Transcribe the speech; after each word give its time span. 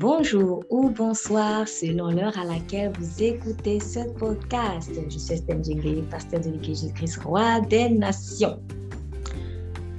Bonjour 0.00 0.62
ou 0.70 0.90
bonsoir 0.90 1.66
selon 1.66 2.12
l'heure 2.12 2.38
à 2.38 2.44
laquelle 2.44 2.92
vous 3.00 3.20
écoutez 3.20 3.80
ce 3.80 4.08
podcast. 4.10 4.92
Je 4.94 5.18
suis 5.18 5.34
Estelle 5.34 5.60
Djengé, 5.64 6.04
pasteur 6.08 6.38
de 6.38 6.50
l'Église 6.50 6.82
Jésus-Christ, 6.82 7.16
roi 7.24 7.60
des 7.62 7.88
nations. 7.88 8.60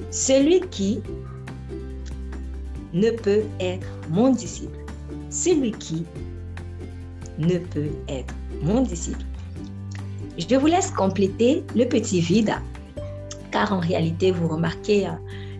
Celui 0.09 0.61
qui 0.69 1.01
ne 2.93 3.09
peut 3.11 3.43
être 3.59 3.87
mon 4.09 4.29
disciple. 4.31 4.79
Celui 5.29 5.71
qui 5.71 6.05
ne 7.37 7.57
peut 7.57 7.91
être 8.07 8.33
mon 8.61 8.79
disciple. 8.79 9.25
Je 10.37 10.55
vous 10.55 10.67
laisse 10.67 10.91
compléter 10.91 11.65
le 11.75 11.83
petit 11.83 12.21
vide, 12.21 12.53
car 13.51 13.73
en 13.73 13.79
réalité, 13.79 14.31
vous 14.31 14.47
remarquez 14.47 15.09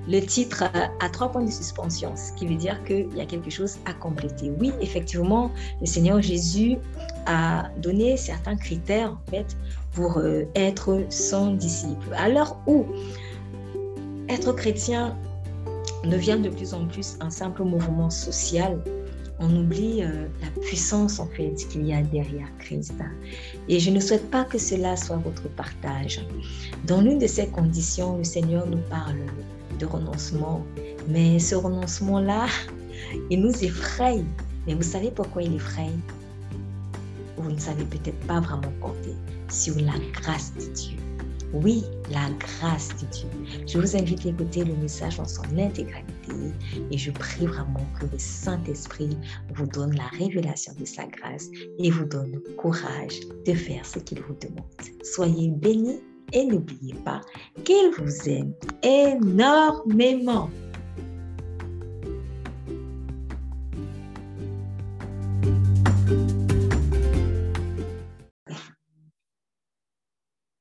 le 0.10 0.22
titre 0.22 0.64
a 0.64 1.10
trois 1.10 1.32
points 1.32 1.44
de 1.44 1.52
suspension, 1.52 2.14
ce 2.16 2.34
qui 2.34 2.48
veut 2.48 2.56
dire 2.56 2.84
qu'il 2.84 3.16
y 3.16 3.22
a 3.22 3.26
quelque 3.26 3.52
chose 3.52 3.78
à 3.86 3.94
compléter. 3.94 4.52
Oui, 4.60 4.72
effectivement, 4.82 5.52
le 5.82 5.86
Seigneur 5.86 6.20
Jésus 6.20 6.78
a 7.28 7.70
donné 7.78 8.18
certains 8.18 8.56
critères 8.56 9.12
en 9.12 9.30
fait 9.30 9.56
pour 9.94 10.18
euh, 10.18 10.46
être 10.56 11.04
son 11.10 11.54
disciple. 11.54 12.12
À 12.18 12.28
l'heure 12.28 12.58
où 12.66 12.86
être 14.30 14.52
chrétien 14.54 15.16
devient 16.04 16.40
de 16.42 16.50
plus 16.50 16.74
en 16.74 16.88
plus 16.88 17.18
un 17.20 17.30
simple 17.30 17.64
mouvement 17.64 18.10
social, 18.10 18.82
on 19.38 19.56
oublie 19.56 20.02
euh, 20.02 20.28
la 20.42 20.62
puissance 20.62 21.20
en 21.20 21.28
fait 21.28 21.54
qu'il 21.70 21.86
y 21.86 21.94
a 21.94 22.02
derrière 22.02 22.48
Christ. 22.58 22.96
Et 23.68 23.80
je 23.80 23.92
ne 23.92 24.00
souhaite 24.00 24.30
pas 24.32 24.44
que 24.44 24.58
cela 24.58 24.98
soit 24.98 25.18
votre 25.18 25.48
partage. 25.50 26.26
Dans 26.88 27.00
l'une 27.00 27.20
de 27.20 27.28
ces 27.28 27.48
conditions, 27.48 28.18
le 28.18 28.24
Seigneur 28.24 28.66
nous 28.66 28.82
parle 28.90 29.20
de 29.80 29.86
renoncement. 29.86 30.64
Mais 31.08 31.40
ce 31.40 31.56
renoncement-là, 31.56 32.48
il 33.30 33.42
nous 33.42 33.64
effraie. 33.64 34.24
Mais 34.68 34.76
vous 34.76 34.84
savez 34.84 35.12
pourquoi 35.12 35.44
il 35.44 35.56
effraie? 35.56 35.92
Vous 37.38 37.52
ne 37.52 37.58
savez 37.58 37.86
peut-être 37.86 38.20
pas 38.28 38.40
vraiment 38.42 38.74
compter 38.82 39.16
sur 39.50 39.76
la 39.76 39.94
grâce 40.14 40.54
de 40.56 40.72
Dieu. 40.74 40.98
Oui, 41.54 41.84
la 42.12 42.30
grâce 42.38 42.90
de 42.90 43.08
Dieu. 43.08 43.28
Je 43.66 43.80
vous 43.80 43.96
invite 43.96 44.24
à 44.26 44.30
écouter 44.30 44.64
le 44.64 44.76
message 44.76 45.18
dans 45.18 45.26
son 45.26 45.42
intégralité 45.58 46.06
et 46.92 46.98
je 46.98 47.10
prie 47.10 47.48
vraiment 47.48 47.88
que 48.00 48.06
le 48.06 48.20
Saint-Esprit 48.20 49.18
vous 49.56 49.66
donne 49.66 49.96
la 49.96 50.08
révélation 50.20 50.74
de 50.80 50.86
sa 50.86 51.08
grâce 51.08 51.48
et 51.80 51.90
vous 51.90 52.06
donne 52.06 52.34
le 52.34 52.40
courage 52.56 53.22
de 53.48 53.54
faire 53.54 53.84
ce 53.84 53.98
qu'il 53.98 54.22
vous 54.22 54.36
demande. 54.36 54.68
Soyez 55.04 55.50
bénis 55.50 56.02
et 56.34 56.46
n'oubliez 56.46 56.94
pas 56.94 57.22
qu'il 57.64 57.92
vous 57.92 58.30
aime 58.30 58.54
énormément. 58.84 60.50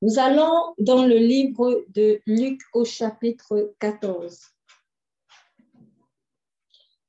Nous 0.01 0.17
allons 0.17 0.73
dans 0.79 1.05
le 1.05 1.17
livre 1.17 1.85
de 1.89 2.21
Luc 2.25 2.61
au 2.73 2.85
chapitre 2.85 3.75
14. 3.79 4.55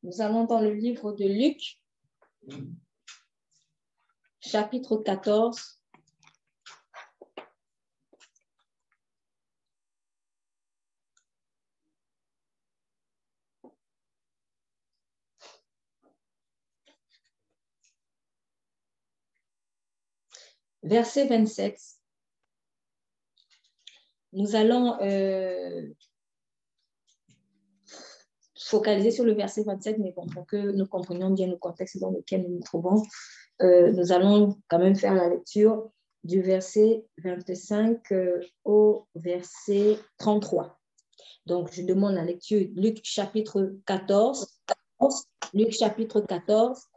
Nous 0.02 0.20
allons 0.20 0.44
dans 0.44 0.60
le 0.60 0.74
livre 0.74 1.12
de 1.12 1.24
Luc, 1.24 1.80
chapitre 4.40 4.96
14. 4.96 5.79
Verset 20.82 21.26
27. 21.26 21.78
Nous 24.32 24.54
allons 24.54 24.96
euh, 25.00 25.88
focaliser 28.56 29.10
sur 29.10 29.24
le 29.24 29.32
verset 29.32 29.64
27, 29.64 29.98
mais 29.98 30.12
pour 30.12 30.26
que 30.46 30.70
nous 30.72 30.86
comprenions 30.86 31.30
bien 31.30 31.48
le 31.48 31.56
contexte 31.56 31.98
dans 31.98 32.10
lequel 32.10 32.42
nous 32.42 32.56
nous 32.56 32.62
trouvons, 32.62 33.02
euh, 33.62 33.92
nous 33.92 34.12
allons 34.12 34.56
quand 34.68 34.78
même 34.78 34.94
faire 34.94 35.14
la 35.14 35.28
lecture 35.28 35.90
du 36.22 36.42
verset 36.42 37.04
25 37.18 38.12
euh, 38.12 38.40
au 38.64 39.06
verset 39.14 39.98
33. 40.18 40.78
Donc, 41.46 41.72
je 41.72 41.82
demande 41.82 42.14
la 42.14 42.24
lecture 42.24 42.68
Luc 42.74 43.00
chapitre 43.02 43.74
14, 43.86 44.46
Luc 45.54 45.72
chapitre 45.72 46.20
14, 46.20 46.89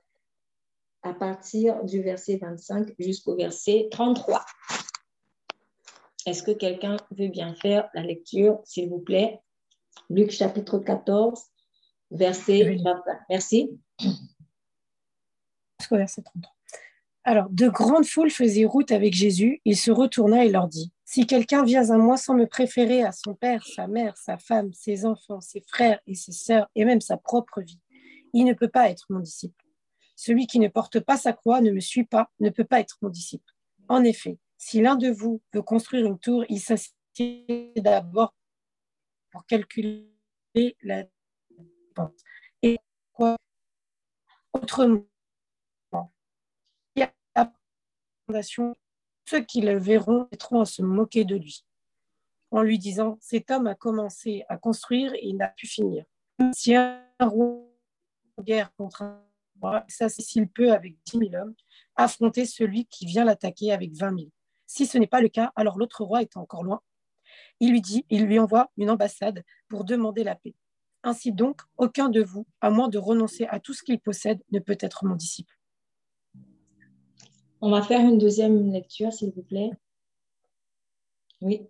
à 1.03 1.13
partir 1.13 1.83
du 1.83 2.01
verset 2.01 2.37
25 2.37 2.93
jusqu'au 2.97 3.35
verset 3.35 3.89
33. 3.91 4.43
Est-ce 6.25 6.43
que 6.43 6.51
quelqu'un 6.51 6.97
veut 7.11 7.27
bien 7.27 7.53
faire 7.55 7.89
la 7.93 8.01
lecture, 8.01 8.61
s'il 8.63 8.89
vous 8.89 8.99
plaît? 8.99 9.41
Luc 10.09 10.31
chapitre 10.31 10.79
14, 10.79 11.41
verset 12.11 12.75
25. 12.75 12.95
Merci. 13.29 13.77
Jusqu'au 15.79 15.97
verset 15.97 16.21
33. 16.21 16.53
Alors, 17.25 17.49
de 17.49 17.67
grandes 17.69 18.05
foules 18.05 18.31
faisaient 18.31 18.65
route 18.65 18.91
avec 18.91 19.13
Jésus. 19.13 19.61
Il 19.65 19.77
se 19.77 19.91
retourna 19.91 20.43
et 20.45 20.49
leur 20.49 20.67
dit, 20.67 20.91
Si 21.05 21.25
quelqu'un 21.25 21.63
vient 21.63 21.89
à 21.89 21.97
moi 21.97 22.17
sans 22.17 22.33
me 22.33 22.47
préférer 22.47 23.03
à 23.03 23.11
son 23.11 23.33
père, 23.33 23.65
sa 23.65 23.87
mère, 23.87 24.17
sa 24.17 24.37
femme, 24.37 24.73
ses 24.73 25.05
enfants, 25.05 25.39
ses 25.39 25.63
frères 25.67 25.99
et 26.05 26.15
ses 26.15 26.33
sœurs, 26.33 26.69
et 26.75 26.83
même 26.83 27.01
sa 27.01 27.17
propre 27.17 27.61
vie, 27.61 27.79
il 28.33 28.45
ne 28.45 28.53
peut 28.53 28.67
pas 28.67 28.89
être 28.89 29.05
mon 29.09 29.19
disciple. 29.19 29.62
Celui 30.15 30.47
qui 30.47 30.59
ne 30.59 30.67
porte 30.67 30.99
pas 30.99 31.17
sa 31.17 31.33
croix 31.33 31.61
ne 31.61 31.71
me 31.71 31.79
suit 31.79 32.05
pas, 32.05 32.29
ne 32.39 32.49
peut 32.49 32.63
pas 32.63 32.79
être 32.79 32.97
mon 33.01 33.09
disciple. 33.09 33.51
En 33.87 34.03
effet, 34.03 34.37
si 34.57 34.81
l'un 34.81 34.95
de 34.95 35.09
vous 35.09 35.41
veut 35.53 35.61
construire 35.61 36.05
une 36.05 36.19
tour, 36.19 36.45
il 36.49 36.59
s'assied 36.59 37.73
d'abord 37.75 38.33
pour 39.31 39.45
calculer 39.45 40.07
la 40.81 41.05
pente. 41.95 42.19
Et 42.61 42.77
quoi 43.11 43.35
Autrement, 44.53 45.03
ceux 49.25 49.43
qui 49.43 49.61
le 49.61 49.77
verront 49.77 50.27
mettront 50.31 50.61
à 50.61 50.65
se 50.65 50.81
moquer 50.81 51.25
de 51.25 51.35
lui, 51.35 51.65
en 52.51 52.61
lui 52.61 52.77
disant 52.77 53.17
Cet 53.21 53.51
homme 53.51 53.67
a 53.67 53.75
commencé 53.75 54.43
à 54.49 54.57
construire 54.57 55.13
et 55.15 55.25
il 55.27 55.37
n'a 55.37 55.49
pu 55.49 55.67
finir. 55.67 56.05
Si 56.53 56.75
un 56.75 57.03
roi 57.19 57.63
guerre 58.41 58.73
contre 58.75 59.03
un 59.03 59.23
ça 59.87 60.09
s'il 60.09 60.47
peut, 60.47 60.71
avec 60.71 60.95
10 61.05 61.29
000 61.29 61.35
hommes, 61.35 61.55
affronter 61.95 62.45
celui 62.45 62.85
qui 62.85 63.05
vient 63.05 63.25
l'attaquer 63.25 63.71
avec 63.71 63.93
20 63.93 64.17
000. 64.17 64.29
Si 64.65 64.85
ce 64.85 64.97
n'est 64.97 65.07
pas 65.07 65.21
le 65.21 65.29
cas, 65.29 65.51
alors 65.55 65.77
l'autre 65.77 66.03
roi 66.03 66.21
est 66.21 66.37
encore 66.37 66.63
loin. 66.63 66.81
Il 67.59 67.71
lui 67.71 67.81
dit, 67.81 68.05
il 68.09 68.25
lui 68.25 68.39
envoie 68.39 68.71
une 68.77 68.89
ambassade 68.89 69.43
pour 69.67 69.83
demander 69.83 70.23
la 70.23 70.35
paix. 70.35 70.55
Ainsi 71.03 71.31
donc, 71.31 71.61
aucun 71.77 72.09
de 72.09 72.21
vous, 72.21 72.47
à 72.61 72.69
moins 72.69 72.87
de 72.87 72.97
renoncer 72.97 73.45
à 73.45 73.59
tout 73.59 73.73
ce 73.73 73.83
qu'il 73.83 73.99
possède, 73.99 74.41
ne 74.51 74.59
peut 74.59 74.77
être 74.79 75.05
mon 75.05 75.15
disciple. 75.15 75.57
On 77.61 77.69
va 77.71 77.81
faire 77.81 78.01
une 78.01 78.17
deuxième 78.17 78.71
lecture, 78.71 79.11
s'il 79.11 79.31
vous 79.31 79.43
plaît. 79.43 79.71
Oui. 81.41 81.67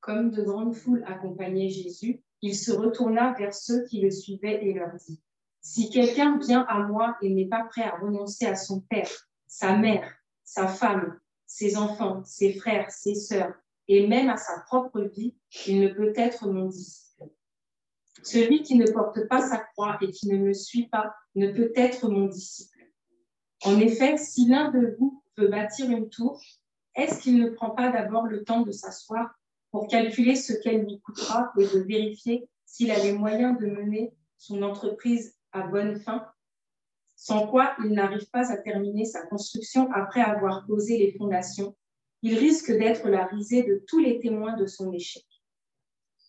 Comme 0.00 0.30
de 0.30 0.42
grandes 0.42 0.74
foules 0.74 1.04
accompagnaient 1.06 1.68
Jésus, 1.68 2.22
il 2.42 2.56
se 2.56 2.72
retourna 2.72 3.34
vers 3.38 3.54
ceux 3.54 3.84
qui 3.86 4.00
le 4.00 4.10
suivaient 4.10 4.64
et 4.66 4.74
leur 4.74 4.94
dit 4.96 5.20
si 5.62 5.90
quelqu'un 5.90 6.38
vient 6.38 6.66
à 6.68 6.80
moi 6.80 7.16
et 7.22 7.30
n'est 7.30 7.46
pas 7.46 7.64
prêt 7.64 7.84
à 7.84 7.96
renoncer 7.96 8.46
à 8.46 8.56
son 8.56 8.80
père, 8.80 9.10
sa 9.46 9.76
mère, 9.76 10.12
sa 10.44 10.66
femme, 10.66 11.18
ses 11.46 11.76
enfants, 11.76 12.22
ses 12.24 12.52
frères, 12.54 12.90
ses 12.90 13.14
sœurs, 13.14 13.54
et 13.88 14.06
même 14.06 14.28
à 14.28 14.36
sa 14.36 14.60
propre 14.66 15.00
vie, 15.00 15.36
il 15.66 15.80
ne 15.80 15.88
peut 15.88 16.12
être 16.16 16.48
mon 16.48 16.66
disciple. 16.66 17.28
Celui 18.24 18.62
qui 18.62 18.76
ne 18.76 18.90
porte 18.90 19.28
pas 19.28 19.46
sa 19.48 19.58
croix 19.58 19.98
et 20.00 20.10
qui 20.10 20.28
ne 20.28 20.38
me 20.38 20.52
suit 20.52 20.88
pas 20.88 21.14
ne 21.34 21.50
peut 21.52 21.72
être 21.76 22.08
mon 22.08 22.26
disciple. 22.26 22.90
En 23.64 23.78
effet, 23.78 24.16
si 24.16 24.46
l'un 24.46 24.70
de 24.70 24.96
vous 24.98 25.22
veut 25.38 25.48
bâtir 25.48 25.90
une 25.90 26.08
tour, 26.08 26.40
est-ce 26.94 27.20
qu'il 27.20 27.38
ne 27.38 27.50
prend 27.50 27.70
pas 27.70 27.90
d'abord 27.90 28.26
le 28.26 28.44
temps 28.44 28.62
de 28.62 28.72
s'asseoir 28.72 29.32
pour 29.70 29.88
calculer 29.88 30.36
ce 30.36 30.52
qu'elle 30.52 30.82
lui 30.82 31.00
coûtera 31.00 31.52
et 31.58 31.64
de 31.64 31.80
vérifier 31.80 32.48
s'il 32.66 32.90
a 32.90 32.98
les 32.98 33.12
moyens 33.12 33.58
de 33.58 33.66
mener 33.66 34.12
son 34.36 34.62
entreprise 34.62 35.36
à 35.52 35.66
bonne 35.66 36.00
fin, 36.00 36.26
sans 37.16 37.46
quoi 37.46 37.74
il 37.84 37.92
n'arrive 37.92 38.28
pas 38.30 38.50
à 38.50 38.56
terminer 38.56 39.04
sa 39.04 39.24
construction 39.26 39.90
après 39.92 40.20
avoir 40.20 40.66
posé 40.66 40.98
les 40.98 41.12
fondations. 41.12 41.76
Il 42.22 42.38
risque 42.38 42.70
d'être 42.70 43.08
la 43.08 43.26
risée 43.26 43.62
de 43.62 43.82
tous 43.86 43.98
les 43.98 44.18
témoins 44.20 44.56
de 44.56 44.66
son 44.66 44.92
échec. 44.92 45.24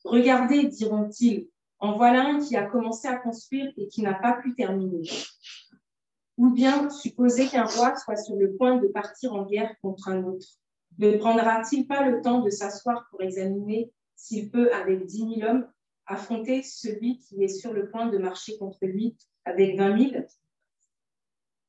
Regardez, 0.04 0.68
diront-ils, 0.68 1.48
en 1.80 1.98
voilà 1.98 2.26
un 2.26 2.40
qui 2.40 2.56
a 2.56 2.66
commencé 2.66 3.08
à 3.08 3.18
construire 3.18 3.72
et 3.78 3.88
qui 3.88 4.02
n'a 4.02 4.14
pas 4.14 4.34
pu 4.42 4.56
terminer. 4.56 5.10
Ou 6.38 6.50
bien 6.52 6.90
supposer 6.90 7.48
qu'un 7.48 7.66
roi 7.66 7.96
soit 7.98 8.18
sur 8.18 8.36
le 8.36 8.56
point 8.56 8.78
de 8.78 8.88
partir 8.88 9.34
en 9.34 9.46
guerre 9.46 9.76
contre 9.82 10.10
un 10.10 10.24
autre. 10.24 10.48
Ne 10.98 11.18
prendra-t-il 11.18 11.88
pas 11.88 12.08
le 12.08 12.22
temps 12.22 12.42
de 12.42 12.50
s'asseoir 12.50 13.08
pour 13.10 13.22
examiner 13.22 13.92
s'il 14.16 14.50
peut, 14.50 14.72
avec 14.74 15.06
dix 15.06 15.26
mille 15.26 15.46
hommes, 15.46 15.68
affronter 16.06 16.64
celui 16.64 17.18
qui 17.20 17.44
est 17.44 17.48
sur 17.48 17.74
le 17.74 17.90
point 17.90 18.08
de 18.08 18.18
marcher 18.18 18.58
contre 18.58 18.86
lui 18.86 19.16
avec 19.46 19.78
20 19.78 20.10
000 20.12 20.26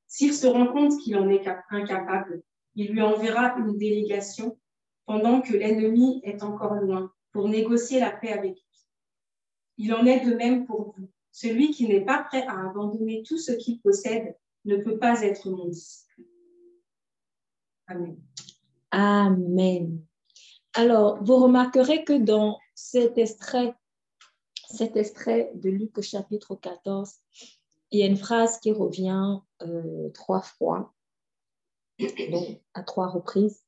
S'il 0.06 0.34
se 0.34 0.46
rend 0.46 0.66
compte 0.72 0.98
qu'il 1.00 1.16
en 1.16 1.28
est 1.28 1.46
incapable, 1.70 2.42
il 2.75 2.92
lui 2.92 3.02
enverra 3.02 3.56
une 3.58 3.76
délégation 3.76 4.58
pendant 5.06 5.40
que 5.40 5.52
l'ennemi 5.52 6.20
est 6.25 6.42
encore 6.42 6.75
loin 6.75 7.12
pour 7.32 7.48
négocier 7.48 8.00
la 8.00 8.10
paix 8.10 8.32
avec 8.32 8.54
lui. 8.54 8.86
Il 9.76 9.94
en 9.94 10.06
est 10.06 10.25
de 10.25 10.34
même 10.34 10.66
pour 10.66 10.94
vous. 10.96 11.08
Celui 11.32 11.70
qui 11.70 11.88
n'est 11.88 12.04
pas 12.04 12.22
prêt 12.22 12.46
à 12.46 12.69
abandonner 12.69 13.22
tout 13.26 13.38
ce 13.38 13.52
qu'il 13.52 13.81
possède 13.81 14.36
ne 14.64 14.76
peut 14.76 14.98
pas 14.98 15.22
être 15.22 15.50
mon 15.50 15.66
disciple. 15.66 16.22
Amen. 17.86 18.16
Amen. 18.92 20.00
Alors, 20.75 21.22
vous 21.22 21.36
remarquerez 21.36 22.04
que 22.04 22.16
dans 22.16 22.58
cet 22.75 23.19
extrait, 23.19 23.75
cet 24.74 24.96
extrait 24.96 25.50
de 25.54 25.70
Luc 25.70 26.00
chapitre 26.00 26.56
14, 26.56 27.12
il 27.90 28.00
y 28.00 28.02
a 28.02 28.06
une 28.06 28.16
phrase 28.16 28.58
qui 28.58 28.72
revient 28.72 29.38
euh, 29.62 30.10
trois 30.10 30.42
fois, 30.42 30.92
donc 31.98 32.60
à 32.74 32.82
trois 32.82 33.08
reprises. 33.08 33.62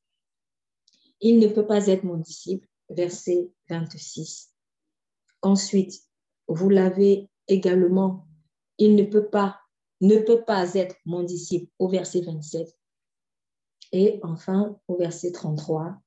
Il 1.20 1.38
ne 1.38 1.48
peut 1.48 1.66
pas 1.66 1.86
être 1.86 2.04
mon 2.04 2.16
disciple, 2.16 2.68
verset 2.90 3.50
26. 3.70 4.52
Ensuite, 5.42 6.02
vous 6.48 6.68
l'avez 6.68 7.30
également, 7.48 8.26
il 8.78 8.96
ne 8.96 9.04
peut 9.04 9.28
pas, 9.28 9.60
ne 10.00 10.18
peut 10.18 10.44
pas 10.44 10.74
être 10.74 10.96
mon 11.04 11.22
disciple 11.22 11.70
au 11.78 11.88
verset 11.88 12.22
27. 12.22 12.76
Et 13.92 14.18
enfin, 14.22 14.78
au 14.88 14.96
verset 14.96 15.32
33, 15.32 16.00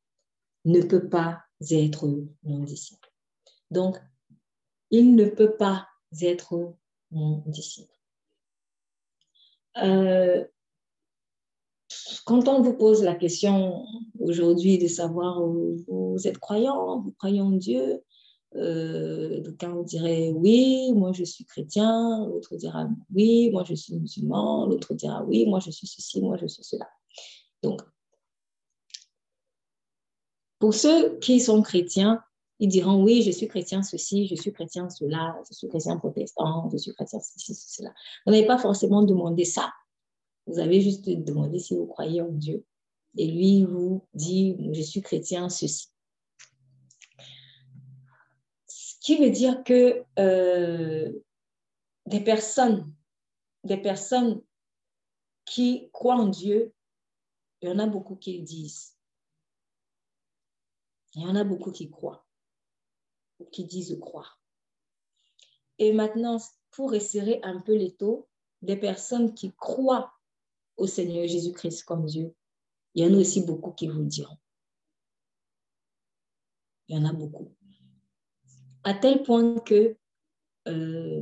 ne 0.66 0.82
peut 0.82 1.08
pas 1.08 1.42
être 1.72 2.08
mon 2.44 2.64
disciple. 2.64 3.10
Donc, 3.72 3.98
il 4.92 5.16
ne 5.16 5.26
peut 5.26 5.56
pas 5.56 5.88
être 6.22 6.76
mon 7.12 7.44
disciple. 7.48 7.94
Euh, 9.78 10.46
quand 12.26 12.48
on 12.48 12.62
vous 12.62 12.74
pose 12.74 13.04
la 13.04 13.16
question 13.16 13.86
aujourd'hui 14.20 14.78
de 14.78 14.88
savoir 14.88 15.42
vous 15.42 16.28
êtes 16.28 16.38
croyant, 16.38 17.02
vous 17.02 17.12
croyez 17.12 17.42
en 17.42 17.52
Dieu, 17.52 18.04
euh, 18.56 19.44
quand 19.60 19.74
vous 19.74 19.84
dirait 19.84 20.30
oui, 20.30 20.92
moi 20.94 21.12
je 21.14 21.24
suis 21.24 21.46
chrétien, 21.46 22.26
l'autre 22.28 22.56
dira 22.56 22.88
oui, 23.14 23.52
moi 23.52 23.64
je 23.64 23.76
suis 23.76 23.96
musulman, 23.96 24.66
l'autre 24.66 24.94
dira 24.94 25.24
oui, 25.24 25.46
moi 25.48 25.60
je 25.60 25.72
suis 25.72 25.88
ceci, 25.88 26.22
moi 26.22 26.38
je 26.38 26.48
suis 26.48 26.64
cela. 26.64 26.90
Donc, 27.62 27.82
pour 30.58 30.74
ceux 30.74 31.18
qui 31.20 31.40
sont 31.40 31.62
chrétiens, 31.62 32.22
ils 32.60 32.68
diront 32.68 33.02
oui, 33.04 33.22
je 33.24 33.32
suis 33.32 33.48
chrétien 33.48 33.82
ceci, 33.82 34.28
je 34.28 34.36
suis 34.36 34.52
chrétien 34.52 34.90
cela, 34.90 35.42
je 35.50 35.56
suis 35.56 35.68
chrétien 35.68 35.98
protestant, 35.98 36.70
je 36.72 36.78
suis 36.78 36.94
chrétien 36.94 37.20
ceci, 37.20 37.56
cela. 37.56 37.94
Vous 38.26 38.34
n'avez 38.34 38.46
pas 38.46 38.58
forcément 38.58 39.04
demandé 39.04 39.46
ça. 39.46 39.72
Vous 40.46 40.60
avez 40.60 40.82
juste 40.82 41.08
demandé 41.10 41.60
si 41.60 41.76
vous 41.76 41.86
croyez 41.86 42.22
en 42.22 42.32
Dieu. 42.32 42.66
Et 43.18 43.28
lui 43.28 43.64
vous 43.64 44.06
dit, 44.14 44.70
je 44.74 44.82
suis 44.82 45.02
chrétien 45.02 45.50
ceci. 45.50 45.88
Ce 48.68 48.96
qui 49.00 49.18
veut 49.18 49.32
dire 49.32 49.64
que 49.64 50.04
euh, 50.20 51.12
des 52.06 52.20
personnes, 52.20 52.94
des 53.64 53.78
personnes 53.78 54.42
qui 55.46 55.90
croient 55.92 56.16
en 56.16 56.28
Dieu, 56.28 56.74
il 57.62 57.70
y 57.70 57.72
en 57.72 57.80
a 57.80 57.88
beaucoup 57.88 58.16
qui 58.16 58.38
le 58.38 58.44
disent. 58.44 58.96
Il 61.16 61.24
y 61.24 61.26
en 61.26 61.36
a 61.36 61.44
beaucoup 61.44 61.72
qui 61.72 61.90
croient, 61.90 62.26
qui 63.52 63.66
disent 63.66 63.98
croire. 64.00 64.42
Et 65.78 65.94
maintenant, 65.94 66.38
pour 66.72 66.92
resserrer 66.92 67.40
un 67.44 67.60
peu 67.62 67.76
les 67.76 67.96
taux, 67.96 68.28
des 68.62 68.76
personnes 68.76 69.34
qui 69.34 69.54
croient 69.56 70.12
au 70.78 70.88
Seigneur 70.88 71.28
Jésus-Christ 71.28 71.84
comme 71.84 72.06
Dieu, 72.06 72.36
il 72.96 73.04
y 73.04 73.08
en 73.08 73.14
a 73.14 73.20
aussi 73.20 73.44
beaucoup 73.46 73.72
qui 73.72 73.88
vous 73.88 74.04
diront. 74.04 74.38
Il 76.88 76.98
y 76.98 77.00
en 77.00 77.06
a 77.06 77.14
beaucoup. 77.14 77.56
À 78.84 78.94
tel 78.94 79.24
point 79.24 79.60
que, 79.60 79.96
euh, 80.68 81.22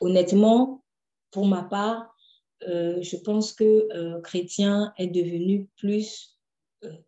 honnêtement, 0.00 0.84
pour 1.30 1.46
ma 1.46 1.62
part, 1.62 2.14
euh, 2.62 3.00
je 3.00 3.16
pense 3.16 3.52
que 3.52 3.88
euh, 3.94 4.20
chrétien 4.20 4.92
est 4.98 5.06
devenu 5.06 5.68
plus 5.76 6.38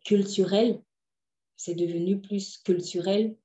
culturel 0.05 0.81
c'est 1.61 1.75
devenu 1.75 2.19
plus 2.19 2.57
culturel 2.57 3.35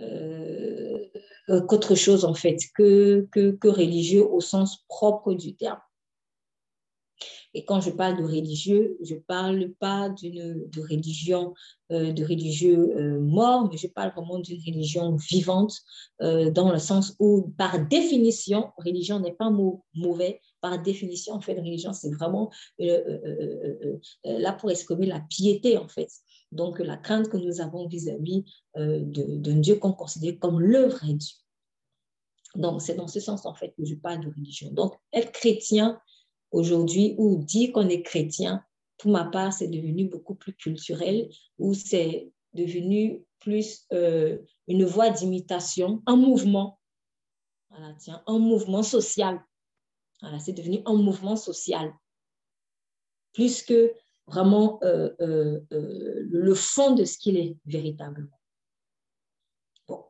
euh, 0.00 1.60
qu'autre 1.62 1.94
chose 1.94 2.24
en 2.24 2.34
fait, 2.34 2.56
que, 2.74 3.26
que, 3.32 3.68
religieux 3.68 4.24
au 4.24 4.40
sens 4.40 4.84
propre 4.88 5.34
du 5.34 5.56
terme. 5.56 5.80
Et 7.54 7.64
quand 7.66 7.80
je 7.80 7.90
parle 7.90 8.16
de 8.16 8.24
religieux, 8.24 8.96
je 9.02 9.14
ne 9.14 9.20
parle 9.20 9.72
pas 9.78 10.08
d'une 10.08 10.68
de 10.70 10.80
religion, 10.80 11.52
euh, 11.90 12.12
de 12.12 12.24
religieux 12.24 12.96
euh, 12.96 13.20
mort, 13.20 13.68
mais 13.70 13.76
je 13.76 13.88
parle 13.88 14.12
vraiment 14.12 14.38
d'une 14.38 14.62
religion 14.64 15.16
vivante, 15.16 15.74
dans 16.20 16.72
le 16.72 16.78
sens 16.78 17.14
où, 17.18 17.52
par 17.58 17.86
définition, 17.86 18.70
religion 18.78 19.18
n'est 19.18 19.34
pas 19.34 19.50
mot 19.50 19.84
mauvais. 19.94 20.40
Par 20.60 20.80
définition, 20.80 21.34
en 21.34 21.40
fait, 21.40 21.58
religion, 21.58 21.92
c'est 21.92 22.14
vraiment 22.14 22.50
là 22.78 24.52
pour 24.52 24.70
exprimer 24.70 25.06
la 25.06 25.20
piété, 25.20 25.76
en 25.76 25.88
fait. 25.88 26.08
Donc, 26.52 26.78
la 26.78 26.96
crainte 26.96 27.28
que 27.28 27.38
nous 27.38 27.60
avons 27.60 27.88
vis-à-vis 27.88 28.44
euh, 28.76 29.00
d'un 29.02 29.56
Dieu 29.56 29.76
qu'on 29.76 29.92
considère 29.92 30.38
comme 30.38 30.60
le 30.60 30.86
vrai 30.86 31.14
Dieu. 31.14 31.36
Donc, 32.54 32.82
c'est 32.82 32.94
dans 32.94 33.08
ce 33.08 33.20
sens, 33.20 33.46
en 33.46 33.54
fait, 33.54 33.74
que 33.76 33.84
je 33.84 33.94
parle 33.94 34.20
de 34.20 34.28
religion. 34.28 34.70
Donc, 34.70 34.94
être 35.12 35.32
chrétien 35.32 35.98
aujourd'hui 36.50 37.14
ou 37.16 37.42
dire 37.42 37.72
qu'on 37.72 37.88
est 37.88 38.02
chrétien, 38.02 38.62
pour 38.98 39.10
ma 39.10 39.24
part, 39.24 39.52
c'est 39.52 39.68
devenu 39.68 40.04
beaucoup 40.04 40.34
plus 40.34 40.54
culturel, 40.54 41.30
ou 41.58 41.72
c'est 41.74 42.30
devenu 42.52 43.24
plus 43.40 43.86
euh, 43.92 44.38
une 44.68 44.84
voie 44.84 45.10
d'imitation, 45.10 46.02
un 46.06 46.16
mouvement. 46.16 46.78
Voilà, 47.70 47.94
tiens, 47.94 48.22
un 48.26 48.38
mouvement 48.38 48.82
social. 48.82 49.42
Voilà, 50.20 50.38
c'est 50.38 50.52
devenu 50.52 50.82
un 50.84 50.94
mouvement 50.94 51.36
social. 51.36 51.92
Plus 53.32 53.62
que 53.62 53.92
vraiment 54.32 54.80
euh, 54.82 55.10
euh, 55.20 55.60
euh, 55.72 56.26
le 56.30 56.54
fond 56.54 56.94
de 56.94 57.04
ce 57.04 57.18
qu'il 57.18 57.36
est 57.36 57.56
véritablement. 57.66 58.40
Bon. 59.86 60.04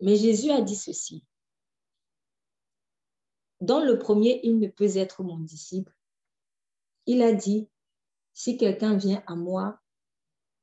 Mais 0.00 0.16
Jésus 0.16 0.50
a 0.50 0.60
dit 0.60 0.74
ceci. 0.74 1.24
Dans 3.60 3.80
le 3.80 3.98
premier, 3.98 4.40
il 4.42 4.58
ne 4.58 4.68
peut 4.68 4.96
être 4.96 5.22
mon 5.22 5.38
disciple. 5.38 5.94
Il 7.06 7.22
a 7.22 7.32
dit, 7.32 7.68
si 8.34 8.56
quelqu'un 8.56 8.96
vient 8.96 9.22
à 9.26 9.36
moi, 9.36 9.80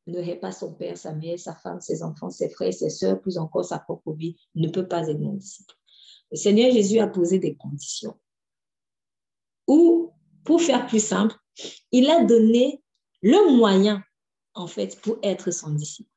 ne 0.05 0.19
hait 0.19 0.35
pas 0.35 0.51
son 0.51 0.73
père, 0.73 0.97
sa 0.97 1.13
mère, 1.13 1.39
sa 1.39 1.55
femme, 1.55 1.79
ses 1.79 2.03
enfants, 2.03 2.29
ses 2.29 2.49
frères, 2.49 2.73
ses 2.73 2.89
soeurs, 2.89 3.21
plus 3.21 3.37
encore 3.37 3.63
sa 3.63 3.79
propre 3.79 4.11
vie, 4.11 4.35
ne 4.55 4.67
peut 4.67 4.87
pas 4.87 5.07
être 5.07 5.19
mon 5.19 5.33
disciple. 5.33 5.73
Le 6.31 6.37
Seigneur 6.37 6.71
Jésus 6.71 6.99
a 6.99 7.07
posé 7.07 7.39
des 7.39 7.55
conditions. 7.55 8.19
Ou, 9.67 10.11
pour 10.43 10.61
faire 10.61 10.85
plus 10.85 11.03
simple, 11.03 11.37
il 11.91 12.09
a 12.09 12.23
donné 12.23 12.83
le 13.21 13.55
moyen, 13.55 14.03
en 14.53 14.67
fait, 14.67 14.99
pour 15.01 15.17
être 15.23 15.51
son 15.51 15.71
disciple. 15.71 16.09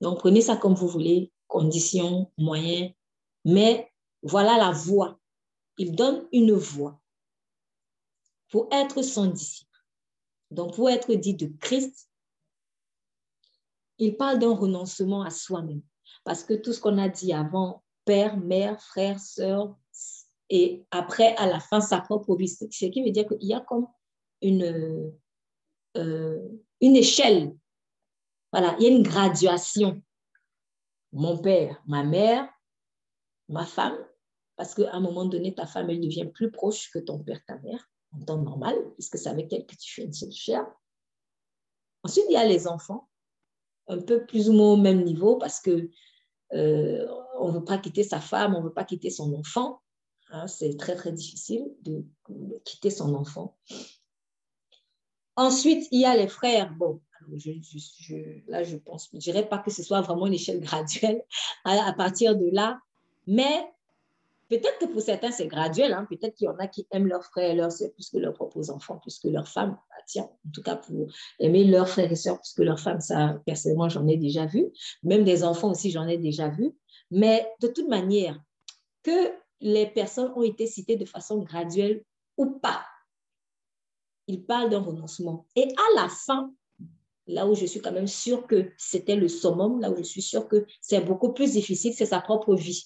Donc, 0.00 0.18
prenez 0.18 0.40
ça 0.40 0.56
comme 0.56 0.74
vous 0.74 0.88
voulez, 0.88 1.32
conditions, 1.46 2.32
moyens, 2.38 2.92
mais 3.44 3.92
voilà 4.22 4.56
la 4.58 4.70
voie. 4.70 5.18
Il 5.78 5.94
donne 5.94 6.26
une 6.32 6.52
voie 6.52 7.00
pour 8.50 8.68
être 8.70 9.02
son 9.02 9.26
disciple. 9.26 9.70
Donc, 10.50 10.74
pour 10.74 10.90
être 10.90 11.12
dit 11.14 11.34
de 11.34 11.46
Christ, 11.60 12.10
il 13.98 14.16
parle 14.16 14.38
d'un 14.38 14.54
renoncement 14.54 15.22
à 15.22 15.30
soi-même. 15.30 15.82
Parce 16.24 16.44
que 16.44 16.54
tout 16.54 16.72
ce 16.72 16.80
qu'on 16.80 16.98
a 16.98 17.08
dit 17.08 17.32
avant, 17.32 17.82
père, 18.04 18.36
mère, 18.36 18.80
frère, 18.82 19.18
sœur, 19.18 19.76
et 20.50 20.84
après, 20.90 21.34
à 21.36 21.46
la 21.46 21.60
fin, 21.60 21.80
sa 21.80 22.00
propre 22.00 22.36
vie, 22.36 22.48
ce 22.48 22.66
qui 22.66 23.02
veut 23.02 23.10
dire 23.10 23.26
qu'il 23.26 23.42
y 23.42 23.54
a 23.54 23.60
comme 23.60 23.86
une, 24.42 25.12
euh, 25.96 26.48
une 26.80 26.96
échelle. 26.96 27.56
Voilà, 28.52 28.76
il 28.78 28.84
y 28.84 28.86
a 28.86 28.90
une 28.90 29.02
graduation. 29.02 30.02
Mon 31.12 31.38
père, 31.38 31.82
ma 31.86 32.04
mère, 32.04 32.48
ma 33.48 33.66
femme, 33.66 33.98
parce 34.56 34.74
qu'à 34.74 34.92
un 34.92 35.00
moment 35.00 35.24
donné, 35.24 35.54
ta 35.54 35.66
femme, 35.66 35.90
elle 35.90 36.00
devient 36.00 36.26
plus 36.32 36.50
proche 36.50 36.90
que 36.90 36.98
ton 36.98 37.18
père, 37.18 37.40
ta 37.46 37.58
mère, 37.58 37.88
en 38.12 38.24
temps 38.24 38.38
normal, 38.38 38.76
puisque 38.94 39.18
c'est 39.18 39.28
avec 39.28 39.52
elle 39.52 39.66
que 39.66 39.76
tu 39.76 39.92
fais 39.92 40.04
une 40.04 40.12
seule 40.12 40.32
chair. 40.32 40.66
Ensuite, 42.02 42.24
il 42.28 42.32
y 42.32 42.36
a 42.36 42.46
les 42.46 42.66
enfants, 42.66 43.08
un 43.88 44.00
peu 44.00 44.26
plus 44.26 44.48
ou 44.48 44.52
moins 44.52 44.72
au 44.72 44.76
même 44.76 45.04
niveau, 45.04 45.36
parce 45.36 45.60
que 45.60 45.90
euh, 46.54 47.06
on 47.38 47.48
ne 47.48 47.58
veut 47.58 47.64
pas 47.64 47.78
quitter 47.78 48.02
sa 48.02 48.20
femme, 48.20 48.54
on 48.54 48.60
ne 48.60 48.64
veut 48.64 48.74
pas 48.74 48.84
quitter 48.84 49.10
son 49.10 49.34
enfant. 49.34 49.80
Hein, 50.30 50.46
c'est 50.46 50.76
très, 50.76 50.96
très 50.96 51.12
difficile 51.12 51.74
de 51.82 52.04
quitter 52.64 52.90
son 52.90 53.14
enfant. 53.14 53.58
Ensuite, 55.36 55.88
il 55.90 56.00
y 56.00 56.04
a 56.04 56.16
les 56.16 56.28
frères. 56.28 56.74
Bon, 56.74 57.00
là, 58.48 58.62
je 58.62 58.76
pense, 58.76 59.08
je 59.10 59.16
ne 59.16 59.20
dirais 59.20 59.48
pas 59.48 59.58
que 59.58 59.70
ce 59.70 59.82
soit 59.82 60.00
vraiment 60.00 60.26
une 60.26 60.34
échelle 60.34 60.60
graduelle 60.60 61.22
à, 61.64 61.92
partir 61.92 62.36
de 62.36 62.48
là, 62.52 62.80
mais 63.26 63.64
peut-être 64.48 64.78
que 64.78 64.86
pour 64.86 65.00
certains, 65.00 65.30
c'est 65.30 65.46
graduel. 65.46 65.92
Hein. 65.92 66.06
Peut-être 66.08 66.34
qu'il 66.34 66.46
y 66.46 66.48
en 66.48 66.58
a 66.58 66.66
qui 66.66 66.86
aiment 66.90 67.06
leurs 67.06 67.24
frères 67.24 67.50
et 67.50 67.54
leurs 67.54 67.72
soeurs 67.72 67.92
plus 67.92 68.10
que 68.10 68.18
leurs 68.18 68.34
propres 68.34 68.70
enfants, 68.70 68.98
plus 68.98 69.18
que 69.18 69.28
leurs 69.28 69.48
femmes. 69.48 69.78
Bah, 69.90 70.02
tiens, 70.06 70.28
en 70.46 70.50
tout 70.52 70.62
cas, 70.62 70.76
pour 70.76 71.06
aimer 71.38 71.64
leurs 71.64 71.88
frères 71.88 72.10
et 72.10 72.16
sœurs 72.16 72.38
plus 72.40 72.52
que 72.54 72.62
leurs 72.62 72.80
femmes, 72.80 73.00
ça, 73.00 73.40
personnellement, 73.46 73.88
j'en 73.88 74.06
ai 74.06 74.16
déjà 74.16 74.46
vu. 74.46 74.66
Même 75.02 75.24
des 75.24 75.44
enfants 75.44 75.70
aussi, 75.70 75.90
j'en 75.90 76.06
ai 76.06 76.18
déjà 76.18 76.48
vu. 76.48 76.72
Mais 77.10 77.48
de 77.60 77.68
toute 77.68 77.88
manière, 77.88 78.38
que 79.02 79.32
les 79.60 79.86
personnes 79.86 80.32
ont 80.36 80.42
été 80.42 80.66
citées 80.66 80.96
de 80.96 81.04
façon 81.04 81.38
graduelle 81.38 82.02
ou 82.36 82.46
pas, 82.46 82.84
il 84.26 84.44
parle 84.44 84.70
d'un 84.70 84.80
renoncement. 84.80 85.46
Et 85.56 85.64
à 85.64 86.02
la 86.02 86.08
fin, 86.08 86.52
là 87.26 87.46
où 87.46 87.54
je 87.54 87.66
suis 87.66 87.80
quand 87.80 87.92
même 87.92 88.06
sûre 88.06 88.46
que 88.46 88.70
c'était 88.76 89.16
le 89.16 89.28
summum, 89.28 89.80
là 89.80 89.90
où 89.90 89.96
je 89.96 90.02
suis 90.02 90.22
sûre 90.22 90.48
que 90.48 90.66
c'est 90.80 91.00
beaucoup 91.00 91.32
plus 91.32 91.52
difficile, 91.52 91.94
c'est 91.94 92.06
sa 92.06 92.20
propre 92.20 92.54
vie. 92.54 92.84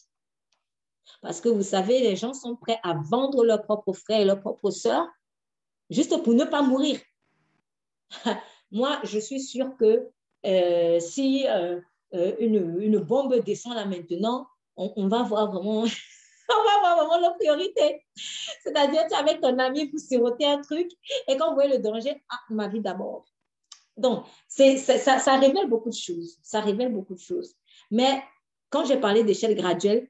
Parce 1.23 1.41
que 1.41 1.49
vous 1.49 1.63
savez, 1.63 2.01
les 2.01 2.17
gens 2.17 2.35
sont 2.35 2.57
prêts 2.57 2.79
à 2.83 2.95
vendre 2.95 3.45
leurs 3.45 3.63
propres 3.63 3.93
frères 3.93 4.21
et 4.21 4.25
leurs 4.25 4.41
propres 4.41 4.71
sœurs 4.71 5.09
juste 5.91 6.23
pour 6.23 6.35
ne 6.35 6.45
pas 6.45 6.63
mourir. 6.63 7.01
Moi, 8.71 9.01
je 9.05 9.19
suis 9.19 9.41
sûre 9.41 9.77
que 9.79 10.09
euh, 10.45 11.01
si 11.01 11.47
euh, 11.49 11.81
euh, 12.15 12.37
une, 12.39 12.81
une, 12.81 12.99
bombe 12.99 13.35
descend 13.45 13.75
là 13.75 13.85
maintenant, 13.85 14.47
on, 14.77 15.09
va 15.09 15.23
voir 15.23 15.51
vraiment, 15.51 15.85
on 16.51 16.65
va 16.65 16.81
voir 16.81 16.97
vraiment 16.97 17.29
la 17.29 17.31
priorité. 17.33 18.05
C'est-à-dire, 18.63 19.07
tu 19.07 19.15
es 19.15 19.17
avec 19.17 19.41
ton 19.41 19.59
ami, 19.59 19.91
vous 19.91 19.99
sirotez 19.99 20.47
un 20.47 20.61
truc, 20.61 20.91
et 21.29 21.37
quand 21.37 21.49
vous 21.49 21.55
voyez 21.55 21.77
le 21.77 21.79
danger, 21.83 22.23
ah, 22.31 22.39
ma 22.51 22.69
vie 22.69 22.81
d'abord. 22.81 23.27
Donc, 23.97 24.27
c'est, 24.47 24.77
ça, 24.77 25.19
ça 25.19 25.37
révèle 25.39 25.69
beaucoup 25.69 25.89
de 25.89 25.95
choses. 25.95 26.39
Ça 26.43 26.61
révèle 26.61 26.93
beaucoup 26.93 27.15
de 27.15 27.21
choses. 27.21 27.55
Mais 27.91 28.23
quand 28.71 28.85
j'ai 28.85 28.99
parlé 28.99 29.25
d'échelle 29.25 29.55
graduelle, 29.55 30.09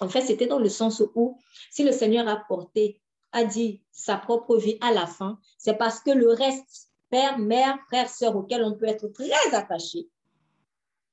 en 0.00 0.08
fait, 0.08 0.20
c'était 0.20 0.46
dans 0.46 0.58
le 0.58 0.68
sens 0.68 1.02
où 1.14 1.38
si 1.70 1.82
le 1.82 1.92
Seigneur 1.92 2.28
a 2.28 2.36
porté, 2.36 3.00
a 3.32 3.44
dit 3.44 3.82
sa 3.90 4.16
propre 4.16 4.56
vie 4.56 4.78
à 4.80 4.92
la 4.92 5.06
fin, 5.06 5.38
c'est 5.58 5.76
parce 5.76 6.00
que 6.00 6.10
le 6.10 6.28
reste, 6.28 6.90
père, 7.10 7.38
mère, 7.38 7.78
frère, 7.88 8.08
sœur, 8.08 8.36
auquel 8.36 8.62
on 8.62 8.74
peut 8.74 8.86
être 8.86 9.08
très 9.08 9.30
attaché, 9.52 10.08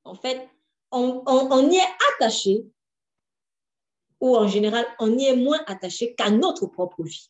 en 0.04 0.16
fait, 0.16 0.48
on, 0.92 1.24
on 1.26 1.70
y 1.70 1.78
est 1.78 1.90
attaché 2.16 2.66
ou 4.24 4.38
en 4.38 4.48
général, 4.48 4.86
on 5.00 5.18
y 5.18 5.26
est 5.26 5.36
moins 5.36 5.62
attaché 5.68 6.16
qu'à 6.16 6.32
notre 6.32 6.66
propre 6.66 7.04
vie. 7.04 7.30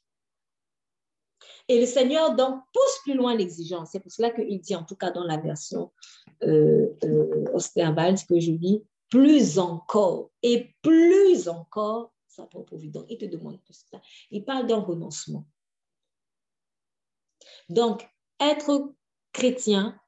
Et 1.67 1.79
le 1.79 1.87
Seigneur 1.87 2.35
donc 2.35 2.61
pousse 2.71 2.99
plus 3.01 3.15
loin 3.15 3.35
l'exigence. 3.35 3.89
C'est 3.91 3.99
pour 3.99 4.11
cela 4.11 4.29
qu'il 4.29 4.61
dit, 4.61 4.75
en 4.75 4.83
tout 4.83 4.95
cas 4.95 5.09
dans 5.09 5.23
la 5.23 5.37
version 5.37 5.91
euh, 6.43 6.93
euh, 7.03 7.45
que 8.29 8.39
je 8.39 8.51
lis, 8.51 8.83
plus 9.09 9.57
encore 9.57 10.29
et 10.43 10.75
plus 10.83 11.47
encore 11.47 12.13
sa 12.27 12.45
propre 12.45 12.75
vie. 12.75 12.91
Donc, 12.91 13.07
il 13.09 13.17
te 13.17 13.25
demande 13.25 13.59
tout 13.63 13.73
ça. 13.73 13.99
Il 14.29 14.45
parle 14.45 14.67
d'un 14.67 14.79
renoncement. 14.79 15.47
Donc, 17.69 18.07
être 18.39 18.93
chrétien, 19.31 19.99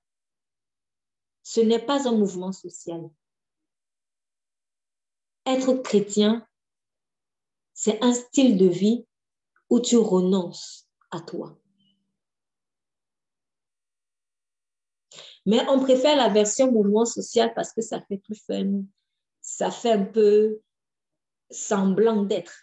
ce 1.42 1.62
n'est 1.62 1.84
pas 1.84 2.08
un 2.08 2.12
mouvement 2.12 2.51
social. 2.51 3.10
Être 5.48 5.74
chrétien, 5.82 6.46
c'est 7.75 8.01
un 8.01 8.13
style 8.13 8.58
de 8.58 8.65
vie 8.65 9.05
où 9.70 9.79
tu 9.79 9.98
renonces 9.98 10.88
à 11.12 11.20
toi. 11.20 11.55
Mais 15.46 15.62
on 15.70 15.79
préfère 15.79 16.15
la 16.15 16.29
version 16.29 16.72
mouvement 16.72 17.05
social 17.05 17.53
parce 17.53 17.72
que 17.72 17.82
ça 17.82 18.01
fait 18.01 18.17
plus 18.17 18.41
fun, 18.48 18.82
ça 19.41 19.70
fait 19.70 19.91
un 19.91 20.05
peu 20.05 20.62
semblant 21.51 22.24
d'être. 22.24 22.55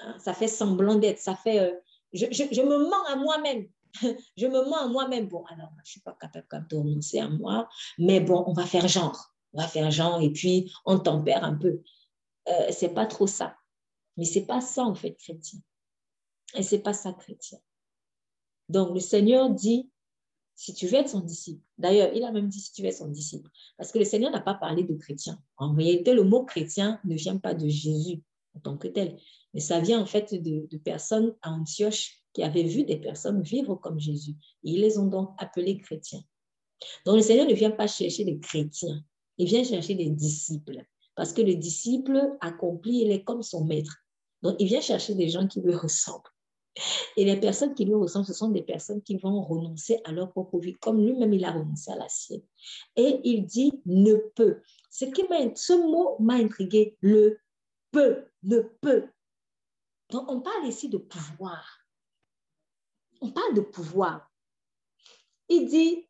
Hein, 0.00 0.16
ça 0.18 0.34
fait 0.34 0.48
semblant 0.48 0.96
d'être, 0.96 1.18
ça 1.18 1.34
fait... 1.36 1.60
Euh, 1.60 1.72
je, 2.12 2.26
me 2.62 2.90
mens 2.90 3.04
à 3.06 3.16
moi-même. 3.16 3.68
je 4.36 4.46
me 4.46 4.68
mens 4.68 4.84
à 4.84 4.88
moi-même. 4.88 5.28
Bon, 5.28 5.44
alors, 5.46 5.70
je 5.76 5.80
ne 5.80 5.86
suis 5.86 6.00
pas 6.00 6.16
capable 6.20 6.68
de 6.68 6.76
renoncer 6.76 7.20
à 7.20 7.28
moi, 7.28 7.68
mais 7.98 8.20
bon, 8.20 8.44
on 8.46 8.52
va 8.52 8.66
faire 8.66 8.88
genre. 8.88 9.32
On 9.52 9.60
va 9.62 9.68
faire 9.68 9.90
genre 9.90 10.20
et 10.20 10.30
puis 10.30 10.72
on 10.84 10.98
tempère 10.98 11.44
un 11.44 11.54
peu. 11.54 11.80
Euh, 12.48 12.66
c'est 12.70 12.92
pas 12.94 13.06
trop 13.06 13.26
ça. 13.26 13.56
Mais 14.20 14.26
c'est 14.26 14.44
pas 14.44 14.60
ça, 14.60 14.84
en 14.84 14.94
fait, 14.94 15.14
chrétien. 15.14 15.60
Et 16.54 16.62
c'est 16.62 16.80
pas 16.80 16.92
ça, 16.92 17.14
chrétien. 17.14 17.58
Donc, 18.68 18.92
le 18.92 19.00
Seigneur 19.00 19.48
dit, 19.48 19.90
si 20.54 20.74
tu 20.74 20.86
veux 20.88 20.96
être 20.96 21.08
son 21.08 21.20
disciple, 21.20 21.64
d'ailleurs, 21.78 22.12
il 22.14 22.22
a 22.24 22.30
même 22.30 22.48
dit 22.48 22.60
si 22.60 22.70
tu 22.70 22.82
veux 22.82 22.88
être 22.88 22.98
son 22.98 23.08
disciple, 23.08 23.48
parce 23.78 23.90
que 23.90 23.98
le 23.98 24.04
Seigneur 24.04 24.30
n'a 24.30 24.42
pas 24.42 24.52
parlé 24.52 24.84
de 24.84 24.94
chrétien. 24.94 25.42
En 25.56 25.72
réalité, 25.72 26.12
le 26.12 26.22
mot 26.22 26.44
chrétien 26.44 27.00
ne 27.04 27.14
vient 27.14 27.38
pas 27.38 27.54
de 27.54 27.66
Jésus 27.66 28.20
en 28.54 28.60
tant 28.60 28.76
que 28.76 28.88
tel, 28.88 29.18
mais 29.54 29.60
ça 29.60 29.80
vient 29.80 30.02
en 30.02 30.04
fait 30.04 30.34
de, 30.34 30.68
personnes 30.84 31.34
à 31.40 31.52
Antioche 31.52 32.20
qui 32.34 32.42
avaient 32.42 32.64
vu 32.64 32.84
des 32.84 32.98
personnes 32.98 33.40
vivre 33.40 33.76
comme 33.76 33.98
Jésus. 33.98 34.32
Et 34.64 34.72
ils 34.72 34.82
les 34.82 34.98
ont 34.98 35.06
donc 35.06 35.30
appelés 35.38 35.78
chrétiens. 35.78 36.22
Donc, 37.06 37.16
le 37.16 37.22
Seigneur 37.22 37.48
ne 37.48 37.54
vient 37.54 37.70
pas 37.70 37.86
chercher 37.86 38.26
des 38.26 38.38
chrétiens, 38.38 39.02
il 39.38 39.46
vient 39.46 39.64
chercher 39.64 39.94
des 39.94 40.10
disciples, 40.10 40.84
parce 41.14 41.32
que 41.32 41.40
le 41.40 41.54
disciple 41.54 42.36
accomplit, 42.42 43.00
il 43.00 43.12
est 43.12 43.24
comme 43.24 43.42
son 43.42 43.64
maître. 43.64 43.99
Donc, 44.42 44.56
il 44.58 44.66
vient 44.66 44.80
chercher 44.80 45.14
des 45.14 45.28
gens 45.28 45.46
qui 45.46 45.60
lui 45.60 45.74
ressemblent. 45.74 46.30
Et 47.16 47.24
les 47.24 47.38
personnes 47.38 47.74
qui 47.74 47.84
lui 47.84 47.94
ressemblent, 47.94 48.26
ce 48.26 48.32
sont 48.32 48.50
des 48.50 48.62
personnes 48.62 49.02
qui 49.02 49.16
vont 49.16 49.42
renoncer 49.42 50.00
à 50.04 50.12
leur 50.12 50.30
propre 50.30 50.58
vie, 50.58 50.74
comme 50.74 51.04
lui-même 51.04 51.32
il 51.32 51.44
a 51.44 51.52
renoncé 51.52 51.90
à 51.90 51.96
la 51.96 52.08
sienne. 52.08 52.42
Et 52.96 53.20
il 53.24 53.44
dit 53.44 53.72
ne 53.86 54.14
peut. 54.14 54.62
Ce, 54.90 55.04
qui 55.04 55.22
ce 55.56 55.72
mot 55.72 56.16
m'a 56.20 56.34
intrigué, 56.34 56.96
le 57.00 57.38
peut, 57.90 58.26
ne 58.44 58.60
peut. 58.60 59.08
Donc 60.10 60.30
on 60.30 60.40
parle 60.40 60.66
ici 60.66 60.88
de 60.88 60.98
pouvoir. 60.98 61.80
On 63.20 63.30
parle 63.30 63.54
de 63.54 63.60
pouvoir. 63.60 64.30
Il 65.48 65.66
dit, 65.66 66.08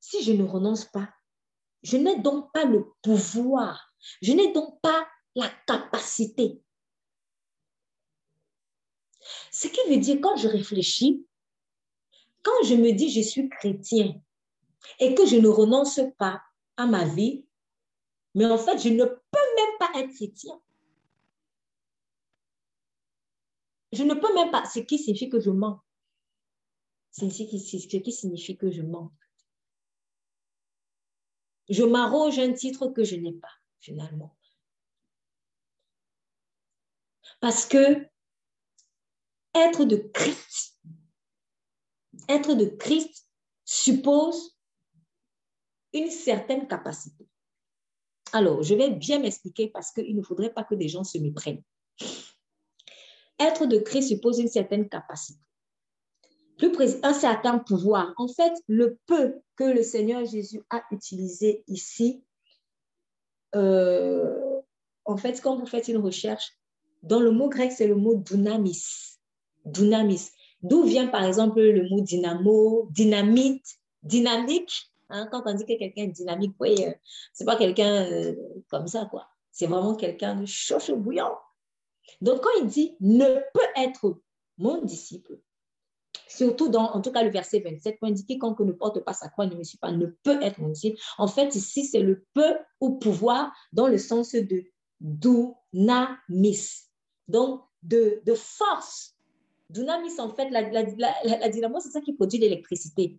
si 0.00 0.22
je 0.22 0.32
ne 0.32 0.44
renonce 0.44 0.84
pas, 0.84 1.08
je 1.82 1.96
n'ai 1.96 2.20
donc 2.20 2.52
pas 2.52 2.64
le 2.64 2.92
pouvoir, 3.02 3.94
je 4.20 4.32
n'ai 4.32 4.52
donc 4.52 4.80
pas 4.82 5.06
la 5.34 5.48
capacité 5.66 6.60
ce 9.50 9.68
qui 9.68 9.80
veut 9.88 9.98
dire, 9.98 10.18
quand 10.20 10.36
je 10.36 10.48
réfléchis, 10.48 11.26
quand 12.42 12.64
je 12.64 12.74
me 12.74 12.92
dis 12.92 13.10
je 13.10 13.20
suis 13.20 13.48
chrétien 13.48 14.20
et 14.98 15.14
que 15.14 15.26
je 15.26 15.36
ne 15.36 15.48
renonce 15.48 16.00
pas 16.18 16.42
à 16.76 16.86
ma 16.86 17.04
vie, 17.04 17.44
mais 18.34 18.46
en 18.46 18.58
fait, 18.58 18.78
je 18.78 18.88
ne 18.88 19.04
peux 19.04 19.54
même 19.56 19.78
pas 19.78 19.90
être 19.96 20.14
chrétien. 20.14 20.60
Je 23.92 24.04
ne 24.04 24.14
peux 24.14 24.32
même 24.34 24.50
pas, 24.50 24.64
ce 24.66 24.78
qui 24.80 24.98
signifie 24.98 25.28
que 25.28 25.40
je 25.40 25.50
mens. 25.50 25.80
C'est 27.10 27.28
ce 27.28 27.42
qui 27.42 28.12
signifie 28.12 28.56
que 28.56 28.70
je 28.70 28.82
mens. 28.82 29.12
Je 31.68 31.82
m'arroge 31.82 32.38
un 32.38 32.52
titre 32.52 32.88
que 32.88 33.04
je 33.04 33.16
n'ai 33.16 33.32
pas, 33.32 33.52
finalement. 33.80 34.36
Parce 37.40 37.66
que 37.66 38.09
être 39.54 39.84
de 39.84 39.96
Christ, 39.96 40.78
être 42.28 42.54
de 42.54 42.66
Christ 42.66 43.26
suppose 43.64 44.56
une 45.92 46.10
certaine 46.10 46.68
capacité. 46.68 47.26
Alors, 48.32 48.62
je 48.62 48.74
vais 48.74 48.90
bien 48.90 49.18
m'expliquer 49.18 49.68
parce 49.68 49.90
qu'il 49.90 50.16
ne 50.16 50.22
faudrait 50.22 50.52
pas 50.52 50.64
que 50.64 50.74
des 50.74 50.88
gens 50.88 51.04
se 51.04 51.18
méprennent. 51.18 51.62
Être 53.38 53.66
de 53.66 53.78
Christ 53.78 54.08
suppose 54.08 54.38
une 54.38 54.48
certaine 54.48 54.88
capacité, 54.88 55.40
plus 56.58 56.72
un 57.02 57.14
certain 57.14 57.58
pouvoir. 57.58 58.12
En 58.18 58.28
fait, 58.28 58.52
le 58.68 58.98
peu 59.06 59.40
que 59.56 59.64
le 59.64 59.82
Seigneur 59.82 60.24
Jésus 60.26 60.62
a 60.70 60.82
utilisé 60.92 61.64
ici, 61.66 62.22
euh, 63.56 64.60
en 65.04 65.16
fait, 65.16 65.40
quand 65.40 65.56
vous 65.56 65.66
faites 65.66 65.88
une 65.88 65.96
recherche, 65.96 66.52
dans 67.02 67.20
le 67.20 67.30
mot 67.30 67.48
grec, 67.48 67.72
c'est 67.72 67.88
le 67.88 67.96
mot 67.96 68.14
dunamis 68.14 69.09
dynamis. 69.64 70.30
D'où 70.62 70.82
vient 70.84 71.06
par 71.06 71.24
exemple 71.24 71.60
le 71.60 71.88
mot 71.88 72.00
dynamo, 72.00 72.88
dynamite, 72.90 73.78
dynamique. 74.02 74.90
Hein, 75.08 75.28
quand 75.30 75.42
on 75.46 75.54
dit 75.54 75.64
que 75.64 75.78
quelqu'un 75.78 76.04
est 76.04 76.08
dynamique, 76.08 76.54
euh, 76.62 76.92
c'est 77.32 77.44
pas 77.44 77.56
quelqu'un 77.56 78.04
euh, 78.04 78.34
comme 78.68 78.86
ça, 78.86 79.06
quoi. 79.10 79.28
C'est 79.50 79.66
vraiment 79.66 79.96
quelqu'un 79.96 80.36
de 80.36 80.46
chaud, 80.46 80.78
chaud 80.78 80.96
bouillant. 80.96 81.36
Donc, 82.20 82.42
quand 82.42 82.50
il 82.60 82.66
dit 82.66 82.96
ne 83.00 83.40
peut 83.52 83.60
être 83.76 84.20
mon 84.58 84.82
disciple, 84.82 85.40
surtout 86.28 86.68
dans, 86.68 86.92
en 86.92 87.00
tout 87.00 87.10
cas, 87.10 87.24
le 87.24 87.30
verset 87.30 87.60
27, 87.60 87.98
quand 88.00 88.06
il 88.06 88.14
dit 88.14 88.26
quiconque 88.26 88.60
ne 88.60 88.72
porte 88.72 89.00
pas 89.00 89.12
sa 89.12 89.28
croix 89.28 89.46
ne 89.46 89.56
me 89.56 89.64
suit 89.64 89.78
pas, 89.78 89.90
ne 89.90 90.06
peut 90.06 90.40
être 90.42 90.58
mon 90.58 90.68
disciple. 90.68 91.00
En 91.18 91.26
fait, 91.26 91.54
ici, 91.54 91.84
c'est 91.84 92.00
le 92.00 92.24
peu 92.34 92.56
ou 92.80 92.98
pouvoir 92.98 93.52
dans 93.72 93.88
le 93.88 93.98
sens 93.98 94.32
de 94.32 94.64
dunamis. 95.00 96.60
Donc, 97.26 97.62
de, 97.82 98.20
de 98.24 98.34
force, 98.34 99.16
Dunamis, 99.70 100.18
en 100.18 100.30
fait, 100.34 100.50
la, 100.50 101.48
dynamo, 101.48 101.80
c'est 101.80 101.90
ça 101.90 102.00
qui 102.00 102.12
produit 102.12 102.38
l'électricité. 102.38 103.18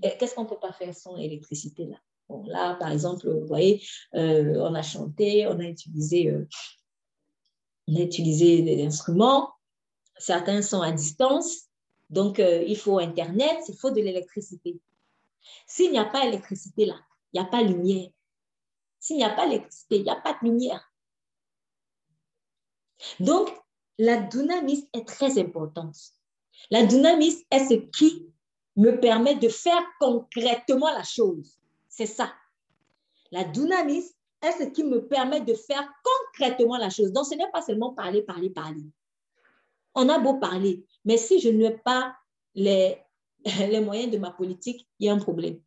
Qu'est-ce 0.00 0.34
qu'on 0.34 0.44
ne 0.44 0.48
peut 0.48 0.58
pas 0.60 0.72
faire 0.72 0.94
sans 0.94 1.16
l'électricité 1.16 1.86
là? 1.86 1.96
Là, 2.46 2.74
par 2.74 2.92
exemple, 2.92 3.28
vous 3.28 3.46
voyez, 3.46 3.82
euh, 4.14 4.56
on 4.58 4.74
a 4.74 4.82
chanté, 4.82 5.46
on 5.46 5.58
a 5.60 5.64
utilisé 5.64 6.30
euh, 6.30 6.46
on 7.88 7.96
a 7.96 8.00
utilisé 8.00 8.60
des 8.60 8.84
instruments, 8.84 9.54
certains 10.18 10.60
sont 10.60 10.82
à 10.82 10.92
distance, 10.92 11.68
donc 12.10 12.38
euh, 12.38 12.62
il 12.66 12.76
faut 12.76 12.98
Internet, 12.98 13.56
il 13.68 13.74
faut 13.74 13.90
de 13.90 14.00
l'électricité. 14.02 14.78
S'il 15.66 15.90
n'y 15.90 15.98
a 15.98 16.04
pas 16.04 16.26
d'électricité 16.26 16.84
là, 16.84 17.00
il 17.32 17.40
n'y 17.40 17.46
a 17.46 17.50
pas 17.50 17.64
de 17.64 17.68
lumière. 17.68 18.10
S'il 18.98 19.16
n'y 19.16 19.24
a 19.24 19.30
pas 19.30 19.46
d'électricité, 19.46 19.96
il 19.96 20.02
n'y 20.02 20.10
a 20.10 20.16
pas 20.16 20.34
de 20.34 20.46
lumière. 20.46 20.92
Donc, 23.20 23.48
la 23.98 24.16
dynamisme 24.16 24.86
est 24.92 25.06
très 25.06 25.38
importante. 25.38 25.96
La 26.70 26.84
dynamisme 26.84 27.42
est 27.50 27.68
ce 27.68 27.74
qui 27.74 28.26
me 28.76 29.00
permet 29.00 29.34
de 29.34 29.48
faire 29.48 29.82
concrètement 29.98 30.90
la 30.92 31.02
chose. 31.02 31.58
C'est 31.88 32.06
ça. 32.06 32.32
La 33.32 33.44
dynamisme 33.44 34.14
est 34.42 34.52
ce 34.52 34.64
qui 34.64 34.84
me 34.84 35.06
permet 35.06 35.40
de 35.40 35.54
faire 35.54 35.88
concrètement 36.04 36.76
la 36.76 36.90
chose. 36.90 37.12
Donc, 37.12 37.26
ce 37.26 37.34
n'est 37.34 37.50
pas 37.50 37.62
seulement 37.62 37.92
parler, 37.92 38.22
parler, 38.22 38.50
parler. 38.50 38.84
On 39.94 40.08
a 40.08 40.18
beau 40.18 40.34
parler, 40.34 40.84
mais 41.04 41.16
si 41.16 41.40
je 41.40 41.48
n'ai 41.48 41.76
pas 41.76 42.14
les, 42.54 42.98
les 43.44 43.80
moyens 43.80 44.12
de 44.12 44.18
ma 44.18 44.30
politique, 44.30 44.86
il 45.00 45.06
y 45.06 45.08
a 45.08 45.12
un 45.12 45.18
problème. 45.18 45.60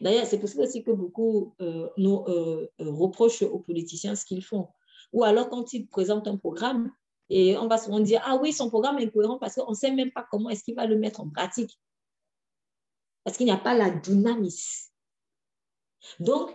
D'ailleurs, 0.00 0.26
c'est 0.26 0.38
possible 0.38 0.62
aussi 0.62 0.82
que 0.82 0.92
beaucoup 0.92 1.54
euh, 1.60 1.88
nous 1.96 2.24
euh, 2.28 2.70
euh, 2.80 2.90
reprochent 2.90 3.42
aux 3.42 3.58
politiciens 3.58 4.14
ce 4.14 4.24
qu'ils 4.24 4.44
font. 4.44 4.68
Ou 5.14 5.24
alors, 5.24 5.48
quand 5.48 5.72
ils 5.72 5.86
présentent 5.86 6.28
un 6.28 6.36
programme, 6.36 6.92
et 7.30 7.56
on 7.56 7.68
va 7.68 7.78
souvent 7.78 8.00
dire, 8.00 8.20
ah 8.24 8.36
oui, 8.36 8.52
son 8.52 8.68
programme 8.68 8.98
est 8.98 9.06
incohérent 9.06 9.38
parce 9.38 9.54
qu'on 9.54 9.70
ne 9.70 9.76
sait 9.76 9.92
même 9.92 10.10
pas 10.10 10.26
comment 10.28 10.50
est-ce 10.50 10.64
qu'il 10.64 10.74
va 10.74 10.86
le 10.86 10.98
mettre 10.98 11.20
en 11.20 11.30
pratique. 11.30 11.80
Parce 13.22 13.36
qu'il 13.36 13.46
n'y 13.46 13.52
a 13.52 13.56
pas 13.56 13.74
la 13.74 13.90
dynamisme. 13.90 14.90
Donc, 16.18 16.50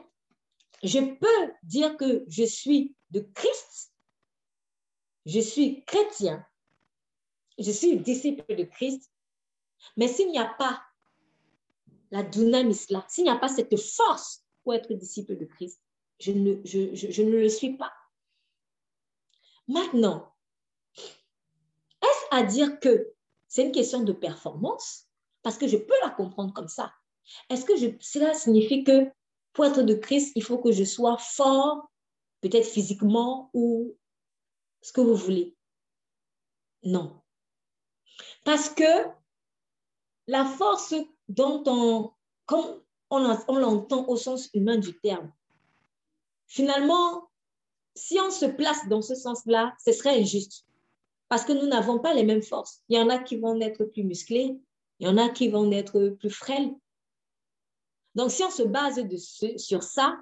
je 0.83 0.99
peux 0.99 1.53
dire 1.63 1.97
que 1.97 2.25
je 2.27 2.43
suis 2.43 2.95
de 3.11 3.21
Christ, 3.33 3.93
je 5.25 5.39
suis 5.39 5.83
chrétien, 5.85 6.45
je 7.57 7.71
suis 7.71 7.97
disciple 7.97 8.55
de 8.55 8.63
Christ, 8.63 9.09
mais 9.97 10.07
s'il 10.07 10.29
n'y 10.31 10.37
a 10.37 10.53
pas 10.57 10.83
la 12.11 12.23
dynamisme 12.23 12.93
là, 12.93 13.05
s'il 13.07 13.23
n'y 13.23 13.29
a 13.29 13.37
pas 13.37 13.47
cette 13.49 13.79
force 13.79 14.43
pour 14.63 14.73
être 14.73 14.93
disciple 14.93 15.37
de 15.37 15.45
Christ, 15.45 15.81
je 16.19 16.31
ne, 16.33 16.61
je, 16.65 17.21
ne 17.23 17.37
le 17.37 17.49
suis 17.49 17.77
pas. 17.77 17.93
Maintenant, 19.69 20.33
est-ce 20.97 22.25
à 22.31 22.43
dire 22.43 22.79
que 22.79 23.13
c'est 23.47 23.63
une 23.63 23.71
question 23.71 24.01
de 24.01 24.13
performance? 24.13 25.05
Parce 25.43 25.59
que 25.59 25.67
je 25.67 25.77
peux 25.77 25.93
la 26.01 26.09
comprendre 26.09 26.53
comme 26.53 26.67
ça. 26.67 26.91
Est-ce 27.49 27.65
que 27.65 27.73
cela 28.01 28.33
signifie 28.33 28.83
que 28.83 29.11
pour 29.53 29.65
être 29.65 29.83
de 29.83 29.93
Christ, 29.93 30.31
il 30.35 30.43
faut 30.43 30.57
que 30.57 30.71
je 30.71 30.83
sois 30.83 31.17
fort, 31.17 31.88
peut-être 32.41 32.67
physiquement 32.67 33.51
ou 33.53 33.95
ce 34.81 34.91
que 34.91 35.01
vous 35.01 35.15
voulez? 35.15 35.55
Non. 36.81 37.21
Parce 38.45 38.69
que 38.69 39.05
la 40.25 40.45
force 40.45 40.95
dont 41.27 41.63
on, 41.67 42.11
on, 43.11 43.55
l'entend 43.59 44.07
au 44.07 44.17
sens 44.17 44.49
humain 44.55 44.77
du 44.77 44.99
terme, 44.99 45.31
finalement, 46.47 47.29
si 48.00 48.20
on 48.20 48.32
se 48.32 48.46
place 48.46 48.88
dans 48.88 49.01
ce 49.01 49.15
sens-là, 49.15 49.74
ce 49.84 49.91
serait 49.91 50.20
injuste. 50.20 50.65
Parce 51.27 51.44
que 51.44 51.53
nous 51.53 51.68
n'avons 51.68 52.00
pas 52.00 52.13
les 52.13 52.24
mêmes 52.24 52.41
forces. 52.41 52.82
Il 52.89 52.98
y 52.98 53.01
en 53.01 53.10
a 53.10 53.20
qui 53.20 53.38
vont 53.38 53.60
être 53.62 53.86
plus 53.86 54.03
musclés, 54.03 54.60
il 55.00 55.08
y 55.08 55.10
en 55.10 55.18
a 55.18 55.29
qui 55.29 55.50
vont 55.50 55.72
être 55.72 56.10
plus 56.20 56.29
frêles. 56.29 56.72
Donc, 58.15 58.32
si 58.32 58.44
on 58.44 58.50
se 58.50 58.63
base 58.63 59.00
sur 59.58 59.84
ça, 59.84 60.18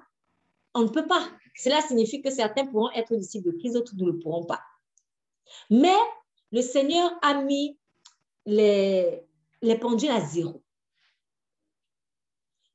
on 0.74 0.82
ne 0.82 0.88
peut 0.88 1.06
pas. 1.06 1.26
Cela 1.56 1.80
signifie 1.80 2.20
que 2.20 2.30
certains 2.30 2.66
pourront 2.66 2.90
être 2.90 3.16
disciples 3.16 3.52
de 3.52 3.58
Christ, 3.58 3.72
d'autres 3.74 3.96
ne 3.96 4.06
le 4.06 4.18
pourront 4.18 4.44
pas. 4.44 4.60
Mais 5.70 5.96
le 6.52 6.60
Seigneur 6.60 7.10
a 7.22 7.42
mis 7.42 7.78
les 8.44 9.24
pendules 9.80 10.10
à 10.10 10.20
zéro 10.20 10.62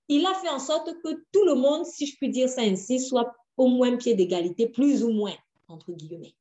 il 0.08 0.26
a 0.26 0.34
fait 0.36 0.50
en 0.50 0.60
sorte 0.60 0.94
que 1.02 1.26
tout 1.32 1.46
le 1.46 1.56
monde, 1.56 1.86
si 1.86 2.06
je 2.06 2.16
puis 2.18 2.30
dire 2.30 2.50
ça 2.50 2.62
ainsi, 2.62 3.00
soit 3.00 3.36
au 3.58 3.68
moins 3.68 3.98
pied 3.98 4.16
d'égalité, 4.16 4.68
plus 4.68 5.04
ou 5.04 5.12
moins, 5.12 5.36
entre 5.68 5.92
guillemets. 5.92 6.36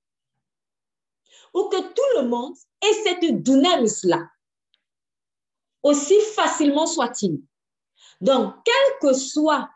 Ou 1.54 1.64
que 1.64 1.80
tout 1.80 2.20
le 2.20 2.28
monde 2.28 2.54
ait 2.82 3.02
cette 3.04 3.42
dynamisme-là, 3.42 4.28
aussi 5.82 6.18
facilement 6.34 6.86
soit-il. 6.86 7.42
Donc, 8.20 8.54
quel 8.64 8.98
que 9.00 9.14
soit 9.14 9.68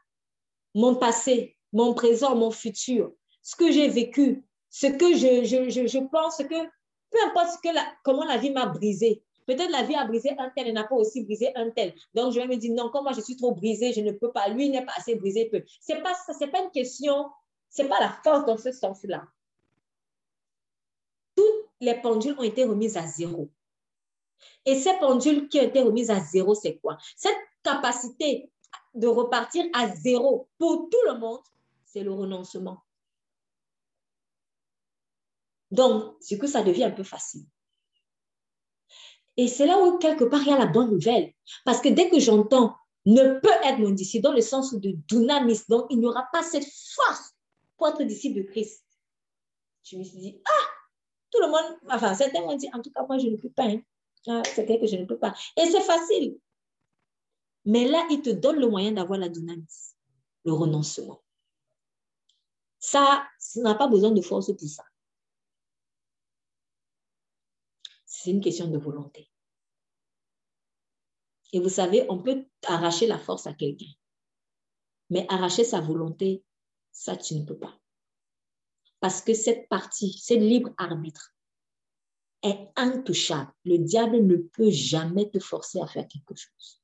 mon 0.74 0.94
passé, 0.94 1.56
mon 1.72 1.94
présent, 1.94 2.36
mon 2.36 2.50
futur, 2.50 3.12
ce 3.42 3.56
que 3.56 3.70
j'ai 3.70 3.88
vécu, 3.88 4.44
ce 4.70 4.86
que 4.86 5.14
je, 5.14 5.44
je, 5.44 5.98
pense 6.10 6.38
que, 6.38 6.64
peu 7.10 7.18
importe 7.26 7.60
que 7.62 7.68
comment 8.04 8.24
la 8.24 8.36
vie 8.36 8.50
m'a 8.50 8.66
brisé, 8.66 9.22
Peut-être 9.46 9.70
la 9.70 9.84
vie 9.84 9.94
a 9.94 10.04
brisé 10.04 10.30
un 10.38 10.50
tel, 10.50 10.66
elle 10.68 10.74
n'a 10.74 10.84
pas 10.84 10.96
aussi 10.96 11.24
brisé 11.24 11.54
un 11.56 11.70
tel. 11.70 11.94
Donc, 12.14 12.32
je 12.32 12.40
vais 12.40 12.46
me 12.46 12.56
dire, 12.56 12.74
non, 12.74 12.90
comme 12.90 13.04
moi, 13.04 13.12
je 13.12 13.20
suis 13.20 13.36
trop 13.36 13.54
brisé, 13.54 13.92
je 13.92 14.00
ne 14.00 14.10
peux 14.12 14.32
pas. 14.32 14.48
Lui 14.48 14.68
n'est 14.68 14.84
pas 14.84 14.92
assez 14.96 15.14
brisé. 15.14 15.50
Ce 15.80 15.92
n'est 15.92 16.02
pas, 16.02 16.14
pas 16.52 16.62
une 16.62 16.70
question, 16.70 17.30
ce 17.70 17.82
n'est 17.82 17.88
pas 17.88 18.00
la 18.00 18.10
force 18.24 18.44
dans 18.44 18.58
ce 18.58 18.72
sens-là. 18.72 19.24
Toutes 21.36 21.70
les 21.80 21.94
pendules 22.00 22.34
ont 22.38 22.42
été 22.42 22.64
remises 22.64 22.96
à 22.96 23.06
zéro. 23.06 23.48
Et 24.64 24.74
ces 24.74 24.94
pendules 24.98 25.48
qui 25.48 25.60
ont 25.60 25.64
été 25.64 25.80
remises 25.80 26.10
à 26.10 26.20
zéro, 26.20 26.54
c'est 26.54 26.78
quoi? 26.78 26.98
Cette 27.16 27.36
capacité 27.62 28.50
de 28.94 29.06
repartir 29.06 29.64
à 29.72 29.88
zéro 29.94 30.48
pour 30.58 30.88
tout 30.90 30.98
le 31.06 31.18
monde, 31.18 31.40
c'est 31.84 32.02
le 32.02 32.12
renoncement. 32.12 32.82
Donc, 35.70 36.20
du 36.26 36.38
coup, 36.38 36.46
ça 36.46 36.62
devient 36.62 36.84
un 36.84 36.90
peu 36.90 37.02
facile. 37.02 37.44
Et 39.36 39.48
c'est 39.48 39.66
là 39.66 39.78
où, 39.78 39.98
quelque 39.98 40.24
part, 40.24 40.40
il 40.42 40.48
y 40.48 40.52
a 40.52 40.58
la 40.58 40.66
bonne 40.66 40.90
nouvelle. 40.90 41.32
Parce 41.64 41.80
que 41.80 41.88
dès 41.88 42.08
que 42.08 42.18
j'entends 42.20 42.74
ne 43.04 43.38
peut 43.38 43.48
être 43.64 43.78
mon 43.78 43.90
disciple, 43.90 44.24
dans 44.24 44.32
le 44.32 44.40
sens 44.40 44.74
de 44.74 44.90
dynamisme, 45.08 45.66
donc 45.68 45.86
il 45.90 45.98
n'y 45.98 46.06
aura 46.06 46.26
pas 46.32 46.42
cette 46.42 46.66
force 46.66 47.34
pour 47.76 47.88
être 47.88 48.02
disciple 48.02 48.38
de 48.38 48.42
Christ. 48.42 48.84
Je 49.84 49.96
me 49.96 50.02
suis 50.02 50.18
dit, 50.18 50.40
ah, 50.44 50.66
tout 51.30 51.40
le 51.40 51.48
monde, 51.48 51.78
enfin, 51.90 52.14
certains 52.14 52.40
m'ont 52.40 52.56
dit, 52.56 52.68
en 52.72 52.82
tout 52.82 52.90
cas, 52.90 53.04
moi, 53.06 53.18
je 53.18 53.28
ne 53.28 53.36
peux 53.36 53.50
pas. 53.50 53.68
Hein. 54.26 54.42
C'est 54.44 54.64
clair 54.64 54.80
que 54.80 54.86
je 54.86 54.96
ne 54.96 55.04
peux 55.04 55.18
pas. 55.18 55.34
Et 55.56 55.66
c'est 55.66 55.82
facile. 55.82 56.38
Mais 57.64 57.86
là, 57.86 58.04
il 58.10 58.22
te 58.22 58.30
donne 58.30 58.56
le 58.56 58.68
moyen 58.68 58.92
d'avoir 58.92 59.18
la 59.18 59.28
dynamisme, 59.28 59.94
le 60.44 60.52
renoncement. 60.52 61.22
Ça, 62.78 63.24
ça 63.38 63.60
n'a 63.60 63.74
pas 63.74 63.88
besoin 63.88 64.10
de 64.10 64.20
force 64.20 64.52
pour 64.56 64.68
ça. 64.68 64.84
C'est 68.26 68.32
une 68.32 68.40
question 68.40 68.66
de 68.66 68.76
volonté. 68.76 69.30
Et 71.52 71.60
vous 71.60 71.68
savez, 71.68 72.04
on 72.08 72.20
peut 72.20 72.44
arracher 72.66 73.06
la 73.06 73.20
force 73.20 73.46
à 73.46 73.54
quelqu'un. 73.54 73.92
Mais 75.10 75.26
arracher 75.28 75.62
sa 75.62 75.80
volonté, 75.80 76.42
ça, 76.90 77.16
tu 77.16 77.36
ne 77.36 77.44
peux 77.44 77.56
pas. 77.56 77.78
Parce 78.98 79.22
que 79.22 79.32
cette 79.32 79.68
partie, 79.68 80.18
ce 80.18 80.34
libre 80.34 80.70
arbitre, 80.76 81.36
est 82.42 82.68
intouchable. 82.74 83.52
Le 83.64 83.78
diable 83.78 84.16
ne 84.16 84.38
peut 84.38 84.70
jamais 84.70 85.30
te 85.30 85.38
forcer 85.38 85.80
à 85.80 85.86
faire 85.86 86.08
quelque 86.08 86.34
chose. 86.34 86.82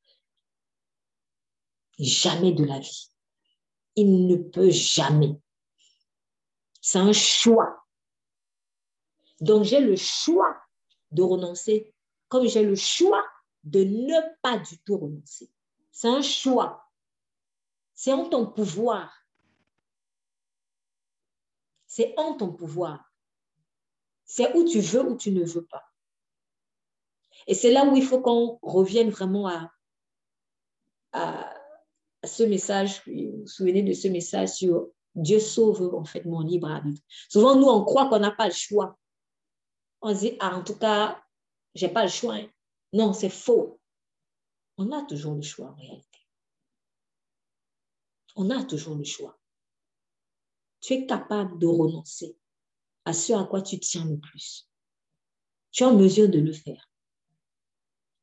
Jamais 1.98 2.52
de 2.52 2.64
la 2.64 2.78
vie. 2.78 3.10
Il 3.96 4.28
ne 4.28 4.36
peut 4.36 4.70
jamais. 4.70 5.40
C'est 6.80 7.00
un 7.00 7.12
choix. 7.12 7.84
Donc 9.40 9.64
j'ai 9.64 9.80
le 9.80 9.96
choix 9.96 10.61
de 11.12 11.22
renoncer, 11.22 11.94
comme 12.28 12.46
j'ai 12.46 12.62
le 12.62 12.74
choix 12.74 13.24
de 13.64 13.84
ne 13.84 14.20
pas 14.42 14.58
du 14.58 14.78
tout 14.78 14.98
renoncer. 14.98 15.50
C'est 15.90 16.08
un 16.08 16.22
choix. 16.22 16.90
C'est 17.94 18.12
en 18.12 18.28
ton 18.28 18.46
pouvoir. 18.46 19.26
C'est 21.86 22.14
en 22.16 22.34
ton 22.34 22.52
pouvoir. 22.52 23.12
C'est 24.24 24.56
où 24.56 24.64
tu 24.64 24.80
veux 24.80 25.04
ou 25.04 25.16
tu 25.16 25.30
ne 25.30 25.44
veux 25.44 25.64
pas. 25.66 25.84
Et 27.46 27.54
c'est 27.54 27.70
là 27.70 27.84
où 27.84 27.96
il 27.96 28.02
faut 28.02 28.20
qu'on 28.20 28.58
revienne 28.62 29.10
vraiment 29.10 29.48
à, 31.12 31.54
ce 32.24 32.44
message. 32.44 33.02
Vous 33.06 33.40
vous 33.40 33.46
souvenez 33.46 33.82
de 33.82 33.92
ce 33.92 34.08
message 34.08 34.50
sur 34.50 34.88
Dieu 35.14 35.38
sauve 35.38 35.94
en 35.94 36.04
fait 36.04 36.24
mon 36.24 36.40
libre 36.40 36.70
arbitre. 36.70 37.02
Souvent, 37.28 37.56
nous, 37.56 37.66
on 37.66 37.84
croit 37.84 38.08
qu'on 38.08 38.20
n'a 38.20 38.30
pas 38.30 38.46
le 38.46 38.54
choix 38.54 38.98
on 40.02 40.12
dit, 40.12 40.36
ah, 40.40 40.56
en 40.56 40.64
tout 40.64 40.76
cas, 40.76 41.22
j'ai 41.74 41.88
pas 41.88 42.02
le 42.02 42.10
choix. 42.10 42.38
Non, 42.92 43.12
c'est 43.12 43.30
faux. 43.30 43.80
On 44.76 44.90
a 44.92 45.02
toujours 45.04 45.34
le 45.34 45.42
choix 45.42 45.70
en 45.70 45.74
réalité. 45.76 46.18
On 48.34 48.50
a 48.50 48.64
toujours 48.64 48.96
le 48.96 49.04
choix. 49.04 49.38
Tu 50.80 50.94
es 50.94 51.06
capable 51.06 51.58
de 51.58 51.66
renoncer 51.66 52.36
à 53.04 53.12
ce 53.12 53.32
à 53.32 53.44
quoi 53.44 53.62
tu 53.62 53.78
tiens 53.78 54.04
le 54.04 54.18
plus. 54.18 54.68
Tu 55.70 55.84
es 55.84 55.86
en 55.86 55.96
mesure 55.96 56.28
de 56.28 56.38
le 56.38 56.52
faire. 56.52 56.90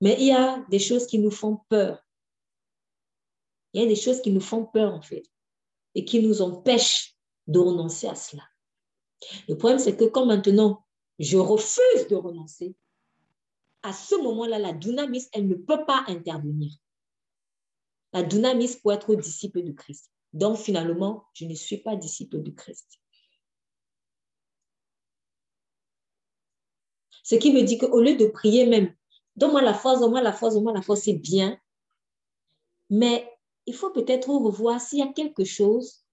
Mais 0.01 0.15
il 0.19 0.27
y 0.27 0.31
a 0.31 0.63
des 0.69 0.79
choses 0.79 1.07
qui 1.07 1.19
nous 1.19 1.31
font 1.31 1.57
peur. 1.69 2.05
Il 3.73 3.81
y 3.81 3.85
a 3.85 3.87
des 3.87 3.95
choses 3.95 4.21
qui 4.21 4.31
nous 4.31 4.41
font 4.41 4.65
peur 4.65 4.93
en 4.93 5.01
fait 5.01 5.23
et 5.95 6.05
qui 6.05 6.21
nous 6.21 6.41
empêchent 6.41 7.15
de 7.47 7.59
renoncer 7.59 8.07
à 8.07 8.15
cela. 8.15 8.43
Le 9.47 9.57
problème, 9.57 9.79
c'est 9.79 9.97
que 9.97 10.05
quand 10.05 10.25
maintenant 10.25 10.85
je 11.19 11.37
refuse 11.37 12.07
de 12.09 12.15
renoncer, 12.15 12.75
à 13.83 13.93
ce 13.93 14.15
moment-là, 14.15 14.59
la 14.59 14.73
dunamis, 14.73 15.27
elle 15.33 15.47
ne 15.47 15.55
peut 15.55 15.85
pas 15.85 16.03
intervenir. 16.07 16.71
La 18.13 18.23
dunamis 18.23 18.77
pour 18.81 18.93
être 18.93 19.15
disciple 19.15 19.63
de 19.63 19.71
Christ. 19.71 20.11
Donc, 20.33 20.57
finalement, 20.57 21.25
je 21.33 21.45
ne 21.45 21.53
suis 21.53 21.77
pas 21.77 21.95
disciple 21.95 22.41
de 22.41 22.51
Christ. 22.51 22.99
Ce 27.23 27.35
qui 27.35 27.53
veut 27.53 27.63
dire 27.63 27.79
qu'au 27.79 28.01
lieu 28.01 28.15
de 28.15 28.25
prier 28.25 28.65
même, 28.65 28.93
donne-moi 29.35 29.61
la 29.61 29.73
force, 29.73 29.99
donne-moi 29.99 30.21
la 30.21 30.33
force, 30.33 30.55
donne-moi 30.55 30.73
la 30.73 30.81
force, 30.81 31.01
c'est 31.01 31.13
bien. 31.13 31.59
Mais 32.89 33.29
il 33.65 33.75
faut 33.75 33.91
peut-être 33.91 34.29
revoir 34.29 34.81
s'il 34.81 34.99
y 34.99 35.03
a 35.03 35.13
quelque 35.13 35.43
chose 35.43 36.03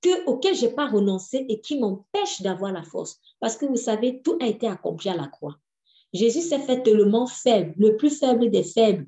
que, 0.00 0.24
auquel 0.26 0.54
je 0.54 0.66
n'ai 0.66 0.72
pas 0.72 0.88
renoncé 0.88 1.44
et 1.48 1.60
qui 1.60 1.78
m'empêche 1.78 2.42
d'avoir 2.42 2.72
la 2.72 2.82
force. 2.82 3.20
Parce 3.38 3.56
que 3.56 3.66
vous 3.66 3.76
savez, 3.76 4.22
tout 4.22 4.38
a 4.40 4.46
été 4.46 4.66
accompli 4.66 5.10
à 5.10 5.16
la 5.16 5.28
croix. 5.28 5.58
Jésus 6.12 6.42
s'est 6.42 6.58
fait 6.58 6.82
tellement 6.82 7.26
faible, 7.26 7.74
le 7.76 7.96
plus 7.96 8.10
faible 8.10 8.50
des 8.50 8.64
faibles. 8.64 9.06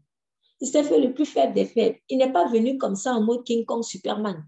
Il 0.60 0.68
s'est 0.68 0.84
fait 0.84 1.00
le 1.00 1.12
plus 1.12 1.26
faible 1.26 1.54
des 1.54 1.66
faibles. 1.66 1.98
Il 2.08 2.18
n'est 2.18 2.32
pas 2.32 2.46
venu 2.46 2.78
comme 2.78 2.94
ça 2.94 3.14
en 3.14 3.22
mode 3.22 3.44
King 3.44 3.64
Kong 3.64 3.82
Superman. 3.82 4.46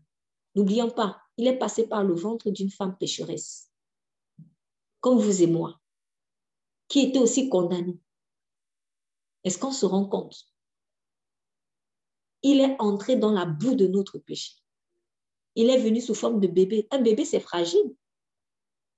N'oublions 0.55 0.91
pas, 0.91 1.21
il 1.37 1.49
est 1.49 1.59
passé 1.59 1.89
par 1.89 2.05
le 2.05 2.15
ventre 2.15 2.51
d'une 2.51 2.71
femme 2.71 2.97
pécheresse, 2.97 3.71
comme 5.01 5.19
vous 5.19 5.43
et 5.43 5.49
moi, 5.49 5.81
qui 6.87 7.01
était 7.01 7.19
aussi 7.19 7.49
condamnée. 7.49 7.99
Est-ce 9.43 9.59
qu'on 9.59 9.73
se 9.73 9.85
rend 9.85 10.07
compte? 10.07 10.47
Il 12.43 12.61
est 12.61 12.77
entré 12.79 13.17
dans 13.17 13.33
la 13.33 13.47
boue 13.47 13.75
de 13.75 13.89
notre 13.89 14.19
péché. 14.19 14.53
Il 15.57 15.71
est 15.71 15.79
venu 15.79 16.01
sous 16.01 16.15
forme 16.15 16.41
de 16.41 16.49
bébé. 16.49 16.89
Un 16.91 17.01
bébé, 17.01 17.25
c'est 17.25 17.41
fragile. 17.41 17.95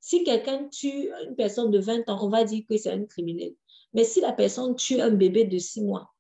Si 0.01 0.25
quelqu'un 0.25 0.69
tue 0.69 1.11
une 1.27 1.35
personne 1.37 1.71
de 1.71 1.79
20 1.79 2.09
ans, 2.09 2.25
on 2.25 2.29
va 2.29 2.45
dire 2.45 2.65
que 2.69 2.77
c'est 2.77 2.93
un 2.93 3.05
criminel. 3.05 3.55
Mais 3.93 4.05
si 4.05 4.21
la 4.21 4.33
personne 4.33 4.77
tue 4.77 5.01
un 5.01 5.11
bébé 5.11 5.45
de 5.45 5.59
6 5.59 5.83
mois, 5.83 6.15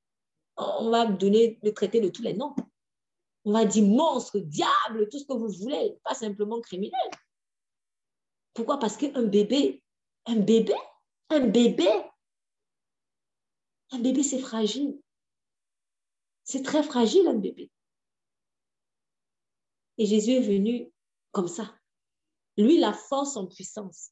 on 0.57 0.91
va 0.91 1.07
donner 1.07 1.59
le 1.63 1.73
traité 1.73 2.01
de 2.01 2.09
tous 2.09 2.23
les 2.23 2.35
noms. 2.35 2.55
On 3.45 3.53
va 3.53 3.65
dire 3.65 3.85
monstre, 3.85 4.39
diable, 4.39 5.09
tout 5.09 5.19
ce 5.19 5.25
que 5.25 5.35
vous 5.35 5.49
voulez, 5.49 5.97
pas 6.03 6.15
simplement 6.15 6.61
criminel. 6.61 7.11
Pourquoi? 8.55 8.79
Parce 8.79 8.97
qu'un 8.97 9.23
bébé, 9.23 9.83
un 10.25 10.37
bébé, 10.37 10.75
un 11.31 11.47
bébé, 11.47 11.89
un 13.93 13.99
bébé, 14.01 14.23
c'est 14.23 14.41
fragile. 14.41 14.99
C'est 16.43 16.63
très 16.63 16.83
fragile, 16.83 17.29
un 17.29 17.35
bébé. 17.35 17.71
Et 19.99 20.07
Jésus 20.07 20.33
est 20.33 20.41
venu 20.41 20.91
comme 21.33 21.49
ça. 21.49 21.75
Lui, 22.57 22.79
la 22.79 22.93
force 22.93 23.37
en 23.37 23.47
puissance. 23.47 24.11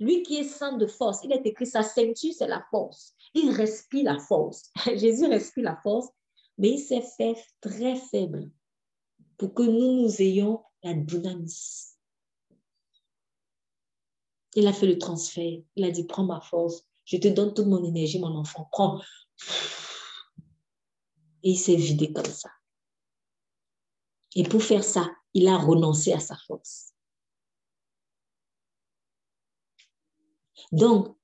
Lui 0.00 0.22
qui 0.22 0.36
est 0.36 0.44
saint 0.44 0.76
de 0.76 0.86
force, 0.86 1.20
il 1.24 1.32
est 1.32 1.46
écrit, 1.46 1.66
sa 1.66 1.82
ceinture, 1.82 2.32
c'est 2.36 2.48
la 2.48 2.64
force. 2.70 3.14
Il 3.34 3.50
respire 3.50 4.04
la 4.04 4.18
force. 4.18 4.70
Jésus 4.96 5.26
respire 5.26 5.64
la 5.64 5.76
force, 5.76 6.08
mais 6.58 6.70
il 6.70 6.78
s'est 6.78 7.04
fait 7.16 7.36
très 7.60 7.96
faible 7.96 8.50
pour 9.36 9.54
que 9.54 9.62
nous, 9.62 10.02
nous 10.02 10.22
ayons 10.22 10.62
la 10.82 10.94
dynamisme. 10.94 11.94
Il 14.54 14.66
a 14.66 14.72
fait 14.72 14.86
le 14.86 14.98
transfert. 14.98 15.60
Il 15.74 15.84
a 15.84 15.90
dit, 15.90 16.04
prends 16.04 16.24
ma 16.24 16.40
force. 16.40 16.86
Je 17.04 17.16
te 17.16 17.28
donne 17.28 17.54
toute 17.54 17.66
mon 17.66 17.84
énergie, 17.84 18.20
mon 18.20 18.36
enfant. 18.36 18.68
Prends. 18.70 19.00
Et 21.42 21.50
il 21.50 21.58
s'est 21.58 21.76
vidé 21.76 22.12
comme 22.12 22.24
ça. 22.24 22.50
Et 24.34 24.42
pour 24.42 24.62
faire 24.62 24.84
ça, 24.84 25.10
il 25.32 25.48
a 25.48 25.56
renoncé 25.56 26.12
à 26.12 26.20
sa 26.20 26.36
force. 26.36 26.92
Donc, 30.72 31.16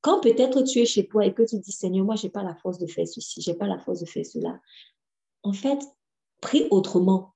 quand 0.00 0.20
peut-être 0.20 0.62
tu 0.62 0.80
es 0.80 0.86
chez 0.86 1.08
toi 1.08 1.24
et 1.24 1.32
que 1.32 1.42
tu 1.42 1.58
dis, 1.58 1.72
Seigneur, 1.72 2.04
moi, 2.04 2.16
je 2.16 2.24
n'ai 2.26 2.30
pas 2.30 2.42
la 2.42 2.54
force 2.54 2.78
de 2.78 2.86
faire 2.86 3.08
ceci, 3.08 3.40
je 3.40 3.50
n'ai 3.50 3.56
pas 3.56 3.66
la 3.66 3.78
force 3.78 4.00
de 4.00 4.06
faire 4.06 4.26
cela, 4.26 4.60
en 5.42 5.52
fait, 5.52 5.80
prie 6.40 6.66
autrement. 6.70 7.34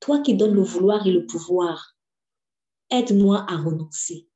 Toi 0.00 0.20
qui 0.20 0.34
donnes 0.34 0.54
le 0.54 0.62
vouloir 0.62 1.06
et 1.06 1.12
le 1.12 1.26
pouvoir, 1.26 1.96
aide-moi 2.90 3.46
à 3.48 3.56
renoncer. 3.56 4.28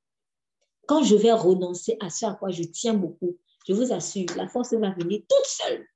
Quand 0.86 1.02
je 1.02 1.16
vais 1.16 1.32
renoncer 1.32 1.96
à 2.00 2.10
ce 2.10 2.26
à 2.26 2.34
quoi 2.34 2.50
je 2.50 2.62
tiens 2.62 2.94
beaucoup, 2.94 3.38
je 3.66 3.72
vous 3.72 3.92
assure, 3.92 4.26
la 4.36 4.46
force 4.46 4.74
va 4.74 4.90
venir 4.90 5.22
toute 5.28 5.46
seule 5.46 5.86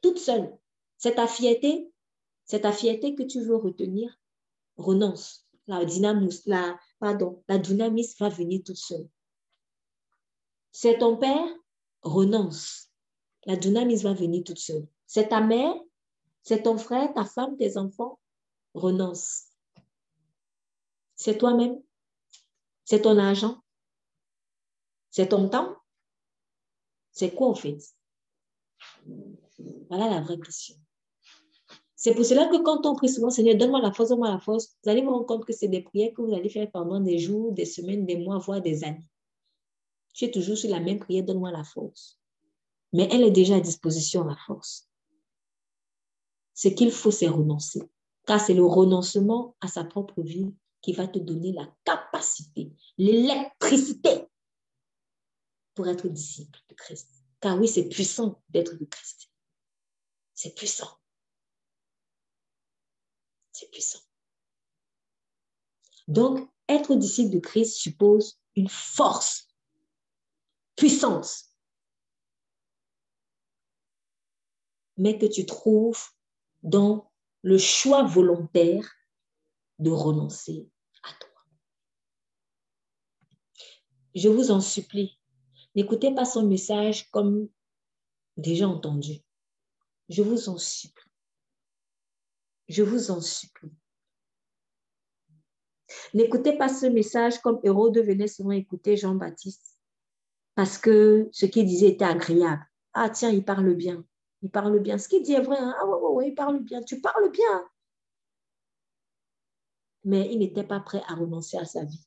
toute 0.00 0.18
seule. 0.18 0.56
C'est 0.98 1.14
ta 1.14 1.26
fierté, 1.26 1.90
c'est 2.44 2.60
ta 2.60 2.72
fierté 2.72 3.14
que 3.14 3.22
tu 3.22 3.42
veux 3.42 3.56
retenir, 3.56 4.18
renonce. 4.76 5.46
La 5.66 5.84
dynamis, 5.84 6.42
la, 6.46 6.78
pardon, 6.98 7.42
la 7.48 7.58
dynamis 7.58 8.14
va 8.18 8.28
venir 8.28 8.62
toute 8.64 8.76
seule. 8.76 9.08
C'est 10.72 10.98
ton 10.98 11.16
père, 11.16 11.48
renonce. 12.02 12.90
La 13.46 13.56
dynamis 13.56 14.02
va 14.02 14.12
venir 14.12 14.42
toute 14.44 14.58
seule. 14.58 14.86
C'est 15.06 15.28
ta 15.28 15.40
mère, 15.40 15.74
c'est 16.42 16.62
ton 16.62 16.76
frère, 16.76 17.12
ta 17.14 17.24
femme, 17.24 17.56
tes 17.56 17.76
enfants, 17.76 18.18
renonce. 18.74 19.46
C'est 21.14 21.38
toi-même, 21.38 21.80
c'est 22.84 23.02
ton 23.02 23.18
argent, 23.18 23.62
c'est 25.10 25.28
ton 25.28 25.48
temps. 25.48 25.76
C'est 27.12 27.34
quoi 27.34 27.48
en 27.48 27.54
fait? 27.54 27.78
Voilà 29.88 30.08
la 30.08 30.20
vraie 30.20 30.38
question. 30.38 30.76
C'est 31.96 32.14
pour 32.14 32.24
cela 32.24 32.46
que 32.46 32.56
quand 32.62 32.86
on 32.86 32.94
prie 32.94 33.10
souvent, 33.10 33.28
Seigneur, 33.28 33.56
donne-moi 33.56 33.82
la 33.82 33.92
force, 33.92 34.08
donne-moi 34.08 34.30
la 34.30 34.38
force, 34.38 34.74
vous 34.82 34.90
allez 34.90 35.02
vous 35.02 35.10
rendre 35.10 35.26
compte 35.26 35.44
que 35.44 35.52
c'est 35.52 35.68
des 35.68 35.82
prières 35.82 36.12
que 36.14 36.22
vous 36.22 36.32
allez 36.32 36.48
faire 36.48 36.70
pendant 36.70 36.98
des 36.98 37.18
jours, 37.18 37.52
des 37.52 37.66
semaines, 37.66 38.06
des 38.06 38.16
mois, 38.16 38.38
voire 38.38 38.62
des 38.62 38.84
années. 38.84 39.06
Tu 40.14 40.24
es 40.24 40.30
toujours 40.30 40.56
sur 40.56 40.70
la 40.70 40.80
même 40.80 40.98
prière, 40.98 41.24
donne-moi 41.24 41.50
la 41.50 41.62
force. 41.62 42.18
Mais 42.92 43.08
elle 43.12 43.22
est 43.22 43.30
déjà 43.30 43.56
à 43.56 43.60
disposition, 43.60 44.24
la 44.24 44.36
force. 44.46 44.88
Ce 46.54 46.68
qu'il 46.68 46.90
faut, 46.90 47.10
c'est 47.10 47.28
renoncer. 47.28 47.82
Car 48.26 48.40
c'est 48.40 48.54
le 48.54 48.64
renoncement 48.64 49.56
à 49.60 49.68
sa 49.68 49.84
propre 49.84 50.22
vie 50.22 50.52
qui 50.82 50.92
va 50.92 51.06
te 51.06 51.18
donner 51.18 51.52
la 51.52 51.68
capacité, 51.84 52.72
l'électricité 52.96 54.26
pour 55.74 55.88
être 55.88 56.08
disciple 56.08 56.58
de 56.68 56.74
Christ. 56.74 57.10
Car 57.40 57.58
oui, 57.58 57.68
c'est 57.68 57.88
puissant 57.88 58.42
d'être 58.48 58.78
de 58.78 58.84
Christ. 58.84 59.29
C'est 60.42 60.54
puissant. 60.54 60.98
C'est 63.52 63.70
puissant. 63.70 63.98
Donc, 66.08 66.50
être 66.66 66.94
disciple 66.94 67.34
de 67.34 67.40
Christ 67.40 67.76
suppose 67.76 68.40
une 68.56 68.70
force, 68.70 69.54
puissance, 70.76 71.54
mais 74.96 75.18
que 75.18 75.26
tu 75.26 75.44
trouves 75.44 76.02
dans 76.62 77.12
le 77.42 77.58
choix 77.58 78.04
volontaire 78.04 78.90
de 79.78 79.90
renoncer 79.90 80.70
à 81.02 81.12
toi. 81.20 81.44
Je 84.14 84.30
vous 84.30 84.50
en 84.50 84.62
supplie, 84.62 85.20
n'écoutez 85.74 86.14
pas 86.14 86.24
son 86.24 86.46
message 86.46 87.10
comme 87.10 87.50
déjà 88.38 88.66
entendu. 88.66 89.22
Je 90.10 90.22
vous 90.22 90.48
en 90.48 90.58
supplie. 90.58 91.10
Je 92.68 92.82
vous 92.82 93.10
en 93.12 93.20
supplie. 93.20 93.72
N'écoutez 96.14 96.58
pas 96.58 96.68
ce 96.68 96.86
message 96.86 97.40
comme 97.40 97.60
Hérode 97.62 97.98
venait 97.98 98.26
souvent 98.26 98.50
écouter 98.50 98.96
Jean-Baptiste 98.96 99.80
parce 100.56 100.78
que 100.78 101.28
ce 101.32 101.46
qu'il 101.46 101.64
disait 101.64 101.90
était 101.90 102.04
agréable. 102.04 102.66
Ah 102.92 103.08
tiens, 103.08 103.30
il 103.30 103.44
parle 103.44 103.72
bien. 103.74 104.04
Il 104.42 104.50
parle 104.50 104.80
bien. 104.80 104.98
Ce 104.98 105.08
qu'il 105.08 105.22
dit 105.22 105.34
est 105.34 105.40
vrai. 105.40 105.56
Hein? 105.58 105.76
Ah 105.80 105.86
ouais, 105.86 105.96
ouais, 105.96 106.12
ouais, 106.14 106.28
il 106.28 106.34
parle 106.34 106.60
bien. 106.60 106.82
Tu 106.82 107.00
parles 107.00 107.30
bien. 107.30 107.68
Mais 110.04 110.28
il 110.32 110.40
n'était 110.40 110.64
pas 110.64 110.80
prêt 110.80 111.02
à 111.06 111.14
renoncer 111.14 111.56
à 111.56 111.64
sa 111.64 111.84
vie. 111.84 112.04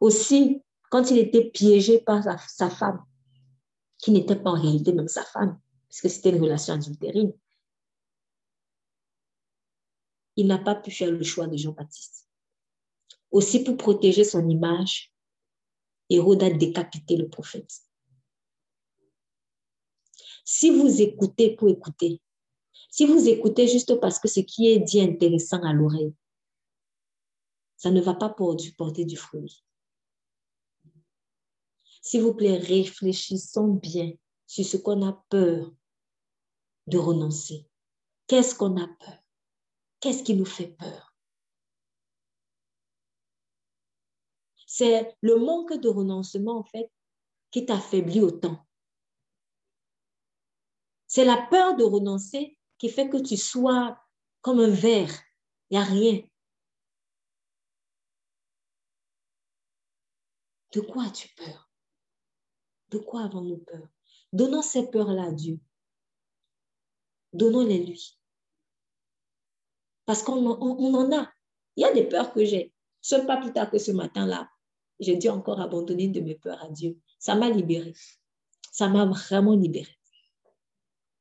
Aussi, 0.00 0.60
quand 0.90 1.10
il 1.10 1.18
était 1.18 1.50
piégé 1.50 2.00
par 2.00 2.22
sa, 2.48 2.68
femme, 2.68 3.04
qui 3.98 4.10
n'était 4.10 4.36
pas 4.36 4.50
en 4.50 4.60
réalité 4.60 4.92
même 4.92 5.08
sa 5.08 5.22
femme, 5.22 5.58
parce 5.88 6.00
que 6.00 6.08
c'était 6.08 6.30
une 6.30 6.42
relation 6.42 6.74
adultérine, 6.74 7.32
il 10.36 10.46
n'a 10.46 10.58
pas 10.58 10.74
pu 10.74 10.90
faire 10.90 11.10
le 11.10 11.22
choix 11.22 11.46
de 11.46 11.56
Jean-Baptiste. 11.56 12.28
Aussi, 13.30 13.64
pour 13.64 13.76
protéger 13.76 14.24
son 14.24 14.48
image, 14.48 15.12
Hérode 16.10 16.42
a 16.42 16.50
décapité 16.50 17.16
le 17.16 17.28
prophète. 17.28 17.82
Si 20.44 20.70
vous 20.70 21.00
écoutez 21.00 21.56
pour 21.56 21.68
écouter, 21.68 22.20
si 22.90 23.06
vous 23.06 23.28
écoutez 23.28 23.66
juste 23.66 23.98
parce 23.98 24.18
que 24.18 24.28
ce 24.28 24.40
qui 24.40 24.68
est 24.68 24.78
dit 24.78 24.98
est 24.98 25.10
intéressant 25.10 25.62
à 25.62 25.72
l'oreille, 25.72 26.14
ça 27.76 27.90
ne 27.90 28.00
va 28.00 28.14
pas 28.14 28.28
porter 28.28 29.04
du 29.04 29.16
fruit. 29.16 29.64
S'il 32.02 32.22
vous 32.22 32.34
plaît, 32.34 32.58
réfléchissons 32.58 33.68
bien 33.68 34.12
sur 34.46 34.64
ce 34.64 34.76
qu'on 34.76 35.06
a 35.06 35.24
peur 35.28 35.72
de 36.86 36.98
renoncer. 36.98 37.66
Qu'est-ce 38.26 38.54
qu'on 38.54 38.76
a 38.80 38.86
peur? 38.86 39.23
Qu'est-ce 40.04 40.22
qui 40.22 40.34
nous 40.34 40.44
fait 40.44 40.66
peur? 40.66 41.14
C'est 44.66 45.16
le 45.22 45.36
manque 45.36 45.80
de 45.80 45.88
renoncement, 45.88 46.58
en 46.58 46.62
fait, 46.62 46.92
qui 47.50 47.64
t'affaiblit 47.64 48.20
autant. 48.20 48.66
C'est 51.06 51.24
la 51.24 51.46
peur 51.50 51.74
de 51.76 51.84
renoncer 51.84 52.58
qui 52.76 52.90
fait 52.90 53.08
que 53.08 53.16
tu 53.16 53.38
sois 53.38 53.98
comme 54.42 54.60
un 54.60 54.68
verre. 54.68 55.08
Il 55.70 55.78
n'y 55.78 55.82
a 55.82 55.86
rien. 55.86 56.20
De 60.72 60.80
quoi 60.82 61.04
as-tu 61.04 61.34
peur? 61.34 61.70
De 62.90 62.98
quoi 62.98 63.22
avons-nous 63.22 63.64
peur? 63.64 63.88
Donnons 64.34 64.60
ces 64.60 64.90
peurs-là 64.90 65.28
à 65.28 65.32
Dieu. 65.32 65.58
Donnons-les 67.32 67.86
lui. 67.86 68.18
Parce 70.06 70.22
qu'on 70.22 70.46
en 70.46 71.12
a. 71.12 71.32
Il 71.76 71.82
y 71.82 71.84
a 71.84 71.92
des 71.92 72.04
peurs 72.04 72.32
que 72.32 72.44
j'ai. 72.44 72.72
Ce 73.00 73.16
pas 73.16 73.36
plus 73.36 73.52
tard 73.52 73.70
que 73.70 73.78
ce 73.78 73.90
matin-là, 73.90 74.48
j'ai 75.00 75.16
dû 75.16 75.28
encore 75.28 75.60
abandonner 75.60 76.08
de 76.08 76.20
mes 76.20 76.34
peurs 76.34 76.62
à 76.62 76.68
Dieu. 76.68 76.98
Ça 77.18 77.34
m'a 77.34 77.50
libéré. 77.50 77.94
Ça 78.70 78.88
m'a 78.88 79.04
vraiment 79.04 79.52
libéré. 79.52 79.98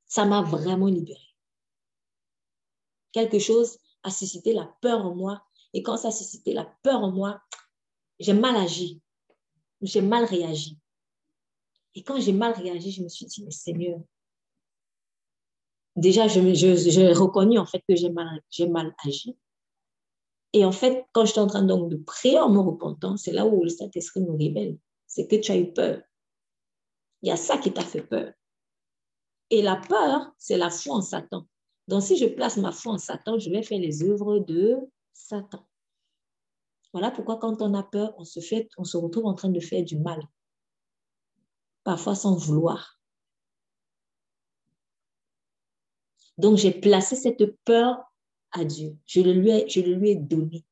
Ça 0.05 0.25
m'a 0.25 0.41
vraiment 0.41 0.87
libéré. 0.87 1.19
Quelque 3.11 3.39
chose 3.39 3.79
a 4.03 4.11
suscité 4.11 4.53
la 4.53 4.65
peur 4.81 5.05
en 5.05 5.15
moi. 5.15 5.43
Et 5.73 5.81
quand 5.81 5.97
ça 5.97 6.09
a 6.09 6.11
suscité 6.11 6.53
la 6.53 6.65
peur 6.83 6.99
en 7.03 7.11
moi, 7.11 7.41
j'ai 8.19 8.33
mal 8.33 8.55
agi. 8.55 9.01
J'ai 9.81 10.01
mal 10.01 10.25
réagi. 10.25 10.77
Et 11.95 12.03
quand 12.03 12.19
j'ai 12.19 12.33
mal 12.33 12.53
réagi, 12.53 12.91
je 12.91 13.03
me 13.03 13.09
suis 13.09 13.25
dit, 13.25 13.43
mais 13.43 13.51
Seigneur, 13.51 13.99
déjà, 15.95 16.27
je, 16.27 17.13
reconnu 17.13 17.57
en 17.57 17.65
fait 17.65 17.83
que 17.87 17.95
j'ai 17.95 18.09
mal, 18.09 18.95
agi. 19.05 19.37
Et 20.53 20.65
en 20.65 20.71
fait, 20.71 21.05
quand 21.13 21.25
j'étais 21.25 21.39
en 21.39 21.47
train 21.47 21.63
donc 21.63 21.89
de 21.89 21.97
prier 21.97 22.39
en 22.39 22.49
me 22.49 22.59
repentant, 22.59 23.17
c'est 23.17 23.31
là 23.31 23.45
où 23.45 23.63
le 23.63 23.69
Saint-Esprit 23.69 24.21
nous 24.21 24.37
révèle. 24.37 24.77
C'est 25.07 25.27
que 25.27 25.35
tu 25.35 25.51
as 25.51 25.57
eu 25.57 25.73
peur. 25.73 26.01
Il 27.21 27.29
y 27.29 27.31
a 27.31 27.37
ça 27.37 27.57
qui 27.57 27.71
t'a 27.71 27.83
fait 27.83 28.01
peur. 28.01 28.33
Et 29.49 29.61
la 29.61 29.77
peur, 29.77 30.31
c'est 30.37 30.57
la 30.57 30.69
foi 30.69 30.95
en 30.95 31.01
Satan. 31.01 31.45
Donc, 31.87 32.03
si 32.03 32.17
je 32.17 32.25
place 32.25 32.57
ma 32.57 32.71
foi 32.71 32.93
en 32.93 32.97
Satan, 32.97 33.39
je 33.39 33.49
vais 33.49 33.63
faire 33.63 33.79
les 33.79 34.03
œuvres 34.03 34.39
de 34.39 34.77
Satan. 35.13 35.65
Voilà 36.91 37.09
pourquoi 37.09 37.37
quand 37.37 37.61
on 37.61 37.73
a 37.73 37.83
peur, 37.83 38.13
on 38.17 38.23
se 38.23 38.97
retrouve 38.97 39.25
en 39.25 39.33
train 39.33 39.49
de 39.49 39.59
faire 39.59 39.83
du 39.83 39.97
mal. 39.97 40.21
Parfois 41.83 42.15
sans 42.15 42.35
vouloir. 42.35 42.99
Donc, 46.37 46.57
j'ai 46.57 46.71
placé 46.71 47.15
cette 47.15 47.45
peur 47.63 48.03
à 48.51 48.65
Dieu. 48.65 48.97
Je 49.05 49.21
le 49.21 49.33
lui 49.33 50.09
ai, 50.09 50.15
donné. 50.15 50.65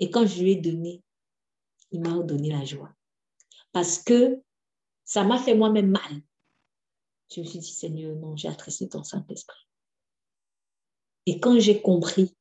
Et 0.00 0.10
quand 0.10 0.26
je 0.26 0.42
lui 0.42 0.52
ai 0.52 0.56
donné, 0.56 1.02
il 1.90 2.00
m'a 2.00 2.18
donné 2.22 2.50
la 2.50 2.64
joie. 2.64 2.90
Parce 3.72 3.98
que 3.98 4.40
ça 5.04 5.24
m'a 5.24 5.38
fait 5.38 5.54
moi-même 5.54 5.90
mal. 5.90 6.22
Je 7.34 7.40
me 7.40 7.46
suis 7.46 7.58
dit, 7.58 7.72
Seigneur, 7.72 8.14
non, 8.16 8.36
j'ai 8.36 8.48
attristé 8.48 8.88
ton 8.88 9.02
Saint-Esprit. 9.02 9.66
Et 11.26 11.40
quand 11.40 11.58
j'ai 11.58 11.80
compris, 11.80 12.36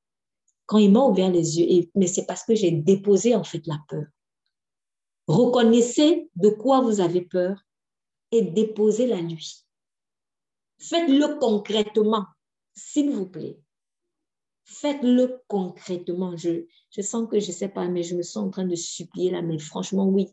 quand 0.66 0.78
il 0.78 0.92
m'a 0.92 1.02
ouvert 1.02 1.32
les 1.32 1.60
yeux, 1.60 1.90
mais 1.96 2.08
c'est 2.08 2.26
parce 2.26 2.44
que 2.44 2.56
j'ai 2.56 2.72
déposé 2.72 3.36
en 3.36 3.44
fait 3.44 3.66
la 3.68 3.80
peur. 3.88 4.06
Reconnaissez 5.28 6.30
de 6.36 6.50
quoi 6.50 6.82
vous 6.82 7.00
avez 7.00 7.22
peur 7.22 7.64
et 8.32 8.42
déposez-la 8.42 9.22
lui. 9.22 9.63
Faites-le 10.90 11.40
concrètement, 11.40 12.26
s'il 12.76 13.12
vous 13.12 13.28
plaît. 13.28 13.58
Faites-le 14.66 15.42
concrètement. 15.48 16.36
Je, 16.36 16.66
je 16.90 17.02
sens 17.02 17.28
que 17.30 17.40
je 17.40 17.48
ne 17.48 17.54
sais 17.54 17.70
pas, 17.70 17.88
mais 17.88 18.04
je 18.04 18.16
me 18.16 18.22
sens 18.22 18.48
en 18.48 18.50
train 18.50 18.66
de 18.66 18.76
supplier 18.76 19.32
là, 19.32 19.42
mais 19.42 19.60
franchement, 19.60 20.08
oui. 20.08 20.30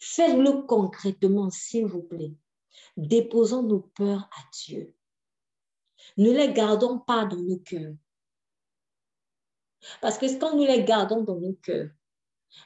Faites-le 0.00 0.62
concrètement, 0.66 1.50
s'il 1.50 1.86
vous 1.86 2.02
plaît. 2.02 2.34
Déposons 2.96 3.62
nos 3.62 3.80
peurs 3.80 4.28
à 4.32 4.42
Dieu. 4.52 4.94
Ne 6.16 6.32
les 6.32 6.52
gardons 6.52 6.98
pas 6.98 7.26
dans 7.26 7.36
nos 7.36 7.58
cœurs. 7.58 7.94
Parce 10.00 10.18
que 10.18 10.38
quand 10.38 10.56
nous 10.56 10.64
les 10.64 10.84
gardons 10.84 11.22
dans 11.22 11.38
nos 11.38 11.54
cœurs, 11.54 11.90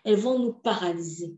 elles 0.04 0.16
vont 0.16 0.38
nous 0.38 0.52
paralyser. 0.52 1.36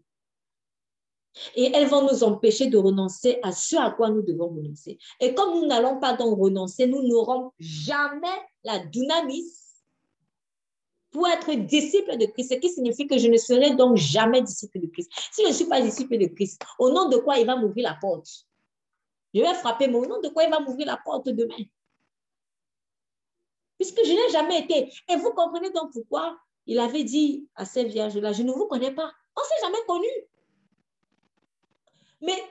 Et 1.54 1.70
elles 1.74 1.88
vont 1.88 2.10
nous 2.10 2.24
empêcher 2.24 2.68
de 2.68 2.78
renoncer 2.78 3.38
à 3.42 3.52
ce 3.52 3.76
à 3.76 3.90
quoi 3.90 4.10
nous 4.10 4.22
devons 4.22 4.48
renoncer. 4.48 4.98
Et 5.20 5.34
comme 5.34 5.60
nous 5.60 5.66
n'allons 5.66 5.98
pas 6.00 6.14
donc 6.14 6.38
renoncer, 6.38 6.86
nous 6.86 7.02
n'aurons 7.02 7.52
jamais 7.58 8.28
la 8.64 8.78
dynamis 8.78 9.52
pour 11.10 11.26
être 11.28 11.52
disciple 11.54 12.18
de 12.18 12.26
Christ, 12.26 12.52
ce 12.52 12.58
qui 12.58 12.68
signifie 12.68 13.06
que 13.06 13.16
je 13.16 13.28
ne 13.28 13.38
serai 13.38 13.74
donc 13.74 13.96
jamais 13.96 14.42
disciple 14.42 14.80
de 14.80 14.86
Christ. 14.86 15.10
Si 15.32 15.42
je 15.42 15.48
ne 15.48 15.52
suis 15.52 15.64
pas 15.64 15.80
disciple 15.80 16.18
de 16.18 16.26
Christ, 16.26 16.60
au 16.78 16.90
nom 16.90 17.08
de 17.08 17.16
quoi 17.16 17.38
il 17.38 17.46
va 17.46 17.56
m'ouvrir 17.56 17.88
la 17.88 17.96
porte? 17.98 18.28
Je 19.32 19.40
vais 19.40 19.54
frapper, 19.54 19.88
mais 19.88 19.96
au 19.96 20.06
nom 20.06 20.20
de 20.20 20.28
quoi 20.28 20.44
il 20.44 20.50
va 20.50 20.60
m'ouvrir 20.60 20.86
la 20.86 20.98
porte 20.98 21.28
demain? 21.28 21.64
Puisque 23.78 24.00
je 24.04 24.12
n'ai 24.12 24.30
jamais 24.30 24.60
été. 24.60 24.92
Et 25.08 25.16
vous 25.16 25.32
comprenez 25.32 25.70
donc 25.70 25.92
pourquoi 25.92 26.38
il 26.66 26.78
avait 26.78 27.04
dit 27.04 27.48
à 27.54 27.64
ces 27.64 27.84
vierges-là, 27.84 28.32
je 28.32 28.42
ne 28.42 28.52
vous 28.52 28.66
connais 28.66 28.92
pas. 28.92 29.10
On 29.36 29.40
ne 29.40 29.46
s'est 29.46 29.66
jamais 29.66 29.84
connus. 29.86 30.28
Mais 32.20 32.42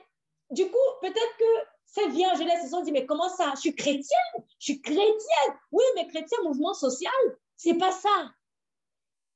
du 0.52 0.70
coup, 0.70 0.88
peut-être 1.02 1.38
que 1.38 1.68
ces 1.86 2.08
vierges-là 2.10 2.62
se 2.62 2.70
sont 2.70 2.82
dit, 2.82 2.92
mais 2.92 3.06
comment 3.06 3.30
ça? 3.30 3.54
Je 3.56 3.62
suis 3.62 3.76
chrétienne, 3.76 4.46
je 4.60 4.74
suis 4.74 4.82
chrétienne. 4.82 5.54
Oui, 5.72 5.84
mais 5.96 6.08
chrétien, 6.08 6.38
mouvement 6.44 6.74
social, 6.74 7.14
c'est 7.56 7.76
pas 7.76 7.92
ça. 7.92 8.32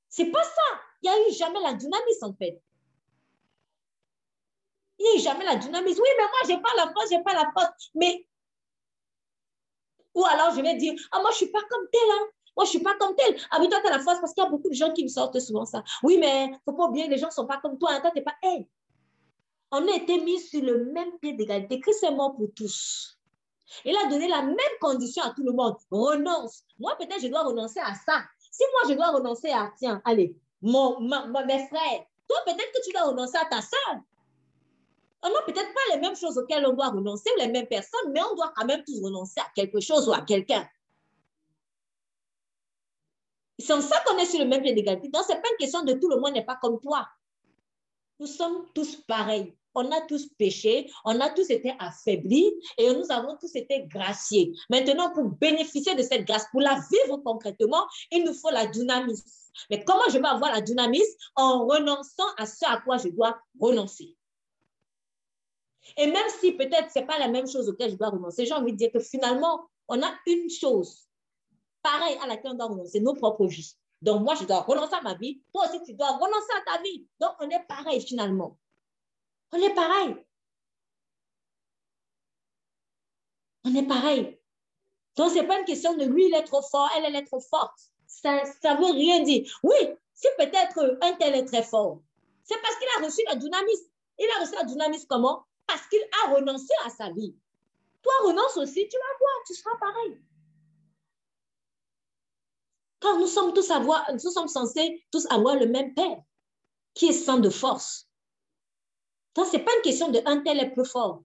C'est 0.10 0.32
pas 0.32 0.44
ça. 0.44 0.80
Il 1.02 1.10
n'y 1.10 1.16
a 1.16 1.30
eu 1.30 1.34
jamais 1.34 1.62
la 1.62 1.74
dynamisme, 1.74 2.26
en 2.26 2.34
fait. 2.34 2.62
Il 4.98 5.04
n'y 5.04 5.10
a 5.10 5.16
eu 5.16 5.20
jamais 5.20 5.46
la 5.46 5.56
dynamisme. 5.56 6.02
Oui, 6.02 6.10
mais 6.18 6.24
moi, 6.24 6.40
je 6.44 6.50
n'ai 6.50 6.62
pas 6.62 6.76
la 6.76 6.92
force, 6.92 7.10
je 7.10 7.16
n'ai 7.16 7.24
pas 7.24 7.34
la 7.34 7.50
force. 7.54 7.90
Mais, 7.96 8.28
ou 10.14 10.26
alors 10.26 10.54
je 10.54 10.62
vais 10.62 10.76
dire, 10.76 10.94
ah, 11.12 11.22
moi, 11.22 11.30
je 11.32 11.36
ne 11.36 11.38
suis 11.38 11.52
pas 11.52 11.62
comme 11.70 11.88
tel, 11.92 12.10
hein. 12.12 12.28
Moi, 12.58 12.66
je 12.66 12.70
ne 12.70 12.72
suis 12.72 12.84
pas 12.84 12.96
comme 12.96 13.16
tel. 13.16 13.40
Ah, 13.52 13.60
mais 13.60 13.70
toi, 13.70 13.80
tu 13.80 13.88
as 13.88 13.92
la 13.92 14.00
force 14.00 14.20
parce 14.20 14.34
qu'il 14.34 14.44
y 14.44 14.48
a 14.48 14.50
beaucoup 14.50 14.68
de 14.68 14.74
gens 14.74 14.92
qui 14.92 15.04
me 15.04 15.08
sortent 15.08 15.40
souvent 15.40 15.66
ça. 15.66 15.82
Oui, 16.04 16.18
mais 16.18 16.48
il 16.48 16.52
ne 16.52 16.58
faut 16.66 16.74
pas 16.74 16.88
oublier, 16.88 17.08
les 17.08 17.18
gens 17.18 17.28
ne 17.28 17.32
sont 17.32 17.48
pas 17.48 17.58
comme 17.62 17.78
toi. 17.78 17.92
Hein. 17.94 18.02
Toi, 18.02 18.12
tu 18.12 18.18
n'es 18.18 18.24
pas. 18.24 18.36
Hey, 18.44 18.68
on 19.72 19.88
a 19.88 19.96
été 19.96 20.20
mis 20.22 20.40
sur 20.40 20.62
le 20.62 20.86
même 20.86 21.18
pied 21.20 21.34
d'égalité. 21.34 21.80
Christ 21.80 22.04
est 22.04 22.12
mort 22.12 22.36
pour 22.36 22.50
tous. 22.56 23.20
Il 23.86 23.96
a 23.96 24.10
donné 24.10 24.28
la 24.28 24.42
même 24.42 24.58
condition 24.82 25.24
à 25.24 25.30
tout 25.32 25.44
le 25.44 25.52
monde. 25.52 25.76
Renonce. 25.92 26.64
Moi, 26.80 26.96
peut-être, 26.98 27.22
je 27.22 27.28
dois 27.28 27.44
renoncer 27.44 27.80
à 27.80 27.94
ça. 27.94 28.24
Si 28.52 28.64
moi, 28.72 28.90
je 28.90 28.96
dois 28.96 29.12
renoncer 29.12 29.52
à, 29.52 29.72
tiens, 29.78 30.02
allez, 30.06 30.36
mon, 30.62 31.00
mes 31.00 31.68
frères, 31.68 32.06
toi, 32.28 32.38
peut-être 32.46 32.72
que 32.72 32.84
tu 32.84 32.92
dois 32.92 33.04
renoncer 33.04 33.38
à 33.38 33.46
ta 33.46 33.62
soeur. 33.62 34.02
On 35.22 35.30
n'a 35.30 35.42
peut-être 35.42 35.74
pas 35.74 35.96
les 35.96 36.02
mêmes 36.02 36.16
choses 36.16 36.38
auxquelles 36.38 36.66
on 36.66 36.74
doit 36.74 36.90
renoncer, 36.90 37.30
les 37.38 37.50
mêmes 37.50 37.68
personnes, 37.68 38.12
mais 38.12 38.22
on 38.24 38.36
doit 38.36 38.54
quand 38.56 38.66
même 38.66 38.84
tous 38.84 39.04
renoncer 39.04 39.40
à 39.40 39.50
quelque 39.54 39.80
chose 39.80 40.08
ou 40.08 40.14
à 40.14 40.22
quelqu'un. 40.22 40.68
C'est 43.60 43.74
en 43.74 43.82
ça 43.82 44.02
qu'on 44.06 44.18
est 44.18 44.26
sur 44.26 44.40
le 44.40 44.46
même 44.46 44.62
pied 44.62 44.74
d'égalité. 44.74 45.10
Donc, 45.10 45.24
ce 45.24 45.34
n'est 45.34 45.42
pas 45.42 45.50
une 45.52 45.58
question 45.58 45.84
de 45.84 45.94
tout 45.94 46.10
le 46.10 46.18
monde 46.18 46.34
n'est 46.34 46.46
pas 46.46 46.58
comme 46.62 46.80
toi. 46.80 47.08
Nous 48.20 48.28
sommes 48.28 48.66
tous 48.74 48.96
pareils 48.96 49.54
on 49.76 49.92
a 49.92 50.02
tous 50.02 50.28
péché, 50.38 50.92
on 51.06 51.20
a 51.20 51.30
tous 51.30 51.50
été 51.50 51.74
affaiblis 51.80 52.52
et 52.78 52.92
nous 52.94 53.06
avons 53.10 53.38
tous 53.38 53.56
été 53.56 53.86
graciés. 53.88 54.54
Maintenant, 54.70 55.12
pour 55.14 55.26
bénéficier 55.26 55.96
de 55.96 56.04
cette 56.04 56.26
grâce, 56.26 56.48
pour 56.52 56.62
la 56.62 56.76
vivre 56.92 57.18
concrètement, 57.18 57.86
il 58.12 58.24
nous 58.24 58.34
faut 58.34 58.50
la 58.50 58.68
dynamisme. 58.68 59.30
Mais 59.70 59.84
comment 59.84 60.08
je 60.10 60.18
vais 60.18 60.28
avoir 60.28 60.52
la 60.52 60.62
dynamisme 60.62 61.18
en 61.36 61.66
renonçant 61.66 62.28
à 62.38 62.46
ce 62.46 62.66
à 62.66 62.78
quoi 62.78 62.98
je 62.98 63.10
dois 63.10 63.40
renoncer? 63.60 64.16
Et 65.98 66.08
même 66.08 66.30
si 66.40 66.52
peut-être 66.54 66.92
ce 66.92 67.00
n'est 67.00 67.06
pas 67.06 67.18
la 67.18 67.28
même 67.28 67.48
chose 67.48 67.68
auquel 67.70 67.92
je 67.92 67.96
dois 67.96 68.10
renoncer, 68.10 68.46
j'ai 68.46 68.54
envie 68.54 68.74
de 68.74 68.78
dire 68.78 68.92
que 68.92 69.00
finalement, 69.00 69.68
on 69.88 70.02
a 70.02 70.12
une 70.28 70.50
chose 70.50 71.08
pareille 71.82 72.18
à 72.22 72.28
laquelle 72.28 72.52
on 72.52 72.56
doit 72.56 72.68
renoncer, 72.68 73.00
nos 73.00 73.14
propres 73.14 73.48
vies. 73.48 73.76
Donc 74.02 74.22
moi, 74.22 74.36
je 74.36 74.46
dois 74.46 74.62
renoncer 74.62 74.96
à 74.96 75.02
ma 75.02 75.16
vie. 75.16 75.42
Toi 75.54 75.66
aussi, 75.68 75.82
tu 75.84 75.94
dois 75.94 76.12
renoncer 76.12 76.54
à 76.58 76.72
ta 76.72 76.82
vie. 76.84 77.06
Donc 77.20 77.32
on 77.40 77.50
est 77.50 77.66
pareil 77.68 78.02
finalement. 78.02 78.58
On 79.52 79.58
est 79.58 79.74
pareil. 79.74 80.16
On 83.66 83.76
est 83.76 83.88
pareil. 83.88 84.40
Donc, 85.16 85.32
ce 85.32 85.36
n'est 85.36 85.48
pas 85.48 85.60
une 85.60 85.66
question 85.66 85.96
de 85.98 86.06
lui, 86.06 86.28
il 86.28 86.34
est 86.34 86.44
trop 86.44 86.62
fort, 86.62 86.90
elle, 86.96 87.06
elle 87.06 87.16
est 87.16 87.26
trop 87.26 87.42
forte. 87.42 87.78
Ça 88.08 88.32
ne 88.36 88.78
veut 88.78 88.94
rien 88.94 89.22
dire. 89.22 89.52
Oui, 89.64 89.76
si 90.14 90.28
peut-être 90.38 90.98
un 91.02 91.14
tel 91.14 91.36
est 91.36 91.46
très 91.46 91.64
fort, 91.64 92.02
c'est 92.44 92.60
parce 92.62 92.76
qu'il 92.78 92.88
a 92.98 93.06
reçu 93.06 93.22
la 93.28 93.36
dynamisme. 93.36 93.86
Il 94.18 94.28
a 94.38 94.42
reçu 94.42 94.56
la 94.56 94.64
dynamisme 94.64 95.06
comment? 95.08 95.46
Parce 95.68 95.88
qu'il 95.88 96.02
a 96.24 96.34
renoncé 96.34 96.74
à 96.86 96.90
sa 96.90 97.10
vie. 97.12 97.36
Toi, 98.02 98.14
renonce 98.24 98.58
aussi, 98.58 98.88
tu 98.88 98.98
vas 98.98 99.18
voir, 99.20 99.36
tu 99.46 99.54
seras 99.54 99.78
pareil. 99.80 100.22
Car 103.00 103.18
nous 103.18 103.28
sommes 103.28 103.54
tous 103.54 103.70
avoir, 103.72 104.12
nous 104.12 104.20
sommes 104.20 104.48
censés 104.48 105.06
tous 105.12 105.26
avoir 105.32 105.56
le 105.56 105.68
même 105.68 105.94
Père, 105.94 106.22
qui 106.94 107.08
est 107.08 107.14
sans 107.14 107.40
de 107.40 107.50
force. 107.50 108.09
Donc, 109.36 109.46
ce 109.48 109.58
n'est 109.58 109.64
pas 109.64 109.72
une 109.76 109.82
question 109.84 110.12
de 110.12 110.20
un 110.26 110.42
tel 110.42 110.60
est 110.60 110.72
plus 110.72 110.86
fort. 110.86 111.24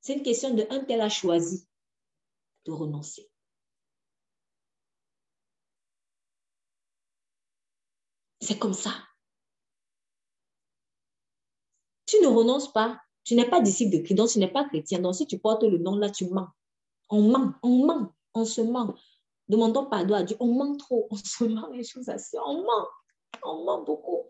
C'est 0.00 0.14
une 0.14 0.22
question 0.22 0.54
de 0.54 0.66
un 0.70 0.84
tel 0.84 1.00
a 1.00 1.08
choisi 1.08 1.66
de 2.64 2.72
renoncer. 2.72 3.28
C'est 8.40 8.58
comme 8.58 8.74
ça. 8.74 8.92
Tu 12.06 12.18
ne 12.20 12.28
renonces 12.28 12.72
pas. 12.72 12.98
Tu 13.24 13.34
n'es 13.34 13.48
pas 13.48 13.60
disciple 13.60 13.98
de 13.98 14.02
Christ, 14.02 14.14
donc 14.14 14.30
tu 14.30 14.38
n'es 14.38 14.50
pas 14.50 14.64
chrétien. 14.64 15.00
Donc 15.00 15.14
si 15.14 15.26
tu 15.26 15.38
portes 15.38 15.64
le 15.64 15.76
nom 15.76 15.96
là, 15.96 16.08
tu 16.08 16.26
mens. 16.30 16.48
On 17.10 17.20
ment, 17.20 17.52
on 17.62 17.84
ment, 17.84 18.14
on 18.32 18.46
se 18.46 18.62
ment. 18.62 18.94
Demandons 19.48 19.86
pardon 19.86 20.14
à 20.14 20.22
Dieu. 20.22 20.36
On 20.40 20.54
ment 20.54 20.76
trop, 20.76 21.08
on 21.10 21.16
se 21.16 21.44
ment 21.44 21.68
les 21.68 21.84
choses 21.84 22.08
assez. 22.08 22.38
On 22.38 22.62
ment, 22.62 22.88
on 23.42 23.64
ment 23.64 23.82
beaucoup. 23.82 24.24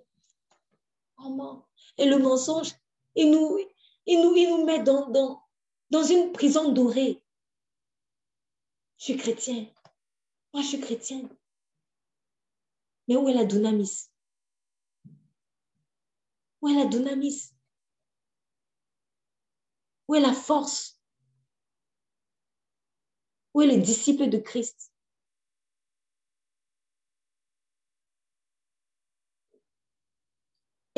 Et 1.97 2.07
le 2.07 2.19
mensonge, 2.19 2.73
il 3.15 3.31
nous, 3.31 3.59
nous, 4.07 4.37
il 4.37 4.65
met 4.65 4.83
dans, 4.83 6.05
une 6.05 6.33
prison 6.33 6.73
dorée. 6.73 7.23
Je 8.99 9.05
suis 9.05 9.17
chrétien. 9.17 9.67
Moi, 10.53 10.63
je 10.63 10.69
suis 10.69 10.81
chrétienne. 10.81 11.29
Mais 13.07 13.17
où 13.17 13.29
est 13.29 13.35
la 13.35 13.45
dynamis? 13.45 14.11
Où 16.61 16.69
est 16.69 16.75
la 16.75 16.87
dynamis? 16.87 17.53
Où 20.09 20.15
est 20.15 20.21
la 20.21 20.33
force? 20.33 21.01
Où 23.55 23.63
est 23.63 23.67
le 23.67 23.81
disciple 23.83 24.29
de 24.29 24.39
Christ? 24.39 24.93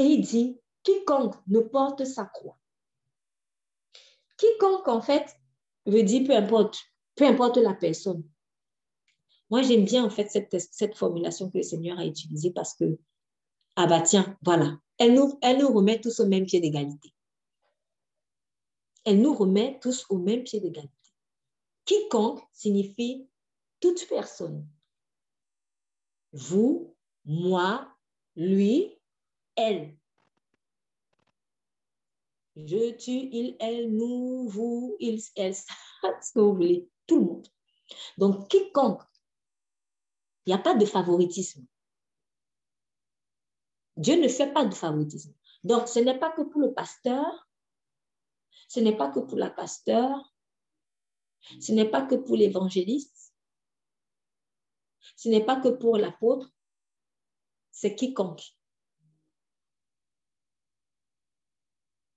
Et 0.01 0.05
il 0.05 0.23
dit, 0.23 0.59
quiconque 0.83 1.35
ne 1.47 1.61
porte 1.61 2.07
sa 2.07 2.25
croix. 2.25 2.59
Quiconque, 4.39 4.89
en 4.89 5.03
fait, 5.03 5.37
veut 5.85 6.03
dire 6.03 6.27
peu 6.27 6.35
importe, 6.35 6.79
peu 7.17 7.27
importe 7.27 7.59
la 7.59 7.75
personne. 7.75 8.25
Moi, 9.51 9.61
j'aime 9.61 9.85
bien, 9.85 10.03
en 10.03 10.09
fait, 10.09 10.31
cette, 10.31 10.97
formulation 10.97 11.51
que 11.51 11.59
le 11.59 11.63
Seigneur 11.63 11.99
a 11.99 12.07
utilisée 12.07 12.51
parce 12.51 12.75
que, 12.75 12.99
ah 13.77 13.87
bah 13.87 14.01
tiens, 14.01 14.39
voilà, 14.41 14.79
elle 14.97 15.13
nous, 15.13 15.39
elle 15.43 15.59
nous 15.59 15.71
remet 15.71 16.01
tous 16.01 16.19
au 16.21 16.27
même 16.27 16.47
pied 16.47 16.61
d'égalité. 16.61 17.13
Elle 19.05 19.21
nous 19.21 19.35
remet 19.35 19.79
tous 19.83 20.07
au 20.09 20.17
même 20.17 20.45
pied 20.45 20.61
d'égalité. 20.61 20.95
Quiconque 21.85 22.41
signifie 22.55 23.29
toute 23.81 24.09
personne. 24.09 24.67
Vous, 26.33 26.97
moi, 27.27 27.87
lui, 28.35 29.00
elle. 29.61 29.97
Je, 32.57 32.93
tu, 32.97 33.11
il, 33.11 33.57
elle, 33.61 33.91
nous, 33.93 34.49
vous, 34.49 34.97
il, 35.01 35.23
elle, 35.37 35.55
ce 36.23 36.33
que 36.33 36.41
vous 36.41 36.55
voulez, 36.55 36.89
tout 37.07 37.19
le 37.19 37.25
monde. 37.27 37.49
Donc, 38.19 38.49
quiconque, 38.49 39.03
il 40.47 40.51
n'y 40.51 40.55
a 40.55 40.59
pas 40.59 40.75
de 40.75 40.85
favoritisme. 40.85 41.65
Dieu 43.97 44.21
ne 44.21 44.29
fait 44.29 44.53
pas 44.53 44.65
de 44.65 44.75
favoritisme. 44.75 45.35
Donc, 45.63 45.89
ce 45.89 45.99
n'est 45.99 46.19
pas 46.19 46.31
que 46.31 46.43
pour 46.43 46.61
le 46.61 46.73
pasteur, 46.73 47.49
ce 48.69 48.81
n'est 48.81 48.97
pas 48.97 49.09
que 49.11 49.21
pour 49.21 49.37
la 49.37 49.51
pasteur, 49.51 50.35
ce 51.61 51.73
n'est 51.73 51.89
pas 51.91 52.03
que 52.03 52.15
pour 52.15 52.37
l'évangéliste, 52.37 53.35
ce 55.17 55.29
n'est 55.29 55.45
pas 55.45 55.61
que 55.61 55.69
pour 55.69 55.97
l'apôtre, 55.97 56.51
c'est 57.71 57.95
quiconque. 57.95 58.43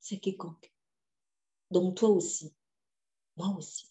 C'est 0.04 0.18
quiconque. 0.18 0.72
Donc 1.72 1.96
toi 1.96 2.10
aussi, 2.10 2.54
moi 3.38 3.56
aussi. 3.58 3.88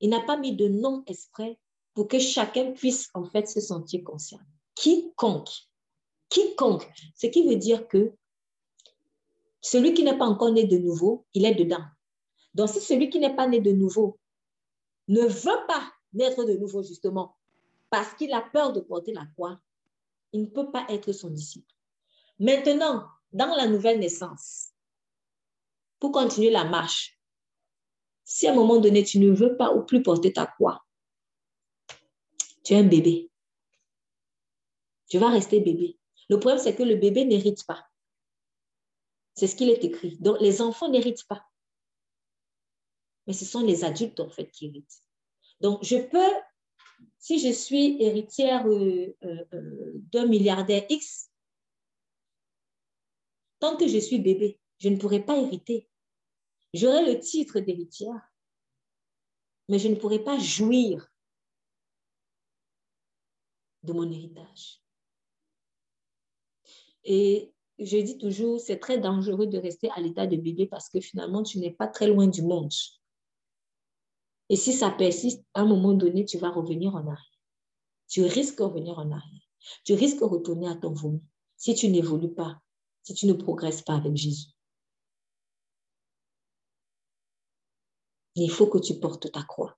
Il 0.00 0.10
n'a 0.10 0.20
pas 0.20 0.36
mis 0.36 0.54
de 0.54 0.68
nom 0.68 1.02
exprès 1.06 1.58
pour 1.94 2.08
que 2.08 2.18
chacun 2.18 2.72
puisse 2.72 3.08
en 3.14 3.24
fait 3.24 3.48
se 3.48 3.60
sentir 3.60 4.04
concerné. 4.04 4.46
Quiconque. 4.74 5.50
Quiconque. 6.28 6.86
Ce 7.14 7.26
qui 7.26 7.48
veut 7.48 7.56
dire 7.56 7.88
que 7.88 8.12
celui 9.62 9.94
qui 9.94 10.02
n'est 10.02 10.18
pas 10.18 10.26
encore 10.26 10.52
né 10.52 10.64
de 10.64 10.76
nouveau, 10.76 11.24
il 11.32 11.46
est 11.46 11.54
dedans. 11.54 11.84
Donc 12.54 12.68
si 12.68 12.80
celui 12.80 13.08
qui 13.08 13.18
n'est 13.18 13.34
pas 13.34 13.48
né 13.48 13.60
de 13.60 13.72
nouveau 13.72 14.18
ne 15.08 15.22
veut 15.22 15.66
pas 15.66 15.90
naître 16.12 16.44
de 16.44 16.54
nouveau 16.54 16.82
justement 16.82 17.36
parce 17.88 18.12
qu'il 18.14 18.32
a 18.34 18.42
peur 18.42 18.72
de 18.72 18.80
porter 18.80 19.14
la 19.14 19.24
croix, 19.36 19.58
il 20.32 20.42
ne 20.42 20.46
peut 20.46 20.70
pas 20.70 20.84
être 20.90 21.12
son 21.12 21.30
disciple. 21.30 21.72
Maintenant, 22.38 23.06
dans 23.32 23.54
la 23.54 23.66
nouvelle 23.66 23.98
naissance, 23.98 24.71
pour 26.02 26.10
continuer 26.10 26.50
la 26.50 26.64
marche. 26.64 27.16
Si 28.24 28.48
à 28.48 28.50
un 28.50 28.56
moment 28.56 28.80
donné, 28.80 29.04
tu 29.04 29.20
ne 29.20 29.30
veux 29.30 29.56
pas 29.56 29.72
ou 29.72 29.84
plus 29.84 30.02
porter 30.02 30.32
ta 30.32 30.48
croix, 30.48 30.84
tu 32.64 32.72
es 32.72 32.76
un 32.76 32.82
bébé. 32.82 33.30
Tu 35.08 35.18
vas 35.18 35.30
rester 35.30 35.60
bébé. 35.60 35.96
Le 36.28 36.40
problème, 36.40 36.58
c'est 36.58 36.74
que 36.74 36.82
le 36.82 36.96
bébé 36.96 37.24
n'hérite 37.24 37.64
pas. 37.66 37.86
C'est 39.36 39.46
ce 39.46 39.54
qu'il 39.54 39.70
est 39.70 39.84
écrit. 39.84 40.16
Donc, 40.18 40.40
les 40.40 40.60
enfants 40.60 40.88
n'héritent 40.88 41.28
pas. 41.28 41.46
Mais 43.28 43.32
ce 43.32 43.44
sont 43.44 43.60
les 43.60 43.84
adultes, 43.84 44.18
en 44.18 44.28
fait, 44.28 44.50
qui 44.50 44.66
héritent. 44.66 45.04
Donc, 45.60 45.84
je 45.84 45.98
peux, 45.98 46.34
si 47.20 47.38
je 47.38 47.52
suis 47.52 48.02
héritière 48.02 48.66
euh, 48.66 49.16
euh, 49.22 49.44
euh, 49.54 49.92
d'un 50.10 50.26
milliardaire 50.26 50.84
X, 50.88 51.30
tant 53.60 53.76
que 53.76 53.86
je 53.86 53.98
suis 53.98 54.18
bébé, 54.18 54.58
je 54.78 54.88
ne 54.88 54.96
pourrai 54.96 55.24
pas 55.24 55.36
hériter. 55.36 55.88
J'aurai 56.72 57.04
le 57.12 57.18
titre 57.18 57.60
d'héritière, 57.60 58.20
mais 59.68 59.78
je 59.78 59.88
ne 59.88 59.94
pourrai 59.94 60.22
pas 60.22 60.38
jouir 60.38 61.06
de 63.82 63.92
mon 63.92 64.10
héritage. 64.10 64.82
Et 67.04 67.52
je 67.78 67.96
dis 67.98 68.18
toujours, 68.18 68.60
c'est 68.60 68.78
très 68.78 68.98
dangereux 68.98 69.46
de 69.46 69.58
rester 69.58 69.90
à 69.90 70.00
l'état 70.00 70.26
de 70.26 70.36
bébé 70.36 70.66
parce 70.66 70.88
que 70.88 71.00
finalement, 71.00 71.42
tu 71.42 71.58
n'es 71.58 71.72
pas 71.72 71.88
très 71.88 72.06
loin 72.06 72.26
du 72.26 72.42
monde. 72.42 72.72
Et 74.48 74.56
si 74.56 74.72
ça 74.72 74.90
persiste, 74.90 75.44
à 75.54 75.62
un 75.62 75.66
moment 75.66 75.92
donné, 75.92 76.24
tu 76.24 76.38
vas 76.38 76.50
revenir 76.50 76.94
en 76.94 77.06
arrière. 77.06 77.40
Tu 78.08 78.22
risques 78.22 78.58
de 78.58 78.64
revenir 78.64 78.98
en 78.98 79.10
arrière. 79.10 79.48
Tu 79.84 79.94
risques 79.94 80.20
de 80.20 80.24
retourner 80.24 80.68
à 80.68 80.76
ton 80.76 80.92
vomi 80.92 81.22
si 81.56 81.74
tu 81.74 81.88
n'évolues 81.88 82.34
pas, 82.34 82.60
si 83.02 83.14
tu 83.14 83.26
ne 83.26 83.32
progresses 83.32 83.82
pas 83.82 83.94
avec 83.94 84.16
Jésus. 84.16 84.48
Il 88.34 88.50
faut 88.50 88.66
que 88.66 88.78
tu 88.78 88.98
portes 88.98 89.30
ta 89.30 89.42
croix. 89.42 89.76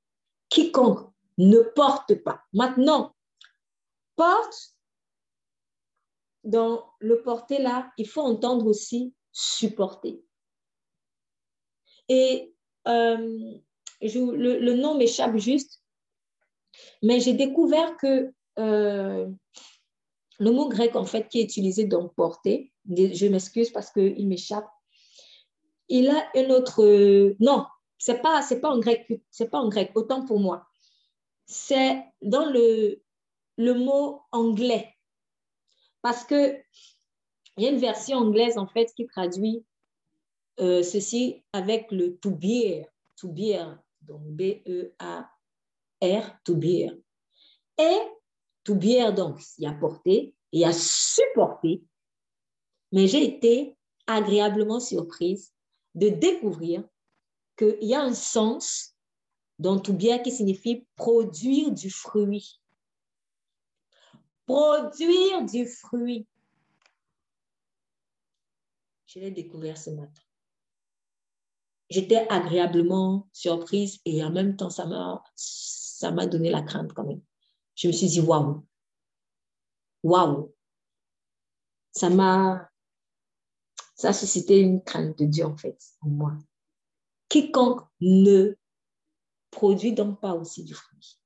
Quiconque 0.49 1.11
ne 1.39 1.61
porte 1.61 2.15
pas. 2.23 2.43
Maintenant, 2.53 3.15
porte, 4.17 4.75
dans 6.45 6.85
le 7.01 7.23
porter 7.23 7.59
là, 7.59 7.91
il 7.99 8.07
faut 8.07 8.21
entendre 8.21 8.67
aussi 8.67 9.15
supporter. 9.33 10.23
Et 12.09 12.55
euh, 12.87 13.55
le, 14.01 14.75
nom 14.75 14.97
m'échappe 14.97 15.37
juste, 15.39 15.83
mais 17.03 17.21
j'ai 17.21 17.33
découvert 17.33 17.97
que 17.97 18.33
euh, 18.59 19.29
le 20.39 20.51
mot 20.51 20.69
grec, 20.69 20.95
en 20.97 21.07
fait, 21.07 21.29
qui 21.29 21.41
est 21.41 21.45
utilisé 21.45 21.87
dans 21.87 22.09
porter, 22.09 22.73
je 22.89 23.27
m'excuse 23.27 23.71
parce 23.71 23.91
qu'il 23.91 24.29
m'échappe, 24.29 24.69
il 25.89 26.11
a 26.11 26.29
un 26.37 26.51
autre... 26.51 26.85
non, 27.41 27.65
c'est 27.99 28.21
pas 28.21 28.43
c'est 28.43 28.61
pas 28.61 28.71
en 28.71 28.79
grec 28.79 29.07
c'est 29.31 29.49
pas 29.49 29.59
en 29.59 29.69
grec 29.69 29.93
autant 29.95 30.25
pour 30.25 30.41
moi. 30.41 30.67
C'est 31.47 32.05
dans 32.23 32.47
le 32.47 33.03
le 33.57 33.75
mot 33.75 34.23
anglais. 34.33 34.95
Parce 36.03 36.25
que 36.25 36.57
il 37.57 37.65
y 37.65 37.67
a 37.67 37.71
une 37.71 37.79
version 37.79 38.19
anglaise 38.19 38.59
en 38.59 38.67
fait 38.67 38.93
qui 38.95 39.07
traduit 39.07 39.65
euh, 40.61 40.83
ceci 40.83 41.43
avec 41.53 41.91
le 41.91 42.17
to 42.19 42.31
bear 42.31 42.87
to 43.17 43.29
bear 43.29 43.79
donc 44.03 44.23
B 44.23 44.63
E 44.67 44.93
A 44.99 45.31
R 46.03 46.37
to 46.45 46.57
bear 46.57 46.93
et 47.79 47.99
to 48.65 48.75
bear 48.75 49.13
donc 49.13 49.41
il 49.59 49.67
a 49.67 49.73
porté 49.73 50.35
il 50.53 50.65
a 50.65 50.73
supporté 50.73 51.83
mais 52.93 53.09
j'ai 53.09 53.25
été 53.25 53.77
agréablement 54.07 54.81
surprise 54.81 55.53
de 55.95 56.09
découvrir 56.09 56.85
qu'il 57.57 57.79
y 57.83 57.95
a 57.95 58.03
un 58.03 58.15
sens 58.15 58.95
dans 59.59 59.79
tout 59.79 59.95
bien 59.95 60.19
qui 60.19 60.33
signifie 60.33 60.87
produire 60.97 61.71
du 61.73 61.91
fruit. 61.91 62.61
Produire 64.47 65.45
du 65.45 65.67
fruit. 65.67 66.27
Je 69.07 69.21
l'ai 69.21 69.31
découvert 69.31 69.79
ce 69.79 69.91
matin. 69.91 70.23
J'étais 71.89 72.27
agréablement 72.29 73.29
surprise 73.33 74.01
et 74.05 74.25
en 74.25 74.31
même 74.31 74.57
temps, 74.57 74.71
ça 74.71 74.87
m'a, 74.87 75.23
ça 75.37 76.11
m'a 76.11 76.27
donné 76.27 76.51
la 76.51 76.63
crainte 76.63 76.93
quand 76.93 77.05
même. 77.05 77.21
Je 77.77 77.87
me 77.89 77.93
suis 77.93 78.09
dit, 78.09 78.21
waouh, 78.21 78.67
waouh. 80.03 80.53
Ça 81.93 82.11
m'a, 82.11 82.69
ça 83.95 84.09
a 84.09 84.13
suscité 84.13 84.59
une 84.59 84.83
crainte 84.83 85.17
de 85.19 85.27
Dieu 85.27 85.45
en 85.45 85.57
fait, 85.57 85.79
en 86.01 86.09
moi. 86.09 86.37
Quiconque 87.29 87.87
ne 88.01 88.57
produit 89.51 89.93
donc 89.93 90.21
pas 90.21 90.35
aussi 90.35 90.65
du 90.65 90.75
fruit. 90.75 91.19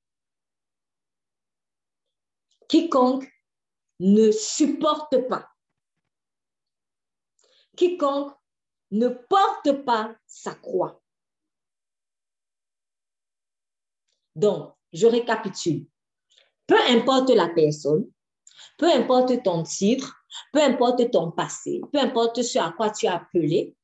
Quiconque 2.68 3.30
ne 4.01 4.30
supporte 4.30 5.28
pas. 5.28 5.49
Quiconque 7.76 8.32
ne 8.90 9.09
porte 9.09 9.84
pas 9.84 10.14
sa 10.26 10.55
croix. 10.55 11.03
Donc, 14.34 14.74
je 14.92 15.07
récapitule. 15.07 15.86
Peu 16.66 16.78
importe 16.88 17.30
la 17.30 17.49
personne, 17.49 18.11
peu 18.76 18.86
importe 18.92 19.42
ton 19.42 19.62
titre, 19.62 20.14
peu 20.53 20.62
importe 20.62 21.11
ton 21.11 21.30
passé, 21.30 21.80
peu 21.92 21.99
importe 21.99 22.42
ce 22.42 22.59
à 22.59 22.72
quoi 22.72 22.90
tu 22.90 23.07
as 23.07 23.16
appelé, 23.16 23.74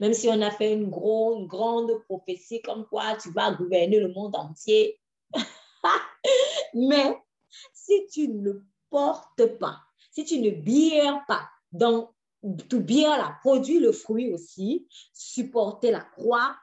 même 0.00 0.14
si 0.14 0.28
on 0.28 0.40
a 0.42 0.50
fait 0.50 0.72
une 0.72 0.90
grande, 0.90 1.46
grande 1.46 1.92
prophétie 2.04 2.62
comme 2.62 2.86
quoi 2.86 3.16
tu 3.16 3.30
vas 3.30 3.52
gouverner 3.52 4.00
le 4.00 4.12
monde 4.12 4.36
entier. 4.36 5.00
Mais 6.74 7.16
si 7.72 8.06
tu 8.12 8.28
ne 8.28 8.52
portes 8.90 9.58
pas, 9.58 9.80
si 10.10 10.24
tu 10.24 10.40
ne 10.40 10.50
bières 10.50 11.24
pas, 11.26 11.48
donc 11.72 12.10
tout 12.68 12.80
bien 12.80 13.16
la 13.16 13.36
produit 13.40 13.78
le 13.78 13.92
fruit 13.92 14.32
aussi, 14.32 14.86
supporter 15.12 15.90
la 15.90 16.00
croix, 16.00 16.56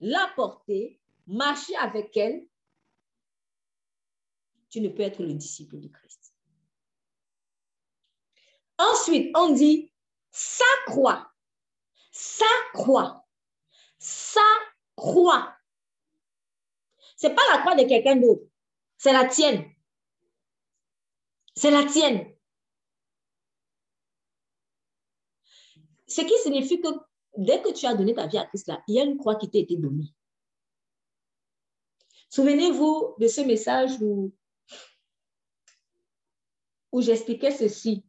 la 0.00 0.30
porter, 0.36 1.00
marcher 1.26 1.76
avec 1.76 2.16
elle, 2.16 2.46
tu 4.70 4.80
ne 4.80 4.88
peux 4.88 5.02
être 5.02 5.22
le 5.22 5.34
disciple 5.34 5.78
de 5.80 5.88
Christ. 5.88 6.34
Ensuite, 8.78 9.36
on 9.36 9.50
dit 9.50 9.92
sa 10.30 10.64
croix, 10.86 11.30
sa 12.18 12.46
croix, 12.72 13.24
sa 13.96 14.40
croix. 14.96 15.56
C'est 17.16 17.32
pas 17.32 17.42
la 17.52 17.60
croix 17.60 17.76
de 17.76 17.84
quelqu'un 17.84 18.16
d'autre, 18.16 18.42
c'est 18.96 19.12
la 19.12 19.26
tienne. 19.26 19.70
C'est 21.54 21.70
la 21.70 21.84
tienne. 21.84 22.34
Ce 26.08 26.22
qui 26.22 26.34
signifie 26.42 26.80
que 26.80 26.88
dès 27.36 27.62
que 27.62 27.72
tu 27.72 27.86
as 27.86 27.94
donné 27.94 28.14
ta 28.14 28.26
vie 28.26 28.38
à 28.38 28.46
Christ, 28.46 28.66
là, 28.66 28.82
il 28.88 28.96
y 28.96 29.00
a 29.00 29.04
une 29.04 29.16
croix 29.16 29.36
qui 29.36 29.48
t'a 29.48 29.58
été 29.58 29.76
donnée. 29.76 30.12
Souvenez-vous 32.30 33.14
de 33.18 33.28
ce 33.28 33.42
message 33.42 33.92
où, 34.00 34.32
où 36.90 37.00
j'expliquais 37.00 37.52
ceci. 37.52 38.04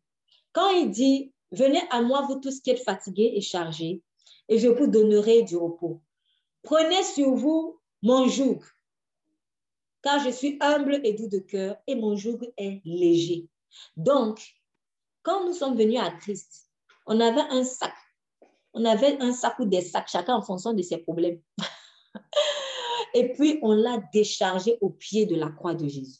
Quand 0.51 0.69
il 0.71 0.89
dit, 0.89 1.33
venez 1.51 1.81
à 1.89 2.01
moi, 2.01 2.21
vous 2.21 2.39
tous 2.39 2.61
qui 2.61 2.71
êtes 2.71 2.83
fatigués 2.83 3.33
et 3.35 3.41
chargés, 3.41 4.01
et 4.47 4.59
je 4.59 4.67
vous 4.67 4.87
donnerai 4.87 5.43
du 5.43 5.57
repos. 5.57 6.01
Prenez 6.63 7.03
sur 7.03 7.33
vous 7.33 7.79
mon 8.01 8.27
joug, 8.27 8.59
car 10.01 10.19
je 10.23 10.29
suis 10.29 10.57
humble 10.61 10.99
et 11.03 11.13
doux 11.13 11.29
de 11.29 11.39
cœur, 11.39 11.77
et 11.87 11.95
mon 11.95 12.15
joug 12.15 12.39
est 12.57 12.81
léger. 12.85 13.47
Donc, 13.95 14.41
quand 15.21 15.45
nous 15.45 15.53
sommes 15.53 15.77
venus 15.77 15.99
à 15.99 16.11
Christ, 16.11 16.69
on 17.05 17.19
avait 17.19 17.41
un 17.49 17.63
sac. 17.63 17.93
On 18.73 18.85
avait 18.85 19.19
un 19.21 19.33
sac 19.33 19.57
ou 19.59 19.65
des 19.65 19.81
sacs, 19.81 20.09
chacun 20.09 20.35
en 20.35 20.41
fonction 20.41 20.73
de 20.73 20.81
ses 20.81 20.97
problèmes. 20.97 21.41
Et 23.13 23.33
puis, 23.33 23.59
on 23.63 23.73
l'a 23.73 23.97
déchargé 24.13 24.77
au 24.81 24.89
pied 24.89 25.25
de 25.25 25.35
la 25.35 25.49
croix 25.49 25.73
de 25.73 25.87
Jésus. 25.87 26.19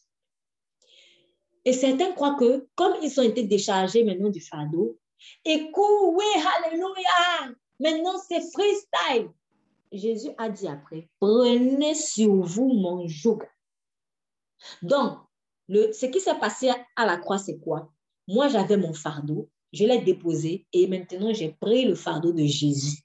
Et 1.65 1.73
certains 1.73 2.11
croient 2.13 2.35
que, 2.35 2.67
comme 2.75 2.93
ils 3.03 3.19
ont 3.19 3.23
été 3.23 3.43
déchargés 3.43 4.03
maintenant 4.03 4.29
du 4.29 4.41
fardeau, 4.41 4.97
et 5.45 5.71
oui, 5.75 6.25
alléluia, 6.57 7.53
maintenant 7.79 8.17
c'est 8.27 8.41
freestyle. 8.51 9.29
Jésus 9.91 10.29
a 10.37 10.49
dit 10.49 10.67
après, 10.67 11.09
prenez 11.19 11.95
sur 11.95 12.35
vous 12.35 12.67
mon 12.67 13.07
joug. 13.07 13.39
Donc, 14.81 15.17
le, 15.67 15.91
ce 15.93 16.05
qui 16.05 16.19
s'est 16.19 16.37
passé 16.39 16.71
à 16.95 17.05
la 17.05 17.17
croix, 17.17 17.37
c'est 17.37 17.59
quoi? 17.59 17.91
Moi, 18.27 18.47
j'avais 18.49 18.77
mon 18.77 18.93
fardeau, 18.93 19.49
je 19.73 19.85
l'ai 19.85 19.99
déposé 20.01 20.67
et 20.73 20.87
maintenant 20.87 21.33
j'ai 21.33 21.51
pris 21.53 21.85
le 21.85 21.95
fardeau 21.95 22.31
de 22.31 22.43
Jésus. 22.43 23.01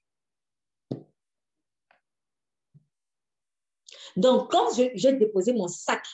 Donc, 4.16 4.50
quand 4.50 4.68
j'ai 4.74 5.12
déposé 5.14 5.52
mon 5.52 5.68
sac 5.68 6.06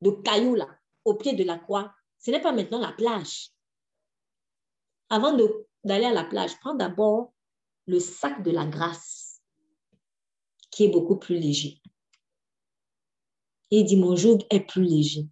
de 0.00 0.10
cailloux 0.10 0.54
là, 0.54 0.68
au 1.04 1.14
pied 1.14 1.34
de 1.34 1.44
la 1.44 1.58
croix, 1.58 1.92
ce 2.18 2.30
n'est 2.30 2.40
pas 2.40 2.52
maintenant 2.52 2.78
la 2.78 2.92
plage. 2.92 3.50
Avant 5.10 5.36
d'aller 5.84 6.04
à 6.04 6.12
la 6.12 6.24
plage, 6.24 6.58
prends 6.60 6.74
d'abord 6.74 7.32
le 7.86 8.00
sac 8.00 8.42
de 8.42 8.50
la 8.50 8.66
grâce, 8.66 9.42
qui 10.70 10.84
est 10.84 10.88
beaucoup 10.88 11.16
plus 11.16 11.38
léger. 11.38 11.80
Et 13.70 13.80
il 13.80 13.84
dit, 13.84 13.96
mon 13.96 14.16
joug 14.16 14.38
est 14.50 14.60
plus 14.60 14.84
léger. 14.84 15.26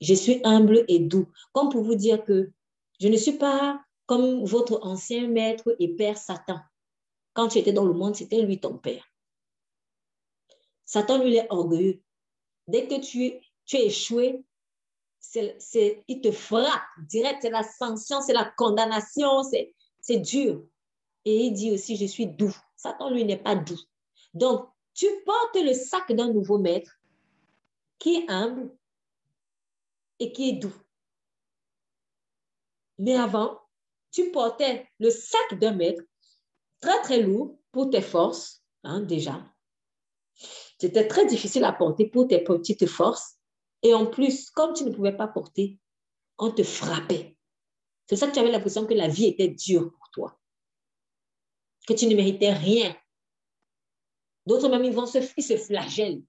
Je 0.00 0.14
suis 0.14 0.40
humble 0.44 0.84
et 0.88 1.00
doux. 1.00 1.26
Comme 1.52 1.68
pour 1.68 1.82
vous 1.82 1.96
dire 1.96 2.24
que 2.24 2.52
je 3.00 3.08
ne 3.08 3.16
suis 3.16 3.36
pas 3.36 3.82
comme 4.06 4.44
votre 4.44 4.84
ancien 4.86 5.28
maître 5.28 5.74
et 5.78 5.94
père 5.94 6.16
Satan. 6.16 6.60
Quand 7.34 7.48
tu 7.48 7.58
étais 7.58 7.72
dans 7.72 7.84
le 7.84 7.92
monde, 7.92 8.16
c'était 8.16 8.42
lui 8.42 8.58
ton 8.58 8.78
père. 8.78 9.04
Satan, 10.84 11.22
lui, 11.22 11.30
il 11.30 11.36
est 11.36 11.46
orgueilleux. 11.50 12.00
Dès 12.66 12.86
que 12.86 13.00
tu, 13.00 13.34
tu 13.66 13.76
es 13.76 13.86
échoué, 13.86 14.44
il 15.34 16.20
te 16.20 16.30
frappe 16.30 16.82
direct, 17.08 17.38
c'est 17.42 17.50
la 17.50 17.62
sanction, 17.62 18.20
c'est 18.20 18.32
la 18.32 18.50
condamnation, 18.56 19.42
c'est, 19.42 19.74
c'est 20.00 20.18
dur. 20.18 20.62
Et 21.24 21.46
il 21.46 21.52
dit 21.52 21.72
aussi, 21.72 21.96
je 21.96 22.06
suis 22.06 22.26
doux. 22.26 22.56
Satan, 22.76 23.10
lui, 23.10 23.24
n'est 23.24 23.42
pas 23.42 23.54
doux. 23.54 23.80
Donc, 24.34 24.68
tu 24.94 25.06
portes 25.24 25.56
le 25.56 25.74
sac 25.74 26.12
d'un 26.12 26.32
nouveau 26.32 26.58
maître 26.58 26.98
qui 27.98 28.16
est 28.16 28.30
humble 28.30 28.74
et 30.18 30.32
qui 30.32 30.50
est 30.50 30.52
doux. 30.54 30.74
Mais 32.98 33.16
avant, 33.16 33.60
tu 34.10 34.30
portais 34.30 34.88
le 34.98 35.10
sac 35.10 35.58
d'un 35.58 35.72
mètre, 35.72 36.02
très, 36.80 37.00
très 37.02 37.22
lourd 37.22 37.58
pour 37.72 37.90
tes 37.90 38.00
forces, 38.00 38.62
hein, 38.82 39.00
déjà. 39.00 39.44
C'était 40.80 41.08
très 41.08 41.26
difficile 41.26 41.64
à 41.64 41.72
porter 41.72 42.06
pour 42.08 42.28
tes 42.28 42.42
petites 42.42 42.86
forces. 42.86 43.37
Et 43.82 43.94
en 43.94 44.06
plus, 44.06 44.50
comme 44.50 44.74
tu 44.74 44.84
ne 44.84 44.92
pouvais 44.92 45.16
pas 45.16 45.28
porter, 45.28 45.78
on 46.38 46.50
te 46.50 46.62
frappait. 46.62 47.36
C'est 48.06 48.16
ça 48.16 48.26
que 48.26 48.32
tu 48.32 48.38
avais 48.38 48.50
l'impression 48.50 48.86
que 48.86 48.94
la 48.94 49.08
vie 49.08 49.26
était 49.26 49.48
dure 49.48 49.92
pour 49.92 50.10
toi, 50.10 50.40
que 51.86 51.92
tu 51.92 52.06
ne 52.06 52.14
méritais 52.14 52.52
rien. 52.52 52.96
D'autres 54.46 54.68
même, 54.68 54.90
vont 54.90 55.06
se, 55.06 55.18
ils 55.36 55.42
se 55.42 55.56
flagellent. 55.56 56.22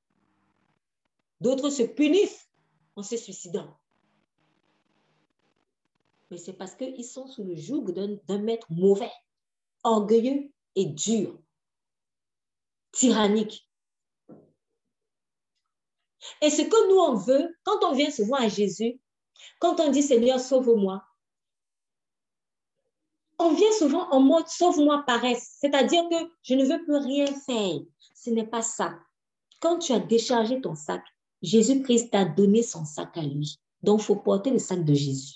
D'autres 1.40 1.70
se 1.70 1.84
punissent 1.84 2.50
en 2.96 3.04
se 3.04 3.16
suicidant 3.16 3.80
mais 6.30 6.38
c'est 6.38 6.54
parce 6.54 6.76
qu'ils 6.76 7.06
sont 7.06 7.28
sous 7.28 7.44
le 7.44 7.56
joug 7.56 7.92
d'un 7.92 8.38
maître 8.38 8.68
mauvais, 8.70 9.12
orgueilleux 9.84 10.52
et 10.76 10.86
dur, 10.86 11.40
tyrannique. 12.92 13.69
Et 16.42 16.50
ce 16.50 16.62
que 16.62 16.90
nous, 16.90 17.00
on 17.00 17.16
veut, 17.16 17.56
quand 17.64 17.84
on 17.84 17.94
vient 17.94 18.12
souvent 18.12 18.38
à 18.38 18.48
Jésus, 18.48 19.00
quand 19.60 19.80
on 19.80 19.90
dit 19.90 20.04
Seigneur, 20.04 20.40
sauve-moi, 20.40 21.04
on 23.38 23.54
vient 23.54 23.72
souvent 23.72 24.10
en 24.12 24.20
mode 24.20 24.48
sauve-moi 24.48 25.04
paresse, 25.08 25.56
c'est-à-dire 25.60 26.04
que 26.10 26.16
je 26.44 26.56
ne 26.56 26.66
veux 26.66 26.84
plus 26.84 26.98
rien 26.98 27.26
faire. 27.26 27.80
Ce 28.14 28.30
n'est 28.30 28.48
pas 28.48 28.62
ça. 28.62 29.00
Quand 29.62 29.80
tu 29.80 29.94
as 29.94 30.00
déchargé 30.00 30.60
ton 30.60 30.76
sac, 30.76 31.02
Jésus-Christ 31.42 32.12
t'a 32.12 32.26
donné 32.26 32.64
son 32.64 32.84
sac 32.84 33.16
à 33.16 33.22
lui. 33.22 33.60
Donc, 33.82 34.02
il 34.02 34.04
faut 34.04 34.18
porter 34.18 34.52
le 34.52 34.60
sac 34.60 34.84
de 34.84 34.94
Jésus. 34.94 35.36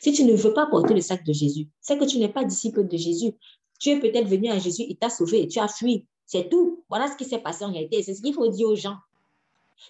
Si 0.00 0.12
tu 0.12 0.24
ne 0.24 0.34
veux 0.34 0.52
pas 0.52 0.66
porter 0.66 0.94
le 0.94 1.00
sac 1.00 1.24
de 1.24 1.32
Jésus, 1.32 1.68
c'est 1.80 1.98
que 1.98 2.04
tu 2.04 2.18
n'es 2.18 2.28
pas 2.28 2.44
disciple 2.44 2.86
de 2.86 2.96
Jésus. 2.96 3.32
Tu 3.80 3.90
es 3.90 4.00
peut-être 4.00 4.28
venu 4.28 4.50
à 4.50 4.58
Jésus, 4.58 4.84
il 4.88 4.96
t'a 4.96 5.10
sauvé, 5.10 5.42
et 5.42 5.48
tu 5.48 5.58
as 5.58 5.68
fui. 5.68 6.06
C'est 6.26 6.48
tout. 6.48 6.84
Voilà 6.88 7.10
ce 7.10 7.16
qui 7.16 7.24
s'est 7.24 7.38
passé 7.38 7.64
en 7.64 7.72
réalité. 7.72 8.02
C'est 8.02 8.14
ce 8.14 8.22
qu'il 8.22 8.34
faut 8.34 8.48
dire 8.48 8.68
aux 8.68 8.76
gens. 8.76 8.96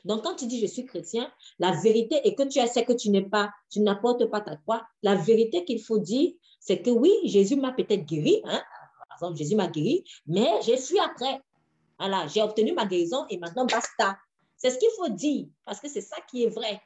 Donc, 0.04 0.22
quand 0.22 0.34
tu 0.34 0.46
dis 0.46 0.60
je 0.60 0.66
suis 0.66 0.84
chrétien, 0.84 1.30
la 1.58 1.72
vérité 1.72 2.20
est 2.26 2.34
que 2.34 2.42
tu 2.44 2.60
sais 2.66 2.84
que 2.84 2.92
tu 2.92 3.10
n'es 3.10 3.22
pas, 3.22 3.50
tu 3.70 3.80
n'apportes 3.80 4.24
pas 4.26 4.40
ta 4.40 4.56
croix. 4.56 4.86
La 5.02 5.14
vérité 5.14 5.64
qu'il 5.64 5.82
faut 5.82 5.98
dire, 5.98 6.32
c'est 6.60 6.82
que 6.82 6.90
oui, 6.90 7.12
Jésus 7.24 7.56
m'a 7.56 7.72
peut-être 7.72 8.04
guéri. 8.06 8.40
Hein? 8.44 8.62
Par 9.08 9.18
exemple, 9.18 9.38
Jésus 9.38 9.56
m'a 9.56 9.68
guéri, 9.68 10.04
mais 10.26 10.48
je 10.66 10.76
suis 10.76 10.98
après. 10.98 11.40
Voilà, 11.98 12.26
j'ai 12.26 12.42
obtenu 12.42 12.72
ma 12.72 12.86
guérison 12.86 13.24
et 13.30 13.38
maintenant 13.38 13.66
basta. 13.66 14.18
C'est 14.56 14.70
ce 14.70 14.78
qu'il 14.78 14.90
faut 14.96 15.08
dire 15.08 15.46
parce 15.64 15.80
que 15.80 15.88
c'est 15.88 16.00
ça 16.00 16.16
qui 16.28 16.44
est 16.44 16.48
vrai. 16.48 16.80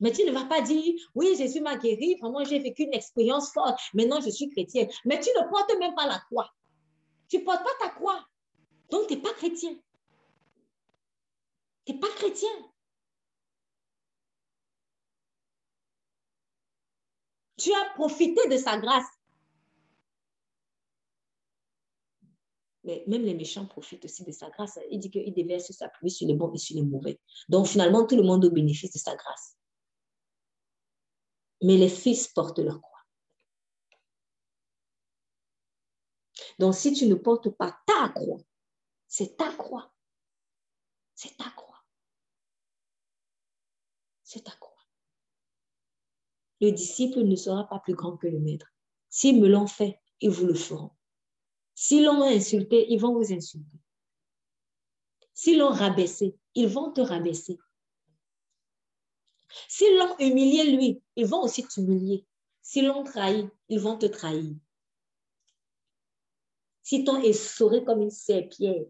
Mais 0.00 0.10
tu 0.10 0.24
ne 0.24 0.32
vas 0.32 0.44
pas 0.46 0.60
dire, 0.60 0.94
oui, 1.14 1.36
Jésus 1.36 1.60
m'a 1.60 1.76
guéri, 1.76 2.16
vraiment, 2.20 2.44
j'ai 2.44 2.58
vécu 2.58 2.82
une 2.82 2.92
expérience 2.92 3.52
forte, 3.52 3.78
maintenant 3.94 4.20
je 4.20 4.30
suis 4.30 4.50
chrétienne. 4.50 4.88
Mais 5.04 5.20
tu 5.20 5.30
ne 5.30 5.48
portes 5.48 5.72
même 5.78 5.94
pas 5.94 6.08
la 6.08 6.18
croix. 6.18 6.50
Tu 7.28 7.38
ne 7.38 7.44
portes 7.44 7.62
pas 7.62 7.70
ta 7.80 7.88
croix. 7.90 8.26
Donc, 8.90 9.06
tu 9.06 9.14
n'es 9.14 9.22
pas 9.22 9.32
chrétien. 9.32 9.76
Tu 11.84 11.92
n'es 11.92 11.98
pas 11.98 12.08
chrétien. 12.16 12.48
Tu 17.58 17.72
as 17.72 17.90
profité 17.94 18.48
de 18.48 18.56
sa 18.56 18.78
grâce. 18.78 19.06
Mais 22.84 23.04
même 23.06 23.22
les 23.22 23.34
méchants 23.34 23.66
profitent 23.66 24.04
aussi 24.04 24.24
de 24.24 24.32
sa 24.32 24.50
grâce. 24.50 24.78
Il 24.90 24.98
dit 24.98 25.10
qu'il 25.10 25.32
déverse 25.32 25.70
sa 25.70 25.88
pluie 25.88 26.10
sur 26.10 26.26
les 26.26 26.34
bons 26.34 26.52
et 26.52 26.58
sur 26.58 26.76
les 26.76 26.82
mauvais. 26.82 27.20
Donc 27.48 27.66
finalement, 27.66 28.06
tout 28.06 28.16
le 28.16 28.24
monde 28.24 28.44
au 28.44 28.50
bénéfice 28.50 28.92
de 28.92 28.98
sa 28.98 29.14
grâce. 29.14 29.56
mais 31.62 31.76
les 31.76 31.88
fils 31.88 32.28
portent 32.28 32.58
leur 32.58 32.80
croix. 32.80 32.98
Donc, 36.58 36.74
si 36.74 36.92
tu 36.92 37.06
ne 37.06 37.14
portes 37.14 37.50
pas 37.50 37.78
ta 37.86 38.08
croix, 38.10 38.40
c'est 39.06 39.36
ta 39.36 39.52
croix. 39.52 39.92
C'est 41.14 41.36
ta 41.36 41.50
croix. 41.50 41.71
C'est 44.32 44.44
ta 44.44 44.52
croix. 44.52 44.72
Le 46.62 46.72
disciple 46.72 47.22
ne 47.22 47.36
sera 47.36 47.68
pas 47.68 47.80
plus 47.80 47.92
grand 47.92 48.16
que 48.16 48.28
le 48.28 48.38
maître. 48.38 48.72
S'ils 49.10 49.38
me 49.38 49.46
l'ont 49.46 49.66
fait, 49.66 50.00
ils 50.22 50.30
vous 50.30 50.46
le 50.46 50.54
feront. 50.54 50.92
S'ils 51.74 52.04
l'ont 52.04 52.22
insulté, 52.22 52.86
ils 52.90 52.98
vont 52.98 53.12
vous 53.12 53.30
insulter. 53.30 53.76
S'ils 55.34 55.58
l'ont 55.58 55.68
rabaissé, 55.68 56.34
ils 56.54 56.66
vont 56.66 56.92
te 56.92 57.02
rabaisser. 57.02 57.58
S'ils 59.68 59.98
l'ont 59.98 60.16
humilié, 60.18 60.76
lui, 60.76 61.02
ils 61.16 61.26
vont 61.26 61.42
aussi 61.42 61.68
t'humilier. 61.68 62.24
S'ils 62.62 62.86
l'ont 62.86 63.04
trahi, 63.04 63.46
ils 63.68 63.80
vont 63.80 63.98
te 63.98 64.06
trahir. 64.06 64.54
S'ils 66.82 67.04
t'ont 67.04 67.20
essoré 67.20 67.84
comme 67.84 68.00
une 68.00 68.10
serpillère, 68.10 68.86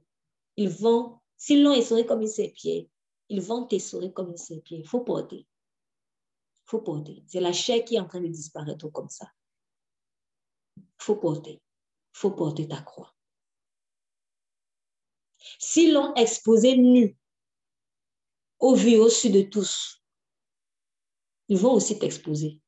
ils 0.57 0.71
vont, 0.71 1.19
s'ils 1.37 1.65
l'ont 1.65 1.73
essoré 1.73 2.07
comme 2.07 2.21
une 2.21 2.29
serpillère, 2.29 2.85
ils 3.33 3.41
vont 3.41 3.67
t'essorer 3.67 4.13
comme 4.13 4.33
une 4.33 4.37
serpillère. 4.37 4.83
Il 4.85 4.87
faut 4.87 5.01
porter. 5.01 5.39
Il 5.39 6.67
faut 6.67 6.83
porter. 6.83 7.25
C'est 7.27 7.41
la 7.41 7.55
chair 7.55 7.83
qui 7.83 7.95
est 7.95 7.99
en 7.99 8.07
train 8.07 8.21
de 8.21 8.29
disparaître 8.29 8.89
comme 8.91 9.09
ça. 9.09 9.33
Il 10.77 10.85
faut 10.99 11.17
porter. 11.17 11.55
Il 11.55 12.19
faut 12.19 12.33
porter 12.33 12.69
ta 12.69 12.83
croix. 12.83 13.15
S'ils 15.59 15.95
l'ont 15.95 16.15
exposé 16.15 16.77
nu, 16.77 17.17
au 18.59 18.75
vu, 18.75 18.97
au-dessus 18.97 19.31
de 19.31 19.41
tous, 19.41 20.05
ils 21.49 21.57
vont 21.57 21.73
aussi 21.73 21.99
t'exposer. 21.99 22.61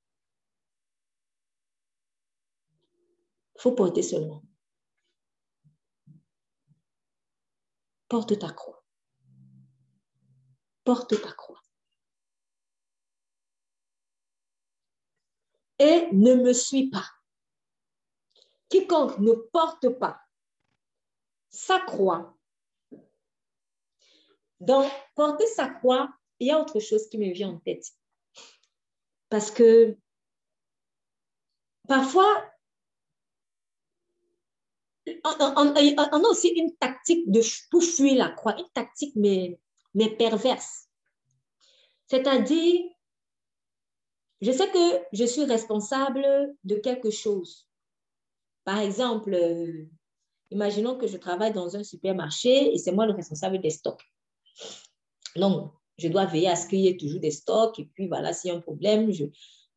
Il 3.55 3.61
faut 3.61 3.73
porter 3.73 4.03
seulement. 4.03 4.43
Porte 8.09 8.39
ta 8.39 8.51
croix. 8.51 8.84
Porte 10.85 11.21
ta 11.21 11.33
croix. 11.33 11.61
Et 15.79 16.09
ne 16.13 16.35
me 16.35 16.53
suis 16.53 16.91
pas. 16.91 17.07
Quiconque 18.69 19.19
ne 19.19 19.33
porte 19.33 19.89
pas 19.99 20.21
sa 21.55 21.79
croix, 21.81 22.37
dans 24.59 24.91
porter 25.15 25.47
sa 25.47 25.69
croix, 25.69 26.13
il 26.41 26.49
y 26.49 26.51
a 26.51 26.61
autre 26.61 26.81
chose 26.81 27.09
qui 27.09 27.19
me 27.19 27.33
vient 27.33 27.51
en 27.51 27.59
tête. 27.59 27.87
Parce 29.29 29.51
que 29.51 29.97
parfois, 31.87 32.51
on, 35.07 35.75
a 35.75 36.29
aussi 36.29 36.49
une 36.49 36.75
tactique 36.77 37.31
de, 37.31 37.41
pour 37.71 37.83
fuir 37.83 38.17
la 38.17 38.31
croix, 38.31 38.59
une 38.59 38.71
tactique 38.71 39.15
mais, 39.17 39.61
mais 39.95 40.11
perverse. 40.11 40.89
C'est-à-dire, 42.07 42.83
je 44.41 44.53
sais 44.53 44.69
que 44.71 45.03
je 45.13 45.25
suis 45.25 45.45
responsable 45.45 46.55
de 46.65 46.77
quelque 46.77 47.11
chose. 47.11 47.69
Par 48.65 48.79
exemple, 48.79 49.33
euh, 49.35 49.87
imaginons 50.51 50.97
que 50.97 51.07
je 51.07 51.17
travaille 51.17 51.53
dans 51.53 51.77
un 51.77 51.85
supermarché 51.85 52.75
et 52.75 52.79
c'est 52.79 52.93
moi 52.93 53.07
le 53.07 53.15
responsable 53.15 53.61
des 53.61 53.71
stocks. 53.71 54.05
Donc, 55.37 55.73
je 55.99 56.09
dois 56.09 56.27
veiller 56.27 56.49
à 56.49 56.57
ce 56.57 56.67
qu'il 56.67 56.81
y 56.81 56.89
ait 56.89 56.97
toujours 56.97 57.21
des 57.21 57.31
stocks. 57.31 57.79
Et 57.79 57.87
puis, 57.87 58.09
voilà, 58.09 58.33
s'il 58.33 58.51
y 58.51 58.55
a 58.55 58.57
un 58.57 58.61
problème, 58.61 59.11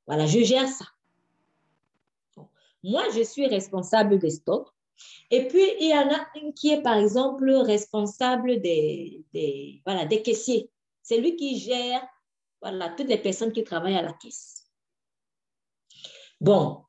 voilà, 0.06 0.26
je 0.26 0.40
gère 0.40 0.68
ça. 0.68 0.86
Moi, 2.84 3.04
je 3.14 3.22
suis 3.22 3.48
responsable 3.48 4.20
des 4.20 4.30
stocks. 4.30 4.70
Et 5.30 5.48
puis, 5.48 5.64
il 5.80 5.90
y 5.90 5.94
en 5.94 6.10
a 6.10 6.28
un 6.36 6.52
qui 6.52 6.72
est, 6.72 6.82
par 6.82 6.98
exemple, 6.98 7.50
responsable 7.50 8.62
des, 8.62 9.24
des, 9.34 9.82
voilà, 9.86 10.06
des 10.06 10.22
caissiers. 10.22 10.70
C'est 11.02 11.18
lui 11.18 11.36
qui 11.36 11.60
gère 11.60 12.06
voilà, 12.62 12.90
toutes 12.90 13.08
les 13.08 13.18
personnes 13.18 13.52
qui 13.52 13.64
travaillent 13.64 13.98
à 13.98 14.02
la 14.02 14.14
caisse. 14.14 14.66
Bon, 16.40 16.84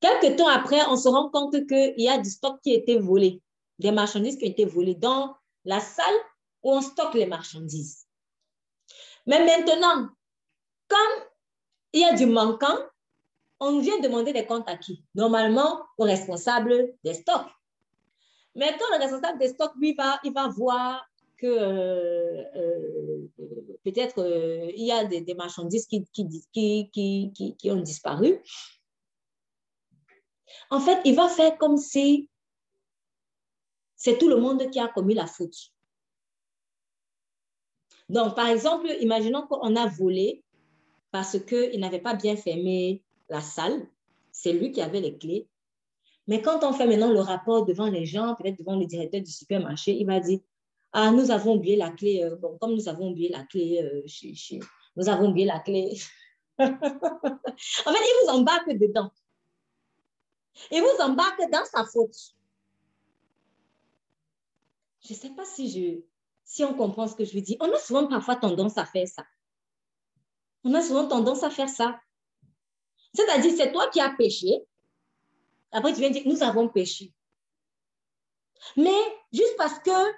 quelques 0.00 0.36
temps 0.36 0.48
après, 0.48 0.80
on 0.88 0.96
se 0.96 1.08
rend 1.08 1.30
compte 1.30 1.66
qu'il 1.66 1.94
y 1.98 2.08
a 2.08 2.18
du 2.18 2.30
stock 2.30 2.60
qui 2.62 2.72
a 2.72 2.76
été 2.76 2.98
volé, 2.98 3.42
des 3.78 3.90
marchandises 3.90 4.36
qui 4.36 4.44
ont 4.44 4.50
été 4.50 4.64
volées 4.64 4.94
dans 4.94 5.36
la 5.64 5.80
salle 5.80 6.14
où 6.62 6.72
on 6.72 6.80
stocke 6.80 7.14
les 7.14 7.26
marchandises. 7.26 8.06
Mais 9.26 9.44
maintenant, 9.44 10.08
comme 10.88 11.24
il 11.92 12.00
y 12.00 12.04
a 12.04 12.14
du 12.14 12.26
manquant, 12.26 12.78
on 13.60 13.80
vient 13.80 13.98
demander 14.00 14.32
des 14.32 14.46
comptes 14.46 14.68
à 14.68 14.76
qui? 14.76 15.04
Normalement, 15.14 15.82
au 15.98 16.04
responsable 16.04 16.94
des 17.04 17.14
stocks. 17.14 17.46
Mais 18.54 18.76
quand 18.78 18.96
le 18.96 19.02
responsable 19.02 19.38
des 19.38 19.48
stocks, 19.48 19.74
lui, 19.76 19.94
va, 19.94 20.20
il 20.24 20.32
va 20.32 20.48
voir 20.48 21.04
que 21.38 21.46
euh, 21.46 22.44
euh, 22.56 23.30
peut-être 23.84 24.20
euh, 24.20 24.70
il 24.76 24.86
y 24.86 24.92
a 24.92 25.04
des, 25.04 25.34
marchandises 25.34 25.86
qui, 25.86 26.04
qui, 26.12 26.90
qui, 26.92 27.54
qui, 27.58 27.70
ont 27.70 27.80
disparu. 27.80 28.40
En 30.70 30.80
fait, 30.80 31.00
il 31.04 31.14
va 31.14 31.28
faire 31.28 31.58
comme 31.58 31.76
si 31.76 32.30
c'est 33.96 34.18
tout 34.18 34.28
le 34.28 34.36
monde 34.36 34.70
qui 34.70 34.78
a 34.78 34.88
commis 34.88 35.14
la 35.14 35.26
faute. 35.26 35.72
Donc, 38.08 38.34
par 38.34 38.48
exemple, 38.48 38.88
imaginons 39.00 39.46
qu'on 39.46 39.76
a 39.76 39.86
volé 39.86 40.44
parce 41.10 41.38
qu'il 41.40 41.80
n'avait 41.80 42.00
pas 42.00 42.14
bien 42.14 42.36
fermé 42.36 43.03
la 43.28 43.40
salle. 43.40 43.86
C'est 44.32 44.52
lui 44.52 44.72
qui 44.72 44.82
avait 44.82 45.00
les 45.00 45.16
clés. 45.16 45.48
Mais 46.26 46.40
quand 46.40 46.64
on 46.64 46.72
fait 46.72 46.86
maintenant 46.86 47.12
le 47.12 47.20
rapport 47.20 47.64
devant 47.64 47.86
les 47.86 48.06
gens, 48.06 48.34
peut-être 48.34 48.58
devant 48.58 48.76
le 48.76 48.86
directeur 48.86 49.20
du 49.20 49.30
supermarché, 49.30 49.92
il 49.92 50.06
va 50.06 50.20
dire, 50.20 50.40
ah, 50.92 51.10
nous 51.10 51.30
avons 51.30 51.56
oublié 51.56 51.76
la 51.76 51.90
clé. 51.90 52.22
Euh, 52.22 52.36
bon, 52.36 52.56
comme 52.58 52.74
nous 52.74 52.88
avons 52.88 53.10
oublié 53.10 53.28
la 53.28 53.44
clé, 53.44 53.82
euh, 53.82 54.02
chez, 54.06 54.60
nous 54.96 55.08
avons 55.08 55.30
oublié 55.30 55.46
la 55.46 55.58
clé. 55.60 55.92
en 56.58 56.66
fait, 56.66 56.78
il 57.86 58.24
vous 58.24 58.32
embarque 58.32 58.70
dedans. 58.70 59.10
Il 60.70 60.80
vous 60.80 61.02
embarque 61.02 61.42
dans 61.50 61.64
sa 61.64 61.84
faute. 61.84 62.16
Je 65.02 65.12
ne 65.12 65.18
sais 65.18 65.30
pas 65.30 65.44
si 65.44 65.68
je, 65.70 66.00
si 66.44 66.64
on 66.64 66.74
comprend 66.74 67.06
ce 67.06 67.14
que 67.14 67.24
je 67.24 67.34
veux 67.34 67.42
dire. 67.42 67.56
On 67.60 67.70
a 67.70 67.78
souvent 67.78 68.06
parfois 68.06 68.36
tendance 68.36 68.78
à 68.78 68.86
faire 68.86 69.08
ça. 69.08 69.24
On 70.62 70.72
a 70.74 70.80
souvent 70.80 71.06
tendance 71.08 71.42
à 71.42 71.50
faire 71.50 71.68
ça. 71.68 72.00
C'est-à-dire, 73.14 73.52
c'est 73.56 73.72
toi 73.72 73.88
qui 73.88 74.00
as 74.00 74.10
péché. 74.10 74.64
Après, 75.70 75.92
tu 75.92 76.00
viens 76.00 76.10
dire, 76.10 76.22
nous 76.26 76.42
avons 76.42 76.68
péché. 76.68 77.12
Mais 78.76 79.18
juste 79.32 79.56
parce 79.56 79.78
que 79.78 80.12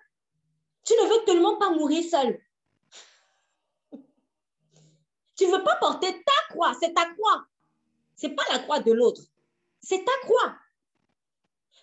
tu 0.84 0.92
ne 0.94 1.08
veux 1.08 1.24
tellement 1.24 1.56
pas 1.58 1.70
mourir 1.70 2.02
seul. 2.08 2.40
Tu 5.36 5.46
ne 5.46 5.52
veux 5.52 5.62
pas 5.62 5.76
porter 5.76 6.12
ta 6.12 6.54
croix, 6.54 6.74
c'est 6.80 6.94
ta 6.94 7.04
croix. 7.12 7.44
Ce 8.16 8.26
n'est 8.26 8.34
pas 8.34 8.44
la 8.52 8.60
croix 8.60 8.80
de 8.80 8.92
l'autre. 8.92 9.22
C'est 9.80 10.04
ta 10.04 10.12
croix. 10.22 10.56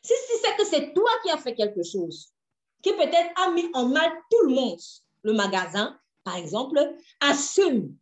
Si, 0.02 0.14
si 0.28 0.38
c'est 0.42 0.56
que 0.58 0.66
c'est 0.66 0.94
toi 0.94 1.10
qui 1.24 1.30
as 1.30 1.38
fait 1.38 1.54
quelque 1.54 1.84
chose, 1.84 2.34
qui 2.82 2.92
peut-être 2.94 3.32
a 3.40 3.52
mis 3.52 3.70
en 3.74 3.88
mal 3.88 4.12
tout 4.30 4.48
le 4.48 4.54
monde. 4.54 4.80
Le 5.24 5.34
magasin, 5.34 5.98
par 6.24 6.36
exemple, 6.36 6.80
assume. 7.20 7.96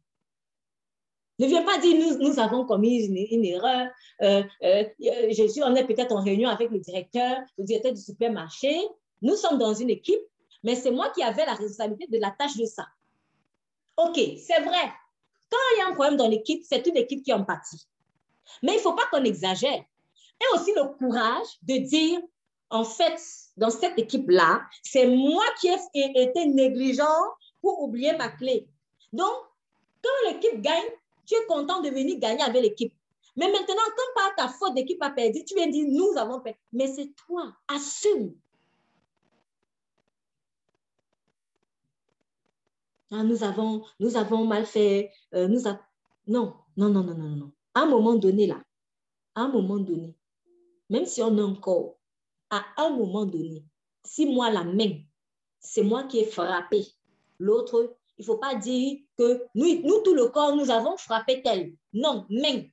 Ne 1.42 1.48
viens 1.48 1.64
pas 1.64 1.80
dire 1.80 1.98
nous, 1.98 2.20
nous 2.20 2.40
avons 2.40 2.68
commis 2.68 3.04
une, 3.04 3.44
erreur. 3.46 3.88
Euh, 4.22 4.44
euh, 4.62 4.84
je 5.00 5.48
suis, 5.48 5.64
on 5.64 5.74
est 5.74 5.86
peut-être 5.86 6.12
en 6.12 6.22
réunion 6.22 6.48
avec 6.48 6.70
le 6.70 6.78
directeur, 6.78 7.40
le 7.58 7.64
directeur 7.64 7.94
du 7.94 8.00
supermarché. 8.00 8.80
Nous 9.24 9.36
sommes 9.36 9.58
dans 9.58 9.74
une 9.74 9.90
équipe, 9.90 10.22
mais 10.64 10.76
c'est 10.76 10.92
moi 10.92 11.10
qui 11.10 11.24
avais 11.24 11.44
la 11.44 11.56
responsabilité 11.56 12.06
de 12.16 12.22
la 12.22 12.30
tâche 12.30 12.58
de 12.58 12.66
ça. 12.66 12.86
OK, 13.98 14.18
c'est 14.18 14.62
vrai. 14.62 14.94
Quand 15.50 15.58
il 15.74 15.80
y 15.80 15.82
a 15.82 15.88
un 15.88 15.94
problème 15.94 16.16
dans 16.16 16.28
l'équipe, 16.28 16.64
c'est 16.64 16.84
toute 16.84 16.94
l'équipe 16.94 17.24
qui 17.24 17.34
en 17.34 17.44
pâtit. 17.44 17.88
Mais 18.62 18.74
il 18.74 18.78
ne 18.78 18.82
faut 18.82 18.94
pas 18.94 19.08
qu'on 19.12 19.24
exagère. 19.24 19.84
Et 20.42 20.56
aussi 20.56 20.74
le 20.76 20.96
courage 20.96 21.48
de 21.64 21.78
dire, 21.78 22.20
en 22.70 22.84
fait, 22.84 23.20
dans 23.58 23.72
cette 23.72 23.98
équipe-là, 23.98 24.62
c'est 24.84 25.08
moi 25.08 25.44
qui 25.60 25.70
ai 25.70 26.22
été 26.22 26.46
négligent 26.46 27.02
pour 27.62 27.82
oublier 27.82 28.16
ma 28.16 28.30
clé. 28.30 28.68
Donc, 29.12 29.34
quand 30.04 30.30
l'équipe 30.30 30.62
gagne, 30.62 30.92
tu 31.26 31.36
es 31.36 31.46
content 31.48 31.82
de 31.82 31.90
venir 31.90 32.20
gagner 32.20 32.42
avec 32.42 32.62
l'équipe. 32.62 32.94
Mais 33.36 33.52
maintenant, 33.52 33.76
quand 33.76 34.22
par 34.22 34.36
ta 34.36 34.48
faute, 34.48 34.76
l'équipe 34.76 35.02
a 35.02 35.10
perdu, 35.10 35.44
tu 35.46 35.56
viens 35.56 35.68
dire 35.68 35.88
nous 35.90 36.18
avons 36.18 36.42
perdu. 36.42 36.60
Mais 36.74 36.88
c'est 36.88 37.14
toi, 37.16 37.54
assume. 37.68 38.34
Ah, 43.12 43.24
nous, 43.24 43.44
avons, 43.44 43.84
nous 44.00 44.16
avons 44.16 44.46
mal 44.46 44.66
fait. 44.66 45.12
Euh, 45.34 45.48
nous 45.48 45.62
Non, 46.28 46.56
non, 46.78 46.90
non, 46.90 47.04
non, 47.04 47.16
non, 47.16 47.36
non. 47.36 47.52
À 47.74 47.82
un 47.82 47.86
moment 47.86 48.16
donné, 48.16 48.48
là, 48.48 48.62
à 49.36 49.42
un 49.42 49.50
moment 49.50 49.78
donné, 49.78 50.16
même 50.90 51.06
si 51.06 51.22
on 51.22 51.38
a 51.38 51.42
encore 51.42 51.98
à 52.50 52.66
un 52.78 52.90
moment 52.90 53.26
donné, 53.26 53.64
si 54.04 54.26
moi, 54.26 54.52
la 54.52 54.64
main, 54.64 55.00
c'est 55.60 55.84
moi 55.84 56.04
qui 56.04 56.20
ai 56.20 56.26
frappé, 56.26 56.86
l'autre, 57.40 57.96
Il 58.22 58.26
ne 58.26 58.28
faut 58.28 58.38
pas 58.38 58.54
dire 58.54 59.00
que 59.18 59.48
nous, 59.56 59.82
nous, 59.82 60.04
tout 60.04 60.14
le 60.14 60.28
corps, 60.28 60.56
nous 60.56 60.70
avons 60.70 60.96
frappé 60.96 61.42
tel. 61.42 61.74
Non, 61.92 62.28
main. 62.30 62.66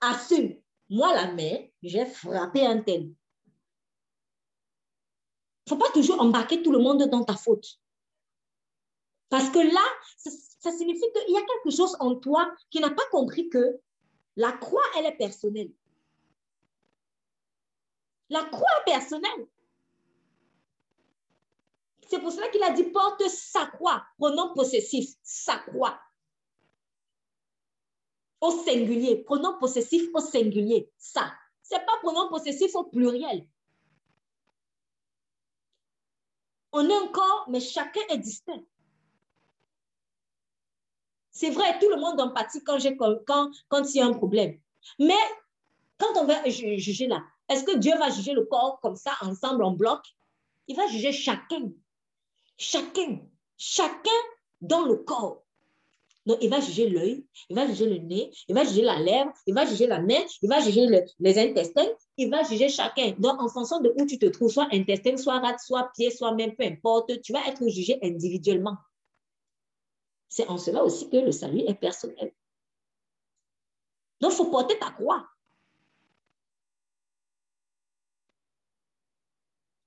Assume. 0.00 0.56
Moi, 0.88 1.12
la 1.12 1.34
main, 1.34 1.66
j'ai 1.82 2.06
frappé 2.06 2.64
un 2.64 2.80
tel. 2.80 3.02
Il 3.02 3.12
ne 5.66 5.68
faut 5.68 5.76
pas 5.76 5.90
toujours 5.90 6.18
embarquer 6.22 6.62
tout 6.62 6.72
le 6.72 6.78
monde 6.78 7.02
dans 7.10 7.24
ta 7.24 7.36
faute. 7.36 7.78
Parce 9.28 9.50
que 9.50 9.58
là, 9.58 9.84
ça, 10.16 10.30
ça 10.60 10.72
signifie 10.72 11.04
qu'il 11.12 11.34
y 11.34 11.36
a 11.36 11.42
quelque 11.42 11.76
chose 11.76 11.94
en 12.00 12.14
toi 12.14 12.50
qui 12.70 12.80
n'a 12.80 12.88
pas 12.88 13.06
compris 13.10 13.50
que 13.50 13.78
la 14.36 14.52
croix, 14.52 14.84
elle 14.96 15.04
est 15.04 15.18
personnelle. 15.18 15.72
La 18.30 18.44
croix 18.44 18.70
est 18.80 18.92
personnelle. 18.92 19.46
C'est 22.08 22.20
pour 22.20 22.30
cela 22.30 22.48
qu'il 22.48 22.62
a 22.62 22.70
dit 22.70 22.84
porte 22.84 23.28
sa 23.28 23.66
croix, 23.66 24.04
pronom 24.18 24.54
possessif, 24.54 25.10
sa 25.22 25.56
croix. 25.58 25.98
Au 28.40 28.50
singulier, 28.50 29.24
pronom 29.24 29.58
possessif 29.58 30.08
au 30.14 30.20
singulier, 30.20 30.90
ça. 30.98 31.32
Ce 31.62 31.74
n'est 31.74 31.84
pas 31.84 31.98
pronom 32.02 32.28
possessif 32.28 32.74
au 32.76 32.84
pluriel. 32.84 33.46
On 36.72 36.88
est 36.88 36.94
un 36.94 37.08
corps, 37.08 37.46
mais 37.48 37.60
chacun 37.60 38.02
est 38.10 38.18
distinct. 38.18 38.62
C'est 41.30 41.50
vrai, 41.50 41.78
tout 41.78 41.88
le 41.88 41.96
monde 41.96 42.20
empathie 42.20 42.62
quand, 42.62 42.78
quand, 43.26 43.50
quand 43.68 43.94
il 43.94 43.96
y 43.96 44.00
a 44.00 44.06
un 44.06 44.12
problème. 44.12 44.58
Mais 44.98 45.14
quand 45.98 46.16
on 46.16 46.24
va 46.24 46.48
juger 46.48 47.06
là, 47.06 47.24
est-ce 47.48 47.64
que 47.64 47.76
Dieu 47.76 47.96
va 47.98 48.10
juger 48.10 48.32
le 48.32 48.44
corps 48.44 48.78
comme 48.80 48.96
ça, 48.96 49.12
ensemble, 49.22 49.64
en 49.64 49.72
bloc? 49.72 50.02
Il 50.68 50.76
va 50.76 50.86
juger 50.86 51.12
chacun. 51.12 51.70
Chacun, 52.56 53.20
chacun 53.56 54.10
dans 54.60 54.84
le 54.84 54.96
corps. 54.96 55.42
Donc, 56.26 56.38
il 56.40 56.50
va 56.50 56.58
juger 56.58 56.88
l'œil, 56.88 57.24
il 57.48 57.54
va 57.54 57.68
juger 57.68 57.86
le 57.86 57.98
nez, 57.98 58.32
il 58.48 58.54
va 58.54 58.64
juger 58.64 58.82
la 58.82 58.98
lèvre, 58.98 59.32
il 59.46 59.54
va 59.54 59.64
juger 59.64 59.86
la 59.86 60.00
main, 60.00 60.24
il 60.42 60.48
va 60.48 60.60
juger 60.60 60.88
les 61.20 61.38
intestins, 61.38 61.86
il 62.16 62.28
va 62.28 62.42
juger 62.42 62.68
chacun. 62.68 63.14
Donc, 63.18 63.40
en 63.40 63.48
fonction 63.48 63.80
de 63.80 63.94
où 63.96 64.06
tu 64.06 64.18
te 64.18 64.26
trouves, 64.26 64.50
soit 64.50 64.66
intestin, 64.72 65.16
soit 65.16 65.38
rate, 65.38 65.60
soit 65.60 65.88
pied, 65.94 66.10
soit 66.10 66.34
même, 66.34 66.56
peu 66.56 66.64
importe, 66.64 67.20
tu 67.22 67.32
vas 67.32 67.46
être 67.46 67.66
jugé 67.68 68.00
individuellement. 68.02 68.76
C'est 70.28 70.48
en 70.48 70.58
cela 70.58 70.82
aussi 70.82 71.08
que 71.08 71.16
le 71.18 71.30
salut 71.30 71.60
est 71.60 71.74
personnel. 71.74 72.32
Donc, 74.20 74.32
il 74.32 74.36
faut 74.36 74.50
porter 74.50 74.76
ta 74.80 74.90
croix. 74.90 75.28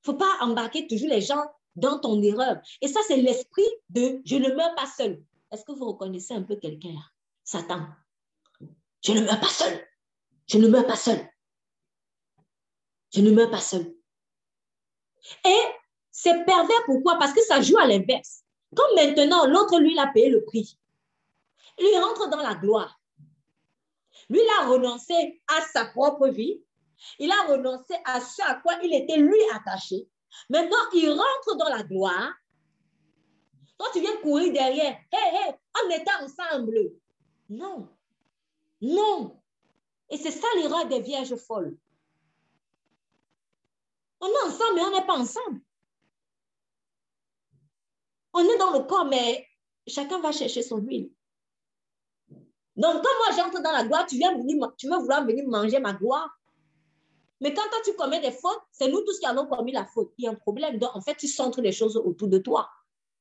Il 0.05 0.11
ne 0.11 0.13
faut 0.13 0.17
pas 0.17 0.37
embarquer 0.39 0.87
toujours 0.87 1.09
les 1.09 1.19
gens 1.19 1.43
dans 1.75 1.99
ton 1.99 2.21
erreur. 2.21 2.57
Et 2.81 2.87
ça, 2.87 2.99
c'est 3.07 3.17
l'esprit 3.17 3.67
de 3.89 4.21
je 4.25 4.35
ne 4.35 4.53
meurs 4.53 4.75
pas 4.75 4.87
seul. 4.87 5.23
Est-ce 5.51 5.63
que 5.63 5.71
vous 5.71 5.85
reconnaissez 5.85 6.33
un 6.33 6.43
peu 6.43 6.55
quelqu'un? 6.55 6.95
Satan. 7.43 7.87
Je 9.03 9.13
ne 9.13 9.21
meurs 9.21 9.39
pas 9.39 9.47
seul. 9.47 9.87
Je 10.47 10.57
ne 10.57 10.67
meurs 10.67 10.85
pas 10.85 10.95
seul. 10.95 11.19
Je 13.13 13.21
ne 13.21 13.31
meurs 13.31 13.49
pas 13.49 13.61
seul. 13.61 13.93
Et 15.45 15.61
c'est 16.11 16.45
pervers 16.45 16.85
pourquoi? 16.85 17.17
Parce 17.17 17.33
que 17.33 17.41
ça 17.41 17.61
joue 17.61 17.77
à 17.77 17.87
l'inverse. 17.87 18.43
Comme 18.75 18.95
maintenant, 18.95 19.45
l'autre, 19.47 19.79
lui, 19.79 19.97
a 19.97 20.07
payé 20.07 20.29
le 20.29 20.43
prix. 20.43 20.77
Il 21.79 22.01
rentre 22.03 22.29
dans 22.29 22.41
la 22.41 22.55
gloire. 22.55 22.99
Lui, 24.29 24.39
il 24.39 24.49
a 24.59 24.67
renoncé 24.67 25.41
à 25.47 25.61
sa 25.73 25.85
propre 25.85 26.27
vie. 26.27 26.61
Il 27.17 27.31
a 27.31 27.47
renoncé 27.47 27.95
à 28.05 28.19
ce 28.21 28.41
à 28.43 28.55
quoi 28.55 28.73
il 28.83 28.93
était 28.93 29.17
lui 29.17 29.39
attaché. 29.53 30.07
Maintenant, 30.49 30.77
il 30.93 31.09
rentre 31.09 31.57
dans 31.57 31.69
la 31.69 31.83
gloire. 31.83 32.33
Toi, 33.77 33.87
tu 33.93 34.01
viens 34.01 34.17
courir 34.17 34.51
derrière. 34.51 34.97
Hé, 35.11 35.17
hé, 35.17 35.55
on 35.83 35.89
était 35.89 36.11
ensemble. 36.21 36.77
Non. 37.49 37.89
Non. 38.81 39.41
Et 40.09 40.17
c'est 40.17 40.31
ça 40.31 40.47
l'erreur 40.55 40.87
des 40.87 41.01
vierges 41.01 41.35
folles. 41.35 41.77
On 44.21 44.27
est 44.27 44.47
ensemble, 44.47 44.75
mais 44.75 44.81
on 44.81 44.91
n'est 44.91 45.05
pas 45.05 45.17
ensemble. 45.17 45.61
On 48.33 48.43
est 48.43 48.57
dans 48.57 48.71
le 48.71 48.85
corps, 48.85 49.05
mais 49.05 49.47
chacun 49.87 50.19
va 50.19 50.31
chercher 50.31 50.61
son 50.61 50.77
huile. 50.77 51.11
Donc, 52.75 53.03
quand 53.03 53.33
moi 53.33 53.35
j'entre 53.35 53.61
dans 53.61 53.71
la 53.71 53.83
gloire, 53.83 54.05
tu 54.05 54.15
viens 54.17 54.37
venir, 54.37 54.73
tu 54.77 54.87
veux 54.87 54.97
vouloir 54.97 55.25
venir 55.25 55.47
manger 55.47 55.79
ma 55.79 55.93
gloire. 55.93 56.38
Mais 57.41 57.53
quand 57.53 57.61
tu 57.85 57.93
commets 57.93 58.19
des 58.19 58.31
fautes, 58.31 58.61
c'est 58.71 58.89
nous 58.89 59.01
tous 59.01 59.19
qui 59.19 59.25
avons 59.25 59.45
commis 59.47 59.71
la 59.71 59.85
faute. 59.85 60.11
Il 60.17 60.25
y 60.25 60.27
a 60.27 60.31
un 60.31 60.35
problème. 60.35 60.77
Donc, 60.77 60.93
en 60.93 61.01
fait, 61.01 61.15
tu 61.15 61.27
centres 61.27 61.61
les 61.61 61.71
choses 61.71 61.95
autour 61.95 62.27
de 62.27 62.37
toi. 62.37 62.69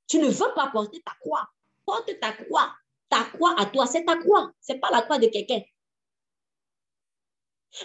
Tu 0.09 0.19
ne 0.19 0.29
veux 0.29 0.55
pas 0.55 0.71
porter 0.73 1.01
ta 1.05 1.13
croix. 1.21 1.49
Porte 1.87 2.19
ta 2.21 2.33
croix. 2.33 2.73
Ta 3.09 3.25
croix 3.25 3.55
à 3.59 3.67
toi, 3.67 3.87
c'est 3.87 4.05
ta 4.05 4.17
croix. 4.17 4.51
Ce 4.61 4.73
n'est 4.73 4.81
pas 4.81 4.91
la 4.91 5.03
croix 5.03 5.19
de 5.19 5.27
quelqu'un. 5.27 5.63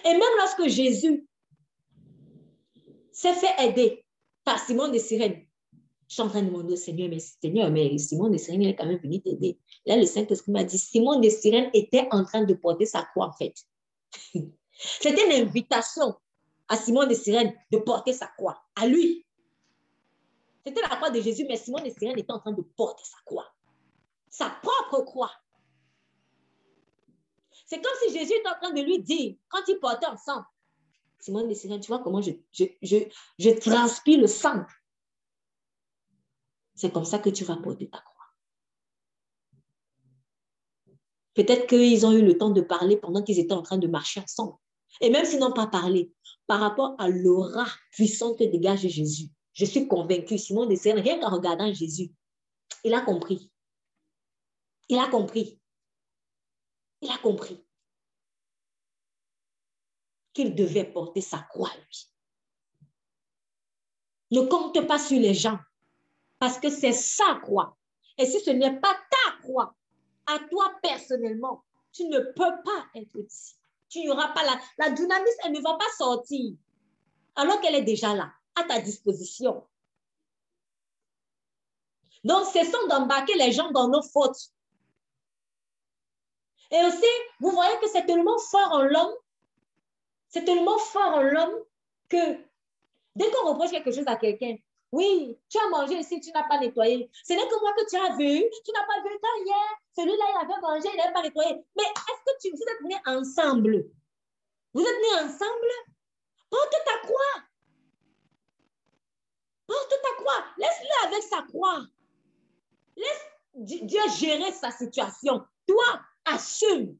Et 0.05 0.09
même 0.09 0.21
lorsque 0.37 0.67
Jésus 0.67 1.27
s'est 3.11 3.33
fait 3.33 3.63
aider 3.63 4.03
par 4.43 4.57
Simon 4.59 4.87
de 4.87 4.97
Sirène, 4.97 5.45
je 6.07 6.13
suis 6.15 6.21
en 6.21 6.29
train 6.29 6.41
de 6.41 6.47
demander 6.47 6.73
au 6.73 6.77
Seigneur, 6.77 7.09
mais 7.09 7.19
Seigneur, 7.19 7.71
mais 7.71 7.97
Simon 7.97 8.29
de 8.29 8.37
Sirène, 8.37 8.61
il 8.63 8.69
est 8.69 8.75
quand 8.75 8.85
même 8.85 8.99
venu 8.99 9.21
t'aider. 9.21 9.59
Là, 9.85 9.97
le 9.97 10.05
Saint-Esprit 10.05 10.51
m'a 10.51 10.63
dit, 10.63 10.77
Simon 10.77 11.19
de 11.19 11.29
Sirène 11.29 11.69
était 11.73 12.07
en 12.11 12.23
train 12.23 12.43
de 12.43 12.53
porter 12.53 12.85
sa 12.85 13.03
croix, 13.03 13.27
en 13.27 13.33
fait. 13.33 13.53
C'était 14.73 15.25
une 15.25 15.47
invitation 15.47 16.15
à 16.73 16.77
Simon 16.77 17.05
de 17.05 17.13
Sirène 17.13 17.53
de 17.71 17.77
porter 17.77 18.13
sa 18.13 18.25
croix, 18.25 18.65
à 18.75 18.87
lui. 18.87 19.23
C'était 20.65 20.81
la 20.81 20.95
croix 20.95 21.11
de 21.11 21.21
Jésus, 21.21 21.45
mais 21.47 21.55
Simon 21.55 21.83
de 21.83 21.89
Sirène 21.91 22.17
était 22.17 22.31
en 22.31 22.39
train 22.39 22.51
de 22.51 22.63
porter 22.63 23.03
sa 23.03 23.17
croix, 23.25 23.53
sa 24.31 24.49
propre 24.49 25.05
croix. 25.05 25.31
C'est 27.67 27.79
comme 27.79 27.93
si 28.01 28.17
Jésus 28.17 28.33
était 28.33 28.49
en 28.49 28.59
train 28.59 28.71
de 28.71 28.81
lui 28.81 29.03
dire, 29.03 29.35
quand 29.49 29.61
ils 29.67 29.79
portaient 29.79 30.07
ensemble, 30.07 30.45
Simon 31.19 31.47
de 31.47 31.53
Sirène, 31.53 31.79
tu 31.79 31.89
vois 31.89 31.99
comment 31.99 32.21
je, 32.21 32.31
je, 32.51 33.59
transpire 33.59 34.19
le 34.19 34.27
sang. 34.27 34.65
C'est 36.73 36.91
comme 36.91 37.05
ça 37.05 37.19
que 37.19 37.29
tu 37.29 37.43
vas 37.43 37.55
porter 37.57 37.87
ta 37.87 37.99
croix. 37.99 38.25
Peut-être 41.35 41.67
qu'ils 41.67 42.03
ont 42.07 42.13
eu 42.13 42.25
le 42.25 42.35
temps 42.35 42.49
de 42.49 42.61
parler 42.61 42.97
pendant 42.97 43.21
qu'ils 43.21 43.37
étaient 43.37 43.53
en 43.53 43.61
train 43.61 43.77
de 43.77 43.87
marcher 43.87 44.21
ensemble. 44.21 44.57
Et 45.01 45.09
même 45.09 45.25
s'ils 45.25 45.39
n'ont 45.39 45.53
pas 45.53 45.67
parlé, 45.67 46.11
par 46.47 46.59
rapport 46.59 46.95
à 46.99 47.07
l'aura 47.09 47.65
puissante 47.91 48.37
que 48.37 48.43
dégage 48.43 48.87
Jésus, 48.87 49.29
je 49.53 49.65
suis 49.65 49.87
convaincue, 49.87 50.37
Simon 50.37 50.65
de 50.65 51.01
rien 51.01 51.19
qu'en 51.19 51.29
regardant 51.29 51.71
Jésus, 51.73 52.11
il 52.83 52.93
a 52.93 53.01
compris. 53.01 53.51
Il 54.89 54.97
a 54.97 55.07
compris. 55.07 55.59
Il 57.01 57.09
a 57.09 57.17
compris 57.17 57.63
qu'il 60.33 60.55
devait 60.55 60.85
porter 60.85 61.21
sa 61.21 61.39
croix, 61.39 61.71
lui. 61.87 62.09
Ne 64.31 64.41
compte 64.47 64.87
pas 64.87 64.97
sur 64.97 65.19
les 65.19 65.35
gens, 65.35 65.59
parce 66.39 66.59
que 66.59 66.69
c'est 66.69 66.93
sa 66.93 67.35
croix. 67.35 67.77
Et 68.17 68.25
si 68.25 68.39
ce 68.39 68.49
n'est 68.49 68.79
pas 68.79 68.93
ta 68.93 69.31
croix, 69.43 69.75
à 70.25 70.39
toi 70.49 70.73
personnellement, 70.81 71.63
tu 71.91 72.05
ne 72.05 72.19
peux 72.19 72.63
pas 72.63 72.87
être 72.95 73.15
ici 73.17 73.55
tu 73.93 73.99
n'y 73.99 74.09
auras 74.09 74.29
pas 74.29 74.43
la, 74.43 74.59
la 74.79 74.89
dynamisme, 74.89 75.39
elle 75.45 75.51
ne 75.51 75.61
va 75.61 75.75
pas 75.75 75.89
sortir. 75.95 76.55
Alors 77.35 77.61
qu'elle 77.61 77.75
est 77.75 77.83
déjà 77.83 78.15
là, 78.15 78.31
à 78.55 78.63
ta 78.63 78.79
disposition. 78.79 79.63
Donc, 82.23 82.45
cessons 82.47 82.87
d'embarquer 82.89 83.35
les 83.35 83.51
gens 83.51 83.71
dans 83.71 83.87
nos 83.87 84.01
fautes. 84.01 84.49
Et 86.71 86.83
aussi, 86.85 87.05
vous 87.39 87.51
voyez 87.51 87.77
que 87.79 87.87
c'est 87.87 88.05
tellement 88.05 88.39
fort 88.39 88.71
en 88.71 88.81
l'homme, 88.81 89.13
c'est 90.29 90.43
tellement 90.43 90.79
fort 90.79 91.13
en 91.13 91.21
l'homme 91.21 91.55
que 92.09 92.37
dès 93.15 93.29
qu'on 93.29 93.49
reproche 93.49 93.69
quelque 93.69 93.91
chose 93.91 94.07
à 94.07 94.15
quelqu'un, 94.15 94.55
oui, 94.93 95.35
tu 95.49 95.57
as 95.57 95.69
mangé 95.69 95.95
ici, 95.95 96.21
tu 96.21 96.29
n'as 96.33 96.47
pas 96.47 96.59
nettoyé. 96.59 97.09
Ce 97.23 97.33
n'est 97.33 97.47
que 97.47 97.59
moi 97.61 97.73
que 97.75 97.89
tu 97.89 97.95
as 97.95 98.15
vu. 98.15 98.43
Tu 98.63 98.71
n'as 98.71 98.85
pas 98.85 99.01
vu 99.01 99.17
quand 99.19 99.43
hier, 99.43 99.79
celui-là, 99.97 100.25
il 100.29 100.45
avait 100.45 100.61
mangé, 100.61 100.87
il 100.93 100.97
n'avait 100.97 101.11
pas 101.11 101.23
nettoyé. 101.23 101.65
Mais 101.75 101.83
est-ce 101.83 102.21
que 102.23 102.39
tu, 102.39 102.55
vous 102.55 102.61
êtes 102.61 102.81
venus 102.83 102.99
ensemble? 103.07 103.85
Vous 104.71 104.81
êtes 104.81 104.95
venus 104.95 105.33
ensemble? 105.33 105.73
Porte 106.47 106.75
ta 106.85 107.07
croix. 107.07 107.43
Porte 109.65 109.89
ta 109.89 110.23
croix. 110.23 110.45
Laisse-le 110.59 111.07
avec 111.07 111.23
sa 111.23 111.41
croix. 111.41 111.87
Laisse 112.95 113.25
Dieu 113.55 114.01
gérer 114.19 114.51
sa 114.51 114.69
situation. 114.69 115.43
Toi, 115.65 116.01
assume. 116.25 116.95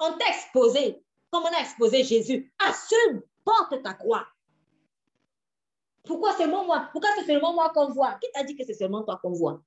On 0.00 0.18
t'a 0.18 0.28
exposé, 0.28 1.02
comme 1.30 1.44
on 1.44 1.56
a 1.56 1.60
exposé 1.60 2.04
Jésus. 2.04 2.52
Assume. 2.58 3.22
Porte 3.42 3.82
ta 3.82 3.94
croix. 3.94 4.26
Pourquoi 6.20 6.36
seulement 6.36 6.66
moi? 6.66 6.86
Pourquoi 6.92 7.08
c'est 7.16 7.24
seulement 7.24 7.54
moi 7.54 7.70
qu'on 7.70 7.88
voit? 7.88 8.12
Qui 8.16 8.30
t'a 8.34 8.44
dit 8.44 8.54
que 8.54 8.62
c'est 8.62 8.74
seulement 8.74 9.02
toi 9.02 9.18
qu'on 9.22 9.32
voit? 9.32 9.62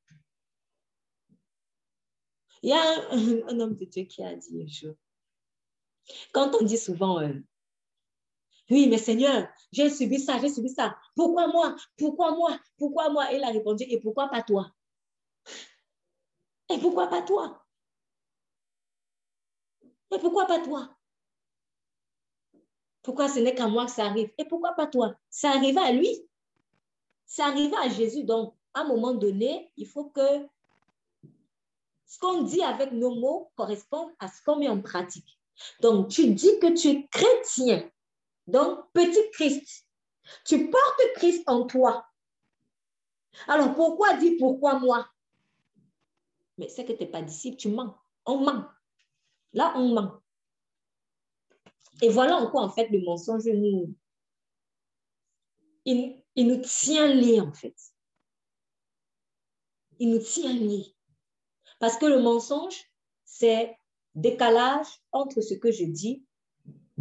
Il 2.62 2.70
y 2.70 2.74
a 2.74 3.10
un, 3.50 3.60
homme 3.60 3.76
de 3.76 3.86
Dieu 3.86 4.04
qui 4.04 4.24
a 4.24 4.36
dit 4.36 4.62
un 4.62 4.68
jour, 4.68 4.94
quand 6.32 6.54
on 6.54 6.64
dit 6.64 6.78
souvent, 6.78 7.20
euh, 7.22 7.34
oui, 8.70 8.88
mais 8.88 9.00
Seigneur, 9.00 9.48
j'ai 9.72 9.90
subi 9.90 10.20
ça, 10.20 10.38
j'ai 10.38 10.50
subi 10.50 10.70
ça. 10.70 10.96
Pourquoi 11.16 11.48
moi? 11.48 11.76
Pourquoi 11.98 12.36
moi? 12.36 12.60
Pourquoi 12.78 13.10
moi? 13.10 13.34
Et 13.34 13.38
il 13.38 13.44
a 13.44 13.50
répondu, 13.50 13.86
et 13.90 14.00
pourquoi 14.00 14.30
pas 14.30 14.44
toi? 14.44 14.70
Et 16.70 16.78
pourquoi 16.78 17.08
pas 17.08 17.24
toi? 17.24 17.66
Et 20.12 20.20
pourquoi 20.20 20.46
pas 20.46 20.60
toi? 20.60 20.96
Pourquoi 23.02 23.28
ce 23.28 23.40
n'est 23.40 23.56
qu'à 23.56 23.68
moi 23.68 23.88
que 23.88 23.92
ça 23.92 24.06
arrive? 24.06 24.32
Et 24.38 24.46
pourquoi 24.46 24.74
pas 24.74 24.86
toi? 24.86 25.16
Ça 25.32 25.50
arrive 25.50 25.80
à 25.80 25.92
lui. 25.92 26.30
Ça 27.26 27.48
arrive 27.48 27.74
à 27.76 27.90
Jésus. 27.90 28.24
Donc, 28.24 28.56
à 28.74 28.82
un 28.82 28.88
moment 28.88 29.14
donné, 29.14 29.72
il 29.78 29.88
faut 29.88 30.06
que 30.06 30.48
ce 32.06 32.20
qu'on 32.20 32.44
dit 32.44 32.62
avec 32.62 32.92
nos 32.92 33.16
mots 33.16 33.52
corresponde 33.56 34.12
à 34.20 34.28
ce 34.28 34.44
qu'on 34.44 34.58
met 34.58 34.70
en 34.70 34.82
pratique. 34.82 35.40
Donc, 35.82 36.10
tu 36.10 36.34
dis 36.34 36.60
que 36.60 36.74
tu 36.74 36.90
es 36.90 37.08
chrétien. 37.08 37.90
Donc, 38.48 38.92
petit 38.94 39.30
Christ. 39.32 39.88
Tu 40.46 40.70
portes 40.70 41.14
Christ 41.16 41.44
en 41.48 41.66
toi. 41.66 42.06
Alors, 43.48 43.74
pourquoi 43.74 44.16
dire 44.16 44.34
pourquoi 44.40 44.80
moi? 44.80 45.08
Mais 46.58 46.70
c'est 46.70 46.86
que 46.86 46.94
tu 46.94 47.04
n'es 47.04 47.10
pas 47.10 47.22
disciple, 47.22 47.58
tu 47.58 47.70
mens. 47.70 47.98
On 48.26 48.40
ment. 48.40 48.66
Là, 49.54 49.74
on 49.76 49.94
ment. 49.94 50.22
Et 52.02 52.10
voilà 52.10 52.38
en 52.38 52.50
quoi, 52.50 52.62
en 52.62 52.70
fait, 52.70 52.90
le 52.90 53.02
mensonge 53.04 53.46
nous... 53.46 53.94
il 56.36 56.48
nous 56.48 56.62
tient 56.62 57.14
liés, 57.14 57.40
en 57.40 57.54
fait. 57.54 57.76
Il 60.00 60.12
nous 60.12 60.20
tient 60.20 60.54
liés. 60.54 60.96
Parce 61.80 61.98
que 61.98 62.06
le 62.06 62.22
mensonge, 62.22 62.76
c'est 63.26 63.76
décalage 64.16 64.88
entre 65.12 65.42
ce 65.42 65.54
que 65.54 65.72
je 65.72 65.86
dis 65.86 66.24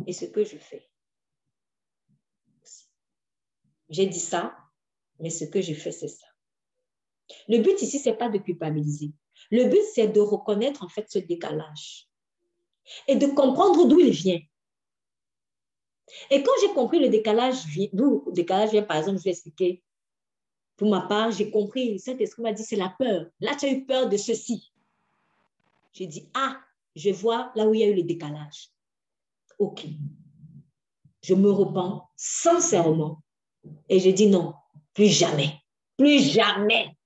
et 0.07 0.13
ce 0.13 0.25
que 0.25 0.45
je 0.45 0.57
fais. 0.57 0.89
J'ai 3.89 4.07
dit 4.07 4.21
ça, 4.21 4.57
mais 5.21 5.31
ce 5.31 5.45
que 5.45 5.61
je 5.61 5.75
fais, 5.75 5.93
c'est 5.93 6.09
ça. 6.09 6.27
Le 7.49 7.59
but 7.59 7.81
ici, 7.83 7.99
ce 7.99 8.11
n'est 8.11 8.17
pas 8.17 8.29
de 8.29 8.39
culpabiliser. 8.39 9.13
Le 9.51 9.65
but, 9.65 9.83
c'est 9.95 10.09
de 10.09 10.21
reconnaître 10.21 10.83
en 10.83 10.89
fait 10.89 11.11
ce 11.11 11.19
décalage 11.19 12.09
et 13.07 13.17
de 13.17 13.27
comprendre 13.27 13.87
d'où 13.87 14.01
il 14.01 14.11
vient. 14.11 14.41
Et 16.31 16.43
quand 16.43 16.53
j'ai 16.61 16.73
compris 16.75 16.99
le 16.99 17.09
décalage, 17.09 17.65
le 17.77 18.33
décalage 18.33 18.79
par 18.87 18.99
exemple, 18.99 19.19
je 19.19 19.25
vais 19.25 19.31
expliquer. 19.31 19.83
Pour 20.77 20.91
ma 20.91 21.03
part, 21.03 21.31
j'ai 21.31 21.51
compris, 21.51 21.99
Saint-Esprit 21.99 22.43
m'a 22.43 22.53
dit, 22.53 22.65
c'est 22.65 22.77
la 22.77 22.95
peur. 22.99 23.27
Là, 23.41 23.55
tu 23.55 23.67
as 23.67 23.71
eu 23.71 23.85
peur 23.85 24.09
de 24.09 24.17
ceci. 24.17 24.73
J'ai 25.93 26.07
dit, 26.07 26.29
ah, 26.35 26.59
je 26.97 27.11
vois 27.11 27.53
là 27.55 27.67
où 27.67 27.75
il 27.75 27.81
y 27.81 27.85
a 27.85 27.89
eu 27.89 27.95
le 27.95 28.03
décalage. 28.03 28.71
OK. 29.59 29.87
Je 31.23 31.35
me 31.35 31.51
repens 31.51 32.09
sincèrement 32.17 33.23
et 33.89 34.01
je 34.01 34.11
dis 34.11 34.27
non, 34.27 34.55
plus 34.93 35.07
jamais, 35.07 35.61
plus 35.97 36.21
jamais, 36.21 36.97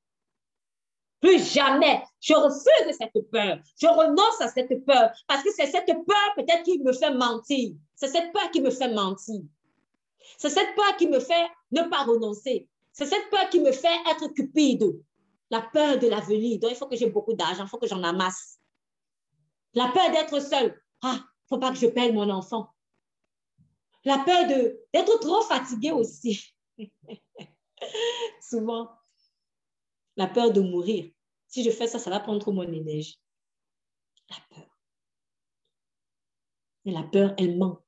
plus 1.20 1.52
jamais. 1.52 2.02
Je 2.20 2.34
refuse 2.34 2.96
cette 2.98 3.30
peur. 3.30 3.58
Je 3.80 3.86
renonce 3.86 4.40
à 4.40 4.48
cette 4.48 4.84
peur 4.84 5.10
parce 5.26 5.42
que 5.42 5.52
c'est 5.52 5.66
cette 5.66 5.86
peur 5.86 6.34
peut-être 6.36 6.62
qui 6.64 6.78
me 6.78 6.92
fait 6.92 7.12
mentir. 7.14 7.74
C'est 7.94 8.08
cette 8.08 8.32
peur 8.32 8.50
qui 8.50 8.60
me 8.60 8.70
fait 8.70 8.92
mentir. 8.92 9.42
C'est 10.38 10.50
cette 10.50 10.74
peur 10.74 10.96
qui 10.96 11.08
me 11.08 11.20
fait 11.20 11.48
ne 11.70 11.82
pas 11.82 12.04
renoncer. 12.04 12.68
C'est 12.92 13.06
cette 13.06 13.30
peur 13.30 13.48
qui 13.50 13.60
me 13.60 13.72
fait 13.72 13.96
être 14.10 14.28
cupide. 14.28 14.84
La 15.50 15.62
peur 15.62 15.98
de 15.98 16.08
l'avenir. 16.08 16.58
Donc, 16.58 16.72
il 16.72 16.76
faut 16.76 16.88
que 16.88 16.96
j'ai 16.96 17.08
beaucoup 17.10 17.34
d'argent, 17.34 17.64
il 17.64 17.68
faut 17.68 17.78
que 17.78 17.86
j'en 17.86 18.02
amasse. 18.02 18.58
La 19.74 19.88
peur 19.88 20.10
d'être 20.10 20.40
seul. 20.40 20.80
Ah, 21.02 21.14
il 21.14 21.18
ne 21.18 21.48
faut 21.48 21.58
pas 21.58 21.70
que 21.70 21.76
je 21.76 21.86
paye 21.86 22.12
mon 22.12 22.28
enfant. 22.30 22.68
La 24.04 24.18
peur 24.18 24.46
d'être 24.46 25.20
trop 25.20 25.42
fatigué 25.42 25.92
aussi. 25.92 26.54
Souvent, 28.40 28.88
la 30.16 30.26
peur 30.26 30.52
de 30.52 30.60
mourir. 30.60 31.10
Si 31.56 31.64
je 31.64 31.70
fais 31.70 31.86
ça, 31.86 31.98
ça 31.98 32.10
va 32.10 32.20
prendre 32.20 32.38
trop 32.38 32.52
mon 32.52 32.70
énergie. 32.70 33.18
La 34.28 34.36
peur. 34.50 34.78
Et 36.84 36.90
la 36.90 37.02
peur, 37.02 37.34
elle 37.38 37.56
ment. 37.56 37.82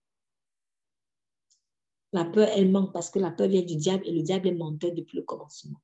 La 2.14 2.24
peur, 2.24 2.48
elle 2.48 2.70
ment 2.70 2.86
parce 2.86 3.10
que 3.10 3.18
la 3.18 3.30
peur 3.30 3.46
vient 3.46 3.60
du 3.60 3.76
diable 3.76 4.06
et 4.06 4.12
le 4.12 4.22
diable 4.22 4.48
est 4.48 4.54
menteur 4.54 4.94
depuis 4.94 5.18
le 5.18 5.22
commencement. 5.22 5.82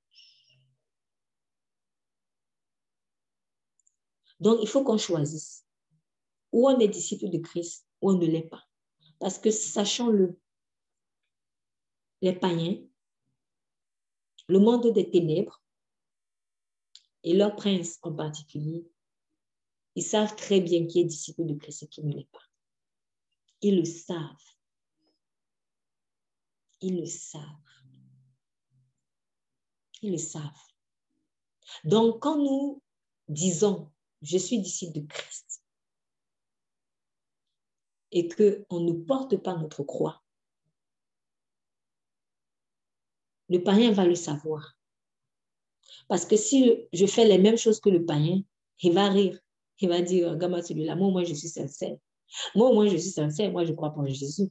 Donc, 4.41 4.61
il 4.62 4.66
faut 4.66 4.82
qu'on 4.82 4.97
choisisse. 4.97 5.66
Ou 6.53 6.66
on 6.66 6.78
est 6.78 6.89
disciple 6.89 7.28
de 7.28 7.37
Christ, 7.37 7.87
ou 8.01 8.12
on 8.12 8.16
ne 8.16 8.24
l'est 8.24 8.49
pas. 8.49 8.64
Parce 9.18 9.39
que 9.39 9.51
sachant-le, 9.51 10.41
les 12.22 12.32
païens, 12.32 12.82
le 14.49 14.59
monde 14.59 14.91
des 14.91 15.11
ténèbres, 15.11 15.61
et 17.25 17.35
leur 17.35 17.57
prince 17.57 17.99
en 18.03 18.12
particulier, 18.12 18.87
ils 19.97 20.03
savent 20.03 20.37
très 20.37 20.61
bien 20.61 20.87
qui 20.87 21.01
est 21.01 21.05
disciple 21.05 21.45
de 21.47 21.55
Christ 21.55 21.85
et 21.85 21.89
qui 21.89 22.03
ne 22.05 22.12
l'est 22.12 22.31
pas. 22.31 22.43
Ils 23.62 23.79
le 23.79 23.85
savent. 23.85 24.55
Ils 26.81 27.01
le 27.01 27.07
savent. 27.07 27.43
Ils 30.03 30.12
le 30.12 30.18
savent. 30.18 30.68
Donc, 31.85 32.20
quand 32.20 32.37
nous 32.37 32.83
disons, 33.29 33.91
je 34.20 34.37
suis 34.37 34.59
disciple 34.59 35.01
de 35.01 35.07
Christ, 35.07 35.62
et 38.12 38.29
qu'on 38.29 38.81
ne 38.81 38.93
porte 38.93 39.37
pas 39.39 39.57
notre 39.57 39.83
croix, 39.83 40.22
le 43.49 43.62
païen 43.62 43.93
va 43.93 44.05
le 44.05 44.14
savoir. 44.14 44.77
Parce 46.09 46.24
que 46.24 46.36
si 46.36 46.86
je 46.92 47.07
fais 47.07 47.24
les 47.24 47.38
mêmes 47.38 47.57
choses 47.57 47.80
que 47.80 47.88
le 47.88 48.05
païen, 48.05 48.42
il 48.82 48.92
va 48.92 49.09
rire. 49.09 49.38
Il 49.80 49.88
va 49.88 50.00
dire, 50.00 50.30
regarde-moi 50.30 50.62
celui-là, 50.62 50.94
moi, 50.94 51.11
moi, 51.11 51.24
je 51.24 51.34
suis 51.34 51.48
sincère. 51.48 51.96
Moi, 52.55 52.72
moi, 52.72 52.86
je 52.86 52.96
suis 52.96 53.11
sincère, 53.11 53.50
moi, 53.50 53.64
je 53.64 53.72
crois 53.72 53.92
pas 53.92 54.00
en 54.00 54.07
Jésus. 54.07 54.50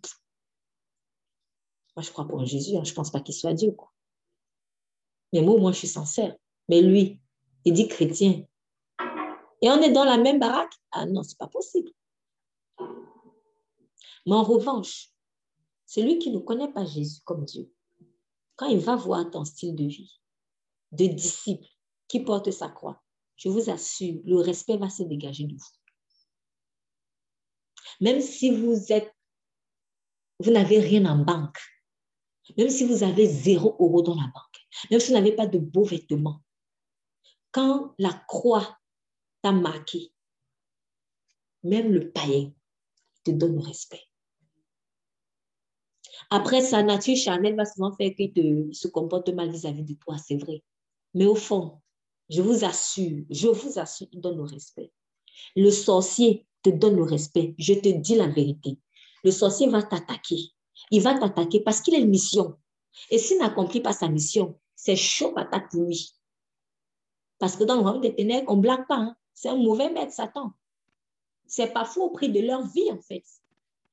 Moi, 1.95 2.03
je 2.03 2.11
crois 2.11 2.27
pas 2.27 2.35
en 2.35 2.45
Jésus, 2.45 2.75
hein. 2.75 2.83
je 2.83 2.91
ne 2.91 2.95
pense 2.95 3.11
pas 3.11 3.21
qu'il 3.21 3.35
soit 3.35 3.53
Dieu. 3.53 3.71
Quoi. 3.71 3.91
Mais 5.31 5.41
moi, 5.41 5.57
moi, 5.59 5.71
je 5.71 5.77
suis 5.77 5.87
sincère. 5.87 6.35
Mais 6.67 6.81
lui, 6.81 7.19
il 7.65 7.73
dit 7.73 7.87
chrétien. 7.87 8.45
Et 9.61 9.69
on 9.69 9.81
est 9.81 9.91
dans 9.91 10.03
la 10.03 10.17
même 10.17 10.39
baraque? 10.39 10.73
Ah 10.91 11.05
non, 11.05 11.23
c'est 11.23 11.37
pas 11.37 11.47
possible. 11.47 11.91
Mais 14.25 14.33
en 14.33 14.43
revanche, 14.43 15.09
celui 15.85 16.19
qui 16.19 16.31
ne 16.31 16.39
connaît 16.39 16.71
pas 16.71 16.85
Jésus 16.85 17.21
comme 17.23 17.45
Dieu, 17.45 17.71
quand 18.55 18.67
il 18.67 18.79
va 18.79 18.95
voir 18.95 19.29
ton 19.29 19.45
style 19.45 19.75
de 19.75 19.85
vie, 19.85 20.19
de 20.93 21.07
disciple 21.07 21.67
qui 22.07 22.19
porte 22.21 22.51
sa 22.51 22.69
croix, 22.69 23.01
je 23.35 23.49
vous 23.49 23.69
assure, 23.69 24.21
le 24.25 24.37
respect 24.37 24.77
va 24.77 24.89
se 24.89 25.03
dégager 25.03 25.45
de 25.45 25.53
vous. 25.53 25.65
Même 27.99 28.21
si 28.21 28.51
vous 28.51 28.91
êtes, 28.91 29.13
vous 30.39 30.51
n'avez 30.51 30.79
rien 30.79 31.05
en 31.05 31.17
banque, 31.17 31.59
même 32.57 32.69
si 32.69 32.85
vous 32.85 33.03
avez 33.03 33.27
zéro 33.27 33.75
euro 33.79 34.01
dans 34.01 34.15
la 34.15 34.27
banque, 34.33 34.67
même 34.91 34.99
si 34.99 35.07
vous 35.07 35.13
n'avez 35.13 35.35
pas 35.35 35.47
de 35.47 35.57
beaux 35.57 35.85
vêtements, 35.85 36.41
quand 37.51 37.93
la 37.97 38.13
croix 38.27 38.77
t'a 39.41 39.51
marqué, 39.51 40.13
même 41.63 41.91
le 41.91 42.11
païen 42.11 42.51
te 43.23 43.31
donne 43.31 43.55
le 43.55 43.61
respect. 43.61 44.03
Après, 46.29 46.61
sa 46.61 46.83
nature 46.83 47.15
charnelle 47.15 47.55
va 47.55 47.65
souvent 47.65 47.93
faire 47.93 48.13
qu'il 48.15 48.69
se 48.73 48.87
comporte 48.87 49.29
mal 49.29 49.51
vis-à-vis 49.51 49.83
de 49.83 49.93
toi, 49.93 50.17
c'est 50.17 50.37
vrai. 50.37 50.63
Mais 51.13 51.25
au 51.25 51.35
fond, 51.35 51.79
je 52.29 52.41
vous 52.41 52.63
assure, 52.65 53.25
je 53.29 53.47
vous 53.47 53.79
assure, 53.79 54.07
il 54.11 54.21
donne 54.21 54.37
le 54.37 54.43
respect. 54.43 54.91
Le 55.55 55.69
sorcier 55.71 56.45
te 56.63 56.69
donne 56.69 56.95
le 56.95 57.03
respect. 57.03 57.55
Je 57.57 57.73
te 57.73 57.89
dis 57.89 58.15
la 58.15 58.27
vérité. 58.27 58.79
Le 59.23 59.31
sorcier 59.31 59.67
va 59.67 59.83
t'attaquer. 59.83 60.39
Il 60.91 61.01
va 61.01 61.17
t'attaquer 61.17 61.59
parce 61.59 61.81
qu'il 61.81 61.95
a 61.95 61.99
une 61.99 62.09
mission. 62.09 62.57
Et 63.09 63.17
s'il 63.17 63.39
n'accomplit 63.39 63.81
pas 63.81 63.93
sa 63.93 64.07
mission, 64.07 64.59
c'est 64.75 64.95
chaud 64.95 65.33
patate 65.33 65.69
pour 65.71 65.83
lui. 65.83 66.13
Parce 67.39 67.55
que 67.55 67.63
dans 67.63 67.75
le 67.75 67.81
royaume 67.81 68.01
des 68.01 68.15
ténèbres, 68.15 68.51
on 68.51 68.57
ne 68.57 68.61
blague 68.61 68.87
pas. 68.87 68.97
Hein. 68.97 69.15
C'est 69.33 69.49
un 69.49 69.57
mauvais 69.57 69.89
maître, 69.89 70.13
Satan. 70.13 70.53
C'est 71.45 71.73
parfois 71.73 72.05
au 72.05 72.09
prix 72.11 72.29
de 72.29 72.39
leur 72.39 72.65
vie, 72.67 72.91
en 72.91 73.01
fait 73.01 73.23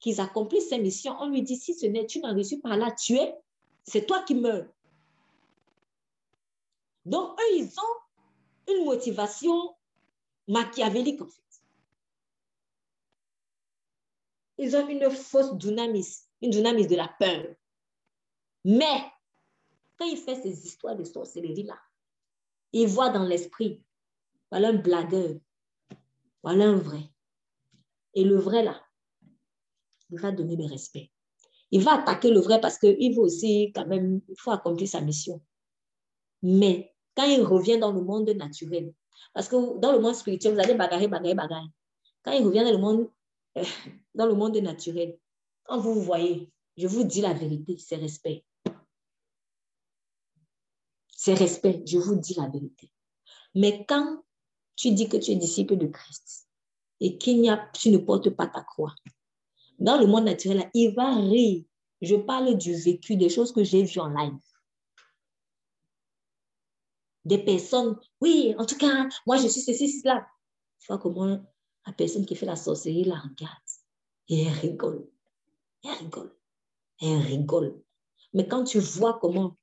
qu'ils 0.00 0.20
accomplissent 0.20 0.70
ces 0.70 0.78
missions, 0.78 1.14
on 1.20 1.28
lui 1.28 1.42
dit, 1.42 1.56
si 1.56 1.74
ce 1.74 1.86
n'est, 1.86 2.06
tu 2.06 2.20
n'en 2.20 2.34
reçu 2.34 2.58
pas 2.58 2.76
là, 2.76 2.90
tu 2.90 3.14
es, 3.16 3.34
c'est 3.84 4.06
toi 4.06 4.22
qui 4.22 4.34
meurs. 4.34 4.66
Donc, 7.04 7.38
eux, 7.40 7.56
ils 7.56 7.72
ont 7.78 8.72
une 8.74 8.84
motivation 8.84 9.74
machiavélique, 10.48 11.22
en 11.22 11.26
fait. 11.26 11.42
Ils 14.58 14.76
ont 14.76 14.86
une 14.88 15.10
fausse 15.10 15.56
dynamis, 15.56 16.06
une 16.42 16.50
dynamis 16.50 16.86
de 16.86 16.96
la 16.96 17.08
peur. 17.08 17.54
Mais, 18.64 19.04
quand 19.96 20.04
il 20.04 20.18
fait 20.18 20.42
ces 20.42 20.66
histoires 20.66 20.96
de 20.96 21.04
sorcellerie-là, 21.04 21.78
il 22.72 22.86
voit 22.86 23.10
dans 23.10 23.24
l'esprit, 23.24 23.82
voilà 24.50 24.68
un 24.68 24.74
blagueur, 24.74 25.36
voilà 26.42 26.66
un 26.66 26.76
vrai. 26.76 27.02
Et 28.14 28.24
le 28.24 28.36
vrai, 28.36 28.62
là, 28.62 28.80
il 30.10 30.20
va 30.20 30.32
donner 30.32 30.56
le 30.56 30.66
respect. 30.66 31.10
Il 31.70 31.82
va 31.82 31.94
attaquer 31.94 32.30
le 32.30 32.40
vrai 32.40 32.60
parce 32.60 32.78
qu'il 32.78 33.14
veut 33.14 33.22
aussi, 33.22 33.72
quand 33.74 33.86
même, 33.86 34.20
il 34.28 34.36
faut 34.38 34.50
accomplir 34.50 34.88
sa 34.88 35.00
mission. 35.00 35.40
Mais 36.42 36.89
quand 37.16 37.24
il 37.24 37.42
revient 37.42 37.78
dans 37.78 37.92
le 37.92 38.00
monde 38.02 38.30
naturel, 38.30 38.92
Parce 39.32 39.48
que 39.48 39.78
dans 39.78 39.92
le 39.92 40.00
monde 40.00 40.14
spirituel, 40.14 40.54
vous 40.54 40.60
allez 40.60 40.74
bagarrer, 40.74 41.08
bagarrer, 41.08 41.34
bagarrer. 41.34 41.68
Quand 42.22 42.32
il 42.32 42.44
revient 42.44 42.64
dans 42.64 42.72
le 42.72 42.78
monde, 42.78 43.10
euh, 43.58 43.64
dans 44.14 44.26
le 44.26 44.34
monde 44.34 44.56
naturel, 44.56 45.18
quand 45.64 45.78
vous 45.78 45.94
vous 45.94 46.02
voyez, 46.02 46.50
je 46.76 46.86
vous 46.86 47.04
dis 47.04 47.20
la 47.20 47.32
vérité, 47.32 47.76
c'est 47.78 47.96
respect. 47.96 48.44
C'est 51.16 51.34
respect, 51.34 51.82
je 51.86 51.98
vous 51.98 52.16
dis 52.16 52.34
la 52.34 52.48
vérité. 52.48 52.90
Mais 53.54 53.84
quand 53.86 54.22
tu 54.76 54.92
dis 54.92 55.08
que 55.08 55.16
tu 55.16 55.32
es 55.32 55.36
disciple 55.36 55.76
de 55.76 55.86
Christ 55.86 56.48
et 57.00 57.18
qu'il 57.18 57.40
n'y 57.40 57.50
a, 57.50 57.70
tu 57.74 57.90
ne 57.90 57.98
portes 57.98 58.30
pas 58.30 58.46
ta 58.46 58.62
croix, 58.62 58.94
dans 59.78 59.98
le 59.98 60.06
monde 60.06 60.24
naturel, 60.24 60.70
il 60.74 60.94
va 60.94 61.14
rire. 61.14 61.64
Je 62.00 62.16
parle 62.16 62.56
du 62.56 62.74
vécu, 62.74 63.16
des 63.16 63.28
choses 63.28 63.52
que 63.52 63.64
j'ai 63.64 63.82
vues 63.82 64.00
en 64.00 64.08
live. 64.08 64.38
Des 67.24 67.38
personnes, 67.38 67.98
oui, 68.20 68.54
en 68.58 68.64
tout 68.64 68.76
cas, 68.76 69.08
moi 69.26 69.36
je 69.36 69.48
suis 69.48 69.60
ceci, 69.60 70.00
cela. 70.00 70.26
Tu 70.78 70.86
vois 70.86 70.98
comment 70.98 71.42
la 71.86 71.92
personne 71.92 72.24
qui 72.24 72.34
fait 72.34 72.46
la 72.46 72.56
sorcellerie 72.56 73.04
la 73.04 73.18
regarde 73.18 73.58
et 74.28 74.44
elle 74.44 74.52
rigole. 74.54 75.06
Elle 75.84 75.90
rigole. 75.92 76.34
Elle 77.00 77.18
rigole. 77.18 77.82
Mais 78.32 78.46
quand 78.46 78.64
tu 78.64 78.78
vois 78.78 79.18
comment 79.20 79.56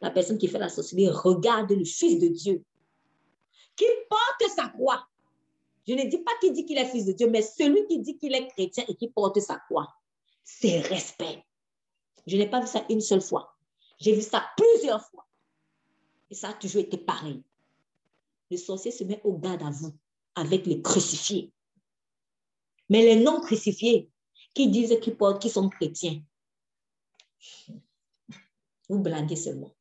la 0.00 0.10
personne 0.10 0.38
qui 0.38 0.48
fait 0.48 0.58
la 0.58 0.68
sorcellerie 0.68 1.08
regarde 1.10 1.70
le 1.70 1.84
Fils 1.84 2.18
de 2.20 2.28
Dieu, 2.28 2.64
qui 3.76 3.84
porte 4.10 4.50
sa 4.54 4.68
croix, 4.68 5.06
je 5.86 5.94
ne 5.94 6.04
dis 6.04 6.18
pas 6.18 6.32
qu'il 6.40 6.52
dit 6.52 6.66
qu'il 6.66 6.76
est 6.76 6.84
fils 6.84 7.06
de 7.06 7.12
Dieu, 7.12 7.30
mais 7.30 7.42
celui 7.42 7.86
qui 7.86 8.00
dit 8.00 8.18
qu'il 8.18 8.34
est 8.34 8.48
chrétien 8.48 8.84
et 8.88 8.94
qui 8.94 9.08
porte 9.08 9.38
sa 9.40 9.56
croix, 9.56 9.88
c'est 10.44 10.80
respect. 10.80 11.44
Je 12.26 12.36
n'ai 12.36 12.50
pas 12.50 12.60
vu 12.60 12.66
ça 12.66 12.84
une 12.90 13.00
seule 13.00 13.22
fois. 13.22 13.56
J'ai 14.00 14.14
vu 14.14 14.20
ça 14.20 14.44
plusieurs 14.56 15.02
fois. 15.06 15.26
Et 16.30 16.34
ça 16.34 16.50
a 16.50 16.52
toujours 16.54 16.82
été 16.82 16.96
pareil. 16.96 17.42
Le 18.50 18.56
sorcier 18.56 18.90
se 18.90 19.04
met 19.04 19.20
au 19.24 19.36
garde 19.38 19.62
à 19.62 19.70
vous 19.70 19.94
avec 20.34 20.66
les 20.66 20.82
crucifiés. 20.82 21.52
Mais 22.88 23.02
les 23.02 23.22
non 23.22 23.40
crucifiés 23.40 24.10
qui 24.54 24.68
disent 24.68 24.98
qu'ils 25.00 25.16
portent, 25.16 25.42
qu'ils 25.42 25.50
sont 25.50 25.68
chrétiens, 25.68 26.22
vous 28.88 29.00
blaguez 29.00 29.36
seulement. 29.36 29.74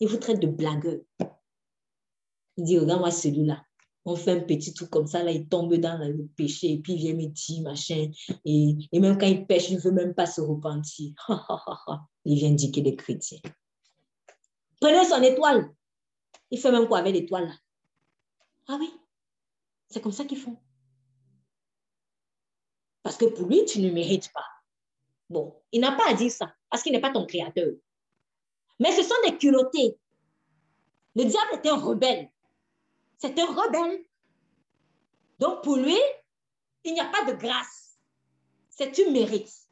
Ils 0.00 0.08
vous 0.08 0.18
traitent 0.18 0.40
de 0.40 0.46
blagueur. 0.46 1.00
Il 2.56 2.64
dit, 2.64 2.78
regarde-moi 2.78 3.10
celui-là 3.10 3.64
on 4.04 4.16
fait 4.16 4.32
un 4.32 4.40
petit 4.40 4.72
truc 4.72 4.90
comme 4.90 5.06
ça, 5.06 5.22
là, 5.22 5.30
il 5.30 5.46
tombe 5.48 5.74
dans 5.74 5.98
le 5.98 6.26
péché, 6.36 6.72
et 6.72 6.78
puis 6.78 6.94
il 6.94 6.98
vient 6.98 7.14
me 7.14 7.26
dire, 7.26 7.62
machin, 7.62 8.10
et, 8.44 8.76
et 8.92 9.00
même 9.00 9.18
quand 9.18 9.26
il 9.26 9.46
pêche, 9.46 9.70
il 9.70 9.76
ne 9.76 9.80
veut 9.80 9.92
même 9.92 10.14
pas 10.14 10.26
se 10.26 10.40
repentir. 10.40 11.12
il 12.24 12.38
vient 12.38 12.50
dire 12.50 12.70
qu'il 12.72 12.86
est 12.88 12.96
chrétien. 12.96 13.38
Prenez 14.80 15.04
son 15.04 15.22
étoile. 15.22 15.72
Il 16.50 16.58
fait 16.58 16.72
même 16.72 16.88
quoi 16.88 16.98
avec 16.98 17.14
l'étoile 17.14 17.46
là? 17.46 17.54
Ah 18.68 18.76
oui, 18.78 18.92
c'est 19.88 20.00
comme 20.00 20.12
ça 20.12 20.24
qu'ils 20.24 20.38
font. 20.38 20.56
Parce 23.02 23.16
que 23.16 23.26
pour 23.26 23.46
lui, 23.46 23.64
tu 23.64 23.80
ne 23.80 23.90
mérites 23.90 24.32
pas. 24.32 24.46
Bon, 25.28 25.60
il 25.72 25.80
n'a 25.80 25.92
pas 25.92 26.08
à 26.08 26.14
dire 26.14 26.30
ça, 26.30 26.54
parce 26.70 26.82
qu'il 26.82 26.92
n'est 26.92 27.00
pas 27.00 27.12
ton 27.12 27.26
créateur. 27.26 27.72
Mais 28.78 28.92
ce 28.92 29.02
sont 29.02 29.14
des 29.24 29.36
culottés. 29.36 29.98
Le 31.14 31.24
diable 31.24 31.52
est 31.52 31.68
un 31.68 31.76
rebelle. 31.76 32.30
C'est 33.18 33.38
un 33.38 33.46
rebelle. 33.46 34.04
Donc 35.38 35.62
pour 35.62 35.76
lui, 35.76 35.98
il 36.84 36.94
n'y 36.94 37.00
a 37.00 37.10
pas 37.10 37.24
de 37.24 37.32
grâce. 37.32 37.98
C'est 38.70 38.92
tu 38.92 39.10
mérites. 39.10 39.68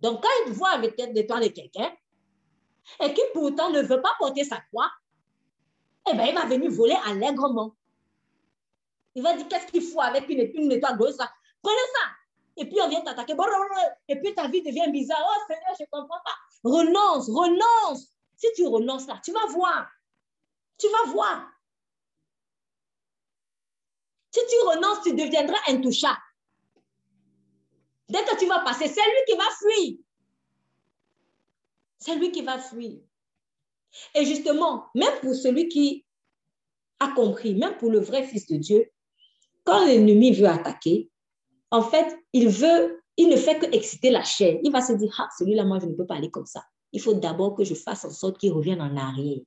Donc 0.00 0.22
quand 0.22 0.28
il 0.46 0.52
voit 0.52 0.70
avec 0.70 0.96
l'étoile 0.98 1.44
de 1.44 1.48
quelqu'un 1.48 1.94
et 3.00 3.14
qui 3.14 3.22
pourtant 3.32 3.70
ne 3.70 3.82
veut 3.82 4.00
pas 4.00 4.14
porter 4.18 4.44
sa 4.44 4.60
croix, 4.60 4.90
eh 6.10 6.14
bien, 6.14 6.26
il 6.26 6.34
va 6.34 6.46
venir 6.46 6.70
voler 6.70 6.96
allègrement. 7.06 7.74
Il 9.14 9.22
va 9.22 9.34
dire, 9.36 9.48
qu'est-ce 9.48 9.66
qu'il 9.66 9.82
faut 9.82 10.00
avec 10.00 10.28
une, 10.28 10.50
une 10.54 10.72
étoile 10.72 10.98
de 10.98 11.10
ça? 11.10 11.30
Prenez 11.62 11.76
ça. 11.94 12.10
Et 12.56 12.64
puis 12.64 12.80
on 12.82 12.88
vient 12.88 13.00
t'attaquer. 13.02 13.34
Et 14.08 14.16
puis 14.20 14.34
ta 14.34 14.48
vie 14.48 14.62
devient 14.62 14.90
bizarre. 14.90 15.22
Oh 15.22 15.42
Seigneur, 15.46 15.74
je 15.78 15.84
ne 15.84 15.88
comprends 15.90 16.20
pas. 16.24 16.34
Renonce, 16.64 17.28
renonce. 17.30 18.08
Si 18.36 18.46
tu 18.56 18.66
renonces 18.66 19.06
là, 19.06 19.20
tu 19.24 19.32
vas 19.32 19.46
voir. 19.46 19.88
Tu 20.76 20.86
vas 20.88 21.12
voir. 21.12 21.48
Si 24.32 24.40
tu 24.48 24.66
renonces, 24.66 25.02
tu 25.02 25.14
deviendras 25.14 25.58
intouchable. 25.68 26.18
Dès 28.08 28.24
que 28.24 28.38
tu 28.38 28.46
vas 28.46 28.60
passer, 28.60 28.88
c'est 28.88 29.02
lui 29.02 29.24
qui 29.26 29.36
va 29.36 29.44
fuir. 29.58 29.98
C'est 31.98 32.16
lui 32.16 32.30
qui 32.32 32.42
va 32.42 32.58
fuir. 32.58 32.98
Et 34.14 34.24
justement, 34.24 34.86
même 34.94 35.20
pour 35.20 35.34
celui 35.34 35.68
qui 35.68 36.04
a 37.00 37.08
compris, 37.08 37.54
même 37.54 37.76
pour 37.78 37.90
le 37.90 38.00
vrai 38.00 38.24
Fils 38.24 38.46
de 38.46 38.56
Dieu, 38.56 38.90
quand 39.64 39.86
l'ennemi 39.86 40.32
veut 40.32 40.46
attaquer, 40.46 41.10
en 41.70 41.82
fait, 41.82 42.16
il 42.32 42.48
veut, 42.48 43.02
il 43.16 43.28
ne 43.28 43.36
fait 43.36 43.58
que 43.58 43.66
exciter 43.74 44.10
la 44.10 44.24
chair. 44.24 44.58
Il 44.62 44.72
va 44.72 44.80
se 44.80 44.92
dire, 44.92 45.14
ah, 45.18 45.28
celui-là, 45.38 45.64
moi, 45.64 45.78
je 45.80 45.86
ne 45.86 45.94
peux 45.94 46.06
pas 46.06 46.16
aller 46.16 46.30
comme 46.30 46.46
ça. 46.46 46.64
Il 46.92 47.00
faut 47.00 47.14
d'abord 47.14 47.54
que 47.54 47.64
je 47.64 47.74
fasse 47.74 48.04
en 48.04 48.10
sorte 48.10 48.38
qu'il 48.38 48.52
revienne 48.52 48.80
en 48.80 48.96
arrière. 48.96 49.40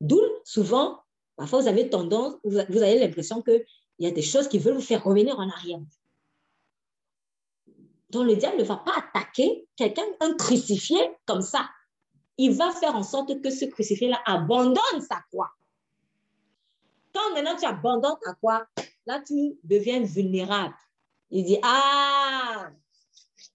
D'où, 0.00 0.20
souvent, 0.44 1.00
Parfois, 1.40 1.62
vous 1.62 1.68
avez 1.68 1.88
tendance, 1.88 2.34
vous 2.44 2.58
avez 2.58 2.98
l'impression 2.98 3.40
qu'il 3.40 3.64
y 3.98 4.06
a 4.06 4.10
des 4.10 4.20
choses 4.20 4.46
qui 4.46 4.58
veulent 4.58 4.74
vous 4.74 4.82
faire 4.82 5.02
revenir 5.02 5.38
en 5.38 5.48
arrière. 5.48 5.80
Donc, 8.10 8.26
le 8.26 8.36
diable 8.36 8.58
ne 8.58 8.64
va 8.64 8.76
pas 8.76 8.92
attaquer 8.96 9.68
quelqu'un, 9.76 10.04
un 10.20 10.34
crucifié 10.34 10.98
comme 11.26 11.42
ça. 11.42 11.68
Il 12.36 12.56
va 12.56 12.72
faire 12.72 12.96
en 12.96 13.02
sorte 13.02 13.40
que 13.40 13.50
ce 13.50 13.66
crucifié-là 13.66 14.20
abandonne 14.26 15.00
sa 15.00 15.20
croix. 15.30 15.50
Quand 17.14 17.34
maintenant 17.34 17.56
tu 17.56 17.66
abandonnes 17.66 18.18
ta 18.24 18.34
croix, 18.34 18.66
là, 19.06 19.20
tu 19.24 19.58
deviens 19.62 20.02
vulnérable. 20.02 20.74
Il 21.30 21.44
dit, 21.44 21.58
ah, 21.62 22.70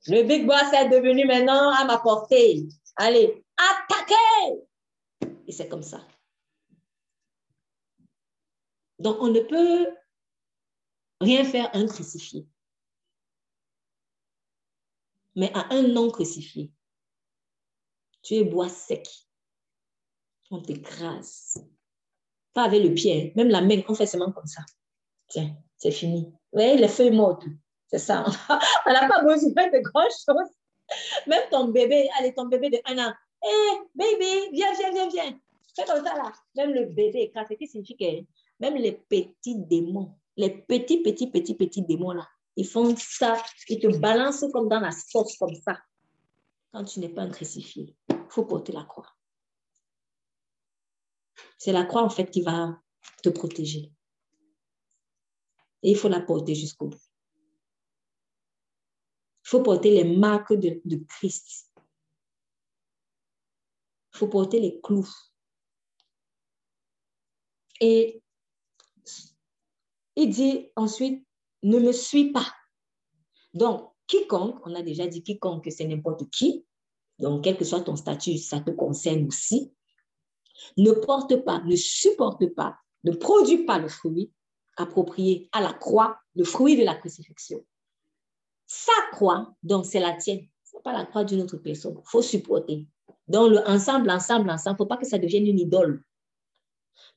le 0.08 0.24
big 0.24 0.46
boss 0.46 0.72
est 0.74 0.90
devenu 0.90 1.26
maintenant 1.26 1.72
à 1.72 1.84
ma 1.84 1.98
portée. 1.98 2.68
Allez, 2.96 3.44
attaquez! 3.58 4.62
Et 5.48 5.52
c'est 5.52 5.68
comme 5.68 5.84
ça. 5.84 6.00
Donc, 9.00 9.18
on 9.20 9.28
ne 9.28 9.42
peut 9.42 9.88
rien 11.20 11.44
faire 11.44 11.70
un 11.74 11.88
crucifié. 11.88 12.48
Mais 15.36 15.52
à 15.54 15.74
un 15.74 15.84
non 15.84 16.10
crucifié, 16.10 16.72
tu 18.24 18.36
es 18.36 18.44
bois 18.44 18.70
sec. 18.70 19.08
On 20.52 20.62
t'écrase. 20.62 21.64
Pas 22.54 22.64
avec 22.64 22.84
le 22.84 22.94
pied, 22.94 23.34
même 23.36 23.50
la 23.50 23.62
main, 23.62 23.82
on 23.90 23.96
fait 23.96 24.06
seulement 24.06 24.32
comme 24.32 24.46
ça. 24.46 24.62
Tiens, 25.28 25.56
c'est 25.78 25.92
fini. 25.92 26.26
Vous 26.26 26.60
voyez, 26.60 26.78
les 26.78 26.88
feuilles 26.88 27.12
mortes, 27.12 27.44
c'est 27.88 28.00
ça. 28.00 28.24
On 28.86 28.94
n'a 28.94 29.08
pas 29.08 29.22
besoin 29.24 29.68
de 29.68 29.80
grand-chose. 29.80 30.52
Même 31.28 31.44
ton 31.52 31.68
bébé, 31.70 32.10
allez, 32.18 32.34
ton 32.34 32.46
bébé 32.46 32.70
de 32.70 32.80
un 32.86 32.98
an. 33.08 33.14
Hé, 33.44 33.48
hey, 33.48 33.80
baby, 33.94 34.50
viens, 34.54 34.74
viens, 34.74 34.92
viens, 34.92 35.10
viens. 35.10 35.40
Fais 35.76 35.86
comme 35.86 36.04
ça 36.06 36.16
là. 36.16 36.32
Même 36.56 36.74
le 36.74 36.86
bébé, 36.86 37.32
quand 37.34 37.44
c'est 37.48 37.58
qui 37.58 37.68
signifie 37.68 37.98
que 37.98 38.06
même 38.60 38.76
les 38.76 38.94
petits 38.94 39.56
démons, 39.58 40.16
les 40.38 40.50
petits, 40.50 41.02
petits, 41.02 41.28
petits, 41.28 41.56
petits 41.56 41.82
démons 41.82 42.12
là, 42.12 42.28
ils 42.56 42.68
font 42.68 42.96
ça, 42.96 43.42
ils 43.70 43.80
te 43.80 43.98
balancent 43.98 44.46
comme 44.52 44.70
dans 44.70 44.80
la 44.80 44.92
sauce, 44.92 45.38
comme 45.38 45.56
ça. 45.56 45.78
Quand 46.72 46.84
tu 46.84 47.00
n'es 47.00 47.10
pas 47.10 47.22
un 47.22 47.30
crucifié, 47.30 47.96
il 48.10 48.26
faut 48.30 48.46
porter 48.46 48.72
la 48.72 48.84
croix. 48.84 49.12
C'est 51.58 51.72
la 51.72 51.86
croix, 51.86 52.04
en 52.04 52.10
fait, 52.10 52.30
qui 52.30 52.42
va 52.42 52.80
te 53.24 53.30
protéger. 53.30 53.92
Et 55.84 55.92
il 55.92 55.98
faut 55.98 56.10
la 56.10 56.22
porter 56.22 56.56
jusqu'au 56.56 56.88
bout. 56.88 57.02
Il 59.44 59.50
faut 59.50 59.62
porter 59.62 59.92
les 59.92 60.18
marques 60.18 60.54
de, 60.54 60.82
de 60.86 60.98
Christ. 61.06 61.72
Il 64.14 64.18
faut 64.18 64.28
porter 64.28 64.60
les 64.60 64.80
clous. 64.82 65.10
Et 67.82 68.24
il 70.16 70.30
dit 70.30 70.72
ensuite, 70.76 71.26
ne 71.66 71.80
me 71.80 71.92
suis 71.92 72.32
pas. 72.32 72.48
Donc, 73.54 73.92
quiconque, 74.08 74.60
on 74.66 74.76
a 74.76 74.82
déjà 74.82 75.08
dit 75.08 75.24
quiconque, 75.24 75.68
c'est 75.72 75.86
n'importe 75.86 76.30
qui, 76.30 76.66
donc 77.20 77.44
quel 77.44 77.58
que 77.58 77.66
soit 77.66 77.82
ton 77.82 77.96
statut, 77.96 78.38
ça 78.38 78.60
te 78.60 78.72
concerne 78.72 79.26
aussi, 79.28 79.74
ne 80.78 80.92
porte 80.92 81.44
pas, 81.44 81.62
ne 81.62 81.76
supporte 81.76 82.46
pas, 82.54 82.78
ne 83.04 83.12
produit 83.12 83.66
pas 83.66 83.80
le 83.80 83.88
fruit 83.88 84.32
approprié 84.78 85.50
à 85.54 85.62
la 85.62 85.74
croix, 85.74 86.20
le 86.36 86.44
fruit 86.44 86.78
de 86.78 86.84
la 86.84 86.96
crucifixion. 86.96 87.66
Sa 88.68 88.94
croix, 89.12 89.56
donc 89.64 89.86
c'est 89.86 90.00
la 90.00 90.14
tienne, 90.14 90.48
ce 90.64 90.76
n'est 90.76 90.84
pas 90.84 90.94
la 90.94 91.06
croix 91.06 91.24
d'une 91.24 91.42
autre 91.42 91.58
personne, 91.58 91.96
il 91.98 92.10
faut 92.10 92.22
supporter. 92.22 92.86
Donc, 93.28 93.52
le 93.52 93.68
ensemble, 93.68 94.12
ensemble, 94.12 94.50
ensemble, 94.52 94.76
il 94.76 94.82
ne 94.82 94.86
faut 94.86 94.86
pas 94.86 94.98
que 94.98 95.08
ça 95.08 95.18
devienne 95.18 95.48
une 95.48 95.60
idole. 95.60 96.04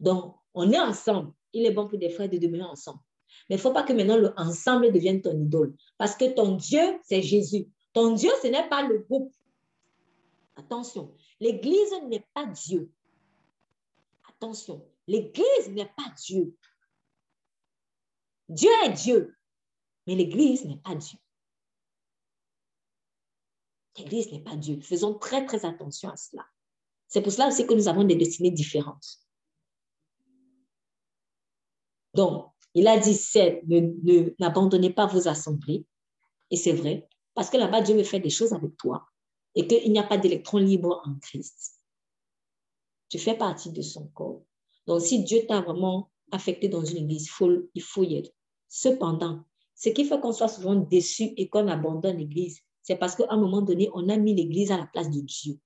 Donc, 0.01 0.37
on 0.55 0.71
est 0.73 0.81
ensemble, 0.81 1.33
il 1.53 1.67
est 1.67 1.73
bon 1.73 1.87
pour 1.87 1.99
des 1.99 2.09
frères 2.09 2.31
de 2.31 2.39
demeurer 2.39 2.65
ensemble. 2.65 3.01
Mais 3.49 3.57
il 3.57 3.59
ne 3.59 3.63
faut 3.63 3.73
pas 3.73 3.83
que 3.83 3.93
maintenant 3.93 4.17
le 4.17 4.33
ensemble 4.37 4.93
devienne 4.93 5.23
ton 5.23 5.39
idole. 5.39 5.75
Parce 5.97 6.15
que 6.15 6.35
ton 6.35 6.57
Dieu, 6.57 6.99
c'est 7.03 7.23
Jésus. 7.23 7.67
Ton 7.93 8.13
Dieu, 8.13 8.31
ce 8.43 8.49
n'est 8.49 8.69
pas 8.69 8.83
le 8.83 8.99
groupe. 8.99 9.33
Attention, 10.57 11.15
l'Église 11.41 11.95
n'est 12.09 12.27
pas 12.35 12.47
Dieu. 12.47 12.91
Attention, 14.29 14.85
L'Église 15.09 15.71
n'est 15.71 15.91
pas 15.97 16.15
Dieu. 16.19 16.55
Dieu 18.51 18.71
est 18.85 18.93
Dieu, 18.93 19.35
mais 20.07 20.15
l'Église 20.15 20.67
n'est 20.67 20.77
pas 20.77 20.95
Dieu. 20.95 21.19
L'Église 23.97 24.31
n'est 24.31 24.43
pas 24.43 24.57
Dieu. 24.57 24.81
Faisons 24.83 25.19
très, 25.19 25.47
très 25.47 25.65
attention 25.65 26.11
à 26.11 26.17
cela. 26.17 26.47
C'est 27.09 27.23
pour 27.23 27.33
cela 27.33 27.49
aussi 27.49 27.67
que 27.67 27.73
nous 27.73 27.89
avons 27.89 28.05
des 28.05 28.17
destinées 28.17 28.51
différentes. 28.51 29.19
Donc, 32.13 32.53
il 32.79 32.87
a 32.87 32.97
dit, 32.97 33.15
c'est, 33.15 33.63
n'abandonnez 34.39 34.91
pas 34.91 35.07
vos 35.07 35.27
assemblées. 35.27 35.85
Et 36.51 36.57
c'est 36.57 36.73
vrai, 36.73 37.09
parce 37.35 37.51
que 37.51 37.57
là-bas, 37.57 37.81
Dieu 37.81 37.97
veut 37.97 38.05
faire 38.05 38.21
des 38.21 38.31
choses 38.31 38.53
avec 38.53 38.77
toi 38.77 39.05
et 39.57 39.67
qu'il 39.67 39.91
n'y 39.91 39.99
a 39.99 40.05
pas 40.05 40.17
d'électrons 40.17 40.59
libres 40.59 41.03
en 41.05 41.15
Christ. 41.19 41.81
Tu 43.09 43.19
fais 43.19 43.37
partie 43.37 43.73
de 43.73 43.83
son 43.83 44.07
corps. 44.09 44.43
Donc, 44.87 45.01
si 45.01 45.25
Dieu 45.25 45.41
t'a 45.49 45.61
vraiment 45.61 46.11
affecté 46.31 46.69
dans 46.69 46.85
une 46.85 46.99
église, 46.99 47.29
il 47.75 47.83
faut 47.83 48.05
y 48.05 48.17
être. 48.17 48.31
Cependant, 48.69 49.45
ce 49.75 49.89
qui 49.89 50.05
fait 50.05 50.21
qu'on 50.21 50.33
soit 50.33 50.49
souvent 50.49 50.77
déçu 50.77 51.33
et 51.37 51.49
qu'on 51.49 51.67
abandonne 51.67 52.19
l'église, 52.19 52.61
c'est 52.83 52.97
parce 52.97 53.17
qu'à 53.17 53.27
un 53.31 53.39
moment 53.39 53.63
donné, 53.63 53.91
on 53.93 54.09
a 54.09 54.17
mis 54.17 54.35
l'église 54.35 54.71
à 54.71 54.77
la 54.77 54.87
place 54.87 55.11
de 55.11 55.21
Dieu. 55.21 55.59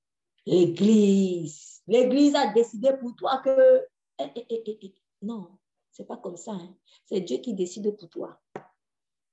L'église, 0.46 1.82
l'église 1.86 2.34
a 2.34 2.52
décidé 2.52 2.90
pour 2.98 3.14
toi 3.16 3.42
que... 3.44 3.82
Eh, 4.18 4.46
eh, 4.48 4.78
eh, 4.82 4.94
non, 5.20 5.48
c'est 5.92 6.06
pas 6.06 6.16
comme 6.16 6.36
ça. 6.36 6.52
Hein. 6.52 6.74
C'est 7.04 7.20
Dieu 7.20 7.38
qui 7.38 7.54
décide 7.54 7.94
pour 7.96 8.08
toi. 8.08 8.40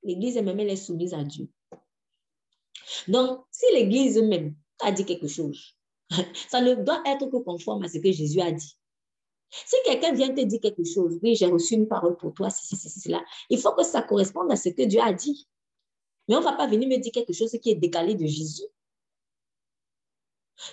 L'église 0.03 0.37
elle-même, 0.37 0.59
elle 0.59 0.69
est 0.69 0.75
soumise 0.75 1.13
à 1.13 1.23
Dieu. 1.23 1.49
Donc, 3.07 3.45
si 3.51 3.65
l'église 3.73 4.17
même 4.21 4.55
a 4.81 4.91
dit 4.91 5.05
quelque 5.05 5.27
chose, 5.27 5.75
ça 6.49 6.61
ne 6.61 6.75
doit 6.75 7.01
être 7.05 7.27
que 7.27 7.37
conforme 7.37 7.83
à 7.83 7.87
ce 7.87 7.97
que 7.97 8.11
Jésus 8.11 8.41
a 8.41 8.51
dit. 8.51 8.77
Si 9.51 9.75
quelqu'un 9.85 10.13
vient 10.13 10.33
te 10.33 10.41
dire 10.41 10.59
quelque 10.61 10.83
chose, 10.83 11.17
oui, 11.23 11.35
j'ai 11.35 11.47
reçu 11.47 11.73
une 11.73 11.87
parole 11.87 12.17
pour 12.17 12.33
toi, 12.33 12.49
si, 12.49 12.75
si, 12.75 12.89
cela, 12.89 13.23
il 13.49 13.57
faut 13.57 13.73
que 13.73 13.83
ça 13.83 14.01
corresponde 14.01 14.51
à 14.51 14.55
ce 14.55 14.69
que 14.69 14.83
Dieu 14.83 15.01
a 15.01 15.11
dit. 15.11 15.47
Mais 16.27 16.35
on 16.35 16.39
ne 16.39 16.43
va 16.43 16.53
pas 16.53 16.67
venir 16.67 16.87
me 16.87 16.97
dire 16.97 17.11
quelque 17.11 17.33
chose 17.33 17.57
qui 17.61 17.71
est 17.71 17.75
décalé 17.75 18.13
de 18.13 18.25
Jésus. 18.25 18.67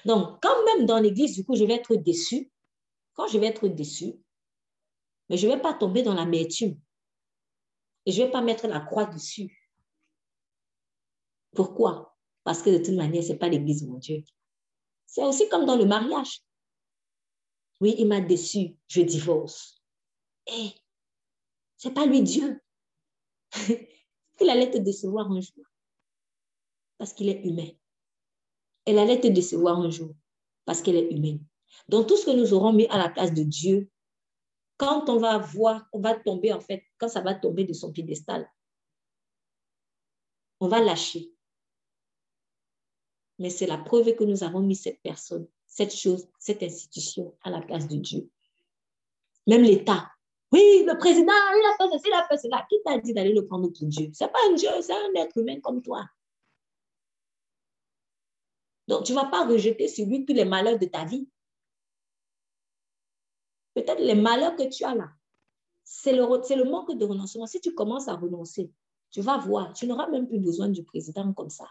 Donc, 0.05 0.43
quand 0.43 0.64
même 0.64 0.84
dans 0.84 0.99
l'église, 0.99 1.34
du 1.34 1.45
coup, 1.45 1.57
je 1.57 1.64
vais 1.64 1.74
être 1.74 1.95
déçu. 1.95 2.51
Quand 3.14 3.28
je 3.28 3.39
vais 3.39 3.47
être 3.47 3.66
déçu, 3.68 4.20
mais 5.29 5.37
je 5.37 5.47
ne 5.47 5.55
vais 5.55 5.61
pas 5.61 5.74
tomber 5.74 6.03
dans 6.03 6.14
l'amertume. 6.14 6.79
Et 8.05 8.12
je 8.12 8.20
ne 8.20 8.27
vais 8.27 8.33
pas 8.33 8.41
mettre 8.41 8.66
la 8.66 8.81
croix 8.81 9.07
dessus. 9.07 9.70
Pourquoi? 11.55 12.16
Parce 12.45 12.62
que 12.62 12.70
de 12.70 12.79
toute 12.79 12.95
manière, 12.95 13.22
ce 13.22 13.33
n'est 13.33 13.39
pas 13.39 13.49
l'église, 13.49 13.85
mon 13.85 13.99
Dieu. 13.99 14.22
C'est 15.07 15.24
aussi 15.24 15.49
comme 15.49 15.64
dans 15.64 15.77
le 15.77 15.85
mariage. 15.85 16.43
Oui, 17.81 17.95
il 17.99 18.07
m'a 18.07 18.20
déçu, 18.20 18.77
je 18.87 19.01
divorce. 19.03 19.83
Eh, 20.47 20.70
c'est 21.77 21.93
pas 21.93 22.07
lui 22.07 22.22
Dieu. 22.22 22.61
il 24.41 24.51
allait 24.51 24.70
te 24.70 24.79
décevoir 24.79 25.31
un 25.31 25.41
jour 25.41 25.64
parce 26.99 27.12
qu'il 27.12 27.29
est 27.29 27.45
humain. 27.45 27.68
Elle 28.85 28.99
allait 28.99 29.20
te 29.20 29.27
décevoir 29.27 29.79
un 29.79 29.91
jour 29.91 30.14
parce 30.64 30.81
qu'elle 30.81 30.97
est 30.97 31.11
humaine. 31.11 31.45
Donc, 31.89 32.07
tout 32.07 32.16
ce 32.16 32.27
que 32.27 32.31
nous 32.31 32.55
aurons 32.55 32.72
mis 32.72 32.87
à 32.87 32.99
la 32.99 33.09
place 33.09 33.35
de 33.35 33.43
Dieu, 33.43 33.91
quand 34.77 35.09
on 35.09 35.18
va 35.18 35.39
voir, 35.39 35.89
on 35.93 36.01
va 36.01 36.14
tomber, 36.14 36.53
en 36.53 36.61
fait, 36.61 36.85
quand 36.99 37.09
ça 37.09 37.20
va 37.20 37.35
tomber 37.35 37.64
de 37.64 37.72
son 37.72 37.93
piédestal, 37.93 38.51
on 40.61 40.68
va 40.68 40.81
lâcher. 40.81 41.33
Mais 43.39 43.51
c'est 43.51 43.66
la 43.66 43.79
preuve 43.79 44.14
que 44.14 44.24
nous 44.24 44.45
avons 44.45 44.61
mis 44.61 44.77
cette 44.77 45.01
personne, 45.03 45.47
cette 45.66 45.95
chose, 45.95 46.29
cette 46.39 46.62
institution 46.62 47.37
à 47.43 47.51
la 47.51 47.61
place 47.61 47.87
de 47.89 47.97
Dieu. 47.97 48.31
Même 49.47 49.62
l'État. 49.62 50.11
Oui, 50.53 50.85
le 50.87 50.97
président, 50.97 51.33
il 51.33 51.66
a 51.66 51.77
fait 51.77 51.93
ceci, 51.93 52.09
il 52.09 52.14
a 52.14 52.27
fait 52.27 52.39
cela. 52.39 52.66
Qui 52.68 52.77
t'a 52.85 52.99
dit 52.99 53.12
d'aller 53.12 53.35
le 53.35 53.47
prendre 53.47 53.68
pour 53.68 53.87
Dieu? 53.89 54.11
Ce 54.12 54.24
n'est 54.24 54.31
pas 54.31 54.39
un 54.49 54.55
Dieu, 54.55 54.70
c'est 54.81 54.93
un 54.93 55.14
être 55.14 55.37
humain 55.37 55.61
comme 55.61 55.83
toi. 55.83 56.07
Donc, 58.89 59.05
tu 59.05 59.12
ne 59.12 59.18
vas 59.18 59.27
pas 59.27 59.47
rejeter 59.47 59.89
sur 59.89 60.07
lui 60.07 60.24
tous 60.24 60.33
les 60.33 60.45
malheurs 60.45 60.79
de 60.79 60.87
ta 60.87 61.05
vie. 61.05 61.29
Peut-être 63.77 64.01
les 64.01 64.14
malheurs 64.14 64.57
que 64.57 64.66
tu 64.74 64.85
as 64.85 64.95
là, 64.95 65.12
c'est 65.85 66.14
le, 66.14 66.64
manque 66.64 66.97
de 66.97 67.05
renoncement. 67.05 67.47
Si 67.47 67.61
tu 67.61 67.74
commences 67.74 68.09
à 68.09 68.14
renoncer, 68.14 68.72
tu 69.11 69.20
vas 69.20 69.37
voir, 69.37 69.74
tu 69.74 69.87
n'auras 69.87 70.09
même 70.09 70.27
plus 70.27 70.41
besoin 70.41 70.70
du 70.70 70.83
président 70.83 71.31
comme 71.35 71.51
ça. 71.51 71.68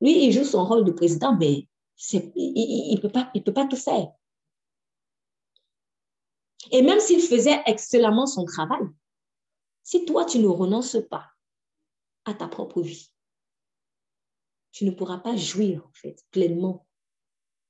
Lui, 0.00 0.26
il 0.26 0.32
joue 0.32 0.42
son 0.42 0.64
rôle 0.64 0.84
de 0.84 0.90
président, 0.90 1.36
mais 1.36 1.68
il 2.12 2.92
ne 2.92 3.00
peut, 3.00 3.52
pas, 3.52 3.66
tout 3.66 3.76
faire. 3.76 4.08
Et 6.72 6.82
même 6.82 6.98
s'il 6.98 7.20
faisait 7.20 7.62
excellemment 7.66 8.26
son 8.26 8.44
travail, 8.44 8.82
si 9.84 10.04
toi, 10.06 10.24
tu 10.24 10.40
ne 10.40 10.48
renonces 10.48 10.96
pas 11.08 11.30
à 12.24 12.34
ta 12.34 12.48
propre 12.48 12.82
vie, 12.82 13.12
tu 14.72 14.84
ne 14.86 14.90
pourras 14.90 15.18
pas 15.18 15.36
jouir, 15.36 15.86
en 15.86 15.92
fait, 15.92 16.20
pleinement 16.32 16.84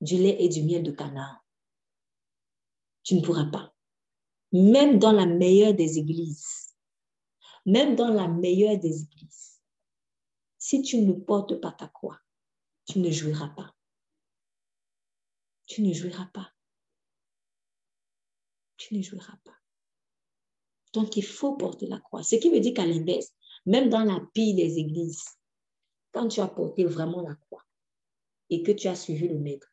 du 0.00 0.16
lait 0.16 0.42
et 0.42 0.48
du 0.48 0.62
miel 0.62 0.82
de 0.82 0.90
Canaan. 0.90 1.36
Tu 3.08 3.14
ne 3.14 3.22
pourras 3.22 3.46
pas. 3.46 3.74
Même 4.52 4.98
dans 4.98 5.12
la 5.12 5.24
meilleure 5.24 5.72
des 5.72 5.96
églises, 5.96 6.76
même 7.64 7.96
dans 7.96 8.12
la 8.12 8.28
meilleure 8.28 8.76
des 8.76 9.00
églises, 9.00 9.62
si 10.58 10.82
tu 10.82 10.98
ne 11.00 11.14
portes 11.14 11.58
pas 11.58 11.72
ta 11.72 11.88
croix, 11.88 12.20
tu 12.84 12.98
ne 12.98 13.10
jouiras 13.10 13.48
pas. 13.48 13.74
Tu 15.64 15.80
ne 15.80 15.94
jouiras 15.94 16.26
pas. 16.34 16.52
Tu 18.76 18.94
ne 18.94 19.00
jouiras 19.00 19.38
pas. 19.42 19.56
Donc, 20.92 21.16
il 21.16 21.24
faut 21.24 21.56
porter 21.56 21.86
la 21.86 22.00
croix. 22.00 22.22
Ce 22.22 22.36
qui 22.36 22.50
veut 22.50 22.60
dire 22.60 22.74
qu'à 22.74 22.84
l'inverse, 22.84 23.32
même 23.64 23.88
dans 23.88 24.04
la 24.04 24.20
pire 24.34 24.54
des 24.54 24.76
églises, 24.76 25.24
quand 26.12 26.28
tu 26.28 26.40
as 26.40 26.48
porté 26.48 26.84
vraiment 26.84 27.22
la 27.22 27.36
croix 27.36 27.64
et 28.50 28.62
que 28.62 28.72
tu 28.72 28.86
as 28.86 28.96
suivi 28.96 29.28
le 29.28 29.38
maître, 29.38 29.72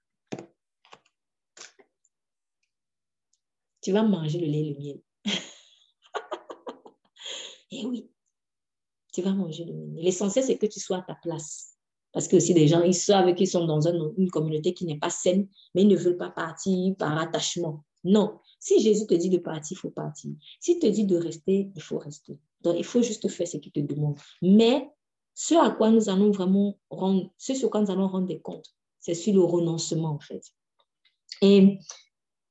tu 3.85 3.91
vas 3.91 4.01
manger 4.01 4.39
le 4.39 4.47
lait 4.47 4.61
et 4.61 4.73
le 4.73 4.79
miel. 4.79 4.99
et 5.25 5.31
eh 7.71 7.85
oui, 7.85 8.09
tu 9.13 9.21
vas 9.21 9.31
manger 9.31 9.63
le 9.63 9.73
miel. 9.73 10.03
L'essentiel, 10.03 10.43
c'est 10.43 10.57
que 10.57 10.65
tu 10.65 10.79
sois 10.79 10.97
à 10.97 11.01
ta 11.03 11.13
place. 11.13 11.75
Parce 12.11 12.27
que 12.27 12.39
si 12.39 12.55
des 12.55 12.67
gens, 12.67 12.81
ils 12.81 12.95
savent 12.95 13.35
qu'ils 13.35 13.47
sont 13.47 13.67
dans 13.67 13.81
une 13.81 14.31
communauté 14.31 14.73
qui 14.73 14.85
n'est 14.85 14.97
pas 14.97 15.11
saine, 15.11 15.47
mais 15.75 15.83
ils 15.83 15.87
ne 15.87 15.95
veulent 15.95 16.17
pas 16.17 16.31
partir 16.31 16.95
par 16.95 17.15
attachement. 17.19 17.83
Non. 18.03 18.39
Si 18.59 18.81
Jésus 18.81 19.05
te 19.05 19.13
dit 19.13 19.29
de 19.29 19.37
partir, 19.37 19.77
il 19.77 19.79
faut 19.79 19.91
partir. 19.91 20.31
S'il 20.59 20.79
te 20.79 20.87
dit 20.87 21.05
de 21.05 21.17
rester, 21.17 21.69
il 21.75 21.81
faut 21.81 21.99
rester. 21.99 22.39
Donc, 22.61 22.77
il 22.79 22.83
faut 22.85 23.03
juste 23.03 23.27
faire 23.27 23.47
ce 23.47 23.57
qu'il 23.57 23.71
te 23.71 23.81
demande. 23.81 24.17
Mais 24.41 24.89
ce 25.35 25.53
à 25.53 25.69
quoi 25.69 25.91
nous 25.91 26.09
allons 26.09 26.31
vraiment 26.31 26.79
rendre, 26.89 27.31
ce 27.37 27.53
sur 27.53 27.69
quoi 27.69 27.81
nous 27.81 27.91
allons 27.91 28.07
rendre 28.07 28.25
des 28.25 28.39
comptes, 28.39 28.73
c'est 28.99 29.13
sur 29.13 29.35
le 29.35 29.43
renoncement, 29.43 30.09
en 30.09 30.19
fait. 30.19 30.41
Et 31.43 31.77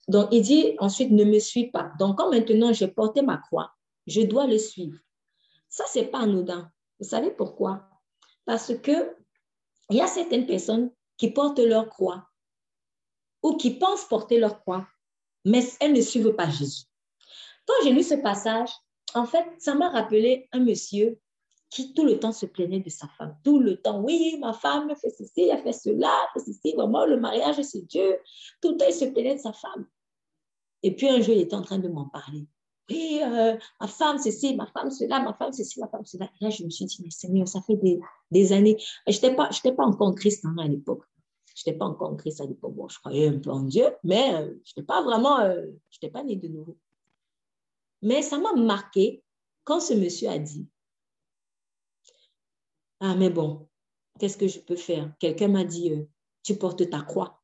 donc, 0.09 0.29
il 0.33 0.43
dit 0.43 0.77
ensuite, 0.79 1.11
ne 1.11 1.25
me 1.25 1.39
suis 1.39 1.71
pas. 1.71 1.93
Donc, 1.99 2.19
quand 2.19 2.31
maintenant 2.31 2.73
j'ai 2.73 2.89
porté 2.89 3.23
ma 3.23 3.39
croix, 3.39 3.73
je 4.07 4.21
dois 4.21 4.47
le 4.47 4.59
suivre. 4.59 4.99
Ça, 5.69 5.85
c'est 5.89 6.07
pas 6.07 6.21
anodin. 6.21 6.71
Vous 7.01 7.09
savez 7.09 7.31
pourquoi? 7.31 7.89
Parce 8.45 8.75
que 8.79 9.17
il 9.91 9.97
y 9.97 10.01
a 10.01 10.07
certaines 10.07 10.47
personnes 10.47 10.91
qui 11.17 11.31
portent 11.31 11.59
leur 11.59 11.89
croix 11.89 12.29
ou 13.43 13.57
qui 13.57 13.71
pensent 13.71 14.05
porter 14.05 14.39
leur 14.39 14.61
croix, 14.61 14.87
mais 15.45 15.63
elles 15.81 15.93
ne 15.93 16.01
suivent 16.01 16.35
pas 16.35 16.49
Jésus. 16.49 16.85
Quand 17.67 17.75
j'ai 17.83 17.93
lu 17.93 18.03
ce 18.03 18.15
passage, 18.15 18.71
en 19.15 19.27
fait, 19.27 19.47
ça 19.59 19.75
m'a 19.75 19.91
rappelé 19.91 20.49
un 20.53 20.61
monsieur 20.61 21.19
qui 21.71 21.93
tout 21.93 22.05
le 22.05 22.19
temps 22.21 22.33
se 22.33 22.47
plaignait 22.47 22.81
de 22.81 22.89
sa 22.89 23.09
femme. 23.09 23.37
Tout 23.43 23.59
le 23.59 23.81
temps, 23.81 24.01
oui, 24.01 24.39
ma 24.41 24.53
femme 24.53 24.95
fait 24.97 25.11
ceci, 25.11 25.49
elle 25.49 25.63
fait 25.63 25.73
cela, 25.73 26.13
fait 26.33 26.41
ceci, 26.41 26.75
vraiment, 26.75 27.05
le 27.05 27.19
mariage, 27.19 27.61
c'est 27.63 27.83
Dieu. 27.87 28.19
Tout 28.61 28.73
le 28.73 28.77
temps, 28.77 28.87
il 28.89 28.95
se 28.95 29.07
plaignait 29.07 29.35
de 29.35 29.41
sa 29.41 29.53
femme. 29.53 29.87
Et 30.85 30.95
puis 30.95 31.09
un 31.09 31.20
jour, 31.22 31.35
il 31.35 31.41
était 31.41 31.57
en 31.57 31.62
train 31.62 31.78
de 31.78 31.89
m'en 31.89 32.05
parler. 32.05 32.47
Oui, 32.91 33.18
euh, 33.22 33.57
ma 33.80 33.89
femme, 33.89 34.18
c'est 34.18 34.30
ci, 34.30 34.55
ma 34.55 34.66
femme, 34.66 34.91
cela, 34.91 35.18
ma 35.18 35.32
femme, 35.32 35.51
c'est 35.51 35.64
ci, 35.64 35.80
ma 35.80 35.89
femme, 35.89 36.05
cela. 36.05 36.26
Et 36.26 36.45
là, 36.45 36.51
je 36.51 36.62
me 36.62 36.68
suis 36.68 36.85
dit, 36.85 36.99
mais 37.03 37.09
Seigneur, 37.11 37.49
ça 37.49 37.62
fait 37.62 37.78
des, 38.30 38.53
années. 38.53 38.76
Je 39.09 39.12
n'étais 39.14 39.35
pas, 39.35 39.49
encore 39.78 40.09
en 40.09 40.12
Christ 40.12 40.45
hein, 40.45 40.55
à 40.59 40.68
l'époque. 40.68 41.03
Je 41.57 41.62
n'étais 41.66 41.78
pas 41.78 41.87
encore 41.87 42.11
en 42.11 42.16
Christ 42.16 42.43
à 42.43 42.45
l'époque. 42.45 42.74
Bon, 42.74 42.87
je 42.87 42.99
croyais 42.99 43.28
un 43.28 43.39
peu 43.39 43.51
en 43.51 43.62
Dieu, 43.62 43.87
mais 44.05 44.35
euh, 44.35 44.55
je 44.62 44.72
n'étais 44.72 44.82
pas 44.82 45.03
vraiment, 45.03 45.41
euh, 45.41 45.62
je 45.89 45.97
n'étais 45.97 46.12
pas 46.12 46.22
née 46.22 46.37
de 46.37 46.49
nouveau. 46.49 46.76
Mais 48.03 48.20
ça 48.20 48.37
m'a 48.39 48.53
marqué 48.53 49.24
quand 49.64 49.80
ce 49.80 49.95
monsieur 49.95 50.28
a 50.28 50.39
dit, 50.39 50.68
ah, 53.01 53.14
mais 53.16 53.30
bon, 53.30 53.66
qu'est-ce 54.20 54.37
que 54.37 54.49
je 54.49 54.61
peux 54.61 54.76
faire 54.76 55.11
Quelqu'un 55.18 55.49
m'a 55.49 55.64
dit, 55.64 56.07
tu 56.43 56.57
portes 56.57 56.91
ta 56.91 57.01
croix. 57.01 57.43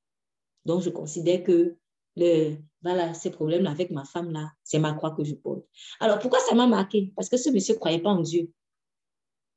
Donc, 0.67 0.83
je 0.83 0.91
considère 0.91 1.43
que 1.43 1.79
le, 2.17 2.59
voilà, 2.83 3.13
ces 3.15 3.31
problèmes 3.31 3.67
avec 3.67 3.91
ma 3.91 4.05
femme-là, 4.05 4.53
c'est 4.65 4.79
ma 4.79 4.93
croix 4.95 5.11
que 5.11 5.25
je 5.25 5.35
porte. 5.35 5.65
Alors, 6.01 6.19
pourquoi 6.19 6.41
ça 6.41 6.55
m'a 6.55 6.67
marqué? 6.67 7.13
Parce 7.15 7.29
que 7.29 7.37
ce 7.37 7.51
monsieur 7.51 7.75
ne 7.75 7.79
croyait 7.79 7.99
pas 8.01 8.11
en 8.11 8.21
Dieu. 8.21 8.51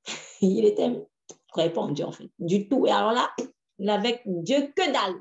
il 0.41 0.65
était, 0.65 0.89
ne 0.89 0.99
croyait 1.49 1.71
pas 1.71 1.81
en 1.81 1.91
Dieu, 1.91 2.05
en 2.05 2.11
fait, 2.11 2.29
du 2.39 2.67
tout. 2.67 2.85
Et 2.85 2.91
alors 2.91 3.13
là, 3.13 3.29
il 3.37 3.85
n'avait 3.85 4.21
Dieu 4.25 4.73
que 4.75 4.91
dalle. 4.91 5.15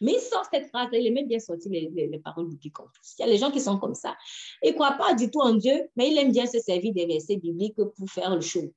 Mais 0.00 0.12
il 0.12 0.20
sort 0.20 0.46
cette 0.52 0.68
phrase, 0.68 0.88
il 0.92 1.06
aime 1.06 1.26
bien 1.26 1.38
sortir 1.38 1.70
les, 1.70 1.90
les, 1.90 2.18
paroles 2.18 2.48
du 2.48 2.58
Il 2.62 2.70
y 3.18 3.22
a 3.22 3.26
les 3.26 3.38
gens 3.38 3.50
qui 3.50 3.60
sont 3.60 3.78
comme 3.78 3.94
ça. 3.94 4.16
Ils 4.62 4.70
ne 4.70 4.74
croient 4.74 4.92
pas 4.92 5.14
du 5.14 5.30
tout 5.30 5.40
en 5.40 5.54
Dieu, 5.54 5.88
mais 5.96 6.10
il 6.10 6.18
aime 6.18 6.32
bien 6.32 6.46
se 6.46 6.58
servir 6.58 6.92
des 6.92 7.06
versets 7.06 7.36
bibliques 7.36 7.76
pour 7.76 8.10
faire 8.10 8.34
le 8.34 8.40
show. 8.40 8.72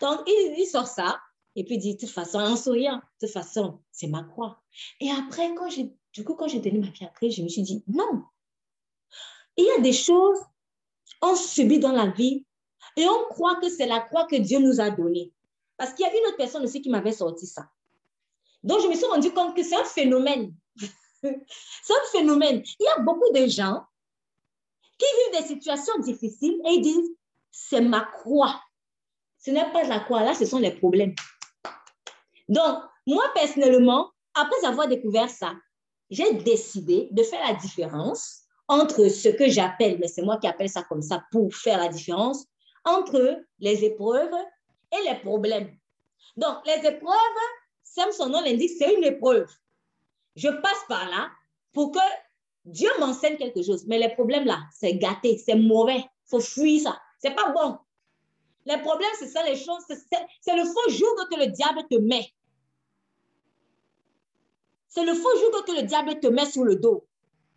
Donc, 0.00 0.20
il, 0.26 0.66
sort 0.66 0.86
ça, 0.86 1.18
et 1.54 1.64
puis 1.64 1.76
il 1.76 1.78
dit, 1.78 1.94
de 1.94 2.00
toute 2.00 2.10
façon, 2.10 2.38
en 2.38 2.56
souriant, 2.56 2.96
de 2.96 3.26
toute 3.26 3.30
façon, 3.30 3.80
c'est 3.90 4.08
ma 4.08 4.22
croix. 4.24 4.60
Et 5.00 5.10
après, 5.10 5.54
quand 5.54 5.70
j'ai, 5.70 5.92
du 6.16 6.24
coup, 6.24 6.34
quand 6.34 6.48
j'ai 6.48 6.60
donné 6.60 6.78
ma 6.78 6.86
vie 6.86 7.04
à 7.04 7.08
Christ, 7.08 7.36
je 7.36 7.42
me 7.42 7.48
suis 7.48 7.60
dit, 7.60 7.84
non. 7.86 8.24
Il 9.58 9.66
y 9.66 9.70
a 9.70 9.80
des 9.82 9.92
choses, 9.92 10.38
on 11.20 11.36
subit 11.36 11.78
dans 11.78 11.92
la 11.92 12.06
vie, 12.06 12.46
et 12.96 13.06
on 13.06 13.24
croit 13.28 13.56
que 13.56 13.68
c'est 13.68 13.84
la 13.84 14.00
croix 14.00 14.24
que 14.24 14.36
Dieu 14.36 14.58
nous 14.58 14.80
a 14.80 14.88
donnée. 14.88 15.30
Parce 15.76 15.92
qu'il 15.92 16.06
y 16.06 16.08
a 16.08 16.12
une 16.12 16.26
autre 16.28 16.38
personne 16.38 16.64
aussi 16.64 16.80
qui 16.80 16.88
m'avait 16.88 17.12
sorti 17.12 17.46
ça. 17.46 17.68
Donc, 18.62 18.80
je 18.80 18.88
me 18.88 18.94
suis 18.94 19.04
rendu 19.04 19.30
compte 19.30 19.54
que 19.54 19.62
c'est 19.62 19.76
un 19.76 19.84
phénomène. 19.84 20.54
c'est 21.22 21.92
un 21.92 22.10
phénomène. 22.12 22.62
Il 22.80 22.84
y 22.84 22.88
a 22.88 23.00
beaucoup 23.00 23.30
de 23.34 23.46
gens 23.46 23.84
qui 24.96 25.04
vivent 25.04 25.42
des 25.42 25.48
situations 25.48 25.98
difficiles 25.98 26.58
et 26.64 26.76
ils 26.76 26.80
disent, 26.80 27.10
c'est 27.50 27.82
ma 27.82 28.00
croix. 28.00 28.58
Ce 29.36 29.50
n'est 29.50 29.70
pas 29.70 29.84
la 29.84 30.00
croix, 30.00 30.22
là, 30.22 30.32
ce 30.32 30.46
sont 30.46 30.58
les 30.58 30.70
problèmes. 30.70 31.14
Donc, 32.48 32.82
moi, 33.06 33.24
personnellement, 33.34 34.12
après 34.32 34.66
avoir 34.66 34.88
découvert 34.88 35.28
ça, 35.28 35.52
j'ai 36.10 36.34
décidé 36.34 37.08
de 37.10 37.22
faire 37.22 37.46
la 37.46 37.54
différence 37.54 38.42
entre 38.68 39.08
ce 39.08 39.28
que 39.28 39.48
j'appelle, 39.48 39.98
mais 40.00 40.08
c'est 40.08 40.22
moi 40.22 40.38
qui 40.38 40.46
appelle 40.46 40.68
ça 40.68 40.82
comme 40.82 41.02
ça 41.02 41.24
pour 41.30 41.54
faire 41.54 41.78
la 41.78 41.88
différence, 41.88 42.46
entre 42.84 43.40
les 43.58 43.84
épreuves 43.84 44.34
et 44.92 45.08
les 45.08 45.18
problèmes. 45.20 45.76
Donc, 46.36 46.56
les 46.66 46.86
épreuves, 46.86 47.16
comme 47.96 48.12
son 48.12 48.28
nom 48.28 48.40
l'indique, 48.40 48.72
c'est 48.78 48.94
une 48.94 49.04
épreuve. 49.04 49.48
Je 50.34 50.48
passe 50.48 50.84
par 50.88 51.08
là 51.08 51.30
pour 51.72 51.92
que 51.92 51.98
Dieu 52.64 52.90
m'enseigne 52.98 53.36
quelque 53.36 53.62
chose. 53.62 53.86
Mais 53.86 53.98
les 53.98 54.10
problèmes 54.10 54.44
là, 54.44 54.60
c'est 54.72 54.94
gâté, 54.94 55.38
c'est 55.38 55.54
mauvais. 55.54 55.98
Il 55.98 56.28
faut 56.28 56.40
fuir 56.40 56.82
ça. 56.82 56.98
C'est 57.18 57.34
pas 57.34 57.50
bon. 57.50 57.78
Les 58.66 58.78
problèmes, 58.78 59.08
c'est 59.18 59.28
ça 59.28 59.42
les 59.44 59.56
choses. 59.56 59.82
C'est 59.88 60.56
le 60.56 60.64
faux 60.64 60.90
jour 60.90 61.14
que 61.30 61.38
le 61.38 61.46
diable 61.46 61.82
te 61.88 61.96
met. 61.96 62.28
C'est 64.96 65.04
le 65.04 65.12
faux 65.12 65.38
jour 65.38 65.62
que 65.62 65.72
le 65.72 65.82
diable 65.82 66.18
te 66.20 66.26
met 66.26 66.46
sur 66.46 66.64
le 66.64 66.74
dos. 66.74 67.06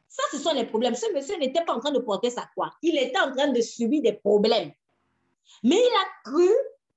Ça, 0.10 0.22
ce 0.30 0.40
sont 0.40 0.54
les 0.54 0.66
problèmes. 0.66 0.94
Ce 0.94 1.10
monsieur 1.14 1.38
n'était 1.38 1.64
pas 1.64 1.72
en 1.72 1.80
train 1.80 1.92
de 1.92 2.00
porter 2.00 2.30
sa 2.30 2.42
croix. 2.48 2.74
Il 2.82 2.98
était 2.98 3.18
en 3.18 3.34
train 3.34 3.48
de 3.48 3.62
subir 3.62 4.02
des 4.02 4.12
problèmes. 4.12 4.74
Mais 5.64 5.78
il 5.78 5.94
a 5.96 6.30
cru 6.30 6.50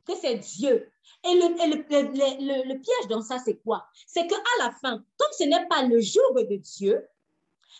que 0.04 0.16
c'est 0.20 0.38
Dieu. 0.38 0.90
Et 1.24 1.34
le, 1.34 2.74
piège 2.74 3.08
dans 3.08 3.22
ça, 3.22 3.38
c'est 3.38 3.58
quoi? 3.58 3.86
C'est 4.08 4.26
qu'à 4.26 4.34
la 4.58 4.72
fin, 4.72 5.04
comme 5.16 5.30
ce 5.30 5.44
n'est 5.44 5.68
pas 5.68 5.84
le 5.84 6.00
jour 6.00 6.34
de 6.34 6.56
Dieu, 6.56 7.06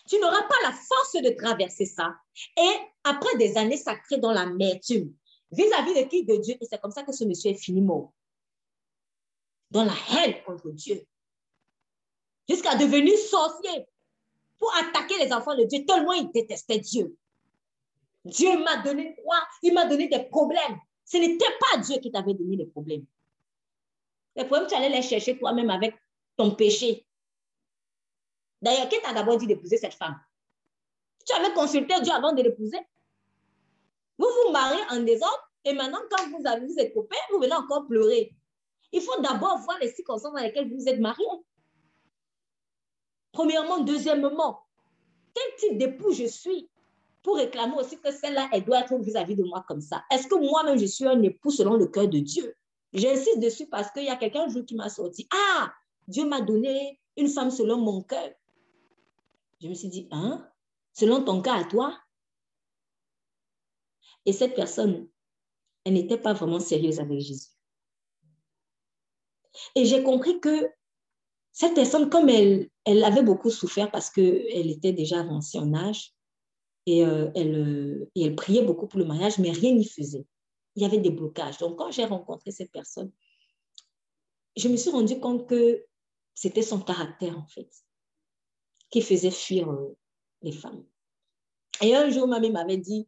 tu 0.07 0.17
n'auras 0.21 0.43
pas 0.43 0.55
la 0.63 0.71
force 0.71 1.21
de 1.21 1.35
traverser 1.35 1.85
ça. 1.85 2.15
Et 2.55 2.75
après 3.03 3.35
des 3.35 3.57
années 3.57 3.75
sacrées 3.75 4.19
dans 4.19 4.31
l'amertume, 4.31 5.13
vis-à-vis 5.51 5.95
de 5.95 6.07
qui? 6.07 6.23
De 6.23 6.37
Dieu. 6.37 6.55
Et 6.61 6.65
c'est 6.65 6.79
comme 6.79 6.91
ça 6.91 7.03
que 7.03 7.11
ce 7.11 7.25
monsieur 7.25 7.51
est 7.51 7.61
fini 7.61 7.81
mort. 7.81 8.13
Dans 9.69 9.83
la 9.83 9.95
haine 10.15 10.35
contre 10.45 10.69
Dieu. 10.69 11.05
Jusqu'à 12.49 12.75
devenir 12.75 13.17
sorcier 13.17 13.85
pour 14.59 14.73
attaquer 14.75 15.17
les 15.23 15.31
enfants 15.31 15.55
de 15.55 15.63
Dieu, 15.63 15.85
tellement 15.85 16.13
il 16.13 16.31
détestait 16.31 16.79
Dieu. 16.79 17.15
Dieu 18.25 18.57
m'a 18.63 18.77
donné 18.77 19.15
quoi? 19.23 19.37
Il 19.61 19.73
m'a 19.73 19.85
donné 19.85 20.07
des 20.07 20.23
problèmes. 20.23 20.79
Ce 21.05 21.17
n'était 21.17 21.45
pas 21.59 21.77
Dieu 21.79 21.97
qui 21.97 22.11
t'avait 22.11 22.33
donné 22.33 22.55
les 22.55 22.65
problèmes. 22.65 23.05
Les 24.35 24.45
problèmes, 24.45 24.67
tu 24.67 24.75
allais 24.75 24.89
les 24.89 25.01
chercher 25.01 25.37
toi-même 25.37 25.69
avec 25.69 25.95
ton 26.37 26.51
péché. 26.51 27.05
D'ailleurs, 28.61 28.87
qui 28.87 28.99
t'a 29.01 29.13
d'abord 29.13 29.37
dit 29.37 29.47
d'épouser 29.47 29.77
cette 29.77 29.93
femme? 29.93 30.19
Tu 31.25 31.33
avais 31.35 31.53
consulté 31.53 31.99
Dieu 32.01 32.13
avant 32.13 32.33
de 32.33 32.41
l'épouser? 32.41 32.79
Vous 34.17 34.27
vous 34.27 34.51
mariez 34.51 34.81
en 34.89 35.01
désordre 35.01 35.51
et 35.65 35.73
maintenant, 35.73 35.99
quand 36.09 36.29
vous 36.29 36.45
avez 36.47 36.65
vous 36.65 36.77
êtes 36.77 36.93
copains, 36.93 37.15
vous 37.31 37.39
venez 37.39 37.53
encore 37.53 37.87
pleurer. 37.87 38.33
Il 38.91 39.01
faut 39.01 39.19
d'abord 39.21 39.57
voir 39.59 39.79
les 39.79 39.89
circonstances 39.89 40.33
dans 40.33 40.39
lesquelles 40.39 40.73
vous 40.73 40.87
êtes 40.87 40.99
mariés. 40.99 41.25
Premièrement, 43.33 43.79
deuxièmement, 43.79 44.63
quel 45.33 45.55
type 45.57 45.77
d'époux 45.77 46.13
je 46.13 46.25
suis 46.25 46.69
pour 47.23 47.37
réclamer 47.37 47.75
aussi 47.75 47.99
que 47.99 48.11
celle-là, 48.11 48.47
elle 48.53 48.63
doit 48.63 48.81
être 48.81 48.95
vis-à-vis 48.99 49.35
de 49.35 49.43
moi 49.43 49.65
comme 49.67 49.81
ça? 49.81 50.03
Est-ce 50.11 50.27
que 50.27 50.35
moi-même, 50.35 50.77
je 50.77 50.85
suis 50.85 51.05
un 51.05 51.21
époux 51.23 51.49
selon 51.49 51.75
le 51.75 51.87
cœur 51.87 52.07
de 52.07 52.19
Dieu? 52.19 52.55
J'insiste 52.93 53.39
dessus 53.39 53.65
parce 53.67 53.91
qu'il 53.91 54.03
y 54.03 54.09
a 54.09 54.15
quelqu'un 54.15 54.43
un 54.43 54.49
jour 54.49 54.63
qui 54.63 54.75
m'a 54.75 54.87
sorti. 54.87 55.27
Ah, 55.33 55.73
Dieu 56.07 56.25
m'a 56.25 56.41
donné 56.41 56.99
une 57.17 57.27
femme 57.27 57.49
selon 57.49 57.77
mon 57.77 58.03
cœur. 58.03 58.29
Je 59.59 59.67
me 59.67 59.73
suis 59.73 59.87
dit, 59.87 60.07
hein? 60.11 60.47
Selon 60.93 61.23
ton 61.23 61.41
cœur 61.41 61.55
à 61.55 61.63
toi? 61.63 61.97
Et 64.27 64.33
cette 64.33 64.53
personne, 64.55 65.09
elle 65.85 65.93
n'était 65.93 66.19
pas 66.19 66.33
vraiment 66.33 66.59
sérieuse 66.59 66.99
avec 66.99 67.19
Jésus. 67.19 67.49
Et 69.75 69.85
j'ai 69.85 70.03
compris 70.03 70.39
que 70.39 70.69
cette 71.53 71.75
personne, 71.75 72.09
comme 72.09 72.29
elle, 72.29 72.67
elle 72.83 73.03
avait 73.03 73.21
beaucoup 73.21 73.51
souffert 73.51 73.91
parce 73.91 74.09
qu'elle 74.09 74.71
était 74.71 74.91
déjà 74.91 75.19
avancée 75.19 75.59
en 75.59 75.73
âge, 75.73 76.13
et, 76.85 77.05
euh, 77.05 77.29
elle, 77.35 77.55
euh, 77.55 78.11
et 78.15 78.23
elle 78.23 78.35
priait 78.35 78.63
beaucoup 78.63 78.87
pour 78.87 78.99
le 78.99 79.05
mariage, 79.05 79.37
mais 79.37 79.51
rien 79.51 79.73
n'y 79.73 79.87
faisait. 79.87 80.25
Il 80.75 80.81
y 80.81 80.85
avait 80.85 80.97
des 80.97 81.11
blocages. 81.11 81.59
Donc, 81.59 81.77
quand 81.77 81.91
j'ai 81.91 82.05
rencontré 82.05 82.51
cette 82.51 82.71
personne, 82.71 83.11
je 84.57 84.67
me 84.67 84.75
suis 84.75 84.89
rendu 84.89 85.19
compte 85.19 85.47
que 85.47 85.85
c'était 86.33 86.63
son 86.63 86.81
caractère, 86.81 87.37
en 87.37 87.45
fait, 87.45 87.69
qui 88.89 89.01
faisait 89.01 89.31
fuir 89.31 89.69
euh, 89.69 89.95
les 90.41 90.51
femmes. 90.51 90.83
Et 91.81 91.95
un 91.95 92.09
jour, 92.09 92.27
ma 92.27 92.39
mère 92.39 92.51
m'avait 92.51 92.77
dit, 92.77 93.07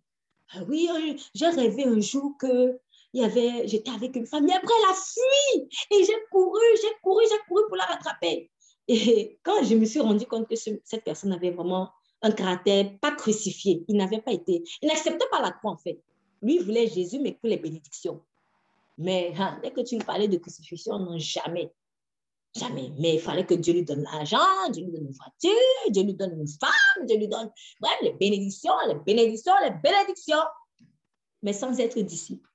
ah 0.50 0.64
oui, 0.68 0.88
j'ai 1.34 1.50
rêvé 1.50 1.86
un 1.86 2.00
jour 2.00 2.38
que 2.40 2.80
il 3.16 3.22
y 3.22 3.24
avait, 3.24 3.68
j'étais 3.68 3.92
avec 3.92 4.16
une 4.16 4.28
femme, 4.28 4.48
et 4.48 4.54
après 4.54 4.74
elle 4.78 4.92
a 4.92 4.94
fui, 4.94 5.70
et 5.90 6.04
j'ai 6.04 6.18
couru, 6.30 6.60
j'ai 6.82 6.94
couru, 7.02 7.24
j'ai 7.30 7.40
couru 7.48 7.64
pour 7.68 7.78
la 7.78 7.86
rattraper. 7.86 8.52
Et 8.88 9.40
quand 9.42 9.64
je 9.64 9.74
me 9.76 9.86
suis 9.86 10.02
rendu 10.02 10.26
compte 10.28 10.48
que 10.48 10.56
cette 10.56 11.04
personne 11.04 11.32
avait 11.34 11.50
vraiment 11.50 11.90
un 12.22 12.32
caractère 12.32 12.98
pas 13.00 13.12
crucifié. 13.12 13.84
Il 13.88 13.98
n'avait 13.98 14.22
pas 14.22 14.32
été, 14.32 14.64
il 14.82 14.88
n'acceptait 14.88 15.28
pas 15.30 15.42
la 15.42 15.52
croix 15.52 15.72
en 15.72 15.78
fait. 15.78 16.02
Lui 16.42 16.58
voulait 16.60 16.88
Jésus, 16.88 17.20
mais 17.20 17.34
pour 17.34 17.50
les 17.50 17.58
bénédictions. 17.58 18.22
Mais 18.98 19.34
hein, 19.38 19.60
dès 19.64 19.72
que 19.72 19.82
tu 19.82 19.98
lui 19.98 20.04
parlais 20.04 20.28
de 20.28 20.38
crucifixion, 20.38 21.00
non, 21.00 21.18
jamais. 21.18 21.72
Jamais. 22.56 22.92
Mais 23.00 23.16
il 23.16 23.20
fallait 23.20 23.46
que 23.46 23.54
Dieu 23.54 23.74
lui 23.74 23.84
donne 23.84 24.04
l'argent, 24.04 24.70
Dieu 24.72 24.86
lui 24.86 24.92
donne 24.92 25.08
une 25.08 25.12
voiture, 25.12 25.90
Dieu 25.90 26.04
lui 26.04 26.14
donne 26.14 26.40
une 26.40 26.48
femme, 26.48 27.06
Dieu 27.06 27.18
lui 27.18 27.28
donne, 27.28 27.52
bref, 27.82 27.98
les 28.02 28.14
bénédictions, 28.14 28.74
les 28.88 28.96
bénédictions, 28.96 29.54
les 29.64 29.72
bénédictions. 29.72 30.44
Mais 31.44 31.54
sans 31.54 31.80
être 31.80 32.00
disciple. 32.00 32.50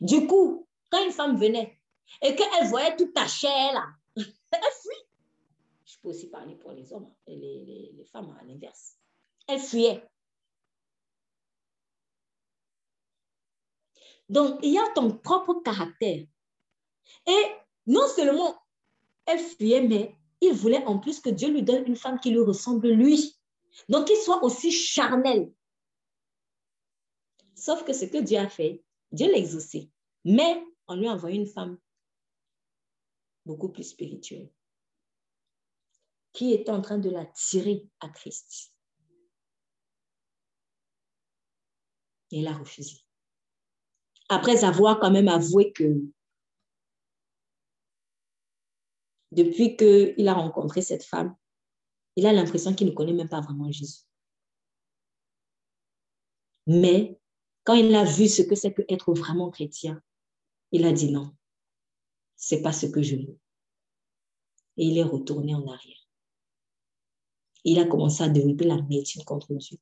Du 0.00 0.26
coup, 0.26 0.66
quand 0.90 1.04
une 1.04 1.12
femme 1.12 1.36
venait 1.36 1.78
et 2.22 2.34
qu'elle 2.34 2.68
voyait 2.68 2.96
toute 2.96 3.14
ta 3.14 3.26
chair 3.26 3.72
là, 3.72 3.86
elle 4.16 4.60
fuit 4.82 5.10
peux 6.02 6.08
aussi 6.08 6.28
parler 6.28 6.54
pour 6.56 6.72
les 6.72 6.92
hommes 6.92 7.12
et 7.26 7.36
les, 7.36 7.92
les, 7.96 8.04
femmes 8.04 8.36
à 8.40 8.44
l'inverse. 8.44 8.96
Elle 9.46 9.60
fuyait. 9.60 10.02
Donc, 14.28 14.60
il 14.62 14.72
y 14.72 14.78
a 14.78 14.88
ton 14.94 15.16
propre 15.18 15.54
caractère. 15.64 16.24
Et 17.26 17.44
non 17.86 18.06
seulement 18.08 18.56
elle 19.26 19.40
fuyait, 19.40 19.82
mais 19.82 20.16
il 20.40 20.52
voulait 20.52 20.84
en 20.84 20.98
plus 20.98 21.20
que 21.20 21.30
Dieu 21.30 21.50
lui 21.50 21.62
donne 21.62 21.86
une 21.86 21.96
femme 21.96 22.18
qui 22.20 22.30
lui 22.30 22.40
ressemble 22.40 22.88
lui. 22.88 23.36
Donc, 23.88 24.06
qu'il 24.06 24.16
soit 24.16 24.42
aussi 24.42 24.72
charnel. 24.72 25.52
Sauf 27.54 27.84
que 27.84 27.92
ce 27.92 28.06
que 28.06 28.18
Dieu 28.18 28.38
a 28.38 28.48
fait, 28.48 28.82
Dieu 29.12 29.30
l'a. 29.30 29.88
Mais 30.24 30.64
on 30.86 30.96
lui 30.96 31.08
a 31.08 31.12
envoyé 31.12 31.38
une 31.38 31.46
femme 31.46 31.78
beaucoup 33.46 33.68
plus 33.70 33.84
spirituelle 33.84 34.50
qui 36.32 36.52
était 36.52 36.70
en 36.70 36.80
train 36.80 36.98
de 36.98 37.10
la 37.10 37.26
tirer 37.26 37.88
à 38.00 38.08
Christ. 38.08 38.72
Et 42.30 42.38
il 42.38 42.46
a 42.46 42.56
refusé. 42.56 42.98
Après 44.28 44.62
avoir 44.62 45.00
quand 45.00 45.10
même 45.10 45.26
avoué 45.26 45.72
que 45.72 46.00
depuis 49.32 49.76
qu'il 49.76 50.28
a 50.28 50.34
rencontré 50.34 50.82
cette 50.82 51.04
femme, 51.04 51.36
il 52.16 52.26
a 52.26 52.32
l'impression 52.32 52.74
qu'il 52.74 52.88
ne 52.88 52.92
connaît 52.92 53.12
même 53.12 53.28
pas 53.28 53.40
vraiment 53.40 53.70
Jésus. 53.70 54.04
Mais 56.66 57.19
quand 57.70 57.76
il 57.76 57.94
a 57.94 58.02
vu 58.04 58.26
ce 58.26 58.42
que 58.42 58.56
c'est 58.56 58.72
que 58.72 58.82
être 58.88 59.14
vraiment 59.14 59.48
chrétien, 59.48 60.02
il 60.72 60.84
a 60.84 60.92
dit 60.92 61.12
non, 61.12 61.32
c'est 62.34 62.62
pas 62.62 62.72
ce 62.72 62.86
que 62.86 63.00
je 63.00 63.14
veux. 63.14 63.38
Et 64.76 64.86
il 64.86 64.98
est 64.98 65.04
retourné 65.04 65.54
en 65.54 65.66
arrière 65.68 66.00
il 67.64 67.78
a 67.78 67.84
commencé 67.84 68.22
à 68.22 68.28
développer 68.28 68.64
la 68.64 68.80
médecine 68.82 69.24
contre 69.24 69.54
Dieu 69.54 69.78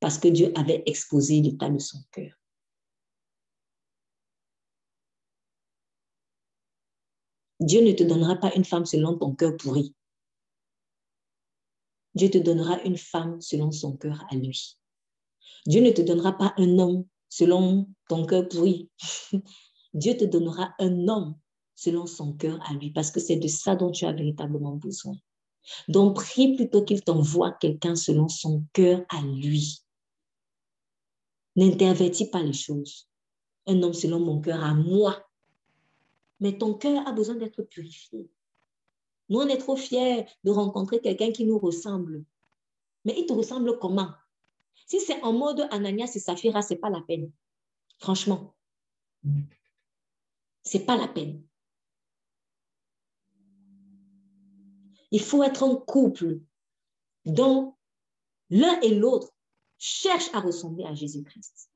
parce 0.00 0.18
que 0.18 0.28
Dieu 0.28 0.52
avait 0.56 0.82
exposé 0.86 1.40
l'état 1.40 1.68
de 1.68 1.78
son 1.78 1.98
cœur. 2.10 2.32
Dieu 7.60 7.82
ne 7.82 7.92
te 7.92 8.02
donnera 8.02 8.36
pas 8.36 8.54
une 8.54 8.64
femme 8.64 8.86
selon 8.86 9.18
ton 9.18 9.34
cœur 9.34 9.54
pourri. 9.58 9.94
Dieu 12.14 12.30
te 12.30 12.38
donnera 12.38 12.82
une 12.84 12.96
femme 12.96 13.40
selon 13.42 13.70
son 13.70 13.96
cœur 13.96 14.24
à 14.30 14.34
lui. 14.34 14.78
Dieu 15.66 15.82
ne 15.82 15.90
te 15.90 16.00
donnera 16.00 16.32
pas 16.32 16.54
un 16.56 16.78
homme 16.78 17.06
selon 17.30 17.88
ton 18.08 18.26
cœur 18.26 18.46
pourri. 18.48 18.90
Dieu 19.94 20.16
te 20.16 20.24
donnera 20.24 20.74
un 20.78 21.08
homme 21.08 21.36
selon 21.74 22.04
son 22.06 22.34
cœur 22.34 22.60
à 22.68 22.74
lui, 22.74 22.90
parce 22.90 23.10
que 23.10 23.20
c'est 23.20 23.36
de 23.36 23.48
ça 23.48 23.74
dont 23.74 23.90
tu 23.90 24.04
as 24.04 24.12
véritablement 24.12 24.76
besoin. 24.76 25.16
Donc, 25.88 26.16
prie 26.16 26.54
plutôt 26.56 26.84
qu'il 26.84 27.02
t'envoie 27.02 27.52
quelqu'un 27.52 27.96
selon 27.96 28.28
son 28.28 28.64
cœur 28.74 29.02
à 29.08 29.22
lui. 29.22 29.82
N'intervertis 31.56 32.30
pas 32.30 32.42
les 32.42 32.52
choses. 32.52 33.08
Un 33.66 33.82
homme 33.82 33.94
selon 33.94 34.20
mon 34.20 34.40
cœur 34.40 34.62
à 34.62 34.74
moi. 34.74 35.24
Mais 36.40 36.58
ton 36.58 36.74
cœur 36.74 37.06
a 37.06 37.12
besoin 37.12 37.36
d'être 37.36 37.62
purifié. 37.62 38.30
Nous, 39.28 39.38
on 39.38 39.48
est 39.48 39.58
trop 39.58 39.76
fiers 39.76 40.26
de 40.44 40.50
rencontrer 40.50 41.00
quelqu'un 41.00 41.30
qui 41.30 41.44
nous 41.44 41.58
ressemble. 41.58 42.24
Mais 43.04 43.14
il 43.18 43.26
te 43.26 43.32
ressemble 43.32 43.78
comment? 43.78 44.10
Si 44.90 44.98
c'est 44.98 45.22
en 45.22 45.32
mode 45.32 45.68
Ananias 45.70 46.10
et 46.16 46.18
Saphira, 46.18 46.62
ce 46.62 46.74
n'est 46.74 46.80
pas 46.80 46.90
la 46.90 47.00
peine. 47.00 47.30
Franchement. 48.00 48.56
Ce 50.64 50.78
n'est 50.78 50.84
pas 50.84 50.96
la 50.96 51.06
peine. 51.06 51.44
Il 55.12 55.20
faut 55.20 55.44
être 55.44 55.62
un 55.62 55.76
couple 55.76 56.40
dont 57.24 57.76
l'un 58.50 58.80
et 58.80 58.92
l'autre 58.96 59.30
cherchent 59.78 60.34
à 60.34 60.40
ressembler 60.40 60.84
à 60.86 60.94
Jésus-Christ. 60.94 61.70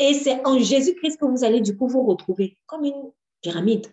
Et 0.00 0.14
c'est 0.14 0.44
en 0.44 0.58
Jésus-Christ 0.58 1.20
que 1.20 1.26
vous 1.26 1.44
allez 1.44 1.60
du 1.60 1.76
coup 1.76 1.86
vous 1.86 2.04
retrouver 2.04 2.58
comme 2.66 2.84
une 2.84 3.12
pyramide. 3.40 3.86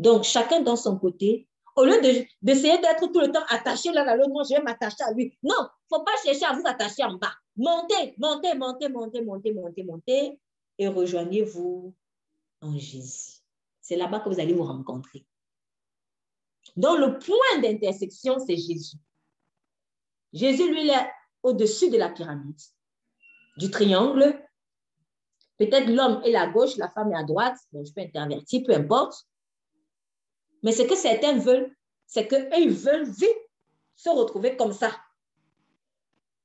Donc, 0.00 0.24
chacun 0.24 0.62
dans 0.62 0.74
son 0.74 0.98
côté, 0.98 1.46
au 1.76 1.84
lieu 1.84 2.00
d'essayer 2.42 2.78
d'être 2.78 3.10
tout 3.10 3.20
le 3.20 3.32
temps 3.32 3.44
attaché 3.48 3.92
là 3.92 4.08
à 4.08 4.16
l'autre, 4.16 4.30
moi 4.30 4.44
je 4.48 4.54
vais 4.54 4.62
m'attacher 4.62 5.02
à 5.02 5.12
lui. 5.12 5.36
Non, 5.42 5.54
il 5.58 5.94
ne 5.94 5.98
faut 5.98 6.04
pas 6.04 6.12
chercher 6.24 6.44
à 6.44 6.52
vous 6.52 6.62
attacher 6.64 7.02
en 7.04 7.14
bas. 7.14 7.32
Montez, 7.56 8.14
montez, 8.18 8.54
montez, 8.54 8.88
montez, 8.88 9.22
montez, 9.22 9.52
montez, 9.52 9.82
montez 9.84 10.38
et 10.78 10.88
rejoignez-vous 10.88 11.94
en 12.60 12.78
Jésus. 12.78 13.40
C'est 13.80 13.96
là-bas 13.96 14.20
que 14.20 14.28
vous 14.28 14.40
allez 14.40 14.54
vous 14.54 14.64
rencontrer. 14.64 15.24
Donc 16.76 16.98
le 16.98 17.18
point 17.18 17.60
d'intersection, 17.60 18.38
c'est 18.38 18.56
Jésus. 18.56 18.96
Jésus, 20.32 20.70
lui, 20.70 20.84
il 20.84 20.90
est 20.90 21.10
au-dessus 21.42 21.90
de 21.90 21.98
la 21.98 22.08
pyramide, 22.08 22.58
du 23.58 23.70
triangle. 23.70 24.40
Peut-être 25.58 25.88
l'homme 25.88 26.20
est 26.24 26.34
à 26.34 26.48
gauche, 26.48 26.76
la 26.76 26.90
femme 26.90 27.12
est 27.12 27.16
à 27.16 27.22
droite. 27.22 27.56
je 27.72 27.92
peux 27.92 28.00
intervertir, 28.00 28.62
peu 28.66 28.74
importe. 28.74 29.26
Mais 30.64 30.72
ce 30.72 30.82
que 30.82 30.96
certains 30.96 31.38
veulent, 31.38 31.76
c'est 32.06 32.26
qu'ils 32.26 32.70
veulent 32.70 33.08
vite 33.08 33.50
se 33.96 34.08
retrouver 34.08 34.56
comme 34.56 34.72
ça, 34.72 34.90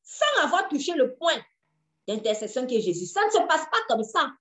sans 0.04 0.44
avoir 0.44 0.68
touché 0.68 0.94
le 0.94 1.16
point 1.16 1.42
d'intercession 2.06 2.68
qui 2.68 2.76
est 2.76 2.82
Jésus. 2.82 3.06
Ça 3.06 3.26
ne 3.26 3.32
se 3.32 3.38
passe 3.48 3.66
pas 3.72 3.80
comme 3.88 4.04
ça. 4.04 4.34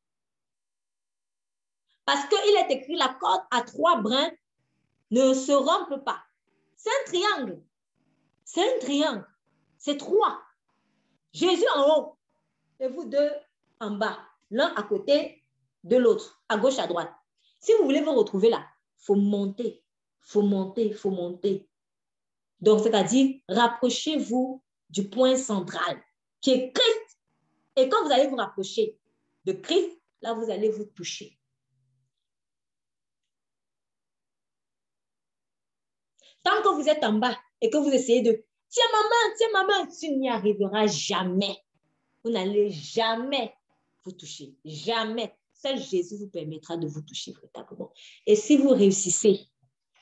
Parce 2.04 2.26
qu'il 2.26 2.56
est 2.56 2.70
écrit 2.72 2.96
la 2.96 3.16
corde 3.20 3.42
à 3.52 3.62
trois 3.62 4.00
brins 4.00 4.30
ne 5.12 5.32
se 5.32 5.52
rompt 5.52 6.04
pas. 6.04 6.24
C'est 6.76 6.90
un 6.90 7.04
triangle. 7.06 7.62
C'est 8.44 8.62
un 8.62 8.78
triangle. 8.80 9.26
C'est 9.78 9.96
trois. 9.96 10.42
Jésus 11.32 11.68
en 11.76 11.88
haut 11.88 12.18
et 12.80 12.88
vous 12.88 13.04
deux 13.04 13.30
en 13.78 13.92
bas, 13.92 14.18
l'un 14.50 14.74
à 14.74 14.82
côté 14.82 15.44
de 15.84 15.96
l'autre, 15.96 16.42
à 16.48 16.56
gauche, 16.56 16.80
à 16.80 16.88
droite. 16.88 17.12
Si 17.60 17.72
vous 17.74 17.84
voulez 17.84 18.00
vous 18.00 18.14
retrouver 18.14 18.50
là, 18.50 18.66
faut 18.98 19.14
monter, 19.14 19.82
faut 20.20 20.42
monter, 20.42 20.92
faut 20.92 21.10
monter. 21.10 21.68
Donc, 22.60 22.80
c'est-à-dire, 22.80 23.40
rapprochez-vous 23.48 24.62
du 24.90 25.08
point 25.08 25.36
central, 25.36 26.02
qui 26.40 26.50
est 26.50 26.72
Christ. 26.72 27.18
Et 27.76 27.88
quand 27.88 28.04
vous 28.04 28.12
allez 28.12 28.26
vous 28.26 28.36
rapprocher 28.36 28.98
de 29.44 29.52
Christ, 29.52 30.00
là, 30.22 30.34
vous 30.34 30.50
allez 30.50 30.70
vous 30.70 30.84
toucher. 30.84 31.38
Tant 36.42 36.62
que 36.62 36.74
vous 36.74 36.88
êtes 36.88 37.04
en 37.04 37.14
bas 37.14 37.36
et 37.60 37.70
que 37.70 37.76
vous 37.78 37.90
essayez 37.90 38.22
de 38.22 38.44
tiens 38.68 38.84
maman, 38.92 39.34
tiens 39.36 39.52
maman, 39.52 39.90
tu 39.92 40.10
n'y 40.16 40.28
arriveras 40.28 40.86
jamais. 40.86 41.62
Vous 42.24 42.30
n'allez 42.30 42.70
jamais 42.70 43.54
vous 44.04 44.12
toucher. 44.12 44.56
Jamais. 44.64 45.37
Seul 45.60 45.78
Jésus 45.80 46.16
vous 46.16 46.28
permettra 46.28 46.76
de 46.76 46.86
vous 46.86 47.02
toucher 47.02 47.32
véritablement. 47.32 47.92
Et 48.26 48.36
si 48.36 48.56
vous 48.56 48.70
réussissez 48.70 49.40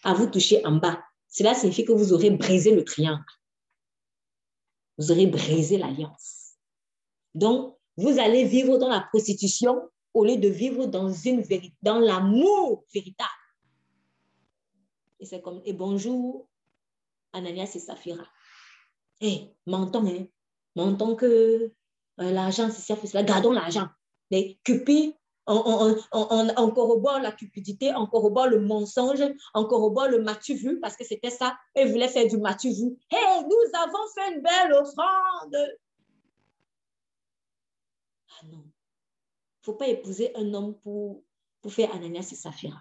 à 0.05 0.13
vous 0.13 0.27
toucher 0.27 0.65
en 0.67 0.73
bas, 0.73 1.03
cela 1.29 1.55
signifie 1.55 1.85
que 1.85 1.93
vous 1.93 2.13
aurez 2.13 2.31
brisé 2.31 2.75
le 2.75 2.85
triangle. 2.85 3.25
Vous 4.99 5.11
aurez 5.11 5.27
brisé 5.27 5.79
l'alliance. 5.79 6.57
Donc, 7.35 7.77
vous 7.97 8.19
allez 8.19 8.45
vivre 8.45 8.77
dans 8.77 8.89
la 8.89 9.01
prostitution 9.01 9.91
au 10.13 10.25
lieu 10.25 10.37
de 10.37 10.49
vivre 10.49 10.87
dans, 10.87 11.11
dans 11.83 11.99
l'amour 11.99 12.85
véritable. 12.93 13.31
Et 15.21 15.25
c'est 15.25 15.41
comme, 15.41 15.63
et 15.65 15.73
bonjour, 15.73 16.49
Ananias 17.33 17.73
et 17.75 17.81
Saphira. 17.81 18.27
Hé, 19.21 19.27
hey, 19.27 19.57
m'entends, 19.67 20.07
hein? 20.07 20.27
M'entends 20.75 21.17
que 21.17 21.27
euh, 22.21 22.31
l'argent, 22.31 22.71
c'est 22.71 22.83
ça, 22.83 22.97
c'est 23.01 23.07
cela. 23.07 23.23
Gardons 23.23 23.53
l'argent. 23.53 23.89
Mais 24.31 24.59
Cupid 24.63 25.15
on, 25.47 26.71
corrobore 26.71 27.21
la 27.21 27.33
cupidité, 27.33 27.95
on 27.95 28.07
corrobore 28.07 28.49
le 28.49 28.61
mensonge, 28.61 29.23
on 29.55 29.65
corrobore 29.65 30.09
le 30.09 30.23
matu 30.23 30.55
vu, 30.55 30.81
parce 30.81 30.97
que 30.97 31.05
c'était 31.05 31.31
ça. 31.31 31.57
Ils 31.77 31.91
voulaient 31.91 32.09
faire 32.09 32.27
du 32.27 32.39
matu 32.39 32.71
vu. 32.71 32.99
Hé, 33.11 33.17
nous 33.43 33.81
avons 33.81 34.09
fait 34.15 34.35
une 34.35 34.43
belle 34.43 34.73
offrande. 34.73 35.57
Ah 38.31 38.47
non. 38.47 38.65
Il 38.65 39.71
ne 39.71 39.73
faut 39.73 39.75
pas 39.75 39.89
épouser 39.89 40.33
un 40.37 40.53
homme 40.55 40.75
pour, 40.81 41.23
pour 41.61 41.73
faire 41.73 41.95
Ananias 41.95 42.29
et 42.33 42.37
Saphira. 42.37 42.81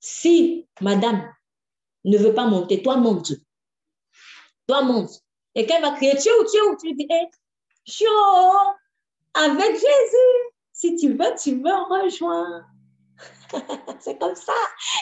Si 0.00 0.68
madame 0.80 1.32
ne 2.04 2.18
veut 2.18 2.34
pas 2.34 2.46
monter, 2.46 2.82
toi 2.82 2.96
monte. 2.96 3.32
Toi 4.66 4.82
monte. 4.82 5.22
Et 5.54 5.66
qu'elle 5.66 5.82
va 5.82 5.92
crier, 5.92 6.16
tu 6.16 6.28
tu 6.50 6.58
tu 6.80 6.94
dis, 6.94 7.06
hé, 7.08 7.28
avec 9.34 9.72
Jésus. 9.72 10.54
Si 10.72 10.96
tu 10.96 11.12
veux, 11.12 11.34
tu 11.40 11.56
me 11.56 12.04
rejoins. 12.04 12.66
C'est 14.00 14.18
comme 14.18 14.34
ça. 14.34 14.52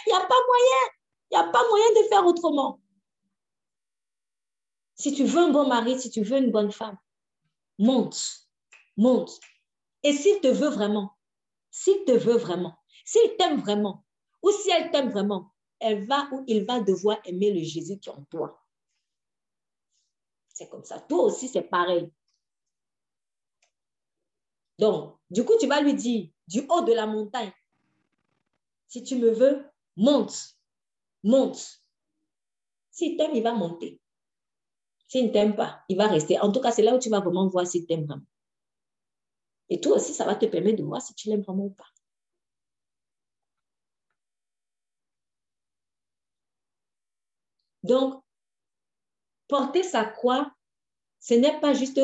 Il 0.06 0.10
n'y 0.10 0.16
a 0.16 0.20
pas 0.20 0.34
moyen. 0.46 0.88
Il 1.30 1.38
n'y 1.38 1.44
a 1.44 1.50
pas 1.50 1.68
moyen 1.68 2.02
de 2.02 2.08
faire 2.08 2.26
autrement. 2.26 2.80
Si 4.94 5.14
tu 5.14 5.24
veux 5.24 5.40
un 5.40 5.50
bon 5.50 5.66
mari, 5.66 5.98
si 5.98 6.10
tu 6.10 6.22
veux 6.22 6.38
une 6.38 6.50
bonne 6.50 6.70
femme, 6.70 6.96
monte, 7.78 8.46
monte. 8.96 9.40
Et 10.02 10.12
s'il 10.12 10.40
te 10.40 10.48
veut 10.48 10.68
vraiment, 10.68 11.16
s'il 11.70 12.04
te 12.04 12.12
veut 12.12 12.36
vraiment, 12.36 12.76
s'il 13.04 13.36
t'aime 13.36 13.58
vraiment, 13.60 14.04
ou 14.42 14.50
si 14.50 14.70
elle 14.70 14.90
t'aime 14.90 15.10
vraiment, 15.10 15.52
elle 15.80 16.06
va 16.06 16.28
ou 16.32 16.44
il 16.46 16.64
va 16.64 16.80
devoir 16.80 17.18
aimer 17.24 17.52
le 17.52 17.64
Jésus 17.64 17.98
qui 17.98 18.10
est 18.10 18.12
en 18.12 18.22
toi. 18.30 18.60
C'est 20.48 20.68
comme 20.68 20.84
ça. 20.84 21.00
Toi 21.00 21.24
aussi, 21.24 21.48
c'est 21.48 21.62
pareil. 21.62 22.12
Donc, 24.82 25.16
du 25.30 25.44
coup, 25.44 25.52
tu 25.60 25.68
vas 25.68 25.80
lui 25.80 25.94
dire 25.94 26.28
du 26.48 26.66
haut 26.68 26.82
de 26.82 26.92
la 26.92 27.06
montagne, 27.06 27.52
si 28.88 29.04
tu 29.04 29.14
me 29.14 29.30
veux, 29.30 29.64
monte, 29.96 30.56
monte. 31.22 31.84
S'il 32.90 33.16
t'aime, 33.16 33.30
il 33.32 33.44
va 33.44 33.54
monter. 33.54 34.00
S'il 35.06 35.26
ne 35.26 35.32
t'aime 35.32 35.54
pas, 35.54 35.84
il 35.88 35.96
va 35.96 36.08
rester. 36.08 36.40
En 36.40 36.50
tout 36.50 36.60
cas, 36.60 36.72
c'est 36.72 36.82
là 36.82 36.96
où 36.96 36.98
tu 36.98 37.10
vas 37.10 37.20
vraiment 37.20 37.46
voir 37.46 37.64
s'il 37.64 37.86
t'aime 37.86 38.06
vraiment. 38.06 38.24
Et 39.68 39.80
toi 39.80 39.98
aussi, 39.98 40.14
ça 40.14 40.24
va 40.24 40.34
te 40.34 40.46
permettre 40.46 40.78
de 40.78 40.82
voir 40.82 41.00
si 41.00 41.14
tu 41.14 41.28
l'aimes 41.28 41.42
vraiment 41.42 41.66
ou 41.66 41.70
pas. 41.70 41.86
Donc, 47.84 48.20
porter 49.46 49.84
sa 49.84 50.04
croix, 50.04 50.52
ce 51.20 51.34
n'est 51.34 51.60
pas 51.60 51.72
juste 51.72 52.00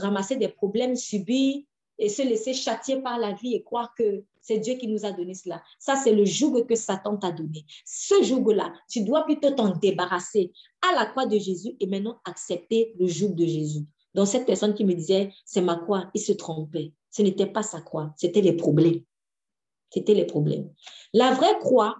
ramasser 0.00 0.36
des 0.36 0.48
problèmes 0.48 0.96
subis 0.96 1.68
et 2.02 2.08
se 2.08 2.22
laisser 2.22 2.52
châtier 2.52 3.00
par 3.00 3.16
la 3.16 3.32
vie 3.32 3.54
et 3.54 3.62
croire 3.62 3.94
que 3.94 4.24
c'est 4.40 4.58
Dieu 4.58 4.74
qui 4.74 4.88
nous 4.88 5.06
a 5.06 5.12
donné 5.12 5.34
cela. 5.34 5.62
Ça, 5.78 5.94
c'est 5.94 6.12
le 6.12 6.24
joug 6.24 6.66
que 6.66 6.74
Satan 6.74 7.16
t'a 7.16 7.30
donné. 7.30 7.64
Ce 7.84 8.24
joug-là, 8.24 8.72
tu 8.90 9.02
dois 9.02 9.24
plutôt 9.24 9.52
t'en 9.52 9.76
débarrasser 9.76 10.50
à 10.82 10.96
la 10.96 11.06
croix 11.06 11.26
de 11.26 11.38
Jésus 11.38 11.76
et 11.78 11.86
maintenant 11.86 12.18
accepter 12.24 12.92
le 12.98 13.06
joug 13.06 13.36
de 13.36 13.46
Jésus. 13.46 13.86
Donc, 14.14 14.26
cette 14.26 14.46
personne 14.46 14.74
qui 14.74 14.84
me 14.84 14.94
disait, 14.94 15.32
c'est 15.44 15.60
ma 15.60 15.76
croix, 15.76 16.10
il 16.12 16.20
se 16.20 16.32
trompait. 16.32 16.92
Ce 17.12 17.22
n'était 17.22 17.46
pas 17.46 17.62
sa 17.62 17.80
croix, 17.80 18.12
c'était 18.16 18.40
les 18.40 18.54
problèmes. 18.54 19.02
C'était 19.90 20.14
les 20.14 20.24
problèmes. 20.24 20.72
La 21.12 21.32
vraie 21.32 21.56
croix, 21.60 21.96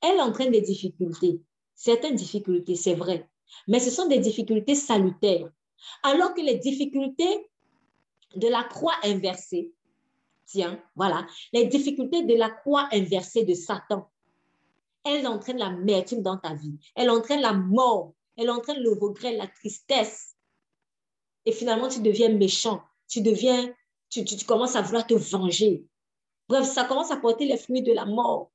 elle 0.00 0.18
entraîne 0.20 0.50
des 0.50 0.62
difficultés. 0.62 1.42
Certaines 1.74 2.16
difficultés, 2.16 2.74
c'est 2.74 2.94
vrai. 2.94 3.28
Mais 3.68 3.80
ce 3.80 3.90
sont 3.90 4.08
des 4.08 4.18
difficultés 4.18 4.74
salutaires. 4.74 5.50
Alors 6.02 6.32
que 6.32 6.40
les 6.40 6.56
difficultés 6.56 7.49
de 8.34 8.48
la 8.48 8.64
croix 8.64 8.94
inversée. 9.02 9.72
Tiens, 10.46 10.82
voilà, 10.96 11.26
les 11.52 11.66
difficultés 11.66 12.24
de 12.24 12.34
la 12.34 12.50
croix 12.50 12.88
inversée 12.92 13.44
de 13.44 13.54
Satan. 13.54 14.10
elle 15.04 15.26
entraîne 15.26 15.58
l'amertume 15.58 16.22
dans 16.22 16.36
ta 16.36 16.54
vie. 16.54 16.76
Elle 16.94 17.10
entraîne 17.10 17.40
la 17.40 17.52
mort. 17.52 18.14
Elle 18.36 18.50
entraîne 18.50 18.82
le 18.82 18.92
regret, 18.92 19.36
la 19.36 19.46
tristesse. 19.46 20.34
Et 21.46 21.52
finalement, 21.52 21.88
tu 21.88 22.00
deviens 22.00 22.30
méchant. 22.30 22.82
Tu 23.08 23.22
deviens, 23.22 23.72
tu, 24.08 24.24
tu, 24.24 24.44
commences 24.44 24.76
à 24.76 24.82
vouloir 24.82 25.06
te 25.06 25.14
venger. 25.14 25.84
Bref, 26.48 26.66
ça 26.66 26.84
commence 26.84 27.10
à 27.10 27.16
porter 27.16 27.46
les 27.46 27.56
fruits 27.56 27.82
de 27.82 27.92
la 27.92 28.04
mort. 28.04 28.50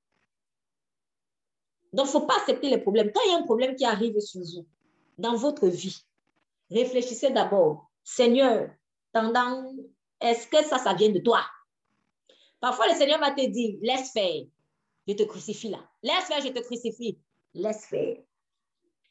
Donc, 1.93 2.05
il 2.05 2.09
ne 2.09 2.11
faut 2.11 2.25
pas 2.25 2.37
accepter 2.37 2.69
les 2.69 2.77
problèmes. 2.77 3.11
Quand 3.13 3.21
il 3.25 3.31
y 3.31 3.35
a 3.35 3.37
un 3.37 3.43
problème 3.43 3.75
qui 3.75 3.85
arrive 3.85 4.19
sur 4.19 4.41
vous, 4.41 4.65
dans 5.17 5.35
votre 5.35 5.67
vie, 5.67 6.03
réfléchissez 6.69 7.29
d'abord. 7.29 7.89
Seigneur, 8.03 8.69
tendant, 9.15 9.73
est-ce 10.19 10.45
que 10.47 10.61
ça, 10.63 10.77
ça 10.77 10.93
vient 10.93 11.09
de 11.09 11.19
toi? 11.19 11.41
Parfois, 12.59 12.87
le 12.87 12.95
Seigneur 12.95 13.19
va 13.19 13.31
te 13.31 13.45
dire, 13.47 13.77
laisse 13.81 14.11
faire. 14.11 14.43
Je 15.07 15.13
te 15.13 15.23
crucifie 15.23 15.69
là. 15.69 15.79
Laisse 16.03 16.25
faire, 16.25 16.41
je 16.41 16.49
te 16.49 16.59
crucifie. 16.59 17.17
Laisse 17.53 17.85
faire. 17.85 18.17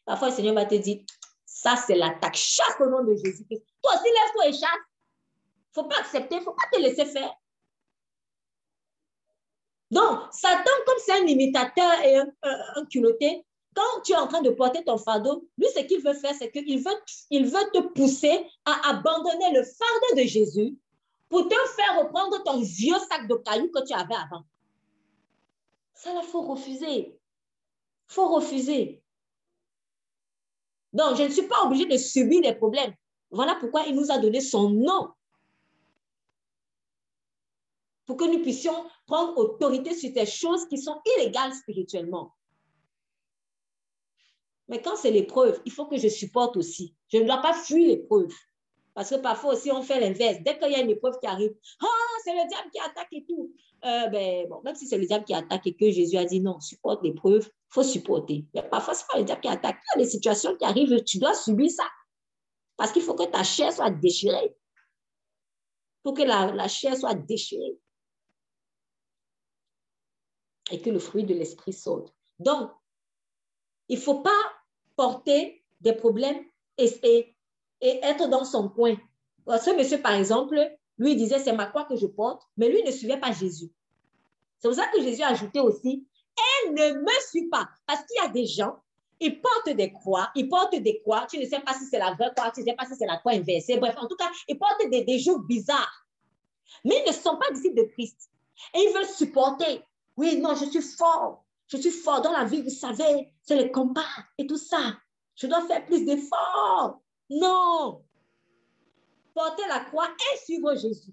Parfois, 0.05 0.29
le 0.29 0.35
Seigneur 0.35 0.55
va 0.55 0.67
te 0.67 0.75
dire, 0.75 1.01
ça, 1.47 1.77
c'est 1.77 1.95
l'attaque. 1.95 2.37
Chasse 2.37 2.77
au 2.81 2.87
nom 2.87 3.03
de 3.03 3.15
Jésus-Christ. 3.15 3.65
Toi 3.83 3.93
aussi, 3.95 4.05
lève-toi 4.05 4.47
et 4.49 4.53
chasse. 4.53 4.85
Il 5.77 5.79
ne 5.79 5.83
faut 5.83 5.89
pas 5.89 6.01
accepter, 6.01 6.35
il 6.37 6.39
ne 6.41 6.45
faut 6.45 6.53
pas 6.53 6.69
te 6.71 6.81
laisser 6.81 7.07
faire. 7.07 7.33
Donc, 9.91 10.33
Satan, 10.33 10.71
comme 10.87 10.99
c'est 10.99 11.13
un 11.13 11.27
imitateur 11.27 11.93
et 12.03 12.17
un, 12.17 12.87
culotté, 12.87 13.47
quand 13.75 14.03
tu 14.05 14.13
es 14.13 14.17
en 14.17 14.29
train 14.29 14.43
de 14.43 14.51
porter 14.51 14.85
ton 14.85 14.97
fardeau, 14.97 15.49
lui, 15.59 15.67
ce 15.75 15.81
qu'il 15.81 16.01
veut 16.01 16.15
faire, 16.15 16.35
c'est 16.35 16.51
qu'il 16.51 16.83
veut, 16.83 16.97
il 17.31 17.47
veut 17.47 17.71
te 17.73 17.81
pousser 17.81 18.47
à 18.65 18.91
abandonner 18.91 19.53
le 19.53 19.65
fardeau 19.65 20.23
de 20.23 20.27
Jésus 20.27 20.79
pour 21.29 21.49
te 21.49 21.55
faire 21.55 22.01
reprendre 22.01 22.43
ton 22.45 22.61
vieux 22.61 22.99
sac 23.11 23.27
de 23.27 23.35
cailloux 23.35 23.71
que 23.71 23.85
tu 23.85 23.93
avais 23.93 24.15
avant. 24.15 24.45
Ça, 25.95 26.11
il 26.15 26.27
faut 26.27 26.43
refuser. 26.43 27.19
Il 28.09 28.13
faut 28.13 28.29
refuser. 28.29 29.03
Donc, 30.93 31.17
je 31.17 31.25
ne 31.25 31.29
suis 31.29 31.49
pas 31.49 31.65
obligée 31.65 31.87
de 31.87 31.97
subir 31.97 32.41
des 32.43 32.55
problèmes. 32.55 32.95
Voilà 33.31 33.57
pourquoi 33.57 33.85
il 33.87 33.97
nous 33.97 34.13
a 34.13 34.19
donné 34.19 34.41
son 34.41 34.71
nom. 34.71 35.11
Pour 38.07 38.17
que 38.17 38.25
nous 38.25 38.43
puissions 38.43 38.85
prendre 39.07 39.37
autorité 39.37 39.95
sur 39.95 40.13
ces 40.15 40.27
choses 40.27 40.69
qui 40.69 40.79
sont 40.79 41.01
illégales 41.17 41.55
spirituellement. 41.55 42.33
Mais 44.69 44.81
quand 44.81 44.97
c'est 44.97 45.11
l'épreuve, 45.11 45.61
il 45.65 45.73
faut 45.73 45.87
que 45.87 45.99
je 45.99 46.09
supporte 46.09 46.57
aussi. 46.57 46.95
Je 47.09 47.19
ne 47.19 47.25
dois 47.25 47.39
pas 47.39 47.53
fuir 47.53 47.89
l'épreuve. 47.89 48.33
Parce 48.95 49.11
que 49.11 49.17
parfois 49.17 49.55
aussi, 49.55 49.71
on 49.73 49.83
fait 49.83 50.01
l'inverse. 50.01 50.39
Dès 50.45 50.57
qu'il 50.57 50.71
y 50.71 50.77
a 50.77 50.81
une 50.81 50.91
épreuve 50.91 51.19
qui 51.19 51.27
arrive, 51.27 51.53
ah, 51.83 51.87
c'est 52.25 52.33
le 52.33 52.49
diable 52.49 52.71
qui 52.73 52.79
attaque 52.79 53.09
et 53.13 53.25
tout. 53.29 53.53
Euh, 53.85 54.07
ben, 54.07 54.49
bon, 54.49 54.63
même 54.63 54.75
si 54.77 54.87
c'est 54.87 54.97
le 54.97 55.05
diable 55.05 55.25
qui 55.25 55.35
attaque 55.35 55.67
et 55.67 55.75
que 55.75 55.91
Jésus 55.91 56.17
a 56.17 56.25
dit 56.25 56.41
non, 56.41 56.61
supporte 56.61 57.03
l'épreuve, 57.03 57.47
il 57.47 57.75
faut 57.75 57.83
supporter. 57.83 58.47
Mais 58.55 58.63
parfois, 58.63 58.95
ce 58.95 59.03
n'est 59.03 59.07
pas 59.13 59.19
le 59.19 59.25
diable 59.25 59.41
qui 59.41 59.49
attaque. 59.49 59.77
Il 59.95 59.99
y 59.99 60.03
a 60.03 60.05
des 60.05 60.11
situations 60.11 60.57
qui 60.57 60.65
arrivent, 60.65 61.03
tu 61.05 61.19
dois 61.19 61.35
subir 61.35 61.71
ça. 61.71 61.85
Parce 62.77 62.93
qu'il 62.93 63.03
faut 63.03 63.15
que 63.15 63.25
ta 63.25 63.43
chair 63.43 63.73
soit 63.73 63.91
déchirée. 63.91 64.57
Pour 66.03 66.15
que 66.15 66.23
la, 66.23 66.53
la 66.53 66.69
chair 66.69 66.97
soit 66.97 67.15
déchirée. 67.15 67.77
Et 70.71 70.81
que 70.81 70.91
le 70.91 70.99
fruit 70.99 71.25
de 71.25 71.35
l'esprit 71.35 71.73
saute. 71.73 72.15
Donc, 72.39 72.71
il 73.89 73.99
ne 73.99 74.03
faut 74.03 74.21
pas 74.21 74.31
porter 74.97 75.63
des 75.81 75.93
problèmes 75.93 76.41
et, 76.79 77.35
être 77.81 78.29
dans 78.29 78.45
son 78.45 78.69
coin. 78.69 78.97
Ce 79.47 79.77
monsieur, 79.77 80.01
par 80.01 80.15
exemple, 80.15 80.59
lui 80.99 81.17
disait, 81.17 81.39
c'est 81.39 81.53
ma 81.53 81.67
croix 81.67 81.85
que 81.85 81.97
je 81.97 82.07
porte, 82.07 82.43
mais 82.57 82.69
lui 82.69 82.83
ne 82.83 82.91
suivait 82.91 83.21
pas 83.21 83.33
Jésus. 83.33 83.71
C'est 84.59 84.69
pour 84.69 84.77
ça 84.77 84.87
que 84.89 85.03
Jésus 85.03 85.23
a 85.23 85.29
ajouté 85.29 85.61
aussi, 85.61 86.07
elle 86.65 86.75
ne 86.75 87.01
me 87.01 87.21
suit 87.29 87.49
pas. 87.49 87.69
Parce 87.87 88.01
qu'il 88.07 88.17
y 88.23 88.27
a 88.27 88.29
des 88.29 88.47
gens, 88.47 88.77
ils 89.21 89.41
portent 89.41 89.71
des 89.71 89.93
croix, 89.93 90.31
ils 90.35 90.49
portent 90.49 90.77
des 90.77 91.01
croix, 91.03 91.27
tu 91.29 91.39
ne 91.39 91.45
sais 91.45 91.61
pas 91.61 91.75
si 91.75 91.85
c'est 91.85 91.99
la 91.99 92.15
vraie 92.15 92.33
croix, 92.35 92.51
tu 92.51 92.61
ne 92.61 92.67
sais 92.67 92.75
pas 92.75 92.87
si 92.87 92.95
c'est 92.97 93.07
la 93.07 93.19
croix 93.19 93.33
inversée. 93.33 93.77
Bref, 93.77 93.95
en 93.99 94.07
tout 94.07 94.17
cas, 94.17 94.31
ils 94.49 94.59
portent 94.59 94.89
des, 94.91 95.05
des 95.05 95.19
jours 95.19 95.41
bizarres. 95.41 96.07
Mais 96.85 97.03
ils 97.05 97.09
ne 97.09 97.15
sont 97.15 97.37
pas 97.37 97.51
disciples 97.53 97.77
de 97.77 97.89
Christ. 97.93 98.31
Et 98.75 98.79
ils 98.79 98.95
veulent 98.95 99.05
supporter. 99.07 99.83
Oui, 100.17 100.39
non, 100.39 100.55
je 100.55 100.65
suis 100.67 100.81
fort. 100.81 101.44
Je 101.69 101.79
suis 101.79 101.91
fort 101.91 102.21
dans 102.21 102.33
la 102.33 102.45
vie, 102.45 102.63
vous 102.63 102.71
savez, 102.71 103.33
c'est 103.43 103.63
le 103.63 103.71
combat 103.71 104.03
et 104.39 104.47
tout 104.47 104.59
ça. 104.59 104.99
Je 105.35 105.47
dois 105.47 105.67
faire 105.67 105.85
plus 105.85 106.05
d'efforts. 106.05 107.01
Non. 107.31 108.05
Porter 109.35 109.67
la 109.69 109.81
croix 109.81 110.09
et 110.09 110.39
suivre 110.39 110.75
Jésus. 110.77 111.13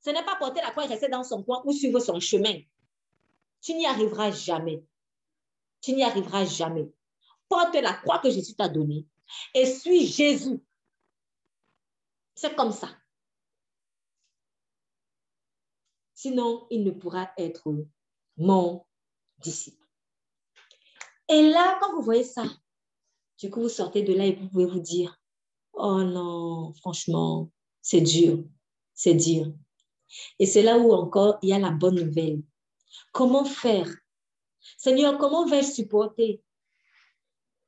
Ce 0.00 0.10
n'est 0.10 0.24
pas 0.24 0.36
porter 0.36 0.60
la 0.60 0.70
croix 0.70 0.84
et 0.84 0.88
rester 0.88 1.08
dans 1.08 1.24
son 1.24 1.42
coin 1.42 1.62
ou 1.64 1.72
suivre 1.72 2.00
son 2.00 2.20
chemin. 2.20 2.60
Tu 3.60 3.74
n'y 3.74 3.86
arriveras 3.86 4.30
jamais. 4.30 4.84
Tu 5.80 5.92
n'y 5.92 6.02
arriveras 6.02 6.44
jamais. 6.44 6.90
Porte 7.48 7.74
la 7.74 7.94
croix 7.94 8.18
que 8.18 8.30
Jésus 8.30 8.54
t'a 8.54 8.68
donnée 8.68 9.06
et 9.54 9.66
suis 9.66 10.06
Jésus. 10.06 10.60
C'est 12.34 12.54
comme 12.54 12.72
ça. 12.72 12.88
Sinon, 16.14 16.66
il 16.70 16.84
ne 16.84 16.90
pourra 16.90 17.30
être 17.36 17.72
mon 18.36 18.84
disciple. 19.40 19.86
Et 21.28 21.50
là, 21.50 21.78
quand 21.80 21.94
vous 21.94 22.02
voyez 22.02 22.24
ça, 22.24 22.44
du 23.38 23.50
coup, 23.50 23.62
vous 23.62 23.68
sortez 23.68 24.02
de 24.02 24.14
là 24.14 24.26
et 24.26 24.34
vous 24.34 24.48
pouvez 24.48 24.66
vous 24.66 24.80
dire, 24.80 25.20
oh 25.74 26.02
non, 26.02 26.72
franchement, 26.74 27.50
c'est 27.82 28.00
dur, 28.00 28.44
c'est 28.94 29.14
dur. 29.14 29.52
Et 30.38 30.46
c'est 30.46 30.62
là 30.62 30.78
où 30.78 30.92
encore 30.92 31.38
il 31.42 31.50
y 31.50 31.52
a 31.52 31.58
la 31.58 31.70
bonne 31.70 31.96
nouvelle. 31.96 32.42
Comment 33.12 33.44
faire? 33.44 33.88
Seigneur, 34.76 35.18
comment 35.18 35.46
vais-je 35.46 35.70
supporter? 35.72 36.42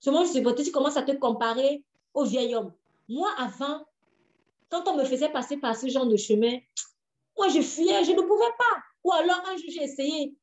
Comment 0.03 0.25
je 0.25 0.33
supporter 0.33 0.65
Tu 0.65 0.73
commences 0.73 0.97
à 0.97 1.03
te 1.03 1.13
comparer 1.13 1.85
au 2.15 2.25
vieil 2.25 2.55
homme? 2.55 2.73
Moi, 3.09 3.29
avant, 3.37 3.85
quand 4.71 4.89
on 4.89 4.97
me 4.97 5.05
faisait 5.05 5.31
passer 5.31 5.59
par 5.59 5.77
ce 5.77 5.89
genre 5.89 6.07
de 6.07 6.17
chemin, 6.17 6.59
moi, 7.37 7.49
je 7.49 7.61
fuyais, 7.61 8.05
je 8.05 8.13
ne 8.13 8.23
pouvais 8.23 8.53
pas. 8.59 8.83
Ou 9.05 9.13
alors, 9.13 9.43
un 9.47 9.57
jour, 9.57 9.69
j'ai 9.69 9.85
essayé. 9.85 10.35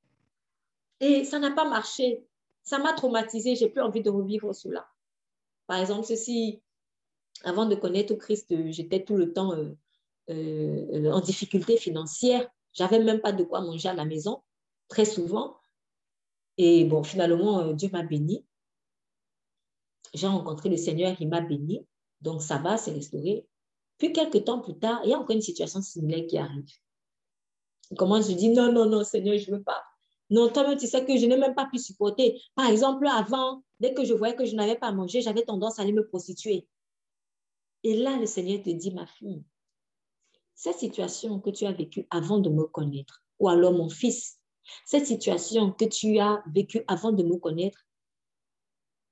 Et 1.00 1.26
ça 1.26 1.40
n'a 1.40 1.52
pas 1.52 1.68
marché. 1.68 2.26
Ça 2.64 2.80
m'a 2.80 2.94
traumatisé. 2.94 3.56
J'ai 3.56 3.70
plus 3.70 3.82
envie 3.82 4.02
de 4.02 4.10
revivre 4.10 4.54
cela. 4.54 4.88
Par 5.68 5.80
exemple, 5.80 6.06
ceci, 6.06 6.62
avant 7.44 7.66
de 7.66 7.76
connaître 7.76 8.14
Christ, 8.16 8.54
j'étais 8.72 9.04
tout 9.04 9.16
le 9.16 9.34
temps 9.34 9.54
euh, 9.54 9.76
euh, 10.30 11.12
en 11.12 11.22
difficulté 11.22 11.78
financière. 11.78 12.50
J'avais 12.74 13.04
même 13.04 13.20
pas 13.20 13.32
de 13.32 13.44
quoi 13.44 13.62
manger 13.62 13.90
à 13.90 13.94
la 13.94 14.06
maison, 14.06 14.42
très 14.88 15.06
souvent. 15.06 15.58
Et 16.58 16.86
bon, 16.86 17.04
finalement, 17.04 17.60
euh, 17.60 17.74
Dieu 17.74 17.90
m'a 17.92 18.04
béni. 18.04 18.46
J'ai 20.14 20.28
rencontré 20.28 20.70
le 20.70 20.78
Seigneur, 20.78 21.16
il 21.20 21.28
m'a 21.28 21.42
béni. 21.42 21.86
Donc, 22.22 22.42
ça 22.42 22.58
va, 22.58 22.78
c'est 22.78 22.92
restauré. 22.92 23.46
Puis, 23.98 24.14
quelques 24.14 24.46
temps 24.46 24.60
plus 24.60 24.78
tard, 24.78 25.02
il 25.04 25.12
y 25.12 25.14
a 25.14 25.20
encore 25.20 25.36
une 25.36 25.42
situation 25.42 25.82
similaire 25.82 26.26
qui 26.28 26.38
arrive. 26.38 26.70
Comment 27.98 28.22
je 28.22 28.34
dis, 28.34 28.50
non, 28.50 28.72
non, 28.72 28.86
non, 28.86 29.04
Seigneur, 29.04 29.38
je 29.38 29.52
ne 29.52 29.58
veux 29.58 29.64
pas. 29.64 29.84
Non, 30.30 30.50
toi-même, 30.50 30.78
tu 30.78 30.88
sais 30.88 31.06
que 31.06 31.18
je 31.18 31.26
n'ai 31.26 31.38
même 31.38 31.56
pas 31.56 31.68
pu 31.68 31.78
supporter. 31.78 32.42
Par 32.56 32.70
exemple, 32.70 33.08
avant, 33.08 33.64
dès 33.80 33.94
que 33.94 34.04
je 34.04 34.14
voyais 34.14 34.36
que 34.36 34.46
je 34.46 34.56
n'avais 34.56 34.76
pas 34.76 34.92
mangé, 34.92 35.22
j'avais 35.22 35.44
tendance 35.44 35.80
à 35.80 35.84
aller 35.84 35.94
me 35.94 36.06
prostituer. 36.06 36.68
Et 37.84 37.96
là, 37.96 38.18
le 38.18 38.26
Seigneur 38.26 38.62
te 38.62 38.70
dit, 38.70 38.92
ma 38.92 39.06
fille, 39.06 39.44
cette 40.54 40.80
situation 40.80 41.40
que 41.40 41.50
tu 41.50 41.66
as 41.66 41.72
vécue 41.72 42.08
avant 42.10 42.40
de 42.40 42.50
me 42.50 42.66
connaître, 42.66 43.24
ou 43.40 43.48
alors 43.48 43.72
mon 43.72 43.90
fils, 43.90 44.40
cette 44.86 45.06
situation 45.06 45.72
que 45.72 45.86
tu 45.86 46.20
as 46.20 46.44
vécue 46.54 46.84
avant 46.88 47.12
de 47.12 47.24
me 47.24 47.38
connaître, 47.38 47.86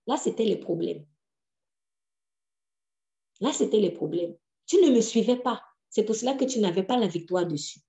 là, 0.08 0.18
c'était 0.18 0.46
les 0.46 0.58
problèmes. 0.58 1.06
Là, 3.40 3.54
c'était 3.54 3.80
les 3.80 3.92
problèmes. 3.92 4.36
Tu 4.66 4.78
ne 4.78 4.90
me 4.90 5.02
suivais 5.02 5.38
pas. 5.38 5.62
C'est 5.90 6.04
pour 6.04 6.16
cela 6.16 6.34
que 6.34 6.46
tu 6.46 6.60
n'avais 6.60 6.84
pas 6.84 6.98
la 6.98 7.08
victoire 7.08 7.46
dessus. 7.46 7.80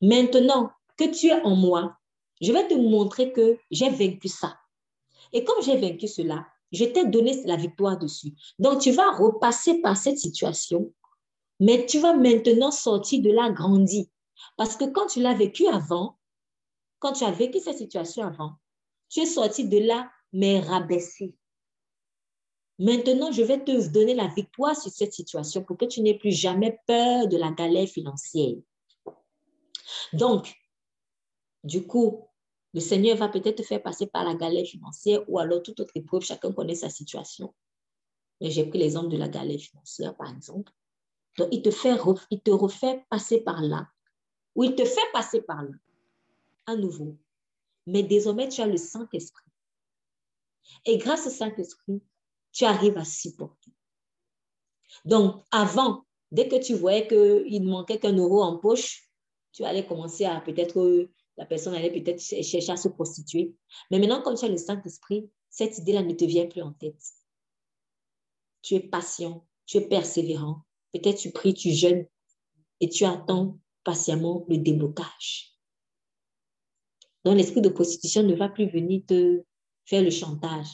Maintenant 0.00 0.70
que 0.96 1.04
tu 1.04 1.26
es 1.26 1.42
en 1.42 1.56
moi, 1.56 1.98
je 2.42 2.52
vais 2.52 2.66
te 2.66 2.74
montrer 2.74 3.32
que 3.32 3.58
j'ai 3.70 3.88
vaincu 3.88 4.28
ça. 4.28 4.58
Et 5.32 5.44
comme 5.44 5.62
j'ai 5.62 5.78
vaincu 5.78 6.08
cela, 6.08 6.46
je 6.72 6.84
t'ai 6.84 7.06
donné 7.06 7.40
la 7.44 7.56
victoire 7.56 7.98
dessus. 7.98 8.32
Donc, 8.58 8.80
tu 8.80 8.90
vas 8.90 9.12
repasser 9.12 9.80
par 9.80 9.96
cette 9.96 10.18
situation, 10.18 10.92
mais 11.60 11.86
tu 11.86 12.00
vas 12.00 12.14
maintenant 12.14 12.70
sortir 12.70 13.22
de 13.22 13.30
là 13.30 13.50
grandi. 13.50 14.10
Parce 14.56 14.76
que 14.76 14.84
quand 14.84 15.06
tu 15.06 15.20
l'as 15.20 15.34
vécu 15.34 15.66
avant, 15.68 16.18
quand 16.98 17.12
tu 17.12 17.24
as 17.24 17.30
vécu 17.30 17.60
cette 17.60 17.78
situation 17.78 18.24
avant, 18.24 18.54
tu 19.08 19.20
es 19.20 19.26
sorti 19.26 19.68
de 19.68 19.78
là, 19.78 20.10
mais 20.32 20.60
rabaissé. 20.60 21.34
Maintenant, 22.78 23.30
je 23.30 23.42
vais 23.42 23.62
te 23.62 23.88
donner 23.92 24.14
la 24.14 24.28
victoire 24.28 24.76
sur 24.76 24.90
cette 24.90 25.12
situation 25.12 25.62
pour 25.62 25.76
que 25.76 25.84
tu 25.84 26.00
n'aies 26.00 26.18
plus 26.18 26.32
jamais 26.32 26.80
peur 26.86 27.28
de 27.28 27.36
la 27.36 27.50
galère 27.50 27.86
financière. 27.86 28.56
Donc, 30.12 30.54
du 31.62 31.86
coup, 31.86 32.26
le 32.74 32.80
Seigneur 32.80 33.16
va 33.16 33.28
peut-être 33.28 33.56
te 33.56 33.62
faire 33.62 33.82
passer 33.82 34.06
par 34.06 34.24
la 34.24 34.34
galère 34.34 34.66
financière 34.66 35.22
ou 35.28 35.38
alors 35.38 35.62
toute 35.62 35.80
autre 35.80 35.92
épreuve. 35.94 36.22
Chacun 36.22 36.52
connaît 36.52 36.74
sa 36.74 36.88
situation. 36.88 37.54
Mais 38.40 38.50
j'ai 38.50 38.64
pris 38.64 38.78
l'exemple 38.78 39.08
de 39.08 39.18
la 39.18 39.28
galère 39.28 39.60
financière, 39.60 40.16
par 40.16 40.30
exemple. 40.30 40.72
Donc, 41.38 41.48
il 41.52 41.62
te, 41.62 41.70
fait, 41.70 41.96
il 42.30 42.40
te 42.40 42.50
refait 42.50 43.04
passer 43.10 43.40
par 43.40 43.60
là. 43.60 43.88
Ou 44.54 44.64
il 44.64 44.74
te 44.74 44.84
fait 44.84 45.12
passer 45.12 45.42
par 45.42 45.62
là. 45.62 45.70
À 46.66 46.76
nouveau. 46.76 47.16
Mais 47.86 48.02
désormais, 48.02 48.48
tu 48.48 48.60
as 48.60 48.66
le 48.66 48.76
Saint-Esprit. 48.76 49.50
Et 50.84 50.98
grâce 50.98 51.26
au 51.26 51.30
Saint-Esprit, 51.30 52.02
tu 52.52 52.64
arrives 52.64 52.98
à 52.98 53.04
supporter. 53.04 53.70
Donc, 55.04 55.42
avant, 55.50 56.04
dès 56.30 56.48
que 56.48 56.62
tu 56.62 56.74
voyais 56.74 57.06
qu'il 57.06 57.64
manquait 57.64 57.98
qu'un 57.98 58.16
euro 58.16 58.42
en 58.42 58.58
poche, 58.58 59.08
tu 59.52 59.64
allais 59.64 59.86
commencer 59.86 60.24
à 60.24 60.40
peut-être, 60.40 61.08
la 61.36 61.46
personne 61.46 61.74
allait 61.74 61.90
peut-être 61.90 62.20
chercher 62.20 62.72
à 62.72 62.76
se 62.76 62.88
prostituer. 62.88 63.54
Mais 63.90 63.98
maintenant, 63.98 64.22
comme 64.22 64.36
tu 64.36 64.44
as 64.44 64.48
le 64.48 64.56
Saint-Esprit, 64.56 65.30
cette 65.48 65.78
idée-là 65.78 66.02
ne 66.02 66.14
te 66.14 66.24
vient 66.24 66.46
plus 66.46 66.62
en 66.62 66.72
tête. 66.72 67.02
Tu 68.62 68.74
es 68.74 68.80
patient, 68.80 69.46
tu 69.66 69.78
es 69.78 69.88
persévérant. 69.88 70.62
Peut-être 70.92 71.18
tu 71.18 71.30
pries, 71.32 71.54
tu 71.54 71.72
jeûnes 71.72 72.06
et 72.80 72.88
tu 72.88 73.04
attends 73.04 73.58
patiemment 73.84 74.44
le 74.48 74.58
déblocage. 74.58 75.56
Donc, 77.24 77.36
l'esprit 77.36 77.60
de 77.60 77.68
prostitution 77.68 78.22
ne 78.22 78.34
va 78.34 78.48
plus 78.48 78.68
venir 78.68 79.02
te 79.06 79.44
faire 79.84 80.02
le 80.02 80.10
chantage. 80.10 80.68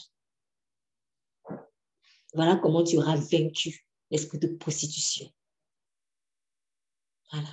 Voilà 2.33 2.57
comment 2.57 2.83
tu 2.83 2.97
auras 2.97 3.15
vaincu 3.15 3.87
l'esprit 4.11 4.39
de 4.39 4.47
prostitution. 4.47 5.31
Voilà. 7.31 7.49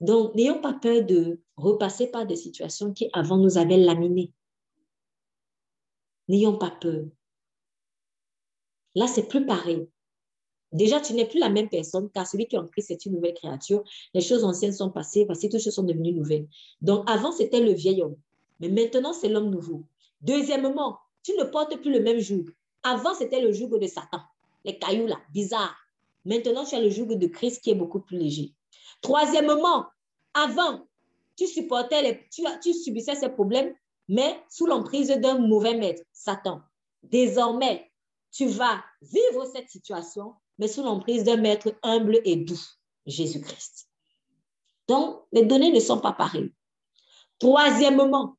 Donc, 0.00 0.34
n'ayons 0.34 0.60
pas 0.60 0.74
peur 0.74 1.04
de 1.04 1.40
repasser 1.56 2.06
par 2.08 2.26
des 2.26 2.36
situations 2.36 2.92
qui 2.92 3.10
avant 3.12 3.36
nous 3.36 3.58
avaient 3.58 3.76
laminé. 3.76 4.32
N'ayons 6.28 6.56
pas 6.56 6.70
peur. 6.70 7.04
Là, 8.94 9.06
c'est 9.06 9.28
plus 9.28 9.44
pareil. 9.44 9.88
Déjà, 10.72 11.00
tu 11.00 11.14
n'es 11.14 11.26
plus 11.26 11.40
la 11.40 11.48
même 11.48 11.68
personne, 11.68 12.10
car 12.10 12.26
celui 12.26 12.46
qui 12.46 12.56
est 12.56 12.58
en 12.58 12.66
Christ 12.66 12.90
est 12.90 13.06
une 13.06 13.14
nouvelle 13.14 13.34
créature. 13.34 13.82
Les 14.12 14.20
choses 14.20 14.44
anciennes 14.44 14.72
sont 14.72 14.90
passées, 14.90 15.24
voici, 15.24 15.48
toutes 15.48 15.62
choses 15.62 15.74
sont 15.74 15.82
devenues 15.82 16.12
nouvelles. 16.12 16.46
Donc, 16.82 17.08
avant, 17.08 17.32
c'était 17.32 17.60
le 17.60 17.72
vieil 17.72 18.02
homme, 18.02 18.16
mais 18.60 18.68
maintenant, 18.68 19.12
c'est 19.12 19.28
l'homme 19.28 19.50
nouveau. 19.50 19.84
Deuxièmement, 20.20 20.98
tu 21.22 21.32
ne 21.38 21.44
portes 21.44 21.80
plus 21.80 21.92
le 21.92 22.00
même 22.00 22.18
joug. 22.18 22.44
Avant, 22.82 23.14
c'était 23.14 23.40
le 23.40 23.52
joug 23.52 23.78
de 23.78 23.86
Satan, 23.86 24.20
les 24.64 24.78
cailloux 24.78 25.06
là, 25.06 25.18
bizarres. 25.32 25.76
Maintenant, 26.24 26.64
tu 26.64 26.74
as 26.74 26.80
le 26.80 26.90
joug 26.90 27.06
de 27.06 27.26
Christ 27.26 27.62
qui 27.62 27.70
est 27.70 27.74
beaucoup 27.74 28.00
plus 28.00 28.18
léger. 28.18 28.52
Troisièmement, 29.00 29.86
avant, 30.34 30.86
tu 31.36 31.46
supportais 31.46 32.26
tu, 32.30 32.74
subissais 32.74 33.14
ces 33.14 33.28
problèmes, 33.28 33.74
mais 34.08 34.42
sous 34.48 34.66
l'emprise 34.66 35.08
d'un 35.08 35.38
mauvais 35.38 35.76
maître, 35.76 36.02
Satan. 36.12 36.62
Désormais, 37.02 37.90
tu 38.32 38.46
vas 38.46 38.82
vivre 39.02 39.44
cette 39.52 39.70
situation, 39.70 40.34
mais 40.58 40.68
sous 40.68 40.82
l'emprise 40.82 41.24
d'un 41.24 41.36
maître 41.36 41.74
humble 41.82 42.20
et 42.24 42.36
doux, 42.36 42.60
Jésus-Christ. 43.06 43.88
Donc, 44.88 45.22
les 45.32 45.44
données 45.44 45.72
ne 45.72 45.80
sont 45.80 46.00
pas 46.00 46.12
pareilles. 46.12 46.52
Troisièmement, 47.38 48.36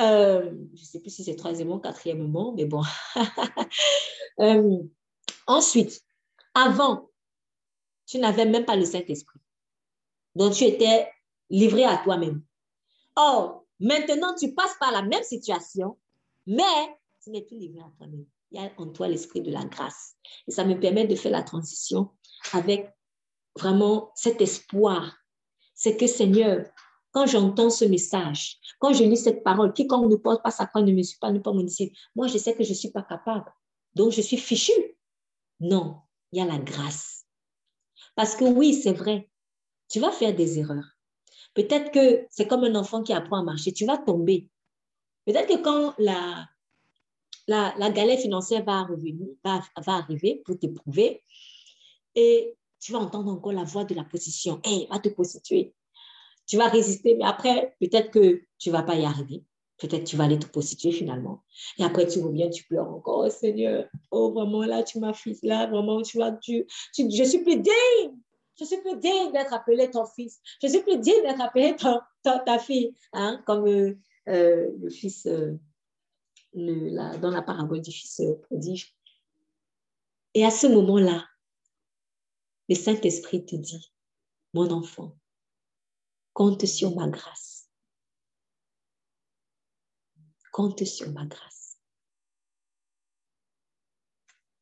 euh, 0.00 0.50
je 0.74 0.80
ne 0.80 0.86
sais 0.86 1.00
plus 1.00 1.10
si 1.10 1.24
c'est 1.24 1.36
troisièmement 1.36 1.78
quatrièmement, 1.78 2.52
mais 2.52 2.64
bon. 2.64 2.82
Euh, 4.38 4.82
ensuite, 5.46 6.02
avant, 6.52 7.08
tu 8.06 8.18
n'avais 8.18 8.46
même 8.46 8.64
pas 8.64 8.76
le 8.76 8.84
Saint-Esprit. 8.84 9.40
Donc, 10.34 10.54
tu 10.54 10.64
étais 10.64 11.10
livré 11.50 11.84
à 11.84 11.98
toi-même. 11.98 12.42
Or, 13.16 13.64
maintenant, 13.80 14.34
tu 14.34 14.54
passes 14.54 14.76
par 14.78 14.92
la 14.92 15.02
même 15.02 15.22
situation, 15.22 15.98
mais 16.46 16.62
tu 17.22 17.30
n'es 17.30 17.42
plus 17.42 17.58
livré 17.58 17.80
à 17.80 17.90
toi-même. 17.96 18.26
Il 18.52 18.60
y 18.60 18.64
a 18.64 18.70
en 18.78 18.86
toi 18.86 19.08
l'esprit 19.08 19.40
de 19.40 19.50
la 19.50 19.64
grâce. 19.64 20.14
Et 20.46 20.52
ça 20.52 20.64
me 20.64 20.78
permet 20.78 21.06
de 21.06 21.16
faire 21.16 21.32
la 21.32 21.42
transition 21.42 22.10
avec 22.52 22.88
vraiment 23.58 24.12
cet 24.14 24.40
espoir. 24.40 25.16
C'est 25.74 25.96
que 25.96 26.06
Seigneur, 26.06 26.66
quand 27.10 27.26
j'entends 27.26 27.70
ce 27.70 27.84
message, 27.84 28.58
quand 28.78 28.92
je 28.92 29.02
lis 29.02 29.16
cette 29.16 29.42
parole, 29.42 29.72
quiconque 29.72 30.10
ne 30.10 30.16
porte 30.16 30.42
pas 30.42 30.50
sa 30.50 30.66
croix 30.66 30.82
ne 30.82 30.92
me 30.92 31.02
suit 31.02 31.18
pas, 31.18 31.32
ne 31.32 31.38
pas 31.38 31.52
mon. 31.52 31.66
Moi, 32.14 32.26
je 32.28 32.38
sais 32.38 32.54
que 32.54 32.62
je 32.62 32.70
ne 32.70 32.74
suis 32.74 32.90
pas 32.90 33.02
capable. 33.02 33.50
Donc, 33.94 34.12
je 34.12 34.20
suis 34.20 34.36
fichu. 34.36 34.72
Non, 35.60 36.02
il 36.32 36.38
y 36.38 36.42
a 36.42 36.44
la 36.44 36.58
grâce. 36.58 37.15
Parce 38.16 38.34
que 38.34 38.44
oui, 38.44 38.74
c'est 38.74 38.92
vrai, 38.92 39.30
tu 39.88 40.00
vas 40.00 40.10
faire 40.10 40.34
des 40.34 40.58
erreurs. 40.58 40.96
Peut-être 41.54 41.92
que 41.92 42.26
c'est 42.30 42.48
comme 42.48 42.64
un 42.64 42.74
enfant 42.74 43.02
qui 43.04 43.12
apprend 43.12 43.38
à 43.38 43.44
marcher, 43.44 43.72
tu 43.72 43.86
vas 43.86 43.98
tomber. 43.98 44.48
Peut-être 45.24 45.48
que 45.48 45.62
quand 45.62 45.94
la, 45.98 46.48
la, 47.46 47.90
galère 47.90 48.18
financière 48.18 48.64
va, 48.64 48.88
va, 49.44 49.60
va 49.76 49.92
arriver 49.92 50.42
pour 50.44 50.58
t'éprouver, 50.58 51.22
et 52.16 52.56
tu 52.80 52.90
vas 52.90 52.98
entendre 52.98 53.30
encore 53.30 53.52
la 53.52 53.64
voix 53.64 53.84
de 53.84 53.94
la 53.94 54.04
position. 54.04 54.60
Hé, 54.64 54.88
va 54.90 54.98
te 54.98 55.08
prostituer 55.08 55.76
tu 56.46 56.56
vas 56.56 56.68
résister, 56.68 57.16
mais 57.16 57.24
après, 57.24 57.74
peut-être 57.80 58.10
que 58.10 58.42
tu 58.58 58.68
ne 58.68 58.72
vas 58.72 58.82
pas 58.82 58.94
y 58.94 59.04
arriver. 59.04 59.42
Peut-être 59.78 60.04
tu 60.04 60.16
vas 60.16 60.24
aller 60.24 60.38
te 60.38 60.46
prostituer 60.46 60.90
finalement. 60.90 61.42
Et 61.78 61.84
après, 61.84 62.06
tu 62.06 62.20
reviens, 62.20 62.48
tu 62.48 62.64
pleures 62.64 62.88
encore, 62.88 63.24
oh, 63.26 63.30
Seigneur, 63.30 63.86
oh 64.10 64.32
vraiment, 64.32 64.64
là, 64.64 64.82
tu 64.82 64.98
m'as 64.98 65.12
fils, 65.12 65.42
là, 65.42 65.66
vraiment, 65.66 66.02
tu 66.02 66.16
vois, 66.16 66.32
tu, 66.32 66.66
je 66.96 67.24
suis 67.24 67.42
plus 67.42 67.56
digne. 67.56 68.16
Je 68.58 68.64
suis 68.64 68.78
plus 68.78 68.96
digne 68.96 69.32
d'être 69.32 69.52
appelé 69.52 69.90
ton 69.90 70.06
fils. 70.06 70.40
Je 70.62 70.68
suis 70.68 70.80
plus 70.80 70.98
digne 70.98 71.22
d'être 71.22 71.42
appelé 71.42 71.76
ta 72.22 72.58
fille. 72.58 72.94
Hein, 73.12 73.42
comme 73.46 73.66
euh, 73.66 73.98
euh, 74.28 74.70
le 74.80 74.88
fils, 74.88 75.26
euh, 75.26 75.52
le, 76.54 77.18
dans 77.18 77.30
la 77.30 77.42
parabole 77.42 77.82
du 77.82 77.92
fils 77.92 78.22
prodige. 78.44 78.96
Et 80.32 80.44
à 80.44 80.50
ce 80.50 80.66
moment-là, 80.68 81.26
le 82.70 82.74
Saint-Esprit 82.74 83.44
te 83.44 83.56
dit, 83.56 83.92
mon 84.54 84.70
enfant, 84.70 85.12
Compte 86.36 86.66
sur 86.66 86.94
ma 86.94 87.08
grâce. 87.08 87.55
Compte 90.56 90.86
sur 90.86 91.12
ma 91.12 91.26
grâce. 91.26 91.78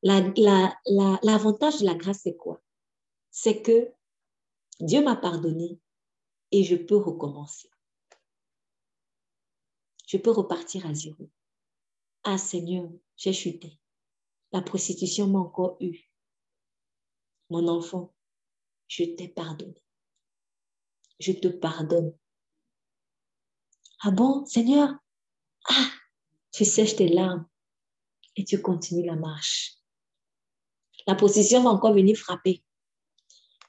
L'avantage 0.02 1.78
de 1.78 1.84
la 1.84 1.94
grâce, 1.94 2.22
c'est 2.22 2.36
quoi? 2.36 2.60
C'est 3.30 3.62
que 3.62 3.92
Dieu 4.80 5.04
m'a 5.04 5.14
pardonné 5.14 5.78
et 6.50 6.64
je 6.64 6.74
peux 6.74 6.96
recommencer. 6.96 7.70
Je 10.08 10.16
peux 10.16 10.32
repartir 10.32 10.84
à 10.86 10.94
zéro. 10.94 11.30
Ah 12.24 12.38
Seigneur, 12.38 12.90
j'ai 13.16 13.32
chuté. 13.32 13.78
La 14.50 14.62
prostitution 14.62 15.28
m'a 15.28 15.38
encore 15.38 15.76
eu. 15.78 16.10
Mon 17.50 17.68
enfant, 17.68 18.12
je 18.88 19.04
t'ai 19.04 19.28
pardonné 19.28 19.84
je 21.20 21.32
te 21.32 21.48
pardonne. 21.48 22.12
Ah 24.02 24.10
bon, 24.10 24.44
Seigneur? 24.46 25.03
Ah, 25.68 25.90
tu 26.52 26.64
sèches 26.64 26.96
tes 26.96 27.08
larmes 27.08 27.46
et 28.36 28.44
tu 28.44 28.60
continues 28.60 29.06
la 29.06 29.16
marche. 29.16 29.78
La 31.06 31.14
position 31.14 31.62
va 31.62 31.70
encore 31.70 31.94
venir 31.94 32.16
frapper. 32.16 32.62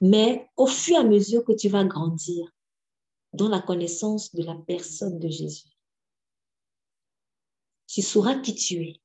Mais 0.00 0.48
au 0.56 0.66
fur 0.66 0.96
et 0.96 1.00
à 1.00 1.04
mesure 1.04 1.44
que 1.44 1.52
tu 1.52 1.68
vas 1.68 1.84
grandir 1.84 2.50
dans 3.32 3.48
la 3.48 3.60
connaissance 3.60 4.34
de 4.34 4.42
la 4.42 4.54
personne 4.54 5.18
de 5.18 5.28
Jésus, 5.28 5.68
tu 7.86 8.02
sauras 8.02 8.38
qui 8.40 8.54
tu 8.54 8.82
es. 8.82 9.00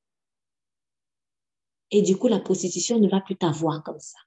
Et 1.92 2.02
du 2.02 2.18
coup, 2.18 2.28
la 2.28 2.40
prostitution 2.40 3.00
ne 3.00 3.10
va 3.10 3.22
plus 3.22 3.38
t'avoir 3.38 3.84
comme 3.84 4.00
ça. 4.00 4.18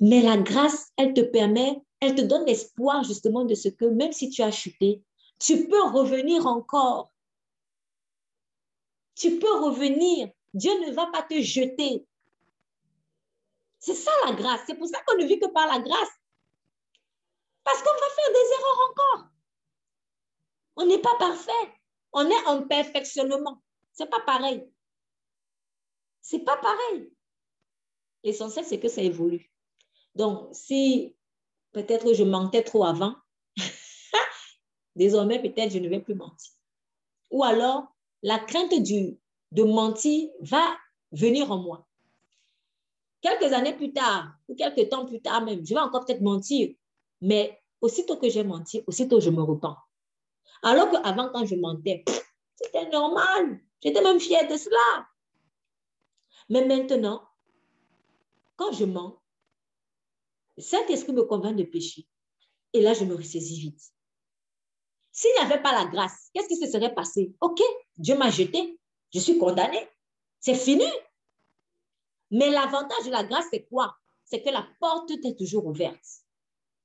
Mais 0.00 0.22
la 0.22 0.36
grâce, 0.36 0.92
elle 0.96 1.14
te 1.14 1.20
permet 1.20 1.80
elle 2.02 2.16
te 2.16 2.22
donne 2.22 2.44
l'espoir 2.46 3.04
justement 3.04 3.44
de 3.44 3.54
ce 3.54 3.68
que 3.68 3.84
même 3.84 4.10
si 4.10 4.28
tu 4.28 4.42
as 4.42 4.50
chuté, 4.50 5.04
tu 5.42 5.68
peux 5.68 5.82
revenir 5.82 6.46
encore. 6.46 7.12
Tu 9.14 9.38
peux 9.38 9.60
revenir. 9.60 10.30
Dieu 10.54 10.72
ne 10.80 10.92
va 10.92 11.06
pas 11.06 11.22
te 11.22 11.40
jeter. 11.40 12.06
C'est 13.78 13.94
ça 13.94 14.10
la 14.24 14.32
grâce. 14.32 14.60
C'est 14.66 14.76
pour 14.76 14.86
ça 14.86 15.02
qu'on 15.02 15.18
ne 15.18 15.26
vit 15.26 15.38
que 15.38 15.48
par 15.48 15.66
la 15.66 15.80
grâce. 15.80 16.10
Parce 17.64 17.82
qu'on 17.82 17.92
va 17.92 18.14
faire 18.14 18.32
des 18.32 18.52
erreurs 18.60 18.90
encore. 18.90 19.28
On 20.76 20.86
n'est 20.86 21.02
pas 21.02 21.16
parfait. 21.18 21.74
On 22.12 22.28
est 22.28 22.46
en 22.46 22.62
perfectionnement. 22.66 23.62
C'est 23.92 24.10
pas 24.10 24.20
pareil. 24.20 24.68
C'est 26.20 26.44
pas 26.44 26.56
pareil. 26.56 27.12
L'essentiel, 28.22 28.64
c'est 28.64 28.80
que 28.80 28.88
ça 28.88 29.02
évolue. 29.02 29.50
Donc, 30.14 30.50
si 30.52 31.16
Peut-être 31.72 32.12
je 32.12 32.22
mentais 32.22 32.62
trop 32.62 32.84
avant. 32.84 33.16
Désormais, 34.94 35.40
peut-être 35.40 35.72
je 35.72 35.78
ne 35.78 35.88
vais 35.88 36.00
plus 36.00 36.14
mentir. 36.14 36.52
Ou 37.30 37.44
alors, 37.44 37.86
la 38.22 38.38
crainte 38.38 38.82
du, 38.82 39.18
de 39.52 39.62
mentir 39.62 40.28
va 40.40 40.76
venir 41.12 41.50
en 41.50 41.58
moi. 41.58 41.86
Quelques 43.20 43.52
années 43.52 43.74
plus 43.74 43.92
tard, 43.92 44.32
ou 44.48 44.54
quelques 44.54 44.88
temps 44.88 45.06
plus 45.06 45.20
tard 45.20 45.42
même, 45.42 45.64
je 45.64 45.74
vais 45.74 45.80
encore 45.80 46.04
peut-être 46.04 46.20
mentir. 46.20 46.74
Mais 47.20 47.60
aussitôt 47.80 48.16
que 48.16 48.28
j'ai 48.28 48.44
menti, 48.44 48.82
aussitôt 48.86 49.20
je 49.20 49.30
me 49.30 49.42
repens. 49.42 49.76
Alors 50.62 50.90
qu'avant, 50.90 51.30
quand 51.32 51.44
je 51.44 51.54
mentais, 51.56 52.04
c'était 52.56 52.88
normal. 52.90 53.60
J'étais 53.82 54.02
même 54.02 54.20
fière 54.20 54.48
de 54.48 54.56
cela. 54.56 55.06
Mais 56.48 56.64
maintenant, 56.66 57.22
quand 58.56 58.72
je 58.72 58.84
mens, 58.84 59.20
Saint-Esprit 60.58 61.12
me 61.12 61.22
convainc 61.24 61.56
de 61.56 61.64
pécher. 61.64 62.06
Et 62.72 62.80
là, 62.80 62.94
je 62.94 63.04
me 63.04 63.14
ressaisis 63.14 63.60
vite. 63.60 63.92
S'il 65.22 65.30
n'y 65.34 65.52
avait 65.52 65.62
pas 65.62 65.70
la 65.70 65.84
grâce, 65.84 66.30
qu'est-ce 66.34 66.48
qui 66.48 66.56
se 66.56 66.68
serait 66.68 66.92
passé? 66.92 67.32
OK, 67.40 67.60
Dieu 67.96 68.18
m'a 68.18 68.28
jeté, 68.28 68.76
je 69.14 69.20
suis 69.20 69.38
condamné, 69.38 69.78
c'est 70.40 70.56
fini. 70.56 70.84
Mais 72.32 72.50
l'avantage 72.50 73.04
de 73.06 73.12
la 73.12 73.22
grâce, 73.22 73.44
c'est 73.52 73.64
quoi? 73.66 73.94
C'est 74.24 74.42
que 74.42 74.48
la 74.50 74.66
porte 74.80 75.12
est 75.12 75.38
toujours 75.38 75.64
ouverte 75.64 76.04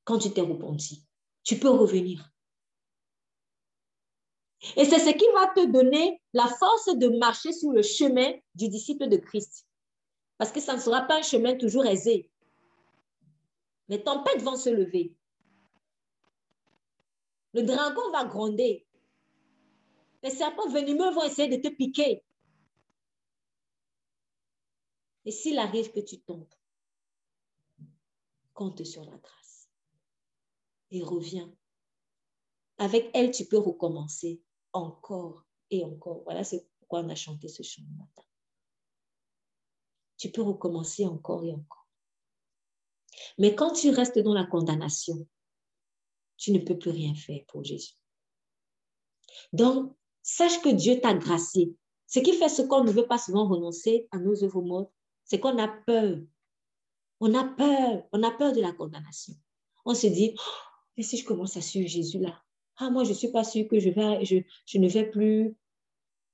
quand 0.04 0.20
tu 0.20 0.30
t'es 0.32 0.42
repenti. 0.42 1.04
Tu 1.42 1.58
peux 1.58 1.72
revenir. 1.72 2.30
Et 4.76 4.86
c'est 4.86 5.00
ce 5.00 5.10
qui 5.10 5.26
va 5.34 5.48
te 5.56 5.66
donner 5.72 6.22
la 6.34 6.46
force 6.46 6.96
de 6.96 7.08
marcher 7.18 7.52
sur 7.54 7.72
le 7.72 7.82
chemin 7.82 8.34
du 8.54 8.70
disciple 8.70 9.10
de 9.10 9.18
Christ. 9.18 9.66
Parce 10.38 10.52
que 10.52 10.60
ça 10.60 10.76
ne 10.76 10.80
sera 10.80 11.02
pas 11.02 11.18
un 11.18 11.24
chemin 11.24 11.56
toujours 11.56 11.88
aisé. 11.88 12.30
Les 13.88 14.04
tempêtes 14.04 14.44
vont 14.44 14.58
se 14.58 14.70
lever. 14.70 15.16
Le 17.58 17.64
dragon 17.64 18.12
va 18.12 18.24
gronder. 18.24 18.86
Les 20.22 20.30
serpents 20.30 20.70
venimeux 20.70 21.10
vont 21.10 21.24
essayer 21.24 21.50
de 21.50 21.60
te 21.60 21.74
piquer. 21.74 22.24
Et 25.26 25.32
s'il 25.32 25.58
arrive 25.58 25.92
que 25.92 26.00
tu 26.00 26.20
tombes, 26.20 26.54
compte 28.54 28.84
sur 28.84 29.04
la 29.06 29.18
grâce. 29.18 29.72
Et 30.92 31.02
reviens. 31.02 31.52
Avec 32.78 33.10
elle, 33.16 33.32
tu 33.32 33.46
peux 33.46 33.58
recommencer 33.58 34.40
encore 34.72 35.44
et 35.72 35.84
encore. 35.84 36.22
Voilà 36.26 36.44
c'est 36.44 36.70
pourquoi 36.78 37.00
on 37.00 37.10
a 37.10 37.16
chanté 37.16 37.48
ce 37.48 37.64
chant 37.64 37.82
le 37.90 37.98
matin. 37.98 38.24
Tu 40.18 40.32
peux 40.32 40.44
recommencer 40.44 41.08
encore 41.08 41.44
et 41.44 41.54
encore. 41.54 41.88
Mais 43.40 43.56
quand 43.56 43.72
tu 43.72 43.90
restes 43.90 44.20
dans 44.20 44.36
la 44.36 44.46
condamnation, 44.46 45.28
tu 46.38 46.52
ne 46.52 46.60
peux 46.60 46.78
plus 46.78 46.92
rien 46.92 47.14
faire 47.16 47.42
pour 47.48 47.64
Jésus. 47.64 47.94
Donc, 49.54 49.94
sache 50.22 50.62
que 50.62 50.70
Dieu 50.70 51.00
t'a 51.00 51.14
gracié. 51.14 51.76
Ce 52.08 52.20
qui 52.20 52.34
fait 52.34 52.50
ce 52.50 52.62
qu'on 52.62 52.84
ne 52.84 52.92
veut 52.92 53.08
pas 53.08 53.18
souvent 53.18 53.48
renoncer 53.48 54.08
à 54.12 54.18
nos 54.18 54.44
œuvres 54.44 54.62
mortes, 54.62 54.92
c'est 55.26 55.40
qu'on 55.40 55.58
a 55.58 55.68
peur. 55.68 56.20
On 57.20 57.34
a 57.34 57.44
peur. 57.44 58.04
On 58.14 58.24
a 58.24 58.32
peur 58.32 58.54
de 58.54 58.62
la 58.62 58.72
condamnation. 58.72 59.34
On 59.86 59.94
se 59.94 60.08
dit, 60.08 60.34
oh, 60.38 60.52
et 60.98 61.04
si 61.04 61.18
je 61.18 61.26
commence 61.26 61.58
à 61.58 61.62
suivre 61.62 61.88
Jésus 61.88 62.20
là, 62.20 62.42
ah, 62.78 62.90
moi, 62.92 63.04
je 63.04 63.10
ne 63.10 63.16
suis 63.16 63.32
pas 63.32 63.44
sûre 63.44 63.68
que 63.68 63.80
je, 63.80 63.90
vais, 63.90 64.24
je, 64.24 64.38
je, 64.66 64.78
ne 64.78 64.88
vais 64.88 65.10
plus, 65.10 65.56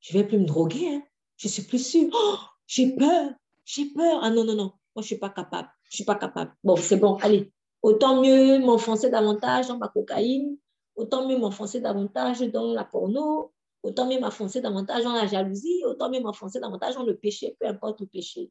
je 0.02 0.18
vais 0.18 0.26
plus 0.28 0.40
me 0.40 0.46
droguer. 0.46 0.96
Hein. 0.96 1.04
Je 1.38 1.48
suis 1.48 1.64
plus 1.64 1.86
sûre. 1.86 2.10
Oh, 2.14 2.36
j'ai 2.68 2.96
peur. 2.96 3.32
J'ai 3.64 3.86
peur. 3.86 4.20
Ah 4.22 4.30
non, 4.30 4.44
non, 4.44 4.56
non. 4.56 4.64
Moi, 4.64 4.98
je 4.98 5.00
ne 5.00 5.06
suis 5.06 5.18
pas 5.18 5.30
capable. 5.30 5.70
Je 5.86 5.94
ne 5.94 5.96
suis 5.96 6.04
pas 6.04 6.16
capable. 6.16 6.54
Bon, 6.64 6.76
c'est 6.76 6.98
bon. 6.98 7.16
Allez. 7.18 7.53
Autant 7.84 8.22
mieux 8.22 8.60
m'enfoncer 8.60 9.10
davantage 9.10 9.68
dans 9.68 9.78
ma 9.78 9.90
cocaïne. 9.90 10.58
Autant 10.96 11.28
mieux 11.28 11.38
m'enfoncer 11.38 11.82
davantage 11.82 12.40
dans 12.40 12.74
la 12.74 12.86
porno. 12.86 13.54
Autant 13.84 14.08
mieux 14.10 14.20
m'enfoncer 14.20 14.62
davantage 14.62 15.04
dans 15.04 15.14
la 15.14 15.28
jalousie. 15.28 15.84
Autant 15.86 16.10
mieux 16.10 16.22
m'enfoncer 16.22 16.62
davantage 16.62 16.96
dans 16.96 17.04
le 17.04 17.18
péché, 17.18 17.58
peu 17.60 17.68
importe 17.68 18.00
le 18.00 18.08
péché. 18.08 18.50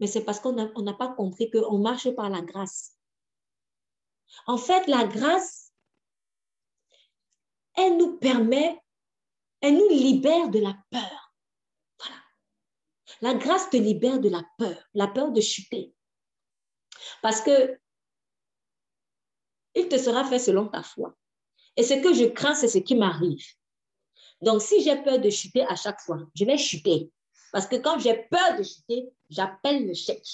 Mais 0.00 0.08
c'est 0.08 0.24
parce 0.24 0.40
qu'on 0.40 0.52
n'a 0.52 0.92
pas 0.94 1.08
compris 1.08 1.48
qu'on 1.48 1.78
marche 1.78 2.10
par 2.10 2.28
la 2.28 2.42
grâce. 2.42 2.98
En 4.46 4.58
fait, 4.58 4.86
la 4.88 5.06
grâce, 5.06 5.72
elle 7.76 7.96
nous 7.96 8.18
permet, 8.18 8.82
elle 9.60 9.76
nous 9.76 9.88
libère 9.88 10.50
de 10.50 10.58
la 10.58 10.76
peur. 10.90 11.34
Voilà. 12.00 12.20
La 13.22 13.34
grâce 13.34 13.70
te 13.70 13.76
libère 13.76 14.18
de 14.20 14.28
la 14.28 14.42
peur, 14.58 14.76
la 14.92 15.06
peur 15.06 15.30
de 15.30 15.40
chuter. 15.40 15.95
Parce 17.22 17.40
que 17.40 17.78
il 19.74 19.88
te 19.88 19.98
sera 19.98 20.24
fait 20.24 20.38
selon 20.38 20.68
ta 20.68 20.82
foi. 20.82 21.14
Et 21.76 21.82
ce 21.82 21.94
que 21.94 22.14
je 22.14 22.24
crains, 22.24 22.54
c'est 22.54 22.68
ce 22.68 22.78
qui 22.78 22.94
m'arrive. 22.94 23.44
Donc, 24.40 24.62
si 24.62 24.82
j'ai 24.82 24.96
peur 24.96 25.18
de 25.18 25.30
chuter 25.30 25.62
à 25.62 25.76
chaque 25.76 26.00
fois, 26.00 26.18
je 26.34 26.44
vais 26.44 26.56
chuter. 26.56 27.10
Parce 27.52 27.66
que 27.66 27.76
quand 27.76 27.98
j'ai 27.98 28.14
peur 28.30 28.58
de 28.58 28.62
chuter, 28.62 29.08
j'appelle 29.28 29.86
le 29.86 29.94
chèque. 29.94 30.26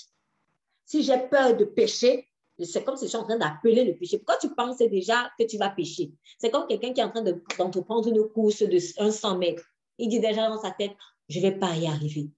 Si 0.84 1.02
j'ai 1.02 1.18
peur 1.28 1.56
de 1.56 1.64
pécher, 1.64 2.28
c'est 2.62 2.84
comme 2.84 2.96
si 2.96 3.06
je 3.06 3.10
suis 3.10 3.18
en 3.18 3.24
train 3.24 3.38
d'appeler 3.38 3.84
le 3.84 3.96
péché. 3.96 4.18
Pourquoi 4.18 4.36
tu 4.36 4.54
penses 4.54 4.78
déjà 4.78 5.30
que 5.38 5.44
tu 5.44 5.58
vas 5.58 5.70
pécher? 5.70 6.12
C'est 6.38 6.50
comme 6.50 6.66
quelqu'un 6.66 6.92
qui 6.92 7.00
est 7.00 7.04
en 7.04 7.10
train 7.10 7.22
d'entreprendre 7.22 8.08
une 8.08 8.28
course 8.28 8.62
de 8.62 8.78
100 8.78 9.38
mètres. 9.38 9.64
Il 9.98 10.08
dit 10.08 10.20
déjà 10.20 10.48
dans 10.48 10.60
sa 10.60 10.70
tête, 10.70 10.92
je 11.28 11.38
ne 11.38 11.42
vais 11.42 11.58
pas 11.58 11.74
y 11.76 11.86
arriver. 11.86 12.30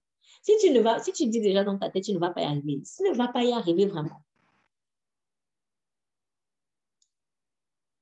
Si 0.45 0.55
tu, 0.61 0.69
ne 0.69 0.79
vas, 0.79 0.99
si 0.99 1.11
tu 1.11 1.25
dis 1.25 1.41
déjà 1.41 1.63
dans 1.63 1.75
ta 1.75 1.89
tête, 1.89 2.03
tu 2.03 2.13
ne 2.13 2.19
vas 2.19 2.29
pas 2.29 2.41
y 2.41 2.45
arriver, 2.45 2.83
tu 2.83 3.01
ne 3.01 3.15
vas 3.15 3.29
pas 3.29 3.43
y 3.43 3.51
arriver 3.51 3.87
vraiment. 3.87 4.23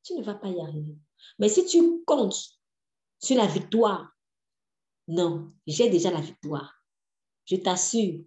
Tu 0.04 0.14
ne 0.16 0.22
vas 0.22 0.36
pas 0.36 0.50
y 0.50 0.60
arriver. 0.60 0.98
Mais 1.40 1.48
si 1.48 1.66
tu 1.66 2.04
comptes 2.04 2.60
sur 3.18 3.38
la 3.38 3.48
victoire, 3.48 4.12
non, 5.08 5.54
j'ai 5.66 5.90
déjà 5.90 6.12
la 6.12 6.20
victoire. 6.20 6.84
Je 7.46 7.56
t'assure. 7.56 8.26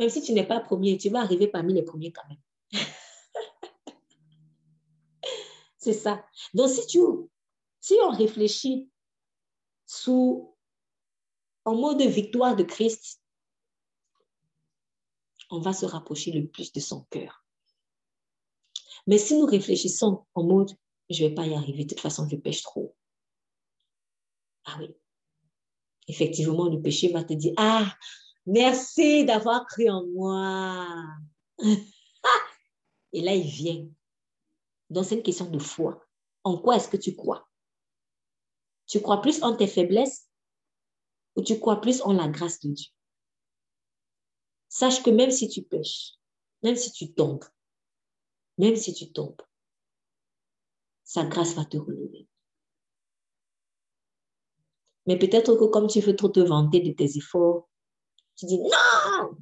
Même 0.00 0.10
si 0.10 0.20
tu 0.20 0.32
n'es 0.32 0.44
pas 0.44 0.58
premier, 0.58 0.98
tu 0.98 1.08
vas 1.08 1.20
arriver 1.20 1.46
parmi 1.46 1.74
les 1.74 1.84
premiers 1.84 2.10
quand 2.10 2.26
même. 2.28 2.82
C'est 5.78 5.92
ça. 5.92 6.26
Donc, 6.52 6.68
si, 6.68 6.84
tu, 6.88 6.98
si 7.78 7.94
on 8.02 8.10
réfléchit 8.10 8.90
sous, 9.86 10.52
en 11.68 11.76
mode 11.76 12.00
victoire 12.00 12.56
de 12.56 12.62
Christ, 12.62 13.20
on 15.50 15.60
va 15.60 15.74
se 15.74 15.84
rapprocher 15.84 16.32
le 16.32 16.46
plus 16.46 16.72
de 16.72 16.80
son 16.80 17.02
cœur. 17.10 17.44
Mais 19.06 19.18
si 19.18 19.38
nous 19.38 19.44
réfléchissons 19.44 20.24
en 20.34 20.44
mode 20.44 20.70
je 21.10 21.24
ne 21.24 21.28
vais 21.28 21.34
pas 21.34 21.46
y 21.46 21.54
arriver, 21.54 21.84
de 21.84 21.90
toute 21.90 22.00
façon, 22.00 22.28
je 22.28 22.36
pêche 22.36 22.62
trop. 22.62 22.94
Ah 24.64 24.76
oui. 24.78 24.94
Effectivement, 26.06 26.68
le 26.68 26.80
péché 26.80 27.10
va 27.10 27.24
te 27.24 27.32
dire 27.32 27.54
Ah, 27.56 27.94
merci 28.46 29.24
d'avoir 29.24 29.66
cru 29.66 29.88
en 29.88 30.06
moi. 30.06 30.86
Et 33.12 33.22
là, 33.22 33.34
il 33.34 33.46
vient. 33.46 33.88
Donc, 34.90 35.06
c'est 35.06 35.16
une 35.16 35.22
question 35.22 35.50
de 35.50 35.58
foi. 35.58 36.06
En 36.44 36.58
quoi 36.58 36.76
est-ce 36.76 36.88
que 36.88 36.98
tu 36.98 37.14
crois? 37.14 37.48
Tu 38.86 39.00
crois 39.00 39.22
plus 39.22 39.42
en 39.42 39.56
tes 39.56 39.66
faiblesses 39.66 40.27
tu 41.42 41.58
crois 41.58 41.80
plus 41.80 42.02
en 42.02 42.12
la 42.12 42.28
grâce 42.28 42.60
de 42.60 42.72
Dieu? 42.72 42.90
Sache 44.68 45.02
que 45.02 45.10
même 45.10 45.30
si 45.30 45.48
tu 45.48 45.62
pêches, 45.62 46.14
même 46.62 46.76
si 46.76 46.92
tu 46.92 47.12
tombes, 47.12 47.44
même 48.58 48.76
si 48.76 48.92
tu 48.92 49.12
tombes, 49.12 49.40
sa 51.04 51.24
grâce 51.24 51.54
va 51.54 51.64
te 51.64 51.78
relever. 51.78 52.28
Mais 55.06 55.18
peut-être 55.18 55.56
que 55.56 55.64
comme 55.64 55.86
tu 55.86 56.00
veux 56.00 56.14
trop 56.14 56.28
te 56.28 56.40
vanter 56.40 56.80
de 56.80 56.92
tes 56.92 57.16
efforts, 57.16 57.68
tu 58.36 58.44
dis 58.44 58.58
non, 58.58 59.36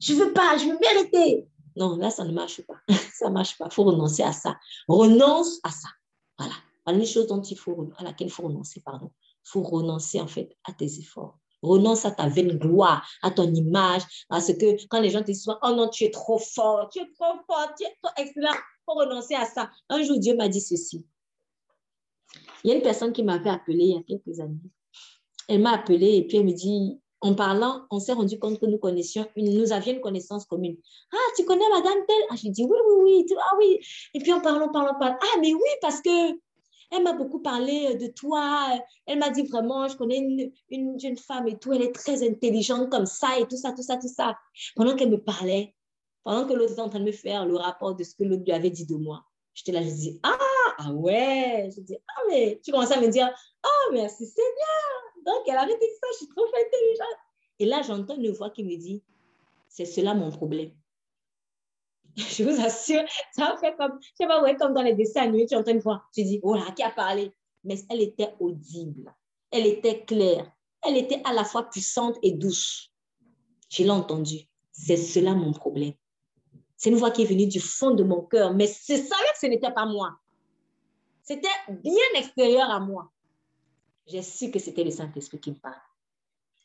je 0.00 0.14
ne 0.14 0.18
veux 0.18 0.32
pas, 0.32 0.56
je 0.56 0.66
veux 0.66 0.78
mériter. 0.78 1.48
Non, 1.76 1.96
là, 1.96 2.10
ça 2.10 2.24
ne 2.24 2.32
marche 2.32 2.62
pas. 2.62 2.78
ça 3.14 3.28
ne 3.28 3.34
marche 3.34 3.56
pas. 3.58 3.66
Il 3.66 3.72
faut 3.72 3.84
renoncer 3.84 4.22
à 4.22 4.32
ça. 4.32 4.58
Renonce 4.86 5.60
à 5.62 5.70
ça. 5.70 5.88
Voilà. 6.38 6.54
Voilà 6.84 6.98
une 6.98 7.06
chose 7.06 7.26
dont 7.26 7.42
il 7.42 7.56
faut, 7.56 7.90
à 7.96 8.04
laquelle 8.04 8.28
il 8.28 8.32
faut 8.32 8.44
renoncer, 8.44 8.80
pardon. 8.80 9.10
Faut 9.50 9.62
renoncer, 9.62 10.20
en 10.20 10.26
fait, 10.26 10.56
à 10.64 10.72
tes 10.72 10.98
efforts. 10.98 11.38
Renonce 11.62 12.04
à 12.04 12.10
ta 12.10 12.28
vaine 12.28 12.56
gloire, 12.58 13.06
à 13.22 13.30
ton 13.30 13.52
image, 13.52 14.02
à 14.30 14.40
ce 14.40 14.52
que 14.52 14.86
quand 14.88 15.00
les 15.00 15.10
gens 15.10 15.20
te 15.20 15.26
disent, 15.26 15.48
oh 15.48 15.70
non, 15.70 15.88
tu 15.88 16.04
es 16.04 16.10
trop 16.10 16.38
fort, 16.38 16.88
tu 16.90 17.00
es 17.00 17.10
trop 17.18 17.34
fort, 17.46 17.72
tu 17.76 17.84
es 17.84 17.92
trop 18.02 18.12
excellent. 18.16 18.52
Il 18.52 18.84
faut 18.84 18.94
renoncer 18.94 19.34
à 19.34 19.44
ça. 19.44 19.70
Un 19.88 20.02
jour, 20.02 20.18
Dieu 20.18 20.36
m'a 20.36 20.48
dit 20.48 20.60
ceci. 20.60 21.04
Il 22.62 22.70
y 22.70 22.72
a 22.72 22.76
une 22.76 22.82
personne 22.82 23.12
qui 23.12 23.22
m'avait 23.22 23.50
appelé 23.50 23.84
il 23.84 23.94
y 23.94 23.98
a 23.98 24.02
quelques 24.02 24.40
années. 24.40 24.60
Elle 25.48 25.62
m'a 25.62 25.72
appelé 25.72 26.16
et 26.16 26.26
puis 26.26 26.36
elle 26.36 26.44
me 26.44 26.52
dit, 26.52 27.00
en 27.20 27.34
parlant, 27.34 27.86
on 27.90 27.98
s'est 27.98 28.12
rendu 28.12 28.38
compte 28.38 28.60
que 28.60 28.66
nous 28.66 28.78
connaissions, 28.78 29.26
nous 29.36 29.72
avions 29.72 29.94
une 29.94 30.00
connaissance 30.00 30.44
commune. 30.44 30.76
Ah, 31.12 31.32
tu 31.36 31.44
connais 31.44 31.68
Madame 31.70 32.04
telle 32.06 32.22
Ah, 32.30 32.36
j'ai 32.36 32.50
dit 32.50 32.64
oui, 32.64 32.78
oui, 32.86 33.24
oui. 33.28 33.36
Ah 33.40 33.56
oui. 33.58 33.80
Et 34.14 34.20
puis 34.20 34.32
en 34.32 34.40
parlant, 34.40 34.68
parlant, 34.68 34.94
parlant. 34.98 35.18
Ah, 35.20 35.38
mais 35.40 35.52
oui, 35.52 35.70
parce 35.80 36.00
que 36.00 36.10
elle 36.90 37.02
m'a 37.02 37.12
beaucoup 37.12 37.40
parlé 37.40 37.94
de 37.96 38.06
toi. 38.06 38.78
Elle 39.06 39.18
m'a 39.18 39.30
dit 39.30 39.42
vraiment, 39.42 39.88
je 39.88 39.96
connais 39.96 40.18
une, 40.18 40.52
une, 40.70 40.98
jeune 40.98 41.16
femme 41.16 41.48
et 41.48 41.58
tout, 41.58 41.72
elle 41.72 41.82
est 41.82 41.94
très 41.94 42.26
intelligente 42.26 42.90
comme 42.90 43.06
ça 43.06 43.38
et 43.38 43.46
tout 43.46 43.56
ça, 43.56 43.72
tout 43.72 43.82
ça, 43.82 43.96
tout 43.96 44.08
ça. 44.08 44.36
Pendant 44.74 44.96
qu'elle 44.96 45.10
me 45.10 45.22
parlait, 45.22 45.74
pendant 46.24 46.46
que 46.46 46.54
l'autre 46.54 46.72
était 46.72 46.80
en 46.80 46.88
train 46.88 47.00
de 47.00 47.04
me 47.04 47.12
faire 47.12 47.46
le 47.46 47.56
rapport 47.56 47.94
de 47.94 48.04
ce 48.04 48.14
que 48.14 48.24
l'autre 48.24 48.42
lui 48.44 48.52
avait 48.52 48.70
dit 48.70 48.86
de 48.86 48.96
moi, 48.96 49.24
j'étais 49.54 49.72
là, 49.72 49.82
je 49.82 49.88
dis, 49.88 50.20
ah, 50.22 50.38
ah 50.78 50.92
ouais. 50.92 51.70
Je 51.74 51.80
dis, 51.80 51.96
ah, 51.96 52.22
mais 52.28 52.60
tu 52.62 52.70
commences 52.70 52.92
à 52.92 53.00
me 53.00 53.08
dire, 53.08 53.28
oh, 53.64 53.92
merci 53.92 54.26
Seigneur. 54.26 55.24
Donc, 55.26 55.42
elle 55.46 55.56
avait 55.56 55.76
dit 55.78 55.86
ça, 56.00 56.06
je 56.12 56.16
suis 56.18 56.28
trop 56.28 56.46
intelligente. 56.46 57.18
Et 57.58 57.66
là, 57.66 57.82
j'entends 57.82 58.16
une 58.16 58.30
voix 58.30 58.50
qui 58.50 58.64
me 58.64 58.76
dit, 58.76 59.02
c'est 59.68 59.84
cela 59.84 60.14
mon 60.14 60.30
problème. 60.30 60.70
Je 62.36 62.42
vous 62.42 62.60
assure, 62.60 63.04
ça 63.30 63.56
fait 63.60 63.76
comme, 63.76 63.96
je 64.00 64.08
sais 64.20 64.26
pas, 64.26 64.42
ouais, 64.42 64.56
comme 64.56 64.74
dans 64.74 64.82
les 64.82 64.94
dessins 64.94 65.22
animés, 65.22 65.46
tu 65.46 65.54
entends 65.54 65.70
une 65.70 65.78
voix, 65.78 66.02
tu 66.12 66.24
dis, 66.24 66.40
oh 66.42 66.56
qui 66.74 66.82
a 66.82 66.90
parlé? 66.90 67.32
Mais 67.62 67.76
elle 67.90 68.02
était 68.02 68.34
audible, 68.40 69.14
elle 69.52 69.66
était 69.66 70.04
claire, 70.04 70.50
elle 70.84 70.96
était 70.96 71.22
à 71.24 71.32
la 71.32 71.44
fois 71.44 71.70
puissante 71.70 72.16
et 72.22 72.32
douce. 72.32 72.92
Je 73.70 73.84
l'ai 73.84 73.90
entendu. 73.90 74.48
C'est 74.72 74.96
cela 74.96 75.34
mon 75.34 75.52
problème. 75.52 75.92
C'est 76.76 76.90
une 76.90 76.96
voix 76.96 77.10
qui 77.10 77.22
est 77.22 77.26
venue 77.26 77.46
du 77.46 77.60
fond 77.60 77.92
de 77.92 78.02
mon 78.02 78.22
cœur, 78.22 78.52
mais 78.54 78.66
c'est 78.66 78.96
ça 78.96 79.16
que 79.16 79.38
ce 79.38 79.46
n'était 79.46 79.72
pas 79.72 79.86
moi. 79.86 80.16
C'était 81.22 81.48
bien 81.68 82.06
extérieur 82.16 82.70
à 82.70 82.80
moi. 82.80 83.12
J'ai 84.06 84.22
su 84.22 84.50
que 84.50 84.58
c'était 84.58 84.84
le 84.84 84.90
Saint-Esprit 84.90 85.38
qui 85.38 85.50
me 85.50 85.56
parlait. 85.56 85.76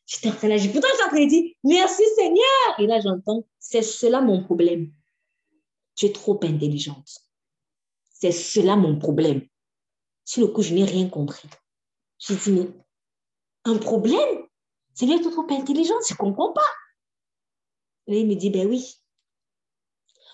J'étais 0.06 0.30
en 0.30 0.36
train 0.36 0.50
de 0.50 0.72
pourtant 0.72 0.88
j'ai 0.98 1.04
en 1.04 1.10
train 1.10 1.24
de 1.24 1.30
dire, 1.30 1.52
merci 1.64 2.04
Seigneur. 2.16 2.80
Et 2.80 2.88
là, 2.88 3.00
j'entends, 3.02 3.46
c'est 3.60 3.82
cela 3.82 4.22
mon 4.22 4.44
problème. 4.44 4.92
Tu 5.96 6.06
es 6.06 6.12
trop 6.12 6.40
intelligente. 6.44 7.20
C'est 8.04 8.32
cela 8.32 8.76
mon 8.76 8.98
problème. 8.98 9.48
Sur 10.26 10.48
le 10.48 10.54
coup, 10.54 10.62
je 10.62 10.74
n'ai 10.74 10.86
rien 10.86 11.10
compris. 11.10 11.50
J'ai 12.20 12.36
dit, 12.36 12.52
mais 12.52 12.68
un 13.66 13.78
problème? 13.78 14.48
C'est 14.94 15.06
bien 15.06 15.20
trop 15.22 15.46
intelligente, 15.50 16.04
je 16.08 16.14
ne 16.14 16.18
comprends 16.18 16.54
pas. 16.54 16.62
Et 18.08 18.20
il 18.20 18.28
me 18.28 18.36
dit, 18.36 18.50
ben 18.50 18.68
oui. 18.68 18.96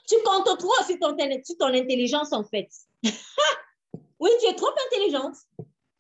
Tu 0.07 0.15
comptes 0.23 0.57
trop 0.57 0.84
sur 0.84 0.99
ton, 0.99 1.15
sur 1.44 1.57
ton 1.57 1.68
intelligence, 1.68 2.34
en 2.34 2.44
fait. 2.44 2.69
oui, 4.19 4.30
tu 4.41 4.48
es 4.48 4.56
trop 4.56 4.72
intelligente. 4.88 5.36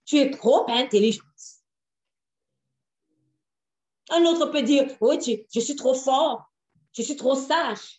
Tu 0.05 0.17
es 0.17 0.31
trop 0.31 0.69
intelligente. 0.69 1.25
Un 4.09 4.25
autre 4.25 4.47
peut 4.47 4.63
dire, 4.63 4.87
oui, 5.01 5.45
je 5.53 5.59
suis 5.59 5.75
trop 5.75 5.93
fort, 5.93 6.51
je 6.93 7.03
suis 7.03 7.15
trop 7.15 7.35
sage. 7.35 7.98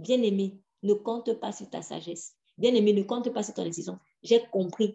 Bien-aimé, 0.00 0.58
ne 0.82 0.94
compte 0.94 1.32
pas 1.34 1.52
sur 1.52 1.68
ta 1.68 1.82
sagesse. 1.82 2.34
Bien-aimé, 2.58 2.92
ne 2.92 3.02
compte 3.02 3.32
pas 3.32 3.42
sur 3.42 3.54
ton 3.54 3.62
intelligence. 3.62 3.98
J'ai 4.22 4.42
compris 4.50 4.94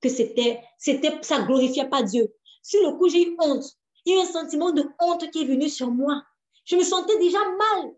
que 0.00 0.08
c'était, 0.08 0.62
c'était, 0.78 1.18
ça 1.22 1.42
glorifiait 1.42 1.88
pas 1.88 2.02
Dieu. 2.02 2.32
Sur 2.62 2.80
le 2.82 2.96
coup, 2.96 3.08
j'ai 3.08 3.26
eu 3.26 3.36
honte. 3.40 3.64
Il 4.04 4.14
y 4.14 4.16
a 4.16 4.20
eu 4.20 4.22
un 4.24 4.30
sentiment 4.30 4.72
de 4.72 4.84
honte 5.00 5.30
qui 5.30 5.42
est 5.42 5.46
venu 5.46 5.68
sur 5.68 5.90
moi. 5.90 6.22
Je 6.64 6.76
me 6.76 6.82
sentais 6.82 7.18
déjà 7.18 7.38
mal. 7.38 7.94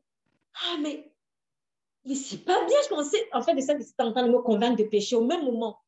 Ah, 0.54 0.76
mais, 0.80 1.12
mais 2.04 2.14
c'est 2.14 2.44
pas 2.44 2.64
bien. 2.64 2.76
Je 2.84 2.88
pensais, 2.88 3.28
en 3.32 3.42
fait, 3.42 3.54
de 3.54 3.60
ça, 3.60 3.78
c'était 3.80 4.02
en 4.02 4.12
train 4.12 4.26
de 4.26 4.32
me 4.32 4.40
convaincre 4.40 4.76
de 4.76 4.88
pécher 4.88 5.16
au 5.16 5.24
même 5.24 5.44
moment. 5.44 5.78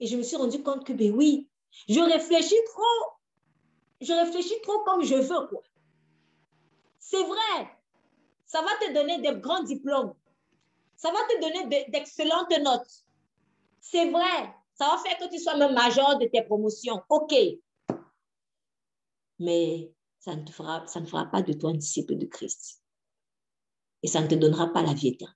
Et 0.00 0.06
je 0.06 0.16
me 0.16 0.22
suis 0.22 0.36
rendu 0.36 0.62
compte 0.62 0.84
que, 0.84 0.92
ben 0.92 1.12
oui, 1.12 1.48
je 1.88 2.00
réfléchis 2.00 2.54
trop 2.72 3.14
je 4.04 4.12
réfléchis 4.12 4.60
trop 4.62 4.80
comme 4.84 5.02
je 5.02 5.14
veux, 5.14 5.46
quoi. 5.48 5.62
C'est 6.98 7.22
vrai. 7.22 7.68
Ça 8.54 8.62
va 8.62 8.68
te 8.80 8.94
donner 8.94 9.20
des 9.20 9.40
grands 9.40 9.64
diplômes. 9.64 10.14
Ça 10.94 11.10
va 11.10 11.18
te 11.28 11.40
donner 11.40 11.88
d'excellentes 11.88 12.56
notes. 12.62 13.04
C'est 13.80 14.08
vrai. 14.12 14.54
Ça 14.74 14.86
va 14.90 14.98
faire 14.98 15.18
que 15.18 15.28
tu 15.28 15.40
sois 15.40 15.56
même 15.56 15.74
major 15.74 16.16
de 16.20 16.26
tes 16.26 16.40
promotions. 16.42 17.02
OK. 17.08 17.34
Mais 19.40 19.92
ça 20.20 20.36
ne, 20.36 20.48
fera, 20.48 20.86
ça 20.86 21.00
ne 21.00 21.06
fera 21.06 21.26
pas 21.26 21.42
de 21.42 21.52
toi 21.52 21.70
un 21.70 21.74
disciple 21.74 22.14
de 22.14 22.26
Christ. 22.26 22.80
Et 24.04 24.06
ça 24.06 24.20
ne 24.20 24.28
te 24.28 24.36
donnera 24.36 24.72
pas 24.72 24.82
la 24.82 24.94
vie 24.94 25.08
éternelle. 25.08 25.34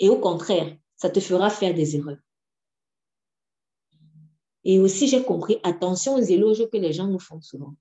Et 0.00 0.08
au 0.08 0.18
contraire, 0.18 0.76
ça 0.96 1.08
te 1.08 1.20
fera 1.20 1.50
faire 1.50 1.72
des 1.72 1.94
erreurs. 1.94 2.18
Et 4.64 4.80
aussi, 4.80 5.06
j'ai 5.06 5.22
compris, 5.22 5.60
attention 5.62 6.16
aux 6.16 6.22
éloges 6.22 6.68
que 6.68 6.78
les 6.78 6.92
gens 6.92 7.06
nous 7.06 7.20
font 7.20 7.40
souvent. 7.40 7.76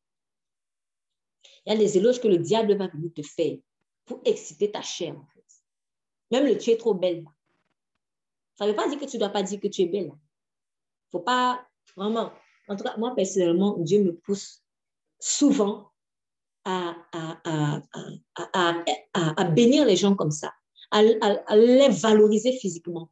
Il 1.65 1.73
y 1.73 1.75
a 1.75 1.79
des 1.79 1.97
éloges 1.97 2.21
que 2.21 2.27
le 2.27 2.37
diable 2.37 2.77
va 2.77 2.85
venir 2.85 3.11
te 3.15 3.23
faire 3.23 3.57
pour 4.05 4.21
exciter 4.25 4.71
ta 4.71 4.81
chair, 4.81 5.15
en 5.15 5.25
fait. 5.33 5.45
Même 6.31 6.45
le 6.45 6.57
tu 6.57 6.71
es 6.71 6.77
trop 6.77 6.93
belle. 6.93 7.25
Ça 8.55 8.65
ne 8.65 8.71
veut 8.71 8.75
pas 8.75 8.87
dire 8.87 8.99
que 8.99 9.05
tu 9.05 9.17
ne 9.17 9.19
dois 9.19 9.29
pas 9.29 9.43
dire 9.43 9.59
que 9.59 9.67
tu 9.67 9.81
es 9.81 9.85
belle. 9.85 10.05
Il 10.05 10.07
ne 10.07 11.11
faut 11.11 11.19
pas 11.19 11.65
vraiment. 11.95 12.31
En 12.67 12.75
tout 12.75 12.83
cas, 12.83 12.95
moi, 12.97 13.13
personnellement, 13.15 13.77
Dieu 13.79 14.03
me 14.03 14.15
pousse 14.15 14.63
souvent 15.19 15.91
à, 16.63 16.95
à, 17.11 17.81
à, 19.13 19.43
bénir 19.45 19.85
les 19.85 19.95
gens 19.95 20.15
comme 20.15 20.31
ça, 20.31 20.53
à, 20.91 21.03
les 21.03 21.89
valoriser 21.89 22.53
physiquement. 22.53 23.11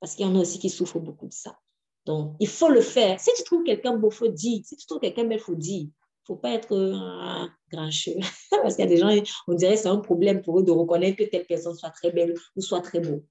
Parce 0.00 0.14
qu'il 0.14 0.26
y 0.26 0.28
en 0.28 0.36
a 0.36 0.40
aussi 0.40 0.58
qui 0.58 0.70
souffrent 0.70 1.00
beaucoup 1.00 1.28
de 1.28 1.32
ça. 1.32 1.58
Donc, 2.04 2.36
il 2.40 2.48
faut 2.48 2.68
le 2.68 2.80
faire. 2.80 3.20
Si 3.20 3.30
tu 3.36 3.44
trouves 3.44 3.62
quelqu'un 3.64 3.96
beau, 3.96 4.10
il 4.10 4.14
faut 4.14 4.28
dire. 4.28 4.62
Si 4.64 4.76
tu 4.76 4.86
trouves 4.86 5.00
quelqu'un 5.00 5.24
belle, 5.24 5.38
il 5.38 5.42
faut 5.42 5.54
dire. 5.54 5.88
Ne 6.22 6.26
faut 6.26 6.36
pas 6.36 6.50
être 6.50 6.76
un 6.76 7.52
grincheux. 7.70 8.14
Parce 8.50 8.76
qu'il 8.76 8.84
y 8.84 8.88
a 8.88 8.90
des 8.90 8.96
gens, 8.96 9.10
on 9.48 9.54
dirait 9.54 9.74
que 9.74 9.80
c'est 9.80 9.88
un 9.88 9.98
problème 9.98 10.42
pour 10.42 10.60
eux 10.60 10.62
de 10.62 10.70
reconnaître 10.70 11.16
que 11.16 11.24
telle 11.24 11.46
personne 11.46 11.74
soit 11.74 11.90
très 11.90 12.12
belle 12.12 12.34
ou 12.56 12.60
soit 12.60 12.80
très 12.80 13.00
beau. 13.00 13.24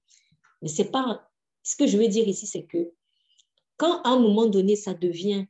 Mais 0.60 0.68
c'est 0.68 0.90
pas. 0.90 1.28
Ce 1.62 1.76
que 1.76 1.86
je 1.86 1.96
veux 1.96 2.08
dire 2.08 2.26
ici, 2.26 2.46
c'est 2.46 2.64
que 2.64 2.92
quand 3.76 4.02
à 4.02 4.10
un 4.10 4.18
moment 4.18 4.46
donné, 4.46 4.76
ça 4.76 4.94
devient 4.94 5.46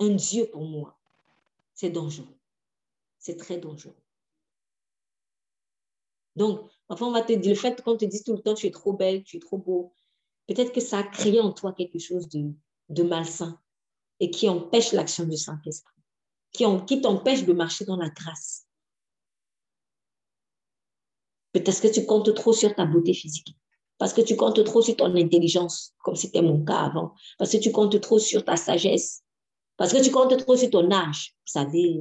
un 0.00 0.10
Dieu 0.10 0.46
pour 0.46 0.64
moi, 0.64 0.98
c'est 1.74 1.90
dangereux. 1.90 2.36
C'est 3.18 3.36
très 3.36 3.58
dangereux. 3.58 3.96
Donc, 6.36 6.68
enfin, 6.88 7.06
on 7.06 7.12
va 7.12 7.22
te 7.22 7.32
dire, 7.32 7.50
le 7.50 7.58
fait 7.58 7.80
qu'on 7.82 7.96
te 7.96 8.04
dise 8.04 8.24
tout 8.24 8.32
le 8.32 8.42
temps, 8.42 8.54
tu 8.54 8.66
es 8.66 8.70
trop 8.70 8.92
belle, 8.92 9.22
tu 9.22 9.36
es 9.36 9.40
trop 9.40 9.58
beau, 9.58 9.94
peut-être 10.48 10.72
que 10.72 10.80
ça 10.80 10.98
a 10.98 11.02
créé 11.02 11.40
en 11.40 11.52
toi 11.52 11.72
quelque 11.72 11.98
chose 11.98 12.28
de, 12.28 12.52
de 12.88 13.02
malsain 13.02 13.58
et 14.20 14.30
qui 14.30 14.48
empêche 14.48 14.92
l'action 14.92 15.24
du 15.24 15.36
Saint-Esprit, 15.36 15.93
qui, 16.54 16.64
qui 16.86 17.02
t'empêche 17.02 17.44
de 17.44 17.52
marcher 17.52 17.84
dans 17.84 17.96
la 17.96 18.08
grâce. 18.08 18.66
Peut-être 21.52 21.82
que 21.82 21.88
tu 21.88 22.06
comptes 22.06 22.34
trop 22.34 22.52
sur 22.52 22.74
ta 22.74 22.86
beauté 22.86 23.12
physique, 23.12 23.54
parce 23.98 24.14
que 24.14 24.22
tu 24.22 24.36
comptes 24.36 24.64
trop 24.64 24.80
sur 24.80 24.96
ton 24.96 25.14
intelligence, 25.14 25.94
comme 26.02 26.16
c'était 26.16 26.42
mon 26.42 26.64
cas 26.64 26.78
avant, 26.78 27.14
parce 27.38 27.52
que 27.52 27.58
tu 27.58 27.70
comptes 27.70 28.00
trop 28.00 28.18
sur 28.18 28.44
ta 28.44 28.56
sagesse, 28.56 29.22
parce 29.76 29.92
que 29.92 30.02
tu 30.02 30.10
comptes 30.10 30.36
trop 30.38 30.56
sur 30.56 30.70
ton 30.70 30.90
âge. 30.90 31.36
Vous 31.46 31.52
savez, 31.52 32.00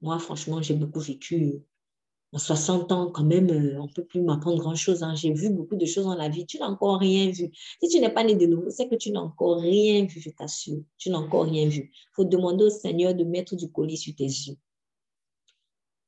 moi, 0.00 0.18
franchement, 0.18 0.62
j'ai 0.62 0.74
beaucoup 0.74 1.00
vécu 1.00 1.62
en 2.32 2.38
60 2.38 2.90
ans, 2.92 3.10
quand 3.10 3.24
même, 3.24 3.50
euh, 3.50 3.78
on 3.78 3.86
ne 3.86 3.92
peut 3.92 4.04
plus 4.04 4.22
m'apprendre 4.22 4.58
grand-chose. 4.58 5.02
Hein. 5.02 5.14
J'ai 5.14 5.32
vu 5.32 5.50
beaucoup 5.50 5.76
de 5.76 5.84
choses 5.84 6.04
dans 6.06 6.14
la 6.14 6.30
vie. 6.30 6.46
Tu 6.46 6.58
n'as 6.58 6.66
encore 6.66 6.98
rien 6.98 7.30
vu. 7.30 7.50
Si 7.82 7.88
tu 7.90 8.00
n'es 8.00 8.08
pas 8.12 8.24
né 8.24 8.34
de 8.34 8.46
nouveau, 8.46 8.70
c'est 8.70 8.88
que 8.88 8.94
tu 8.94 9.10
n'as 9.10 9.20
encore 9.20 9.60
rien 9.60 10.06
vu, 10.06 10.18
je 10.18 10.30
t'assure. 10.30 10.82
Tu 10.96 11.10
n'as 11.10 11.18
encore 11.18 11.44
rien 11.44 11.68
vu. 11.68 11.90
Il 11.92 12.14
faut 12.14 12.24
demander 12.24 12.64
au 12.64 12.70
Seigneur 12.70 13.14
de 13.14 13.24
mettre 13.24 13.54
du 13.54 13.70
colis 13.70 13.98
sur 13.98 14.14
tes 14.14 14.24
yeux. 14.24 14.56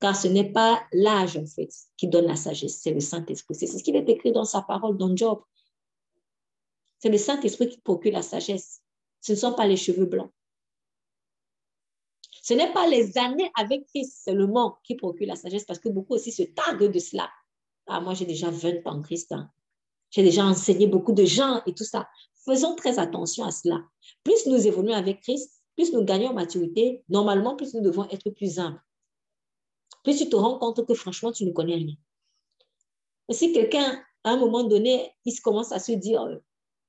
Car 0.00 0.16
ce 0.16 0.28
n'est 0.28 0.50
pas 0.50 0.82
l'âge, 0.92 1.36
en 1.36 1.46
fait, 1.46 1.70
qui 1.96 2.08
donne 2.08 2.26
la 2.26 2.36
sagesse, 2.36 2.80
c'est 2.82 2.92
le 2.92 3.00
Saint-Esprit. 3.00 3.54
C'est 3.54 3.66
ce 3.66 3.82
qu'il 3.82 3.96
est 3.96 4.08
écrit 4.08 4.32
dans 4.32 4.44
sa 4.44 4.62
parole, 4.62 4.96
dans 4.96 5.14
Job. 5.14 5.42
C'est 6.98 7.10
le 7.10 7.18
Saint-Esprit 7.18 7.68
qui 7.68 7.80
procure 7.80 8.12
la 8.12 8.22
sagesse. 8.22 8.80
Ce 9.20 9.32
ne 9.32 9.36
sont 9.36 9.52
pas 9.52 9.66
les 9.66 9.76
cheveux 9.76 10.06
blancs. 10.06 10.30
Ce 12.44 12.52
n'est 12.52 12.74
pas 12.74 12.86
les 12.86 13.16
années 13.16 13.50
avec 13.54 13.86
Christ 13.86 14.22
seulement 14.22 14.76
qui 14.84 14.96
procurent 14.96 15.28
la 15.28 15.34
sagesse, 15.34 15.64
parce 15.64 15.78
que 15.78 15.88
beaucoup 15.88 16.12
aussi 16.12 16.30
se 16.30 16.42
targuent 16.42 16.92
de 16.92 16.98
cela. 16.98 17.30
Ah, 17.86 18.02
moi, 18.02 18.12
j'ai 18.12 18.26
déjà 18.26 18.50
20 18.50 18.86
ans 18.86 19.00
Christ. 19.00 19.32
Hein. 19.32 19.50
J'ai 20.10 20.22
déjà 20.22 20.44
enseigné 20.44 20.86
beaucoup 20.86 21.12
de 21.12 21.24
gens 21.24 21.62
et 21.64 21.72
tout 21.72 21.84
ça. 21.84 22.06
Faisons 22.44 22.74
très 22.76 22.98
attention 22.98 23.44
à 23.44 23.50
cela. 23.50 23.80
Plus 24.24 24.44
nous 24.44 24.66
évoluons 24.66 24.92
avec 24.92 25.22
Christ, 25.22 25.62
plus 25.74 25.90
nous 25.94 26.04
gagnons 26.04 26.28
en 26.28 26.34
maturité, 26.34 27.02
normalement, 27.08 27.56
plus 27.56 27.72
nous 27.72 27.80
devons 27.80 28.04
être 28.10 28.28
plus 28.28 28.58
humbles. 28.58 28.82
Plus 30.02 30.18
tu 30.18 30.28
te 30.28 30.36
rends 30.36 30.58
compte 30.58 30.86
que 30.86 30.92
franchement, 30.92 31.32
tu 31.32 31.46
ne 31.46 31.52
connais 31.52 31.76
rien. 31.76 31.94
si 33.30 33.54
quelqu'un, 33.54 34.04
à 34.22 34.32
un 34.32 34.36
moment 34.36 34.64
donné, 34.64 35.10
il 35.24 35.34
commence 35.40 35.72
à 35.72 35.78
se 35.78 35.92
dire, 35.92 36.20
euh, 36.20 36.36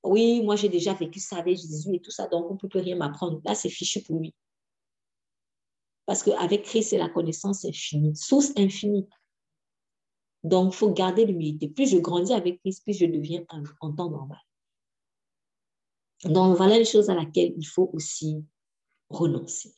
oui, 0.04 0.42
moi 0.44 0.58
j'ai 0.58 0.68
déjà 0.68 0.94
vécu 0.94 1.22
ça 1.22 1.38
avec 1.38 1.56
Jésus 1.56 1.96
et 1.96 2.02
tout 2.02 2.12
ça, 2.12 2.28
donc 2.28 2.52
on 2.52 2.56
ne 2.56 2.60
peut 2.60 2.68
plus 2.68 2.82
rien 2.82 2.98
m'apprendre. 2.98 3.40
Là, 3.46 3.56
c'est 3.56 3.70
fichu 3.70 4.02
pour 4.02 4.20
lui. 4.20 4.36
Parce 6.06 6.24
qu'avec 6.24 6.64
Christ, 6.64 6.90
c'est 6.90 6.98
la 6.98 7.10
connaissance 7.10 7.66
infinie, 7.66 8.16
source 8.16 8.52
infinie. 8.58 9.08
Donc, 10.44 10.74
il 10.74 10.78
faut 10.78 10.92
garder 10.92 11.26
l'humilité. 11.26 11.68
Plus 11.68 11.90
je 11.90 11.98
grandis 11.98 12.34
avec 12.34 12.60
Christ, 12.60 12.84
plus 12.84 12.94
je 12.94 13.06
deviens 13.06 13.44
en, 13.82 13.94
temps 13.94 14.10
normal. 14.10 14.40
Donc, 16.24 16.56
voilà 16.58 16.78
les 16.78 16.86
choses 16.86 17.10
à 17.10 17.16
laquelle 17.16 17.54
il 17.58 17.66
faut 17.66 17.90
aussi 17.94 18.44
renoncer. 19.10 19.74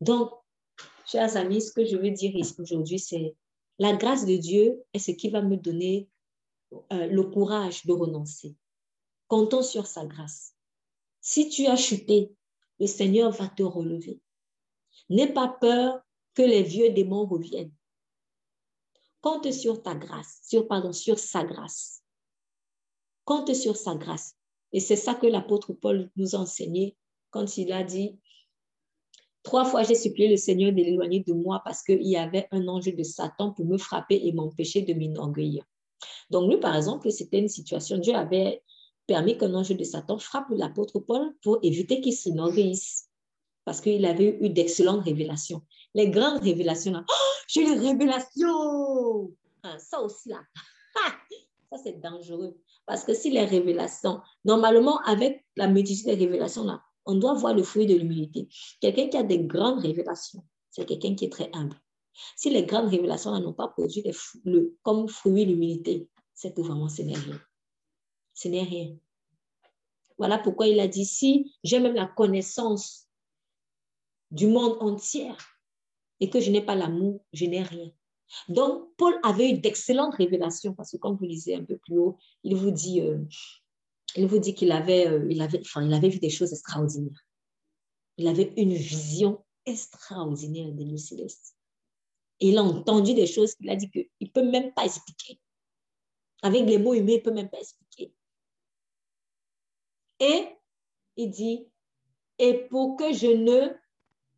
Donc, 0.00 0.30
chers 1.06 1.36
amis, 1.36 1.60
ce 1.60 1.72
que 1.72 1.84
je 1.84 1.96
veux 1.96 2.10
dire 2.10 2.34
aujourd'hui, 2.58 2.98
c'est 2.98 3.36
la 3.78 3.94
grâce 3.94 4.24
de 4.24 4.36
Dieu 4.36 4.82
est 4.94 4.98
ce 4.98 5.10
qui 5.10 5.28
va 5.28 5.42
me 5.42 5.56
donner 5.56 6.08
euh, 6.92 7.06
le 7.06 7.22
courage 7.24 7.84
de 7.84 7.92
renoncer. 7.92 8.56
Comptons 9.28 9.62
sur 9.62 9.86
sa 9.86 10.06
grâce. 10.06 10.54
Si 11.20 11.48
tu 11.50 11.66
as 11.66 11.76
chuté, 11.76 12.32
le 12.78 12.86
Seigneur 12.86 13.30
va 13.30 13.48
te 13.48 13.62
relever. 13.62 14.18
N'aie 15.10 15.32
pas 15.32 15.48
peur 15.48 16.00
que 16.34 16.42
les 16.42 16.62
vieux 16.62 16.90
démons 16.92 17.26
reviennent. 17.26 17.72
Compte 19.20 19.52
sur 19.52 19.82
ta 19.82 19.94
grâce, 19.94 20.40
sur, 20.44 20.66
pardon, 20.66 20.92
sur 20.92 21.18
sa 21.18 21.44
grâce. 21.44 22.02
Compte 23.24 23.52
sur 23.54 23.76
sa 23.76 23.96
grâce. 23.96 24.34
Et 24.72 24.80
c'est 24.80 24.96
ça 24.96 25.14
que 25.14 25.26
l'apôtre 25.26 25.72
Paul 25.72 26.10
nous 26.16 26.34
a 26.36 26.38
enseigné 26.38 26.96
quand 27.30 27.58
il 27.58 27.72
a 27.72 27.82
dit, 27.82 28.18
trois 29.42 29.64
fois 29.64 29.82
j'ai 29.82 29.94
supplié 29.94 30.28
le 30.28 30.36
Seigneur 30.36 30.70
de 30.72 30.76
l'éloigner 30.76 31.20
de 31.20 31.32
moi 31.32 31.60
parce 31.64 31.82
qu'il 31.82 32.06
y 32.06 32.16
avait 32.16 32.46
un 32.52 32.66
ange 32.68 32.94
de 32.94 33.02
Satan 33.02 33.52
pour 33.52 33.66
me 33.66 33.78
frapper 33.78 34.20
et 34.24 34.32
m'empêcher 34.32 34.82
de 34.82 34.94
m'enorgueillir. 34.94 35.64
Donc 36.30 36.50
lui, 36.50 36.58
par 36.58 36.76
exemple, 36.76 37.10
c'était 37.10 37.40
une 37.40 37.48
situation, 37.48 37.98
Dieu 37.98 38.14
avait 38.14 38.62
permis 39.06 39.36
qu'un 39.36 39.52
ange 39.54 39.76
de 39.76 39.84
Satan 39.84 40.18
frappe 40.18 40.50
l'apôtre 40.50 41.00
Paul 41.00 41.34
pour 41.42 41.58
éviter 41.62 42.00
qu'il 42.00 42.14
s'enorgueillisse 42.14 43.09
parce 43.64 43.80
qu'il 43.80 44.04
avait 44.06 44.38
eu 44.40 44.50
d'excellentes 44.50 45.04
révélations. 45.04 45.62
Les 45.94 46.10
grandes 46.10 46.42
révélations, 46.42 46.92
là, 46.92 47.04
oh, 47.08 47.14
j'ai 47.48 47.64
les 47.64 47.78
révélations. 47.88 49.30
Ah, 49.62 49.78
ça 49.78 50.00
aussi, 50.00 50.30
là, 50.30 50.40
ça 51.70 51.78
c'est 51.82 52.00
dangereux. 52.00 52.58
Parce 52.86 53.04
que 53.04 53.14
si 53.14 53.30
les 53.30 53.44
révélations, 53.44 54.20
normalement, 54.44 54.98
avec 55.00 55.44
la 55.56 55.68
multitude 55.68 56.06
des 56.06 56.14
révélations, 56.14 56.64
là, 56.64 56.82
on 57.06 57.14
doit 57.14 57.34
voir 57.34 57.54
le 57.54 57.62
fruit 57.62 57.86
de 57.86 57.94
l'humilité. 57.94 58.48
Quelqu'un 58.80 59.08
qui 59.08 59.16
a 59.16 59.22
des 59.22 59.38
grandes 59.38 59.80
révélations, 59.80 60.44
c'est 60.70 60.84
quelqu'un 60.84 61.14
qui 61.14 61.26
est 61.26 61.30
très 61.30 61.50
humble. 61.52 61.76
Si 62.36 62.50
les 62.50 62.64
grandes 62.64 62.88
révélations 62.88 63.38
n'ont 63.38 63.52
pas 63.52 63.68
produit 63.68 64.04
le, 64.44 64.76
comme 64.82 65.08
fruit 65.08 65.44
l'humilité, 65.44 66.08
c'est 66.34 66.54
que 66.54 66.60
vraiment 66.60 66.88
ce 66.88 67.02
n'est 67.02 67.16
rien. 67.16 67.40
Ce 68.34 68.48
n'est 68.48 68.62
rien. 68.62 68.96
Voilà 70.18 70.38
pourquoi 70.38 70.66
il 70.66 70.80
a 70.80 70.88
dit, 70.88 71.06
si 71.06 71.54
j'ai 71.64 71.80
même 71.80 71.94
la 71.94 72.06
connaissance 72.06 73.08
du 74.30 74.46
monde 74.46 74.76
entier 74.80 75.30
et 76.20 76.30
que 76.30 76.40
je 76.40 76.50
n'ai 76.50 76.62
pas 76.62 76.74
l'amour, 76.74 77.24
je 77.32 77.46
n'ai 77.46 77.62
rien. 77.62 77.90
Donc, 78.48 78.94
Paul 78.96 79.18
avait 79.22 79.50
eu 79.50 79.58
d'excellentes 79.58 80.14
révélations 80.14 80.74
parce 80.74 80.92
que, 80.92 80.96
comme 80.98 81.16
vous 81.16 81.24
lisez 81.24 81.54
un 81.56 81.64
peu 81.64 81.76
plus 81.78 81.98
haut, 81.98 82.16
il 82.44 82.54
vous 82.54 82.70
dit, 82.70 83.00
euh, 83.00 83.18
il 84.16 84.26
vous 84.26 84.38
dit 84.38 84.54
qu'il 84.54 84.70
avait, 84.72 85.08
euh, 85.08 85.26
il 85.30 85.40
avait, 85.42 85.60
enfin, 85.60 85.82
il 85.82 85.92
avait 85.92 86.08
vu 86.08 86.18
des 86.18 86.30
choses 86.30 86.52
extraordinaires. 86.52 87.20
Il 88.18 88.28
avait 88.28 88.52
une 88.56 88.74
vision 88.74 89.44
extraordinaire 89.66 90.70
des 90.72 90.84
lieux 90.84 90.96
célestes. 90.96 91.56
Il 92.38 92.56
a 92.58 92.62
entendu 92.62 93.14
des 93.14 93.26
choses 93.26 93.54
qu'il 93.54 93.68
a 93.68 93.76
dit 93.76 93.90
qu'il 93.90 94.08
ne 94.20 94.28
peut 94.28 94.48
même 94.48 94.72
pas 94.72 94.84
expliquer. 94.84 95.40
Avec 96.42 96.66
les 96.66 96.78
mots 96.78 96.94
humains, 96.94 97.12
il 97.12 97.16
ne 97.16 97.22
peut 97.22 97.32
même 97.32 97.50
pas 97.50 97.58
expliquer. 97.58 98.14
Et 100.20 100.46
il 101.16 101.30
dit, 101.30 101.66
et 102.38 102.54
pour 102.68 102.96
que 102.96 103.12
je 103.12 103.26
ne 103.26 103.74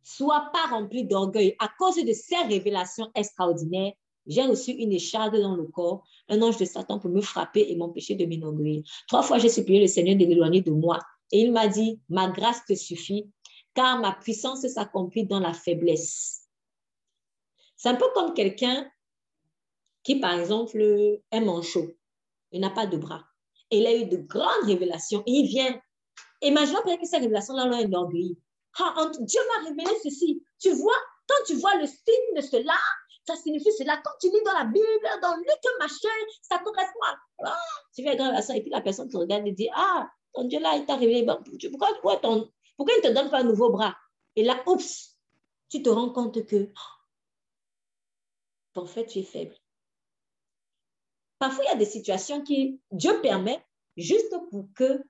sois 0.03 0.49
pas 0.53 0.67
rempli 0.69 1.05
d'orgueil 1.05 1.55
à 1.59 1.69
cause 1.77 1.95
de 1.95 2.13
ces 2.13 2.37
révélations 2.37 3.09
extraordinaires, 3.15 3.93
j'ai 4.25 4.43
reçu 4.43 4.71
une 4.71 4.91
écharde 4.91 5.39
dans 5.39 5.55
le 5.55 5.65
corps, 5.65 6.05
un 6.29 6.41
ange 6.41 6.57
de 6.57 6.65
Satan 6.65 6.99
pour 6.99 7.09
me 7.09 7.21
frapper 7.21 7.65
et 7.69 7.75
m'empêcher 7.75 8.15
de 8.15 8.25
m'enorgueillir. 8.25 8.83
Trois 9.07 9.21
fois, 9.21 9.37
j'ai 9.37 9.49
supplié 9.49 9.81
le 9.81 9.87
Seigneur 9.87 10.15
de 10.15 10.25
l'éloigner 10.25 10.61
de 10.61 10.71
moi. 10.71 10.99
Et 11.31 11.41
il 11.41 11.51
m'a 11.51 11.67
dit, 11.67 11.99
ma 12.09 12.29
grâce 12.29 12.63
te 12.65 12.73
suffit, 12.73 13.29
car 13.73 13.99
ma 13.99 14.13
puissance 14.13 14.65
s'accomplit 14.67 15.25
dans 15.25 15.39
la 15.39 15.51
faiblesse. 15.51 16.47
C'est 17.75 17.89
un 17.89 17.95
peu 17.95 18.05
comme 18.13 18.33
quelqu'un 18.33 18.89
qui, 20.03 20.19
par 20.19 20.39
exemple, 20.39 20.79
est 21.31 21.41
manchot. 21.41 21.91
Il 22.51 22.61
n'a 22.61 22.69
pas 22.69 22.87
de 22.87 22.97
bras. 22.97 23.23
Et 23.71 23.79
il 23.79 23.87
a 23.87 23.95
eu 23.95 24.05
de 24.05 24.17
grandes 24.17 24.65
révélations. 24.65 25.23
Il 25.25 25.47
vient. 25.47 25.81
Peut-être 26.39 26.99
que 26.99 27.07
ces 27.07 27.17
révélations-là 27.17 27.65
l'ont 27.65 27.83
enorgueilli. 27.83 28.37
Dieu 29.19 29.41
m'a 29.47 29.69
révélé 29.69 29.99
ceci. 30.03 30.43
Tu 30.59 30.71
vois, 30.71 30.97
quand 31.27 31.43
tu 31.45 31.55
vois 31.55 31.75
le 31.75 31.85
signe 31.85 32.35
de 32.35 32.41
cela, 32.41 32.77
ça 33.25 33.35
signifie 33.35 33.71
cela. 33.73 34.01
Quand 34.03 34.11
tu 34.19 34.27
lis 34.27 34.43
dans 34.45 34.53
la 34.53 34.65
Bible, 34.65 35.21
dans 35.21 35.35
Luc, 35.37 35.47
machin, 35.79 36.09
ça 36.41 36.59
correspond 36.59 36.99
à. 37.03 37.17
Ah, 37.45 37.57
tu 37.95 38.03
grave 38.03 38.33
à 38.33 38.41
ça. 38.41 38.55
Et 38.55 38.61
puis 38.61 38.71
la 38.71 38.81
personne 38.81 39.09
te 39.09 39.17
regarde 39.17 39.47
et 39.47 39.51
dit 39.51 39.69
Ah, 39.73 40.09
ton 40.33 40.45
Dieu 40.45 40.59
là, 40.59 40.75
il 40.75 40.85
t'a 40.85 40.95
révélé. 40.95 41.25
Pourquoi, 41.25 41.89
pourquoi, 41.93 42.17
ton, 42.17 42.49
pourquoi 42.77 42.95
il 42.95 43.03
ne 43.03 43.09
te 43.09 43.13
donne 43.13 43.29
pas 43.29 43.39
un 43.39 43.43
nouveau 43.43 43.69
bras? 43.69 43.95
Et 44.35 44.43
là, 44.43 44.61
oups, 44.65 45.17
tu 45.69 45.81
te 45.81 45.89
rends 45.89 46.11
compte 46.11 46.45
que 46.45 46.71
en 48.75 48.85
fait, 48.85 49.05
tu 49.05 49.19
es 49.19 49.23
faible. 49.23 49.55
Parfois, 51.39 51.63
il 51.65 51.67
y 51.67 51.71
a 51.71 51.75
des 51.75 51.85
situations 51.85 52.41
qui 52.41 52.81
Dieu 52.91 53.21
permet 53.21 53.63
juste 53.97 54.33
pour 54.49 54.67
que 54.75 55.03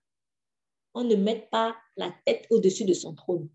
on 0.94 1.03
ne 1.03 1.15
mette 1.15 1.49
pas 1.49 1.76
la 1.98 2.14
tête 2.26 2.48
au-dessus 2.49 2.86
de 2.86 2.94
son 2.94 3.14
trône. 3.14 3.49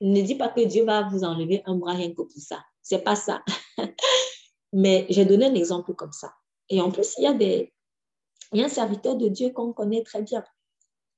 Ne 0.00 0.22
dis 0.22 0.34
pas 0.34 0.48
que 0.48 0.62
Dieu 0.62 0.84
va 0.84 1.08
vous 1.08 1.24
enlever 1.24 1.62
un 1.66 1.76
bras 1.76 1.92
rien 1.92 2.10
que 2.10 2.14
pour 2.14 2.30
ça. 2.36 2.64
C'est 2.82 3.02
pas 3.02 3.16
ça. 3.16 3.44
Mais 4.72 5.06
j'ai 5.10 5.24
donné 5.24 5.46
un 5.46 5.54
exemple 5.54 5.94
comme 5.94 6.12
ça. 6.12 6.32
Et 6.68 6.80
en 6.80 6.90
plus, 6.90 7.14
il 7.18 7.24
y 7.24 7.26
a 7.26 7.34
des, 7.34 7.72
il 8.52 8.60
y 8.60 8.62
a 8.62 8.66
un 8.66 8.70
serviteur 8.70 9.16
de 9.16 9.28
Dieu 9.28 9.50
qu'on 9.50 9.72
connaît 9.72 10.02
très 10.02 10.22
bien. 10.22 10.44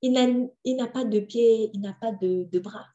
Il 0.00 0.12
n'a 0.12 0.88
pas 0.88 1.04
de 1.04 1.20
pied, 1.20 1.70
il 1.72 1.80
n'a 1.80 1.92
pas 1.92 2.10
de, 2.10 2.44
de 2.50 2.58
bras, 2.58 2.86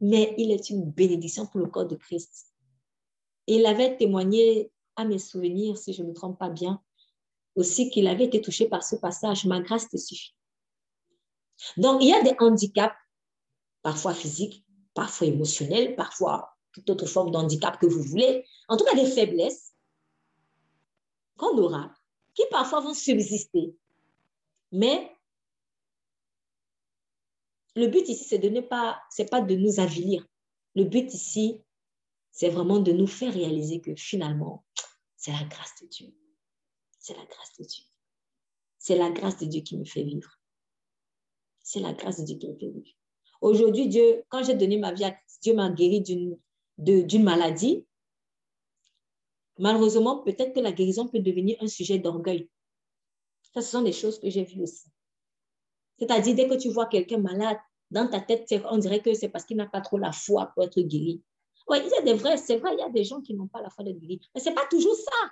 mais 0.00 0.34
il 0.36 0.50
est 0.50 0.70
une 0.70 0.90
bénédiction 0.90 1.46
pour 1.46 1.60
le 1.60 1.66
corps 1.66 1.86
de 1.86 1.94
Christ. 1.94 2.52
Il 3.46 3.66
avait 3.66 3.96
témoigné 3.96 4.72
à 4.96 5.04
mes 5.04 5.18
souvenirs, 5.18 5.78
si 5.78 5.92
je 5.92 6.02
ne 6.02 6.08
me 6.08 6.12
trompe 6.12 6.38
pas 6.38 6.50
bien, 6.50 6.82
aussi 7.54 7.90
qu'il 7.90 8.08
avait 8.08 8.24
été 8.24 8.40
touché 8.40 8.66
par 8.66 8.82
ce 8.82 8.96
passage, 8.96 9.44
ma 9.44 9.60
grâce 9.60 9.88
te 9.88 9.96
suffit. 9.96 10.34
Donc, 11.76 12.02
il 12.02 12.08
y 12.08 12.14
a 12.14 12.22
des 12.22 12.34
handicaps, 12.38 12.96
parfois 13.82 14.14
physiques, 14.14 14.64
parfois 14.94 15.26
émotionnels, 15.26 15.96
parfois 15.96 16.56
toute 16.72 16.88
autre 16.90 17.06
forme 17.06 17.30
d'handicap 17.30 17.78
que 17.78 17.86
vous 17.86 18.02
voulez, 18.02 18.44
en 18.68 18.76
tout 18.76 18.84
cas 18.84 18.94
des 18.94 19.06
faiblesses 19.06 19.72
qu'on 21.36 21.56
aura, 21.58 21.94
qui 22.34 22.42
parfois 22.50 22.80
vont 22.80 22.94
subsister. 22.94 23.74
Mais 24.72 25.10
le 27.74 27.88
but 27.88 28.08
ici, 28.08 28.24
c'est 28.24 28.38
de 28.38 28.48
ne 28.48 28.60
pas, 28.60 29.00
c'est 29.10 29.30
pas 29.30 29.40
de 29.40 29.54
nous 29.54 29.80
avilir. 29.80 30.26
Le 30.74 30.84
but 30.84 31.12
ici, 31.12 31.62
c'est 32.30 32.50
vraiment 32.50 32.78
de 32.78 32.92
nous 32.92 33.06
faire 33.06 33.32
réaliser 33.32 33.80
que 33.80 33.94
finalement, 33.96 34.64
c'est 35.16 35.32
la 35.32 35.44
grâce 35.44 35.74
de 35.82 35.86
Dieu. 35.86 36.14
C'est 36.98 37.16
la 37.16 37.24
grâce 37.24 37.56
de 37.58 37.64
Dieu. 37.64 37.84
C'est 38.78 38.96
la 38.96 39.10
grâce 39.10 39.38
de 39.38 39.46
Dieu 39.46 39.62
qui 39.62 39.76
me 39.76 39.84
fait 39.84 40.04
vivre. 40.04 40.39
C'est 41.72 41.78
la 41.78 41.92
grâce 41.92 42.24
de 42.24 42.34
Dieu. 42.34 42.58
Aujourd'hui, 43.40 43.86
Dieu, 43.86 44.24
quand 44.28 44.42
j'ai 44.42 44.54
donné 44.54 44.76
ma 44.76 44.92
vie 44.92 45.04
à 45.04 45.12
Christ, 45.12 45.38
Dieu 45.40 45.54
m'a 45.54 45.70
guéri 45.70 46.00
d'une 46.00 47.22
maladie. 47.22 47.86
Malheureusement, 49.56 50.18
peut-être 50.18 50.52
que 50.52 50.58
la 50.58 50.72
guérison 50.72 51.06
peut 51.06 51.20
devenir 51.20 51.56
un 51.60 51.68
sujet 51.68 52.00
d'orgueil. 52.00 52.50
Ça, 53.54 53.60
ce 53.60 53.70
sont 53.70 53.82
des 53.82 53.92
choses 53.92 54.18
que 54.18 54.28
j'ai 54.28 54.42
vues 54.42 54.64
aussi. 54.64 54.88
C'est-à-dire, 55.96 56.34
dès 56.34 56.48
que 56.48 56.54
tu 56.54 56.70
vois 56.70 56.86
quelqu'un 56.86 57.18
malade, 57.18 57.58
dans 57.92 58.08
ta 58.08 58.18
tête, 58.18 58.52
on 58.68 58.78
dirait 58.78 59.00
que 59.00 59.14
c'est 59.14 59.28
parce 59.28 59.44
qu'il 59.44 59.56
n'a 59.56 59.68
pas 59.68 59.80
trop 59.80 59.98
la 59.98 60.10
foi 60.10 60.50
pour 60.52 60.64
être 60.64 60.80
guéri. 60.80 61.22
Oui, 61.68 61.78
il 61.84 61.88
y 61.88 61.94
a 61.94 62.02
des 62.02 62.14
vrais, 62.14 62.36
c'est 62.36 62.56
vrai, 62.56 62.74
il 62.74 62.80
y 62.80 62.82
a 62.82 62.88
des 62.88 63.04
gens 63.04 63.20
qui 63.20 63.32
n'ont 63.34 63.46
pas 63.46 63.62
la 63.62 63.70
foi 63.70 63.84
d'être 63.84 64.00
guéris. 64.00 64.20
Mais 64.34 64.40
ce 64.40 64.48
n'est 64.48 64.56
pas 64.56 64.66
toujours 64.68 64.96
ça. 64.96 65.30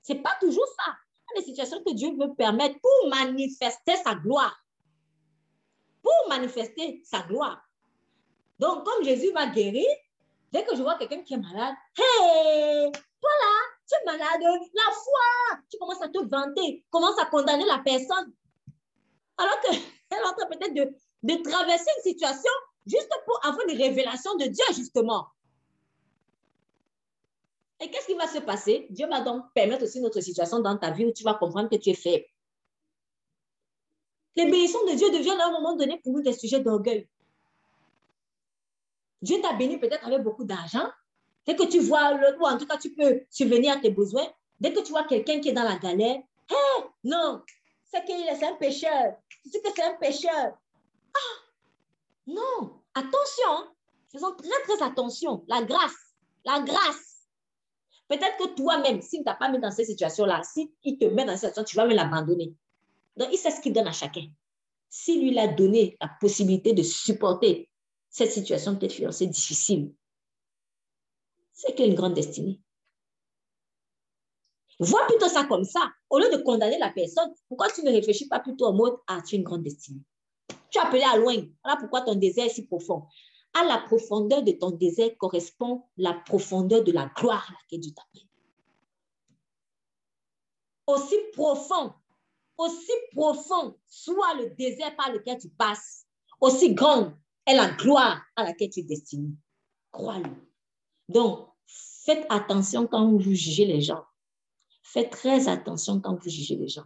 Ce 0.00 0.14
n'est 0.14 0.22
pas 0.22 0.34
toujours 0.40 0.66
ça. 0.78 0.94
Il 1.12 1.34
y 1.34 1.38
a 1.38 1.40
des 1.42 1.46
situations 1.46 1.82
que 1.84 1.92
Dieu 1.92 2.08
veut 2.18 2.34
permettre 2.38 2.76
pour 2.80 3.10
manifester 3.10 3.96
sa 4.02 4.14
gloire. 4.14 4.58
Pour 6.02 6.28
manifester 6.28 7.00
sa 7.04 7.22
gloire. 7.22 7.62
Donc, 8.58 8.84
comme 8.84 9.04
Jésus 9.04 9.32
m'a 9.32 9.46
guéri, 9.46 9.86
dès 10.50 10.64
que 10.64 10.76
je 10.76 10.82
vois 10.82 10.96
quelqu'un 10.96 11.22
qui 11.22 11.34
est 11.34 11.38
malade, 11.38 11.74
hé, 11.98 12.92
voilà, 13.20 13.52
tu 13.88 13.94
es 13.94 14.04
malade, 14.04 14.40
la 14.42 14.92
foi, 14.92 15.58
tu 15.70 15.78
commences 15.78 16.02
à 16.02 16.08
te 16.08 16.18
vanter, 16.18 16.84
commences 16.90 17.18
à 17.18 17.26
condamner 17.26 17.64
la 17.64 17.78
personne. 17.78 18.32
Alors 19.36 19.60
qu'elle 19.60 19.74
est 20.18 20.24
en 20.24 20.32
train 20.34 20.46
peut-être 20.46 20.74
de, 20.74 20.94
de 21.22 21.42
traverser 21.42 21.90
une 21.98 22.02
situation 22.02 22.52
juste 22.86 23.12
pour 23.24 23.44
avoir 23.44 23.66
une 23.68 23.76
révélation 23.76 24.34
de 24.36 24.44
Dieu, 24.46 24.64
justement. 24.74 25.26
Et 27.80 27.90
qu'est-ce 27.90 28.06
qui 28.06 28.14
va 28.14 28.28
se 28.28 28.38
passer? 28.38 28.86
Dieu 28.90 29.08
va 29.08 29.22
donc 29.22 29.52
permettre 29.54 29.84
aussi 29.84 30.00
notre 30.00 30.20
situation 30.20 30.60
dans 30.60 30.76
ta 30.76 30.92
vie 30.92 31.04
où 31.04 31.12
tu 31.12 31.24
vas 31.24 31.34
comprendre 31.34 31.68
que 31.68 31.76
tu 31.76 31.90
es 31.90 31.94
faible. 31.94 32.24
Les 34.36 34.44
bénédictions 34.44 34.84
de 34.86 34.94
Dieu 34.94 35.10
deviennent 35.10 35.40
à 35.40 35.46
un 35.46 35.52
moment 35.52 35.76
donné 35.76 36.00
pour 36.02 36.12
nous 36.12 36.22
des 36.22 36.32
sujets 36.32 36.60
d'orgueil. 36.60 37.08
Dieu 39.20 39.40
t'a 39.40 39.52
béni 39.52 39.78
peut-être 39.78 40.06
avec 40.06 40.22
beaucoup 40.22 40.44
d'argent. 40.44 40.88
Dès 41.46 41.54
que 41.54 41.64
tu 41.64 41.80
vois, 41.80 42.14
le, 42.14 42.38
ou 42.38 42.46
en 42.46 42.56
tout 42.56 42.66
cas, 42.66 42.78
tu 42.78 42.92
peux 42.94 43.22
subvenir 43.30 43.76
à 43.76 43.80
tes 43.80 43.90
besoins. 43.90 44.26
Dès 44.60 44.72
que 44.72 44.80
tu 44.80 44.90
vois 44.90 45.04
quelqu'un 45.04 45.40
qui 45.40 45.50
est 45.50 45.52
dans 45.52 45.64
la 45.64 45.76
galère, 45.76 46.16
hé, 46.50 46.84
non, 47.04 47.42
c'est 47.84 48.04
qu'il 48.04 48.26
est 48.26 48.44
un 48.44 48.54
pécheur. 48.54 49.16
Tu 49.42 49.50
sais 49.50 49.60
que 49.60 49.68
c'est 49.74 49.82
un 49.82 49.94
pécheur. 49.94 50.58
Ah, 51.14 51.42
non, 52.26 52.80
attention. 52.94 53.68
Faisons 54.10 54.34
très, 54.34 54.62
très 54.66 54.84
attention. 54.84 55.44
La 55.48 55.62
grâce, 55.62 56.14
la 56.44 56.60
grâce 56.60 57.12
Peut-être 58.08 58.36
que 58.36 58.54
toi-même, 58.54 59.00
s'il 59.00 59.20
ne 59.20 59.24
t'a 59.24 59.34
pas 59.34 59.48
mis 59.48 59.58
dans 59.58 59.70
cette 59.70 59.86
situation-là, 59.86 60.42
s'il 60.42 60.98
te 60.98 61.04
met 61.06 61.24
dans 61.24 61.36
cette 61.36 61.54
situation, 61.54 61.64
tu 61.64 61.76
vas 61.76 61.86
même 61.86 61.96
l'abandonner. 61.96 62.54
Donc, 63.16 63.28
il 63.32 63.38
sait 63.38 63.50
ce 63.50 63.60
qu'il 63.60 63.72
donne 63.72 63.86
à 63.86 63.92
chacun. 63.92 64.26
S'il 64.88 65.22
lui 65.22 65.38
a 65.38 65.48
donné 65.48 65.96
la 66.00 66.08
possibilité 66.20 66.72
de 66.72 66.82
supporter 66.82 67.70
cette 68.08 68.32
situation 68.32 68.76
peut-être 68.76 68.92
financière 68.92 69.30
difficile, 69.30 69.94
c'est 71.52 71.74
qu'il 71.74 71.84
a 71.84 71.88
une 71.88 71.94
grande 71.94 72.14
destinée. 72.14 72.60
Vois 74.78 75.06
plutôt 75.06 75.28
ça 75.28 75.44
comme 75.44 75.64
ça. 75.64 75.90
Au 76.10 76.18
lieu 76.18 76.30
de 76.30 76.42
condamner 76.42 76.78
la 76.78 76.90
personne, 76.90 77.32
pourquoi 77.48 77.70
tu 77.70 77.82
ne 77.82 77.90
réfléchis 77.90 78.28
pas 78.28 78.40
plutôt 78.40 78.66
en 78.66 78.72
mode 78.72 78.96
Ah, 79.06 79.22
tu 79.26 79.36
as 79.36 79.38
une 79.38 79.44
grande 79.44 79.62
destinée 79.62 80.02
Tu 80.70 80.78
as 80.78 80.86
appelé 80.86 81.02
à 81.02 81.16
loin. 81.16 81.36
Voilà 81.62 81.78
pourquoi 81.80 82.02
ton 82.02 82.14
désert 82.14 82.46
est 82.46 82.50
si 82.50 82.66
profond 82.66 83.06
à 83.54 83.64
la 83.64 83.78
profondeur 83.78 84.42
de 84.42 84.52
ton 84.52 84.70
désert 84.70 85.16
correspond 85.18 85.84
la 85.96 86.14
profondeur 86.14 86.82
de 86.82 86.92
la 86.92 87.06
gloire 87.16 87.46
à 87.48 87.52
laquelle 87.52 87.80
Dieu 87.80 87.92
t'appelle. 87.92 88.28
Aussi 90.86 91.16
profond, 91.32 91.92
aussi 92.64 92.92
profond 93.12 93.76
soit 93.86 94.34
le 94.34 94.50
désert 94.50 94.94
par 94.96 95.12
lequel 95.12 95.38
tu 95.38 95.48
passes, 95.50 96.06
aussi 96.40 96.74
grande 96.74 97.14
est 97.46 97.54
la 97.54 97.70
gloire 97.70 98.22
à 98.36 98.44
laquelle 98.44 98.70
tu 98.70 98.80
es 98.80 98.84
destiné. 98.84 99.30
Crois-le. 99.90 100.30
Donc, 101.08 101.48
faites 101.66 102.26
attention 102.28 102.86
quand 102.86 103.08
vous 103.08 103.20
jugez 103.20 103.64
les 103.66 103.80
gens. 103.80 104.04
Faites 104.82 105.10
très 105.10 105.48
attention 105.48 106.00
quand 106.00 106.14
vous 106.14 106.30
jugez 106.30 106.56
les 106.56 106.68
gens. 106.68 106.84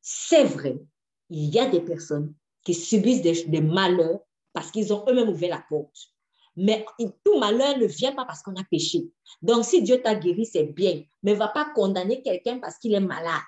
C'est 0.00 0.44
vrai, 0.44 0.80
il 1.28 1.54
y 1.54 1.58
a 1.58 1.66
des 1.66 1.80
personnes 1.80 2.34
qui 2.64 2.74
subissent 2.74 3.22
des, 3.22 3.60
malheurs 3.60 4.20
parce 4.52 4.70
qu'ils 4.70 4.92
ont 4.92 5.04
eux-mêmes 5.08 5.28
ouvert 5.28 5.50
la 5.50 5.64
porte. 5.68 6.14
Mais 6.56 6.84
tout 7.24 7.38
malheur 7.38 7.78
ne 7.78 7.86
vient 7.86 8.12
pas 8.12 8.24
parce 8.24 8.42
qu'on 8.42 8.56
a 8.56 8.64
péché. 8.64 9.10
Donc, 9.40 9.64
si 9.64 9.82
Dieu 9.82 10.02
t'a 10.02 10.14
guéri, 10.14 10.44
c'est 10.44 10.64
bien. 10.64 11.02
Mais 11.22 11.32
ne 11.32 11.38
va 11.38 11.48
pas 11.48 11.70
condamner 11.74 12.22
quelqu'un 12.22 12.58
parce 12.58 12.78
qu'il 12.78 12.92
est 12.94 13.00
malade. 13.00 13.40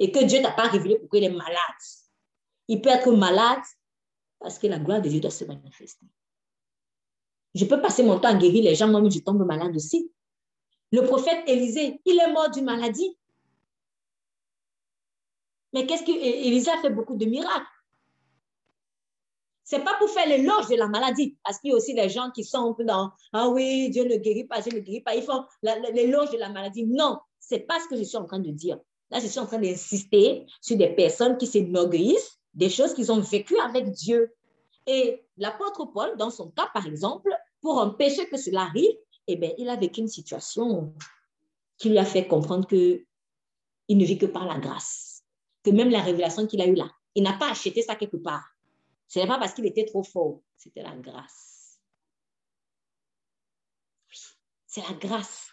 Et 0.00 0.10
que 0.10 0.24
Dieu 0.24 0.42
t'a 0.42 0.50
pas 0.50 0.66
révélé 0.66 0.98
pourquoi 0.98 1.20
il 1.20 1.26
est 1.26 1.30
malade. 1.30 1.80
Il 2.66 2.80
peut 2.80 2.88
être 2.88 3.12
malade 3.12 3.62
parce 4.40 4.58
que 4.58 4.66
la 4.66 4.78
gloire 4.78 5.00
de 5.00 5.08
Dieu 5.08 5.20
doit 5.20 5.30
se 5.30 5.44
manifester. 5.44 6.06
Je 7.54 7.64
peux 7.66 7.80
passer 7.80 8.02
mon 8.02 8.18
temps 8.18 8.30
à 8.30 8.34
guérir 8.34 8.64
les 8.64 8.74
gens, 8.74 8.88
moi-même 8.88 9.10
je 9.10 9.18
tombe 9.18 9.44
malade 9.44 9.76
aussi. 9.76 10.10
Le 10.92 11.02
prophète 11.02 11.46
Élisée, 11.46 12.00
il 12.04 12.18
est 12.18 12.32
mort 12.32 12.50
d'une 12.50 12.64
maladie. 12.64 13.16
Mais 15.72 15.86
qu'est-ce 15.86 16.04
qu'Élisée 16.04 16.70
a 16.70 16.80
fait 16.80 16.90
beaucoup 16.90 17.16
de 17.16 17.26
miracles. 17.26 17.66
C'est 19.62 19.84
pas 19.84 19.94
pour 19.98 20.10
faire 20.10 20.26
l'éloge 20.26 20.66
de 20.68 20.74
la 20.74 20.88
maladie, 20.88 21.36
parce 21.44 21.60
qu'il 21.60 21.70
y 21.70 21.72
a 21.72 21.76
aussi 21.76 21.94
des 21.94 22.08
gens 22.08 22.32
qui 22.32 22.42
sont 22.42 22.74
dans 22.80 23.12
Ah 23.32 23.48
oui, 23.48 23.88
Dieu 23.90 24.04
ne 24.04 24.16
guérit 24.16 24.44
pas, 24.44 24.60
Dieu 24.60 24.72
ne 24.72 24.80
guérit 24.80 25.00
pas. 25.00 25.14
Ils 25.14 25.22
font 25.22 25.44
l'éloge 25.62 26.30
de 26.30 26.38
la 26.38 26.48
maladie. 26.48 26.86
Non, 26.86 27.20
c'est 27.38 27.60
pas 27.60 27.78
ce 27.78 27.86
que 27.88 27.96
je 27.96 28.02
suis 28.02 28.16
en 28.16 28.24
train 28.24 28.40
de 28.40 28.50
dire. 28.50 28.78
Là, 29.10 29.18
je 29.18 29.26
suis 29.26 29.40
en 29.40 29.46
train 29.46 29.58
d'insister 29.58 30.46
sur 30.60 30.76
des 30.76 30.90
personnes 30.94 31.36
qui 31.36 31.46
s'enorgueillissent 31.46 32.38
des 32.54 32.70
choses 32.70 32.94
qu'ils 32.94 33.10
ont 33.12 33.20
vécues 33.20 33.58
avec 33.58 33.90
Dieu. 33.90 34.34
Et 34.86 35.24
l'apôtre 35.36 35.86
Paul, 35.86 36.16
dans 36.16 36.30
son 36.30 36.50
cas, 36.50 36.68
par 36.72 36.86
exemple, 36.86 37.30
pour 37.60 37.78
empêcher 37.78 38.28
que 38.28 38.36
cela 38.36 38.62
arrive, 38.62 38.96
eh 39.26 39.36
bien, 39.36 39.52
il 39.58 39.68
a 39.68 39.76
vécu 39.76 40.00
une 40.00 40.08
situation 40.08 40.94
qui 41.76 41.90
lui 41.90 41.98
a 41.98 42.04
fait 42.04 42.26
comprendre 42.26 42.66
que 42.66 43.04
il 43.88 43.98
ne 43.98 44.04
vit 44.04 44.18
que 44.18 44.26
par 44.26 44.46
la 44.46 44.58
grâce. 44.58 45.24
Que 45.64 45.70
même 45.70 45.90
la 45.90 46.00
révélation 46.00 46.46
qu'il 46.46 46.60
a 46.60 46.66
eue 46.66 46.74
là, 46.74 46.90
il 47.14 47.22
n'a 47.22 47.32
pas 47.32 47.50
acheté 47.50 47.82
ça 47.82 47.96
quelque 47.96 48.16
part. 48.16 48.48
Ce 49.08 49.18
n'est 49.18 49.26
pas 49.26 49.38
parce 49.38 49.52
qu'il 49.52 49.66
était 49.66 49.84
trop 49.84 50.04
fort, 50.04 50.40
c'était 50.56 50.82
la 50.82 50.94
grâce. 50.96 51.80
Oui, 54.08 54.16
c'est 54.66 54.82
la 54.88 54.94
grâce. 54.94 55.48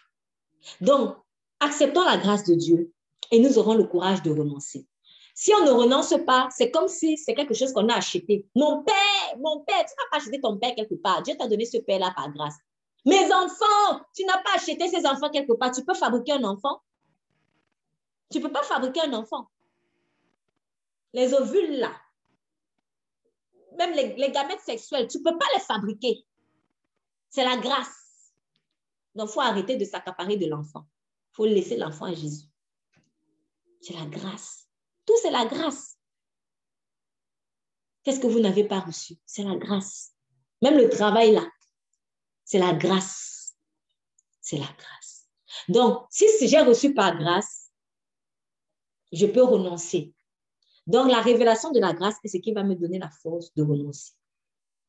Donc, 0.80 1.16
acceptons 1.58 2.04
la 2.04 2.16
grâce 2.18 2.44
de 2.44 2.54
Dieu 2.54 2.92
et 3.30 3.38
nous 3.38 3.58
aurons 3.58 3.74
le 3.74 3.84
courage 3.84 4.22
de 4.22 4.30
renoncer. 4.30 4.86
Si 5.34 5.52
on 5.54 5.64
ne 5.64 5.70
renonce 5.70 6.14
pas, 6.26 6.48
c'est 6.50 6.70
comme 6.70 6.88
si 6.88 7.16
c'est 7.16 7.34
quelque 7.34 7.54
chose 7.54 7.72
qu'on 7.72 7.88
a 7.88 7.94
acheté. 7.94 8.46
Mon 8.56 8.82
père, 8.82 9.38
mon 9.38 9.60
père, 9.60 9.84
tu 9.84 9.92
n'as 9.96 10.10
pas 10.10 10.16
acheté 10.16 10.40
ton 10.40 10.56
père 10.56 10.74
quelque 10.74 10.96
part. 10.96 11.22
Dieu 11.22 11.36
t'a 11.36 11.46
donné 11.46 11.64
ce 11.64 11.78
père-là 11.78 12.12
par 12.16 12.32
grâce. 12.32 12.56
Mes 13.06 13.32
enfants, 13.32 14.00
tu 14.14 14.24
n'as 14.24 14.38
pas 14.38 14.56
acheté 14.56 14.88
ces 14.88 15.06
enfants 15.06 15.30
quelque 15.30 15.52
part. 15.52 15.70
Tu 15.70 15.84
peux 15.84 15.94
fabriquer 15.94 16.32
un 16.32 16.44
enfant. 16.44 16.82
Tu 18.32 18.38
ne 18.38 18.42
peux 18.42 18.52
pas 18.52 18.64
fabriquer 18.64 19.02
un 19.02 19.12
enfant. 19.12 19.48
Les 21.12 21.32
ovules 21.32 21.78
là, 21.78 21.92
même 23.78 23.92
les, 23.92 24.16
les 24.16 24.30
gamètes 24.32 24.60
sexuels, 24.60 25.06
tu 25.06 25.18
ne 25.18 25.22
peux 25.22 25.38
pas 25.38 25.46
les 25.54 25.60
fabriquer. 25.60 26.24
C'est 27.30 27.44
la 27.44 27.56
grâce. 27.56 28.34
Donc, 29.14 29.28
il 29.30 29.32
faut 29.32 29.40
arrêter 29.40 29.76
de 29.76 29.84
s'accaparer 29.84 30.36
de 30.36 30.46
l'enfant. 30.46 30.84
Il 31.32 31.36
faut 31.36 31.46
laisser 31.46 31.76
l'enfant 31.76 32.06
à 32.06 32.14
Jésus. 32.14 32.46
C'est 33.80 33.94
la 33.94 34.06
grâce. 34.06 34.68
Tout, 35.06 35.14
c'est 35.22 35.30
la 35.30 35.46
grâce. 35.46 35.96
Qu'est-ce 38.02 38.20
que 38.20 38.26
vous 38.26 38.40
n'avez 38.40 38.64
pas 38.64 38.80
reçu? 38.80 39.16
C'est 39.26 39.42
la 39.42 39.56
grâce. 39.56 40.12
Même 40.62 40.76
le 40.76 40.88
travail 40.88 41.32
là, 41.32 41.46
c'est 42.44 42.58
la 42.58 42.72
grâce. 42.72 43.54
C'est 44.40 44.58
la 44.58 44.66
grâce. 44.66 45.28
Donc, 45.68 46.06
si 46.10 46.26
j'ai 46.48 46.60
reçu 46.60 46.94
par 46.94 47.16
grâce, 47.18 47.70
je 49.12 49.26
peux 49.26 49.42
renoncer. 49.42 50.14
Donc, 50.86 51.10
la 51.10 51.20
révélation 51.20 51.70
de 51.70 51.80
la 51.80 51.92
grâce 51.92 52.16
est 52.24 52.28
ce 52.28 52.38
qui 52.38 52.52
va 52.52 52.64
me 52.64 52.74
donner 52.74 52.98
la 52.98 53.10
force 53.10 53.52
de 53.54 53.62
renoncer. 53.62 54.12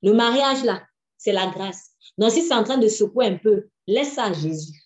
Le 0.02 0.14
mariage 0.14 0.64
là, 0.64 0.82
c'est 1.18 1.34
la 1.34 1.48
grâce. 1.48 1.91
Donc, 2.18 2.32
si 2.32 2.41
c'est 2.41 2.53
en 2.53 2.64
train 2.64 2.78
de 2.78 2.88
secouer 2.88 3.28
un 3.28 3.38
peu, 3.38 3.68
laisse 3.86 4.14
ça 4.14 4.26
à 4.26 4.34
Jésus. 4.34 4.82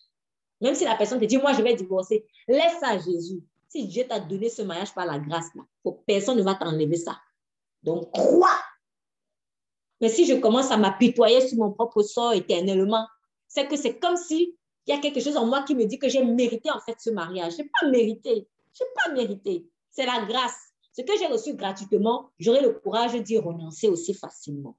Même 0.60 0.74
si 0.74 0.86
la 0.86 0.96
personne 0.96 1.20
te 1.20 1.26
dit, 1.26 1.38
moi, 1.38 1.54
je 1.54 1.62
vais 1.62 1.76
divorcer, 1.76 2.26
laisse 2.48 2.80
ça 2.80 2.90
à 2.90 2.98
Jésus. 2.98 3.44
Si 3.74 3.88
Dieu 3.88 4.06
t'a 4.08 4.20
donné 4.20 4.52
ce 4.52 4.62
mariage 4.62 4.94
par 4.94 5.08
la 5.08 5.18
grâce, 5.18 5.48
là, 5.56 5.64
personne 6.06 6.38
ne 6.38 6.44
va 6.44 6.54
t'enlever 6.54 6.95
ça. 6.95 7.20
Donc, 7.82 8.12
crois. 8.12 8.62
Mais 10.00 10.10
si 10.10 10.28
je 10.28 10.36
commence 10.36 10.70
à 10.70 10.78
m'apitoyer 10.78 11.48
sur 11.48 11.58
mon 11.58 11.72
propre 11.72 12.04
sort 12.04 12.34
éternellement, 12.34 13.08
c'est 13.48 13.68
que 13.68 13.76
c'est 13.76 13.98
comme 13.98 14.16
si 14.16 14.56
il 14.86 14.94
y 14.94 14.95
a 14.95 15.02
quelque 15.02 15.20
chose 15.20 15.38
en 15.38 15.48
moi 15.48 15.64
qui 15.64 15.74
me 15.74 15.86
dit 15.86 15.98
que 15.98 16.08
j'ai 16.08 16.24
mérité 16.24 16.70
en 16.70 16.80
fait 16.82 16.98
ce 17.00 17.10
mariage. 17.10 17.54
Je 17.54 17.64
n'ai 17.64 17.70
pas 17.82 17.90
mérité. 17.90 18.48
Je 18.74 18.84
n'ai 18.84 18.90
pas 18.94 19.12
mérité. 19.12 19.68
C'est 19.90 20.06
la 20.06 20.24
grâce. 20.24 20.56
Ce 20.95 21.02
que 21.02 21.18
j'ai 21.18 21.26
reçu 21.26 21.56
gratuitement, 21.56 22.30
j'aurai 22.38 22.62
le 22.62 22.74
courage 22.74 23.16
d'y 23.24 23.40
renoncer 23.40 23.88
aussi 23.88 24.14
facilement. 24.14 24.78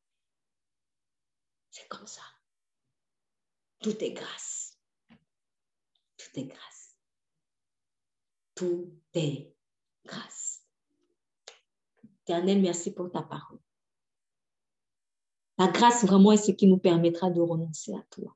C'est 1.72 1.88
comme 1.88 2.06
ça. 2.06 2.22
Tout 3.80 4.04
est 4.04 4.12
grâce. 4.12 4.78
Tout 6.16 6.38
est 6.38 6.44
grâce 6.44 6.73
tout 8.54 8.92
est 9.14 9.52
grâce. 10.04 10.62
Éternel, 12.22 12.60
merci 12.60 12.92
pour 12.92 13.10
ta 13.10 13.22
parole. 13.22 13.58
La 15.58 15.68
grâce 15.68 16.04
vraiment 16.04 16.32
est 16.32 16.36
ce 16.36 16.52
qui 16.52 16.66
nous 16.66 16.78
permettra 16.78 17.30
de 17.30 17.40
renoncer 17.40 17.94
à 17.94 18.02
toi. 18.10 18.34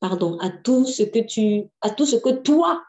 Pardon, 0.00 0.38
à 0.38 0.50
tout 0.50 0.86
ce 0.86 1.02
que 1.02 1.18
tu, 1.18 1.68
à 1.80 1.90
tout 1.90 2.06
ce 2.06 2.16
que 2.16 2.30
toi, 2.30 2.84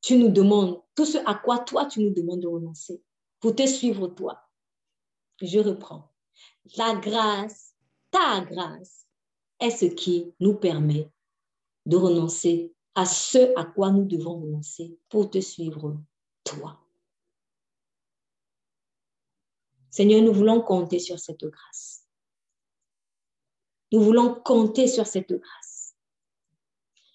tu 0.00 0.16
nous 0.16 0.30
demandes, 0.30 0.82
tout 0.94 1.06
ce 1.06 1.18
à 1.26 1.34
quoi 1.34 1.58
toi 1.60 1.86
tu 1.86 2.00
nous 2.00 2.10
demandes 2.10 2.40
de 2.40 2.48
renoncer 2.48 3.02
pour 3.40 3.54
te 3.54 3.66
suivre 3.66 4.08
toi. 4.08 4.42
Je 5.40 5.58
reprends. 5.58 6.12
La 6.76 6.94
grâce, 6.94 7.74
ta 8.10 8.40
grâce, 8.42 9.06
est 9.60 9.70
ce 9.70 9.86
qui 9.86 10.34
nous 10.40 10.54
permet 10.54 11.10
de 11.86 11.96
renoncer 11.96 12.72
à 12.94 13.06
ce 13.06 13.58
à 13.58 13.64
quoi 13.64 13.90
nous 13.90 14.04
devons 14.04 14.40
renoncer 14.40 14.98
pour 15.08 15.30
te 15.30 15.40
suivre, 15.40 15.96
toi. 16.44 16.78
Seigneur, 19.90 20.22
nous 20.22 20.32
voulons 20.32 20.60
compter 20.60 20.98
sur 20.98 21.18
cette 21.18 21.44
grâce. 21.44 22.06
Nous 23.92 24.00
voulons 24.00 24.34
compter 24.34 24.88
sur 24.88 25.06
cette 25.06 25.32
grâce. 25.32 25.94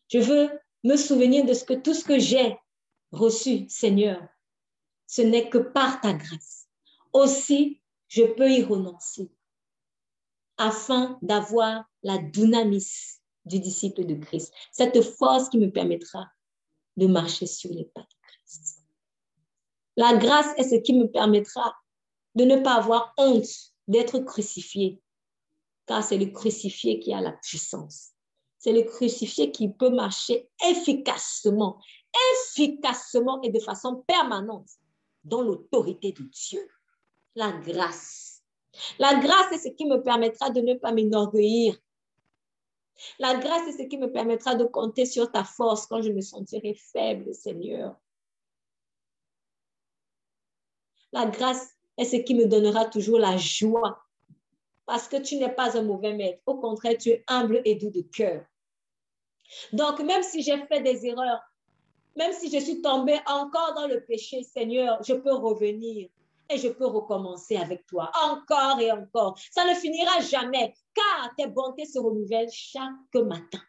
Je 0.09 0.19
veux 0.19 0.49
me 0.83 0.95
souvenir 0.95 1.45
de 1.45 1.53
ce 1.53 1.63
que 1.63 1.73
tout 1.73 1.93
ce 1.93 2.05
que 2.05 2.19
j'ai 2.19 2.57
reçu, 3.11 3.67
Seigneur, 3.67 4.21
ce 5.07 5.21
n'est 5.21 5.49
que 5.49 5.57
par 5.57 6.01
ta 6.01 6.13
grâce. 6.13 6.67
Aussi, 7.13 7.81
je 8.07 8.23
peux 8.23 8.49
y 8.49 8.63
renoncer 8.63 9.31
afin 10.57 11.17
d'avoir 11.21 11.85
la 12.03 12.17
dynamis 12.17 13.16
du 13.47 13.59
disciple 13.59 14.05
de 14.05 14.15
Christ. 14.15 14.53
Cette 14.71 15.01
force 15.01 15.49
qui 15.49 15.57
me 15.57 15.71
permettra 15.71 16.27
de 16.97 17.07
marcher 17.07 17.45
sur 17.45 17.71
les 17.71 17.85
pas 17.85 18.01
de 18.01 18.15
Christ. 18.21 18.83
La 19.95 20.15
grâce 20.15 20.47
est 20.57 20.69
ce 20.69 20.75
qui 20.75 20.93
me 20.93 21.05
permettra 21.05 21.75
de 22.35 22.43
ne 22.43 22.57
pas 22.57 22.75
avoir 22.75 23.13
honte 23.17 23.73
d'être 23.87 24.19
crucifié, 24.19 25.01
car 25.85 26.03
c'est 26.03 26.17
le 26.17 26.27
crucifié 26.27 26.99
qui 26.99 27.13
a 27.13 27.21
la 27.21 27.31
puissance. 27.31 28.11
C'est 28.59 28.73
le 28.73 28.83
crucifié 28.83 29.51
qui 29.51 29.69
peut 29.69 29.89
marcher 29.89 30.49
efficacement, 30.67 31.79
efficacement 32.33 33.41
et 33.41 33.49
de 33.49 33.59
façon 33.59 34.03
permanente 34.07 34.69
dans 35.23 35.41
l'autorité 35.41 36.11
de 36.11 36.23
Dieu. 36.23 36.67
La 37.35 37.51
grâce. 37.51 38.43
La 38.99 39.15
grâce 39.15 39.51
est 39.51 39.69
ce 39.69 39.69
qui 39.69 39.85
me 39.85 40.01
permettra 40.01 40.49
de 40.49 40.61
ne 40.61 40.73
pas 40.75 40.91
m'enorgueillir, 40.91 41.77
la 43.19 43.35
grâce 43.35 43.67
est 43.67 43.83
ce 43.83 43.83
qui 43.83 43.97
me 43.97 44.11
permettra 44.11 44.55
de 44.55 44.65
compter 44.65 45.05
sur 45.05 45.31
ta 45.31 45.43
force 45.43 45.85
quand 45.85 46.01
je 46.01 46.11
me 46.11 46.21
sentirai 46.21 46.73
faible, 46.73 47.33
Seigneur. 47.33 47.95
La 51.11 51.25
grâce 51.25 51.69
est 51.97 52.05
ce 52.05 52.17
qui 52.17 52.35
me 52.35 52.45
donnera 52.45 52.85
toujours 52.85 53.19
la 53.19 53.37
joie 53.37 54.03
parce 54.85 55.07
que 55.07 55.17
tu 55.17 55.37
n'es 55.37 55.53
pas 55.53 55.77
un 55.77 55.83
mauvais 55.83 56.13
maître. 56.13 56.41
Au 56.45 56.55
contraire, 56.59 56.97
tu 56.97 57.09
es 57.09 57.23
humble 57.27 57.61
et 57.65 57.75
doux 57.75 57.89
de 57.89 58.01
cœur. 58.01 58.45
Donc, 59.73 59.99
même 59.99 60.23
si 60.23 60.41
j'ai 60.41 60.57
fait 60.65 60.81
des 60.81 61.05
erreurs, 61.05 61.41
même 62.15 62.33
si 62.33 62.49
je 62.49 62.63
suis 62.63 62.81
tombée 62.81 63.19
encore 63.27 63.73
dans 63.75 63.87
le 63.87 64.03
péché, 64.03 64.43
Seigneur, 64.43 65.01
je 65.03 65.13
peux 65.13 65.33
revenir 65.33 66.09
et 66.49 66.57
je 66.57 66.69
peux 66.69 66.85
recommencer 66.85 67.57
avec 67.57 67.85
toi 67.85 68.11
encore 68.23 68.79
et 68.79 68.91
encore. 68.91 69.37
Ça 69.51 69.65
ne 69.65 69.75
finira 69.75 70.19
jamais 70.21 70.73
car 70.93 71.33
tes 71.37 71.47
bontés 71.47 71.85
se 71.85 71.99
renouvellent 71.99 72.51
chaque 72.51 73.15
matin. 73.15 73.61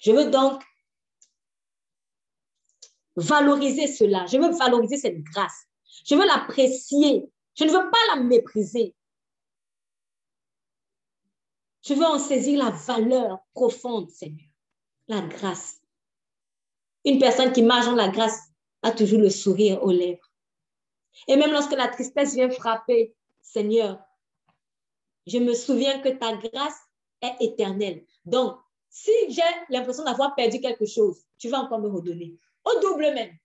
Je 0.00 0.12
veux 0.12 0.30
donc 0.30 0.62
valoriser 3.16 3.86
cela. 3.86 4.26
Je 4.26 4.38
veux 4.38 4.50
valoriser 4.50 4.96
cette 4.96 5.22
grâce. 5.22 5.64
Je 6.06 6.14
veux 6.14 6.26
l'apprécier. 6.26 7.30
Je 7.54 7.64
ne 7.64 7.70
veux 7.70 7.90
pas 7.90 8.14
la 8.14 8.22
mépriser. 8.22 8.94
Je 11.82 11.94
veux 11.94 12.06
en 12.06 12.18
saisir 12.18 12.64
la 12.64 12.70
valeur 12.70 13.38
profonde, 13.52 14.10
Seigneur. 14.10 14.48
La 15.06 15.20
grâce. 15.20 15.80
Une 17.04 17.18
personne 17.18 17.52
qui 17.52 17.62
marche 17.62 17.86
dans 17.86 17.94
la 17.94 18.08
grâce 18.08 18.40
a 18.82 18.90
toujours 18.90 19.20
le 19.20 19.28
sourire 19.28 19.82
aux 19.82 19.90
lèvres. 19.90 20.30
Et 21.28 21.36
même 21.36 21.52
lorsque 21.52 21.72
la 21.72 21.88
tristesse 21.88 22.34
vient 22.34 22.50
frapper, 22.50 23.14
Seigneur, 23.42 24.00
je 25.26 25.38
me 25.38 25.54
souviens 25.54 26.00
que 26.00 26.08
ta 26.08 26.36
grâce 26.36 26.78
est 27.22 27.36
éternelle. 27.40 28.04
Donc, 28.24 28.58
si 28.90 29.10
j'ai 29.28 29.42
l'impression 29.70 30.04
d'avoir 30.04 30.34
perdu 30.34 30.60
quelque 30.60 30.86
chose, 30.86 31.24
tu 31.38 31.48
vas 31.48 31.60
encore 31.60 31.80
me 31.80 31.88
redonner. 31.88 32.38
Au 32.64 32.80
double 32.80 33.12
même. 33.14 33.36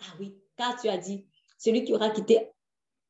Ah 0.00 0.14
oui, 0.20 0.36
car 0.56 0.80
tu 0.80 0.88
as 0.88 0.98
dit, 0.98 1.26
celui 1.58 1.84
qui 1.84 1.94
aura 1.94 2.10
quitté 2.10 2.50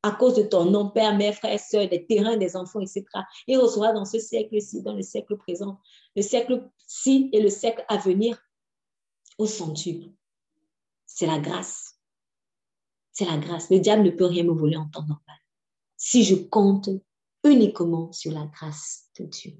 à 0.03 0.11
cause 0.11 0.35
de 0.35 0.43
ton 0.43 0.65
nom, 0.65 0.89
père, 0.89 1.15
mère, 1.15 1.35
frère, 1.35 1.59
soeur, 1.59 1.87
des 1.87 2.05
terrains, 2.05 2.37
des 2.37 2.55
enfants, 2.55 2.79
etc. 2.79 3.05
Il 3.47 3.57
recevra 3.57 3.93
dans 3.93 4.05
ce 4.05 4.19
siècle-ci, 4.19 4.81
dans 4.81 4.93
le 4.93 5.01
siècle 5.01 5.35
présent, 5.37 5.79
le 6.15 6.21
siècle-ci 6.21 7.29
et 7.33 7.41
le 7.41 7.49
siècle 7.49 7.83
à 7.89 7.97
venir, 7.97 8.41
au 9.37 9.45
centuple. 9.45 10.09
C'est 11.05 11.27
la 11.27 11.39
grâce. 11.39 11.96
C'est 13.17 13.25
la 13.25 13.37
grâce. 13.37 13.71
Le 13.71 13.79
diable 13.79 14.03
ne 14.03 14.11
peut 14.11 14.27
rien 14.27 14.43
me 14.43 14.51
voler 14.51 14.77
en 14.77 14.87
temps 14.89 15.01
normal. 15.01 15.37
Si 15.95 16.23
je 16.23 16.35
compte 16.35 16.87
uniquement 17.43 18.11
sur 18.11 18.31
la 18.31 18.45
grâce 18.45 19.09
de 19.19 19.25
Dieu. 19.25 19.53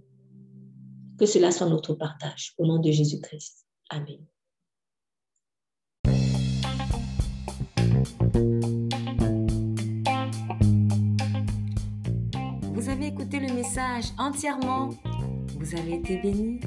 Que 1.17 1.25
cela 1.25 1.49
soit 1.49 1.67
notre 1.67 1.95
partage. 1.95 2.53
Au 2.59 2.67
nom 2.67 2.77
de 2.77 2.91
Jésus-Christ. 2.91 3.65
Amen. 3.89 4.23
Vous 12.73 12.89
avez 12.89 13.07
écouté 13.07 13.39
le 13.39 13.55
message 13.55 14.05
entièrement. 14.19 14.89
Vous 15.57 15.75
avez 15.75 15.95
été 15.95 16.21
béni. 16.21 16.59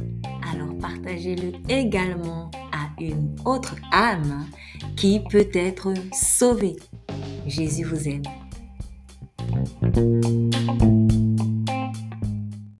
Alors 0.42 0.76
partagez-le 0.78 1.52
également 1.70 2.50
une 3.00 3.36
autre 3.44 3.74
âme 3.92 4.46
qui 4.96 5.20
peut 5.30 5.48
être 5.54 5.92
sauvée. 6.12 6.76
Jésus 7.46 7.84
vous 7.84 8.08
aime. 8.08 8.22